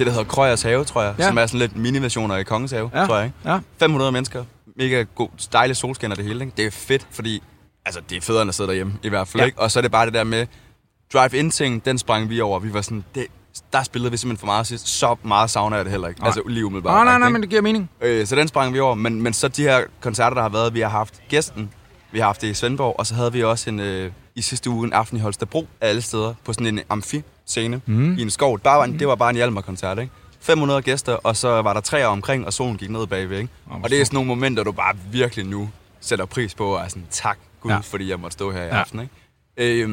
det, 0.00 0.06
der 0.06 0.12
hedder 0.12 0.28
Krøjers 0.28 0.62
Have, 0.62 0.84
tror 0.84 1.02
jeg. 1.02 1.14
Ja. 1.18 1.26
Som 1.28 1.38
er 1.38 1.46
sådan 1.46 1.60
lidt 1.60 1.76
mini-versioner 1.76 2.36
i 2.36 2.42
Kongens 2.42 2.72
Have, 2.72 2.90
Ja. 2.94 3.06
tror 3.06 3.16
jeg. 3.16 3.24
Ikke? 3.24 3.50
Ja. 3.50 3.58
500 3.78 4.12
mennesker. 4.12 4.44
Mega 4.76 5.04
god, 5.14 5.28
dejlig 5.52 5.76
solskin 5.76 6.10
og 6.10 6.16
det 6.16 6.24
hele. 6.24 6.44
Ikke? 6.44 6.56
Det 6.56 6.66
er 6.66 6.70
fedt, 6.70 7.06
fordi 7.10 7.42
altså, 7.86 8.00
det 8.10 8.16
er 8.16 8.20
federe 8.20 8.42
end 8.42 8.48
at 8.48 8.54
sidde 8.54 8.68
derhjemme, 8.68 8.92
i 9.02 9.08
hvert 9.08 9.28
fald. 9.28 9.40
Ja. 9.40 9.46
Ikke? 9.46 9.58
Og 9.58 9.70
så 9.70 9.78
er 9.78 9.82
det 9.82 9.90
bare 9.90 10.06
det 10.06 10.14
der 10.14 10.24
med, 10.24 10.46
drive-in-ting, 11.12 11.84
den 11.84 11.98
sprang 11.98 12.30
vi 12.30 12.40
over. 12.40 12.58
Vi 12.58 12.72
var 12.74 12.82
sådan, 12.82 13.04
det, 13.14 13.26
der 13.72 13.82
spillede 13.82 14.10
vi 14.10 14.16
simpelthen 14.16 14.40
for 14.40 14.46
meget 14.46 14.66
sidst. 14.66 14.88
Så 14.88 15.16
meget 15.22 15.50
savner 15.50 15.76
jeg 15.76 15.84
det 15.84 15.90
heller 15.90 16.08
ikke. 16.08 16.20
Nej. 16.20 16.26
Altså 16.26 16.42
lige 16.46 16.66
umiddelbart. 16.66 16.94
Nej, 16.94 17.04
nej, 17.04 17.18
nej, 17.18 17.28
ikke? 17.28 17.32
men 17.32 17.42
det 17.42 17.50
giver 17.50 17.62
mening. 17.62 17.90
Øh, 18.00 18.26
så 18.26 18.36
den 18.36 18.48
sprang 18.48 18.74
vi 18.74 18.80
over. 18.80 18.94
Men, 18.94 19.22
men 19.22 19.32
så 19.32 19.48
de 19.48 19.62
her 19.62 19.80
koncerter, 20.00 20.34
der 20.34 20.42
har 20.42 20.48
været, 20.48 20.74
vi 20.74 20.80
har 20.80 20.88
haft 20.88 21.20
gæsten. 21.28 21.70
Vi 22.12 22.18
har 22.18 22.26
haft 22.26 22.40
det 22.42 22.48
i 22.48 22.54
Svendborg, 22.54 22.94
og 22.98 23.06
så 23.06 23.14
havde 23.14 23.32
vi 23.32 23.42
også 23.44 23.70
en, 23.70 23.80
øh, 23.80 24.12
i 24.34 24.42
sidste 24.42 24.70
uge 24.70 24.86
en 24.86 24.92
aften 24.92 25.16
i 25.16 25.20
Holstebro 25.20 25.66
af 25.80 25.88
alle 25.88 26.02
steder 26.02 26.34
på 26.44 26.52
sådan 26.52 26.66
en 26.66 26.80
amfi-scene 27.50 27.80
mm. 27.86 28.18
i 28.18 28.22
en 28.22 28.30
skov. 28.30 28.58
Bare, 28.58 28.78
var 28.78 28.84
en, 28.84 28.98
det 28.98 29.08
var 29.08 29.14
bare 29.14 29.30
en 29.30 29.36
Hjalmar-koncert, 29.36 29.98
ikke? 29.98 30.12
500 30.40 30.82
gæster, 30.82 31.12
og 31.12 31.36
så 31.36 31.48
var 31.62 31.72
der 31.72 31.80
træer 31.80 32.06
omkring, 32.06 32.46
og 32.46 32.52
solen 32.52 32.76
gik 32.76 32.90
ned 32.90 33.06
bagved, 33.06 33.38
ikke? 33.38 33.52
hvor 33.66 33.80
Og 33.82 33.90
det 33.90 34.00
er 34.00 34.04
sådan 34.04 34.14
nogle 34.16 34.28
momenter, 34.28 34.64
du 34.64 34.72
bare 34.72 34.96
virkelig 35.12 35.46
nu 35.46 35.70
sætter 36.00 36.24
pris 36.24 36.54
på, 36.54 36.74
og 36.74 36.84
er 36.84 36.88
sådan, 36.88 37.06
tak 37.10 37.38
Gud, 37.60 37.70
Ja. 37.70 37.78
fordi 37.78 38.10
jeg 38.10 38.20
måtte 38.20 38.32
stå 38.32 38.52
her 38.52 38.62
i 38.62 38.66
Ja. 38.66 38.80
aften, 38.80 39.00
ikke? 39.00 39.82
Øhm, 39.82 39.90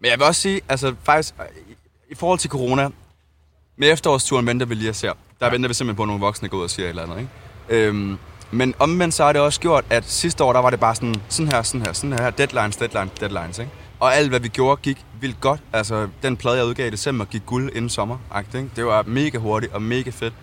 men 0.00 0.10
jeg 0.10 0.18
vil 0.18 0.22
også 0.26 0.40
sige, 0.40 0.60
altså 0.68 0.94
faktisk, 1.02 1.34
i, 1.70 1.72
i 2.10 2.14
forhold 2.14 2.38
til 2.38 2.50
corona, 2.50 2.88
med 3.76 3.92
efterårsturen 3.92 4.46
venter 4.46 4.66
vi 4.66 4.74
lige 4.74 4.88
at 4.88 4.96
se. 4.96 5.06
Der 5.06 5.14
ja. 5.46 5.48
venter 5.50 5.68
vi 5.68 5.74
simpelthen 5.74 5.96
på, 5.96 6.02
at 6.02 6.06
nogle 6.06 6.20
voksne 6.20 6.48
går 6.48 6.58
ud 6.58 6.62
og 6.62 6.70
siger 6.70 6.86
et 6.86 6.90
eller 6.90 7.02
andet. 7.02 7.18
Ikke? 7.18 7.86
Øhm, 7.86 8.18
men 8.50 8.74
omvendt 8.78 9.14
så 9.14 9.24
har 9.24 9.32
det 9.32 9.40
også 9.42 9.60
gjort, 9.60 9.84
at 9.90 10.04
sidste 10.04 10.44
år, 10.44 10.52
der 10.52 10.60
var 10.60 10.70
det 10.70 10.80
bare 10.80 10.94
sådan, 10.94 11.14
sådan 11.28 11.52
her, 11.52 11.62
sådan 11.62 11.86
her, 11.86 11.92
sådan 11.92 12.12
her, 12.18 12.30
deadlines, 12.30 12.76
deadlines, 12.76 13.10
deadlines. 13.20 13.58
Ikke? 13.58 13.70
Og 14.00 14.14
alt, 14.16 14.28
hvad 14.28 14.40
vi 14.40 14.48
gjorde, 14.48 14.80
gik 14.82 15.04
vildt 15.20 15.40
godt. 15.40 15.60
Altså, 15.72 16.08
den 16.22 16.36
plade, 16.36 16.56
jeg 16.56 16.66
udgav 16.66 16.86
i 16.86 16.90
december, 16.90 17.24
gik 17.24 17.42
guld 17.46 17.70
inden 17.74 17.88
sommer. 17.88 18.18
Ikke? 18.38 18.70
Det 18.76 18.86
var 18.86 19.02
mega 19.06 19.38
hurtigt 19.38 19.72
og 19.72 19.82
mega 19.82 20.10
fedt. 20.10 20.34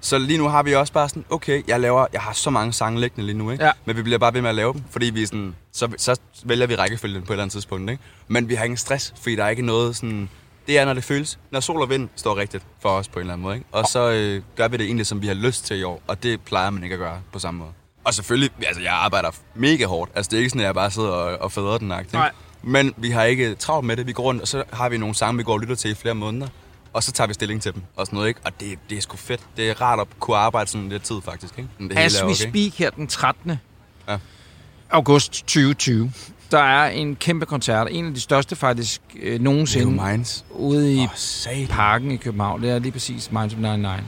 Så 0.00 0.18
lige 0.18 0.38
nu 0.38 0.48
har 0.48 0.62
vi 0.62 0.74
også 0.74 0.92
bare 0.92 1.08
sådan, 1.08 1.24
okay, 1.30 1.62
jeg 1.68 1.80
laver, 1.80 2.06
jeg 2.12 2.20
har 2.20 2.32
så 2.32 2.50
mange 2.50 2.72
sange 2.72 3.00
liggende 3.00 3.26
lige 3.26 3.38
nu, 3.38 3.50
ikke? 3.50 3.64
Ja. 3.64 3.70
Men 3.84 3.96
vi 3.96 4.02
bliver 4.02 4.18
bare 4.18 4.34
ved 4.34 4.40
med 4.40 4.48
at 4.48 4.54
lave 4.54 4.72
dem, 4.72 4.82
fordi 4.90 5.06
vi 5.06 5.26
sådan, 5.26 5.54
så, 5.72 5.88
så 5.96 6.16
vælger 6.44 6.66
vi 6.66 6.74
rækkefølgen 6.74 7.22
på 7.22 7.26
et 7.26 7.34
eller 7.34 7.42
andet 7.42 7.52
tidspunkt, 7.52 7.90
ikke? 7.90 8.02
Men 8.28 8.48
vi 8.48 8.54
har 8.54 8.64
ingen 8.64 8.76
stress, 8.76 9.14
fordi 9.22 9.36
der 9.36 9.44
er 9.44 9.48
ikke 9.48 9.62
noget 9.62 9.96
sådan, 9.96 10.28
det 10.66 10.78
er, 10.78 10.84
når 10.84 10.94
det 10.94 11.04
føles, 11.04 11.38
når 11.50 11.60
sol 11.60 11.82
og 11.82 11.90
vind 11.90 12.08
står 12.16 12.36
rigtigt 12.36 12.64
for 12.80 12.88
os 12.88 13.08
på 13.08 13.18
en 13.18 13.20
eller 13.20 13.32
anden 13.32 13.42
måde, 13.42 13.54
ikke? 13.54 13.66
Og 13.72 13.84
så 13.88 14.10
øh, 14.10 14.42
gør 14.56 14.68
vi 14.68 14.76
det 14.76 14.86
egentlig, 14.86 15.06
som 15.06 15.22
vi 15.22 15.26
har 15.26 15.34
lyst 15.34 15.66
til 15.66 15.78
i 15.78 15.82
år, 15.82 16.02
og 16.06 16.22
det 16.22 16.40
plejer 16.40 16.70
man 16.70 16.82
ikke 16.82 16.94
at 16.94 16.98
gøre 16.98 17.20
på 17.32 17.38
samme 17.38 17.58
måde. 17.58 17.70
Og 18.04 18.14
selvfølgelig, 18.14 18.50
altså 18.66 18.82
jeg 18.82 18.92
arbejder 18.92 19.30
mega 19.54 19.86
hårdt, 19.86 20.10
altså 20.14 20.30
det 20.30 20.36
er 20.36 20.38
ikke 20.38 20.50
sådan, 20.50 20.60
at 20.60 20.66
jeg 20.66 20.74
bare 20.74 20.90
sidder 20.90 21.08
og, 21.08 21.40
og 21.40 21.52
fædrer 21.52 21.78
den, 21.78 21.92
ikke? 22.00 22.12
Nej. 22.12 22.30
Men 22.66 22.94
vi 22.96 23.10
har 23.10 23.22
ikke 23.24 23.54
travlt 23.54 23.86
med 23.86 23.96
det, 23.96 24.06
vi 24.06 24.12
går 24.12 24.22
rundt, 24.22 24.42
og 24.42 24.48
så 24.48 24.64
har 24.72 24.88
vi 24.88 24.98
nogle 24.98 25.14
sange, 25.14 25.36
vi 25.36 25.42
går 25.42 25.52
og 25.52 25.58
lytter 25.60 25.74
til 25.74 25.90
i 25.90 25.94
flere 25.94 26.14
måneder, 26.14 26.48
og 26.92 27.02
så 27.02 27.12
tager 27.12 27.28
vi 27.28 27.34
stilling 27.34 27.62
til 27.62 27.74
dem 27.74 27.82
og 27.96 28.06
sådan 28.06 28.16
noget, 28.16 28.28
ikke? 28.28 28.40
Og 28.44 28.60
det, 28.60 28.78
det 28.90 28.98
er 28.98 29.02
sgu 29.02 29.16
fedt. 29.16 29.40
Det 29.56 29.70
er 29.70 29.80
rart 29.82 30.00
at 30.00 30.06
kunne 30.20 30.36
arbejde 30.36 30.70
sådan 30.70 30.88
lidt 30.88 31.02
tid, 31.02 31.16
faktisk, 31.24 31.58
ikke? 31.58 31.70
Men 31.78 31.88
Det 31.90 31.98
As 31.98 32.20
er 32.20 32.24
we 32.26 32.30
okay. 32.32 32.48
speak 32.48 32.72
her 32.78 32.90
den 32.90 33.06
13. 33.06 33.52
Ja. 34.08 34.16
august 34.90 35.32
2020, 35.32 36.12
der 36.50 36.58
er 36.58 36.88
en 36.90 37.16
kæmpe 37.16 37.46
koncert, 37.46 37.88
en 37.90 38.06
af 38.06 38.14
de 38.14 38.20
største 38.20 38.56
faktisk 38.56 39.00
øh, 39.16 39.22
Det 39.22 39.34
er 39.34 39.38
nogensinde, 39.38 40.02
minds. 40.04 40.44
ude 40.50 40.94
i 40.94 41.08
satan. 41.14 41.66
parken 41.66 42.10
i 42.10 42.16
København. 42.16 42.62
Det 42.62 42.70
er 42.70 42.78
lige 42.78 42.92
præcis 42.92 43.32
Minds 43.32 43.52
of 43.52 43.58
99. 43.58 44.02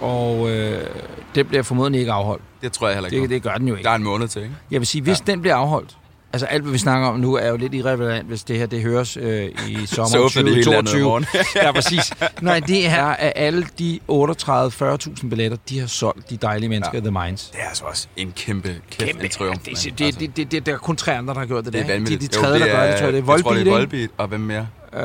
Og 0.00 0.50
øh, 0.50 0.86
det 1.34 1.48
bliver 1.48 1.62
formodentlig 1.62 2.00
ikke 2.00 2.12
afholdt. 2.12 2.42
Det 2.62 2.72
tror 2.72 2.86
jeg 2.88 2.96
heller 2.96 3.08
ikke. 3.10 3.16
Det, 3.22 3.30
Det, 3.30 3.34
det 3.34 3.42
gør 3.42 3.58
den 3.58 3.68
jo 3.68 3.74
ikke. 3.74 3.84
Der 3.84 3.90
er 3.90 3.94
en 3.94 4.02
måned 4.02 4.28
til, 4.28 4.42
ikke? 4.42 4.54
Jeg 4.70 4.80
vil 4.80 4.86
sige, 4.86 5.02
hvis 5.02 5.18
ja. 5.26 5.32
den 5.32 5.40
bliver 5.40 5.54
afholdt, 5.56 5.96
altså 6.36 6.46
alt, 6.46 6.62
hvad 6.62 6.72
vi 6.72 6.78
snakker 6.78 7.08
om 7.08 7.20
nu, 7.20 7.34
er 7.34 7.48
jo 7.48 7.56
lidt 7.56 7.74
irrelevant, 7.74 8.26
hvis 8.26 8.44
det 8.44 8.58
her 8.58 8.66
det 8.66 8.82
høres 8.82 9.16
øh, 9.16 9.48
i 9.68 9.86
sommer 9.86 10.08
Så 10.10 10.18
åbner 10.18 10.42
det 10.42 10.54
hele 10.54 10.70
landet 10.70 10.94
i 10.94 11.02
2022. 11.02 11.02
morgen. 11.04 11.26
ja, 11.66 11.72
præcis. 11.72 12.12
Nej, 12.40 12.60
det 12.60 12.86
er, 12.86 13.04
at 13.06 13.32
alle 13.36 13.66
de 13.78 14.00
38-40.000 14.10 15.28
billetter, 15.28 15.58
de 15.68 15.80
har 15.80 15.86
solgt 15.86 16.30
de 16.30 16.36
dejlige 16.36 16.68
mennesker 16.68 16.98
ja. 16.98 17.04
Ja. 17.04 17.10
The 17.10 17.26
Minds. 17.26 17.48
Det 17.50 17.60
er 17.62 17.68
altså 17.68 17.84
også 17.84 18.08
en 18.16 18.32
kæmpe, 18.36 18.68
kæmpe, 18.90 19.12
kæmpe 19.12 19.28
triumf. 19.28 19.58
det, 19.58 19.66
mand. 19.66 19.96
det, 19.98 20.20
det, 20.20 20.36
det, 20.36 20.52
det, 20.52 20.66
det, 20.66 20.74
er 20.74 20.78
kun 20.78 20.96
tre 20.96 21.16
andre, 21.16 21.34
der 21.34 21.40
har 21.40 21.46
gjort 21.46 21.64
det, 21.64 21.72
det 21.72 21.80
er 21.80 21.84
der. 21.86 21.92
vanvittigt. 21.92 22.20
De, 22.32 22.38
de 22.38 22.42
tredje, 22.42 22.60
der 22.60 22.66
gør 22.66 22.86
det, 22.86 22.96
tror 22.96 23.04
jeg. 23.06 23.12
Det 23.12 23.28
er 23.28 23.32
Jeg 23.32 23.42
tror, 23.42 23.50
Volbeat, 23.50 23.66
det 23.66 23.72
er? 23.72 23.78
Volbeat, 23.78 24.10
og 24.16 24.28
hvem 24.28 24.40
mere? 24.40 24.68
Øh, 24.94 25.00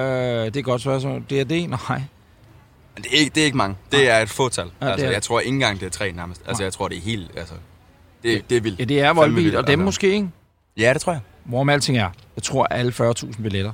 det 0.45 0.57
er 0.57 0.61
godt 0.61 0.81
spørgsmål. 0.81 1.23
Det 1.29 1.39
er 1.39 1.43
det? 1.43 1.69
Nej. 1.69 2.01
Det 2.97 3.05
er 3.13 3.17
ikke, 3.19 3.31
det 3.35 3.41
er 3.41 3.45
ikke 3.45 3.57
mange. 3.57 3.75
Det 3.91 4.09
er 4.09 4.19
et 4.19 4.29
fåtal. 4.29 4.65
Ja, 4.81 4.85
Ja, 4.85 4.85
det 4.85 4.91
altså, 4.91 5.07
er- 5.07 5.11
jeg 5.11 5.23
tror 5.23 5.39
ikke 5.39 5.53
engang, 5.53 5.79
det 5.79 5.85
er 5.85 5.89
tre 5.89 6.11
nærmest. 6.11 6.41
Altså, 6.47 6.63
jeg 6.63 6.73
tror, 6.73 6.87
det 6.87 6.97
er 6.97 7.01
helt... 7.01 7.31
Altså, 7.37 7.53
det, 8.23 8.49
det 8.49 8.57
er 8.57 8.61
vildt. 8.61 8.79
Ja, 8.79 8.85
det 8.85 8.99
er 9.01 9.27
vildt, 9.27 9.55
og 9.55 9.67
dem 9.67 9.79
altså. 9.79 9.85
måske, 9.85 10.13
ikke? 10.13 10.29
Ja, 10.77 10.93
det 10.93 11.01
tror 11.01 11.11
jeg. 11.11 11.21
Hvorom 11.45 11.69
alting 11.69 11.97
er, 11.97 12.09
jeg 12.35 12.43
tror, 12.43 12.67
at 12.69 12.79
alle 12.79 12.91
40.000 12.91 13.41
billetter, 13.41 13.71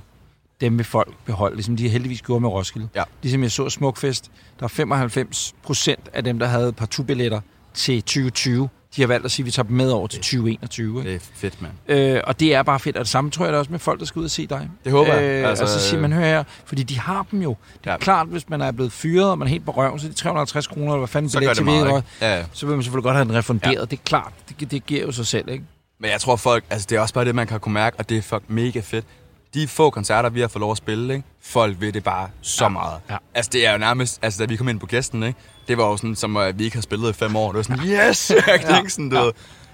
dem 0.62 0.78
vil 0.78 0.86
folk 0.86 1.14
beholde, 1.26 1.56
ligesom 1.56 1.78
de 1.78 1.90
heldigvis 1.90 2.22
gjorde 2.22 2.42
med 2.42 2.50
Roskilde. 2.50 2.88
Ja. 2.96 3.04
Ligesom 3.22 3.44
jeg 3.44 3.52
så 3.52 3.70
Smukfest, 3.70 4.32
der 4.60 4.64
er 4.64 4.68
95 4.68 5.56
procent 5.64 6.10
af 6.14 6.24
dem, 6.24 6.40
der 6.40 6.46
havde 6.48 6.74
partout-billetter 6.74 7.42
til 7.74 8.02
2020, 8.02 8.70
de 8.96 9.02
har 9.02 9.08
valgt 9.08 9.26
at 9.26 9.32
sige, 9.32 9.44
at 9.44 9.46
vi 9.46 9.52
tager 9.52 9.68
dem 9.68 9.78
med 9.78 9.92
over 9.92 10.08
til 10.08 10.20
2021. 10.20 11.00
Ikke? 11.00 11.10
Det 11.10 11.16
er 11.16 11.20
fedt, 11.34 11.62
mand. 11.62 11.74
Øh, 11.88 12.22
og 12.24 12.40
det 12.40 12.56
er 12.56 12.64
bare 12.64 12.80
fedt, 12.80 12.96
og 12.98 13.00
det 13.00 13.08
samme 13.10 13.32
tror 13.32 13.46
jeg 13.46 13.54
da 13.54 13.58
også 13.60 13.72
med 13.72 13.80
folk, 13.80 14.00
der 14.00 14.06
skal 14.06 14.20
ud 14.20 14.24
og 14.26 14.32
se 14.32 14.48
dig. 14.48 14.70
Det 14.84 14.92
håber 14.92 15.14
jeg. 15.14 15.24
Øh, 15.24 15.30
altså, 15.38 15.48
Altså, 15.64 15.64
altså 15.64 15.90
siger 15.90 16.02
man, 16.02 16.14
hør 16.14 16.22
her, 16.26 16.44
fordi 16.66 16.84
de 16.84 17.00
har 17.00 17.26
dem 17.32 17.42
jo. 17.42 17.56
Det 17.84 17.88
er 17.88 17.92
Ja. 17.92 17.98
klart, 17.98 18.28
hvis 18.28 18.50
man 18.50 18.62
er 18.62 18.72
blevet 18.72 18.92
fyret, 18.92 19.32
og 19.32 19.38
man 19.38 19.48
er 19.48 19.50
helt 19.50 19.66
på 19.66 19.72
røven, 19.72 20.00
så 20.00 20.08
er 20.08 20.12
de 20.12 20.16
350 20.16 20.68
kroner, 20.68 20.86
eller 20.88 20.98
hvad 20.98 21.08
fanden 21.08 21.30
Så 21.30 21.40
billet 21.40 21.56
til 21.56 21.66
meget? 21.66 22.04
Ja, 22.22 22.38
ja. 22.38 22.44
så 22.54 22.66
vil 22.66 22.76
man 22.76 22.84
selvfølgelig 22.84 23.04
godt 23.04 23.16
have 23.16 23.26
den 23.28 23.36
refunderet. 23.36 23.76
Ja. 23.76 23.82
Det 23.82 23.94
er 23.94 24.02
klart, 24.06 24.34
det, 24.60 24.72
det 24.72 24.86
giver 24.86 25.02
jo 25.02 25.12
sig 25.12 25.28
selv, 25.28 25.50
ikke? 25.50 25.64
Men 26.00 26.12
jeg 26.12 26.22
tror 26.22 26.36
folk, 26.36 26.64
altså 26.70 26.88
det 26.90 26.96
er 26.96 27.00
også 27.00 27.14
bare 27.14 27.26
det, 27.26 27.36
man 27.36 27.48
kan 27.48 27.60
kunne 27.60 27.74
mærke, 27.74 28.00
og 28.00 28.10
det 28.10 28.18
er 28.18 28.22
fuck 28.22 28.44
mega 28.48 28.80
fedt. 28.80 29.06
De 29.54 29.68
få 29.68 29.90
koncerter, 29.90 30.30
vi 30.30 30.42
har 30.42 30.48
fået 30.48 30.60
lov 30.62 30.72
at 30.72 30.78
spille, 30.78 31.14
ikke? 31.14 31.26
folk 31.42 31.76
ved 31.82 31.94
det 31.94 32.04
bare 32.04 32.30
så 32.42 32.64
Ja, 32.64 32.70
meget. 32.70 33.00
ja. 33.10 33.18
Altså 33.34 33.50
det 33.54 33.66
er 33.68 33.72
jo 33.72 33.78
nærmest, 33.78 34.20
altså 34.22 34.40
da 34.44 34.46
vi 34.46 34.56
kom 34.56 34.68
ind 34.68 34.80
på 34.80 34.86
gæsten, 34.86 35.24
ikke? 35.24 35.40
det 35.68 35.78
var 35.78 35.88
jo 35.88 35.98
sådan, 35.98 36.16
som 36.16 36.38
at 36.38 36.60
vi 36.60 36.64
ikke 36.64 36.78
har 36.78 36.82
spillet 36.82 37.10
i 37.10 37.14
fem 37.14 37.36
år. 37.36 37.48
Det 37.52 37.58
var 37.58 37.64
sådan, 37.64 37.86
yes! 37.86 38.32
ja. 38.48 38.88
sådan, 38.90 39.10
du 39.10 39.16
ved. 39.18 39.32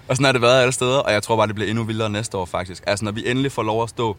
Og 0.08 0.16
sådan 0.16 0.24
har 0.24 0.32
det 0.32 0.42
været 0.42 0.60
alle 0.60 0.72
steder, 0.72 0.98
og 0.98 1.12
jeg 1.12 1.22
tror 1.22 1.36
bare, 1.36 1.46
det 1.46 1.54
bliver 1.54 1.70
endnu 1.70 1.84
vildere 1.84 2.10
næste 2.10 2.36
år 2.38 2.44
faktisk. 2.44 2.82
Altså 2.86 3.04
når 3.04 3.12
vi 3.12 3.30
endelig 3.30 3.52
får 3.52 3.62
lov 3.62 3.82
at 3.82 3.88
stå 3.88 4.16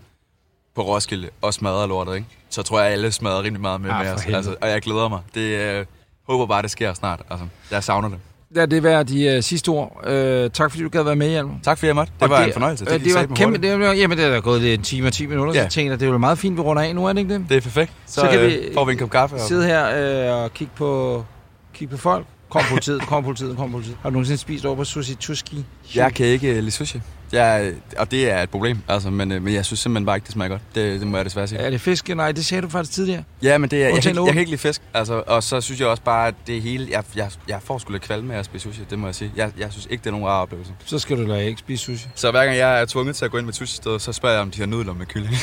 på 0.76 0.82
Roskilde 0.82 1.30
og 1.42 1.54
smadre 1.54 1.88
lortet, 1.88 2.16
ikke? 2.16 2.28
så 2.50 2.64
tror 2.64 2.80
jeg, 2.80 2.88
at 2.88 2.94
alle 2.94 3.12
smadrer 3.12 3.44
rimelig 3.44 3.62
meget 3.62 3.82
med, 3.82 3.90
Ah, 3.92 4.06
med 4.06 4.14
os. 4.14 4.26
Altså, 4.26 4.56
og 4.62 4.70
jeg 4.70 4.82
glæder 4.82 5.08
mig. 5.10 5.22
Det 5.36 5.42
øh, 5.42 5.86
håber 6.28 6.46
bare, 6.46 6.62
det 6.62 6.72
sker 6.72 6.94
snart. 6.94 7.22
Altså, 7.30 7.48
jeg 7.72 7.84
savner 7.84 8.10
det. 8.10 8.20
Lad 8.56 8.68
det 8.68 8.84
være 8.84 9.04
de 9.04 9.38
uh, 9.38 9.44
sidste 9.44 9.70
ord. 9.70 10.02
Uh, 10.04 10.52
tak 10.52 10.72
fordi 10.72 10.84
du 10.84 10.90
gad 10.90 11.04
være 11.04 11.16
med, 11.16 11.30
Hjalmar. 11.30 11.56
Tak 11.64 11.78
fordi 11.78 11.88
jeg 11.88 11.96
måtte. 11.96 12.14
Det 12.16 12.24
Og 12.24 12.30
var 12.30 12.44
en 12.44 12.54
fornøjelse. 12.54 12.86
Øh, 12.94 13.04
det, 13.04 13.14
var 13.16 13.36
kæmpe, 13.36 13.58
det 13.62 13.80
var, 13.80 13.94
jamen, 13.94 14.18
det 14.18 14.26
er 14.26 14.30
da 14.30 14.40
gået 14.40 14.62
lidt 14.62 14.80
en 14.80 14.84
time 14.84 15.08
og 15.08 15.14
10 15.14 15.26
minutter, 15.26 15.54
ja. 15.54 15.60
Så 15.60 15.64
jeg 15.64 15.72
tænker, 15.72 15.96
det 15.96 16.06
er 16.08 16.12
jo 16.12 16.18
meget 16.18 16.38
fint, 16.38 16.56
vi 16.58 16.62
runder 16.62 16.84
af 16.84 16.96
nu, 16.96 17.06
er 17.06 17.14
det 17.14 17.20
ikke 17.20 17.34
det? 17.34 17.46
Det 17.50 17.58
er 17.58 17.62
perfekt. 17.62 17.92
Så, 18.06 18.14
Så 18.14 18.22
kan 18.22 18.30
kan 18.40 18.48
vi- 18.48 18.60
får 18.74 18.86
vi 18.86 18.92
en 18.92 18.98
kop 18.98 19.10
kaffe. 19.10 19.40
Sidde 19.40 19.66
her 19.66 20.30
øh, 20.38 20.44
og 20.44 20.54
kigge 20.54 20.74
på, 20.76 21.26
kigge 21.74 21.92
på 21.92 21.98
folk. 22.02 22.26
Kom 22.50 22.62
politiet, 22.70 23.02
kom 23.02 23.24
politiet, 23.24 23.58
kom 23.58 23.72
politiet. 23.72 23.98
Har 24.02 24.10
du 24.10 24.14
nogensinde 24.14 24.38
spist 24.38 24.66
over 24.66 24.76
på 24.76 24.84
Sushi 24.84 25.16
Tuski? 25.16 25.66
Jeg 25.96 26.14
kan 26.14 26.26
ikke 26.26 26.50
uh, 26.52 26.58
lide 26.58 26.72
sushi. 26.72 27.02
Jeg, 27.32 27.74
og 27.98 28.12
det 28.12 28.32
er 28.32 28.42
et 28.42 28.50
problem, 28.50 28.80
altså, 28.88 29.10
men, 29.10 29.32
uh, 29.32 29.42
men 29.42 29.54
jeg 29.54 29.66
synes 29.66 29.80
simpelthen 29.80 30.06
bare 30.06 30.18
ikke, 30.18 30.26
det 30.26 30.34
smager 30.34 30.50
godt. 30.50 30.62
Det, 30.76 31.00
det 31.00 31.08
må 31.08 31.18
jeg 31.18 31.26
desværre 31.26 31.48
sige. 31.48 31.60
Er 31.60 31.70
det 31.70 31.82
fisk? 31.82 32.10
Nej, 32.10 32.32
det 32.32 32.46
sagde 32.46 32.62
du 32.62 32.70
faktisk 32.70 32.96
tidligere. 32.96 33.24
Ja, 33.44 33.58
men 33.58 33.70
det 33.70 33.84
er, 33.84 33.88
jeg, 33.88 34.18
ål. 34.20 34.26
jeg 34.26 34.34
kan 34.34 34.40
ikke 34.40 34.52
lide 34.52 34.62
fisk. 34.62 34.82
Altså, 34.94 35.24
og 35.28 35.44
så 35.44 35.62
synes 35.62 35.80
jeg 35.80 35.88
også 35.88 36.04
bare, 36.04 36.28
at 36.28 36.36
det 36.48 36.62
hele... 36.62 36.88
Jeg, 36.92 37.04
jeg, 37.16 37.30
jeg 37.48 37.60
får 37.64 37.78
sgu 37.78 37.92
lidt 37.92 38.04
kvalme 38.04 38.34
af 38.34 38.40
at 38.40 38.46
spise 38.46 38.64
sushi, 38.64 38.82
det 38.90 39.00
må 39.00 39.08
jeg 39.08 39.16
sige. 39.16 39.32
Jeg, 39.36 39.52
jeg 39.58 39.68
synes 39.72 39.88
ikke, 39.90 40.02
det 40.02 40.08
er 40.08 40.12
nogen 40.12 40.28
rar 40.28 40.42
oplevelse. 40.42 40.72
Så 40.86 41.00
skal 41.00 41.18
du 41.18 41.24
lade 41.24 41.46
ikke 41.46 41.60
spise 41.60 41.84
sushi. 41.84 42.08
Så 42.16 42.32
hver 42.32 42.46
gang 42.46 42.58
jeg 42.58 42.82
er 42.82 42.86
tvunget 42.86 43.16
til 43.16 43.26
at 43.26 43.32
gå 43.32 43.38
ind 43.38 43.46
med 43.46 43.54
sushi 43.54 43.76
sted, 43.76 44.00
så 44.00 44.14
spørger 44.14 44.36
jeg, 44.36 44.42
om 44.42 44.52
de 44.52 44.60
har 44.60 44.66
nudler 44.68 44.94
med 44.94 45.06
kylling. 45.06 45.36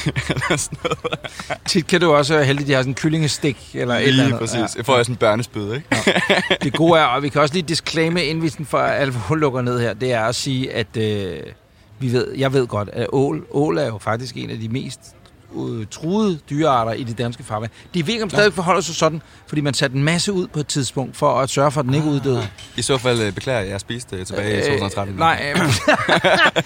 Tit 1.68 1.87
kan 1.87 2.01
du 2.01 2.12
også 2.12 2.35
være 2.35 2.45
heldig, 2.45 2.62
at 2.62 2.68
de 2.68 2.72
har 2.72 2.80
sådan 2.80 2.91
en 2.91 2.95
kyllingestik 2.95 3.70
eller 3.74 3.95
et 3.95 4.03
eller 4.03 4.12
Lige 4.12 4.24
andet. 4.24 4.39
præcis. 4.39 4.76
Jeg 4.76 4.87
får 4.87 4.97
jeg 4.97 5.05
sådan 5.05 5.14
en 5.14 5.16
børnespyd, 5.18 5.74
ikke? 5.74 5.87
Det 6.62 6.72
gode 6.72 7.01
er, 7.01 7.05
og 7.05 7.22
vi 7.22 7.28
kan 7.28 7.41
også 7.41 7.55
lige 7.55 7.68
disclaime, 7.68 8.24
inden 8.24 8.45
vi 8.45 8.49
sådan 8.49 8.66
for 8.66 8.78
alvor 8.78 9.35
lukker 9.35 9.62
ned 9.62 9.80
her, 9.80 9.95
det 9.95 10.12
er 10.12 10.20
at 10.24 10.35
sige, 10.35 10.72
at 10.72 10.97
øh, 10.97 11.41
vi 12.03 12.12
ved, 12.12 12.26
jeg 12.36 12.53
ved 12.53 12.66
godt, 12.66 12.88
at 12.92 13.07
ål, 13.12 13.46
ål 13.50 13.78
er 13.78 13.86
jo 13.86 13.98
faktisk 13.98 14.36
en 14.36 14.50
af 14.50 14.59
de 14.59 14.68
mest 14.68 15.00
øh, 15.57 15.86
truede 15.90 16.38
dyrearter 16.50 16.92
i 16.92 17.03
de 17.03 17.12
danske 17.14 17.44
farvand. 17.44 17.70
Det 17.94 18.07
virker 18.07 18.28
stadig 18.28 18.55
forholder 18.55 18.80
sig 18.80 18.94
sådan, 18.94 19.22
fordi 19.46 19.61
man 19.61 19.74
satte 19.74 19.96
en 19.96 20.05
masse 20.05 20.32
ud 20.32 20.46
på 20.46 20.61
et 20.61 20.66
tidspunkt 20.66 21.16
for 21.16 21.40
at 21.40 21.50
sørge 21.50 21.70
for, 21.70 21.80
at 21.80 21.86
den 21.86 21.94
ikke 21.94 22.07
uddøde. 22.07 22.48
I 22.76 22.82
så 22.82 22.98
fald 22.98 23.20
øh, 23.20 23.32
beklager 23.32 23.59
jeg, 23.59 23.66
at 23.66 23.72
jeg 23.72 23.80
spiste 23.80 24.18
det 24.18 24.26
tilbage 24.26 24.59
i 24.59 24.61
2013. 24.61 25.14
Øh, 25.14 25.18
nej, 25.18 25.55
øh, 25.55 25.61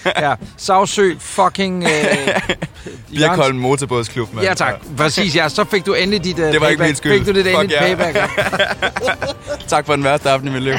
ja, 0.24 0.34
Savsø 0.56 1.14
fucking... 1.18 1.84
Øh, 1.84 1.90
Birkholm 3.16 3.56
Motorbådsklub, 3.56 4.34
mand. 4.34 4.46
Ja 4.46 4.54
tak, 4.54 4.74
præcis 4.96 5.36
ja. 5.36 5.48
Så 5.48 5.64
fik 5.64 5.86
du 5.86 5.94
endelig 5.94 6.24
dit 6.24 6.38
uh, 6.38 6.44
Det 6.44 6.60
var 6.60 6.68
ikke 6.68 6.78
payback. 6.78 6.88
min 6.88 6.94
skyld. 6.96 7.12
Fik 7.12 7.26
du 7.26 7.32
dit 7.32 7.46
Fuck 7.46 7.54
endelig 7.56 7.78
ja. 7.80 7.94
payback. 7.94 8.30
Tak 9.68 9.86
for 9.86 9.96
den 9.96 10.04
værste 10.04 10.30
aften 10.30 10.48
i 10.48 10.52
mit 10.52 10.62
liv. 10.62 10.74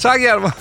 tak, 0.00 0.20
Hjalmar. 0.20 0.56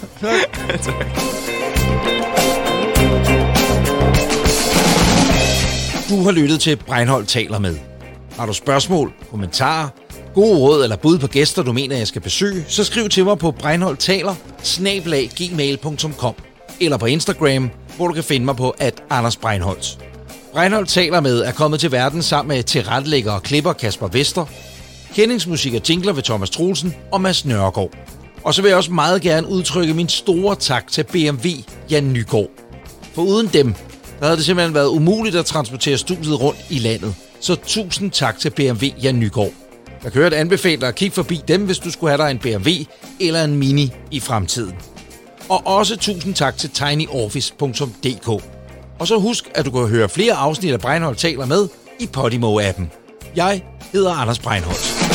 Du 6.10 6.24
har 6.24 6.32
lyttet 6.32 6.60
til 6.60 6.76
Breinholt 6.76 7.28
taler 7.28 7.60
med. 7.60 7.78
Har 8.38 8.46
du 8.46 8.54
spørgsmål, 8.54 9.14
kommentarer, 9.30 9.88
gode 10.34 10.60
råd 10.60 10.84
eller 10.84 10.96
bud 10.96 11.20
på 11.20 11.28
gæster, 11.28 11.64
du 11.64 11.74
mener, 11.74 11.98
jeg 11.98 12.08
skal 12.08 12.22
besøge, 12.22 12.66
så 12.68 12.84
skriv 12.84 13.10
til 13.10 13.26
mig 13.26 13.38
på 13.38 13.52
breinholdtaler 13.52 14.36
eller 16.82 16.98
på 16.98 17.06
Instagram, 17.06 17.70
hvor 17.98 18.08
du 18.08 18.14
kan 18.14 18.24
finde 18.24 18.46
mig 18.46 18.56
på 18.56 18.70
at 18.70 19.04
Anders 19.10 19.38
Breinholt. 19.38 19.98
Breinholt 20.54 20.90
taler 20.90 21.20
med 21.20 21.40
er 21.40 21.52
kommet 21.52 21.80
til 21.80 21.92
verden 21.92 22.22
sammen 22.22 22.56
med 22.56 22.64
tilrettelægger 22.64 23.32
og 23.32 23.44
klipper 23.44 23.74
Kasper 23.74 24.08
Vester, 24.08 24.46
kendingsmusik 25.14 25.74
og 25.74 25.82
jingler 25.90 26.14
ved 26.14 26.24
Thomas 26.24 26.50
Troelsen 26.50 26.96
og 27.12 27.22
Mads 27.22 27.46
Nørgaard. 27.46 27.92
Og 28.44 28.54
så 28.54 28.62
vil 28.62 28.70
jeg 28.70 28.78
også 28.78 28.92
meget 28.92 29.22
gerne 29.22 29.48
udtrykke 29.48 29.94
min 29.94 30.10
store 30.10 30.56
tak 30.56 30.88
til 30.88 31.04
BMW 31.04 31.50
Jan 31.92 32.14
Nygaard. 32.14 32.50
For 33.14 33.22
uden 33.22 33.48
dem, 33.48 33.76
der 34.20 34.26
havde 34.26 34.38
det 34.38 34.46
simpelthen 34.46 34.76
været 34.76 34.88
umuligt 34.88 35.36
at 35.36 35.46
transportere 35.46 35.98
studiet 35.98 36.42
rundt 36.42 36.66
i 36.70 36.80
landet. 36.80 37.16
Så 37.40 37.56
tusind 37.56 38.12
tak 38.12 38.40
til 38.40 38.50
BMW 38.50 38.86
Jan 39.04 39.20
Nygaard. 39.20 39.52
Jeg 40.04 40.12
kan 40.12 40.22
høre 40.22 40.36
anbefale 40.36 40.82
dig 40.82 40.88
at 40.88 40.96
kigge 40.96 41.16
forbi 41.16 41.42
dem, 41.48 41.66
hvis 41.66 41.80
du 41.80 41.92
skulle 41.92 42.12
have 42.12 42.24
dig 42.24 42.32
en 42.32 42.40
BMW 42.40 42.70
eller 43.20 43.44
en 43.44 43.58
Mini 43.58 43.92
i 44.12 44.20
fremtiden. 44.20 44.76
Og 45.50 45.68
også 45.68 45.98
tusind 45.98 46.36
tak 46.36 46.58
til 46.58 46.70
tinyoffice.dk. 46.70 48.44
Og 49.00 49.08
så 49.08 49.20
husk, 49.20 49.52
at 49.56 49.66
du 49.66 49.72
kan 49.72 49.88
høre 49.88 50.10
flere 50.10 50.34
afsnit 50.34 50.74
af 50.74 50.80
Breinholt 50.80 51.18
taler 51.18 51.46
med 51.46 51.68
i 52.00 52.10
Podimo-appen. 52.18 52.84
Jeg 53.36 53.64
hedder 53.94 54.12
Anders 54.12 54.40
Breinholt. 54.40 55.10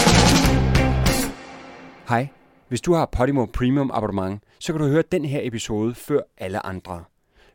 Hej. 2.09 2.29
Hvis 2.69 2.81
du 2.81 2.95
har 2.95 3.09
Podimo 3.13 3.47
Premium 3.47 3.91
abonnement, 3.95 4.43
så 4.61 4.73
kan 4.73 4.81
du 4.81 4.89
høre 4.89 5.03
den 5.13 5.25
her 5.25 5.41
episode 5.43 5.95
før 5.95 6.21
alle 6.39 6.67
andre. 6.67 7.14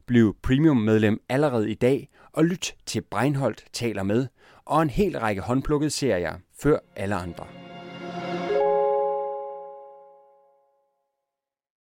Bliv 0.10 0.34
premium 0.41 0.78
medlem 0.78 1.22
allerede 1.30 1.72
i 1.72 1.74
dag 1.74 2.10
og 2.34 2.45
lyt 2.45 2.76
til 2.86 3.01
Breinholt 3.01 3.66
taler 3.74 4.03
med 4.03 4.28
og 4.66 4.82
en 4.82 4.89
hel 4.89 5.20
række 5.20 5.41
håndplukkede 5.41 5.89
serier 5.89 6.34
før 6.60 6.80
alle 6.95 7.16
andre. 7.16 7.59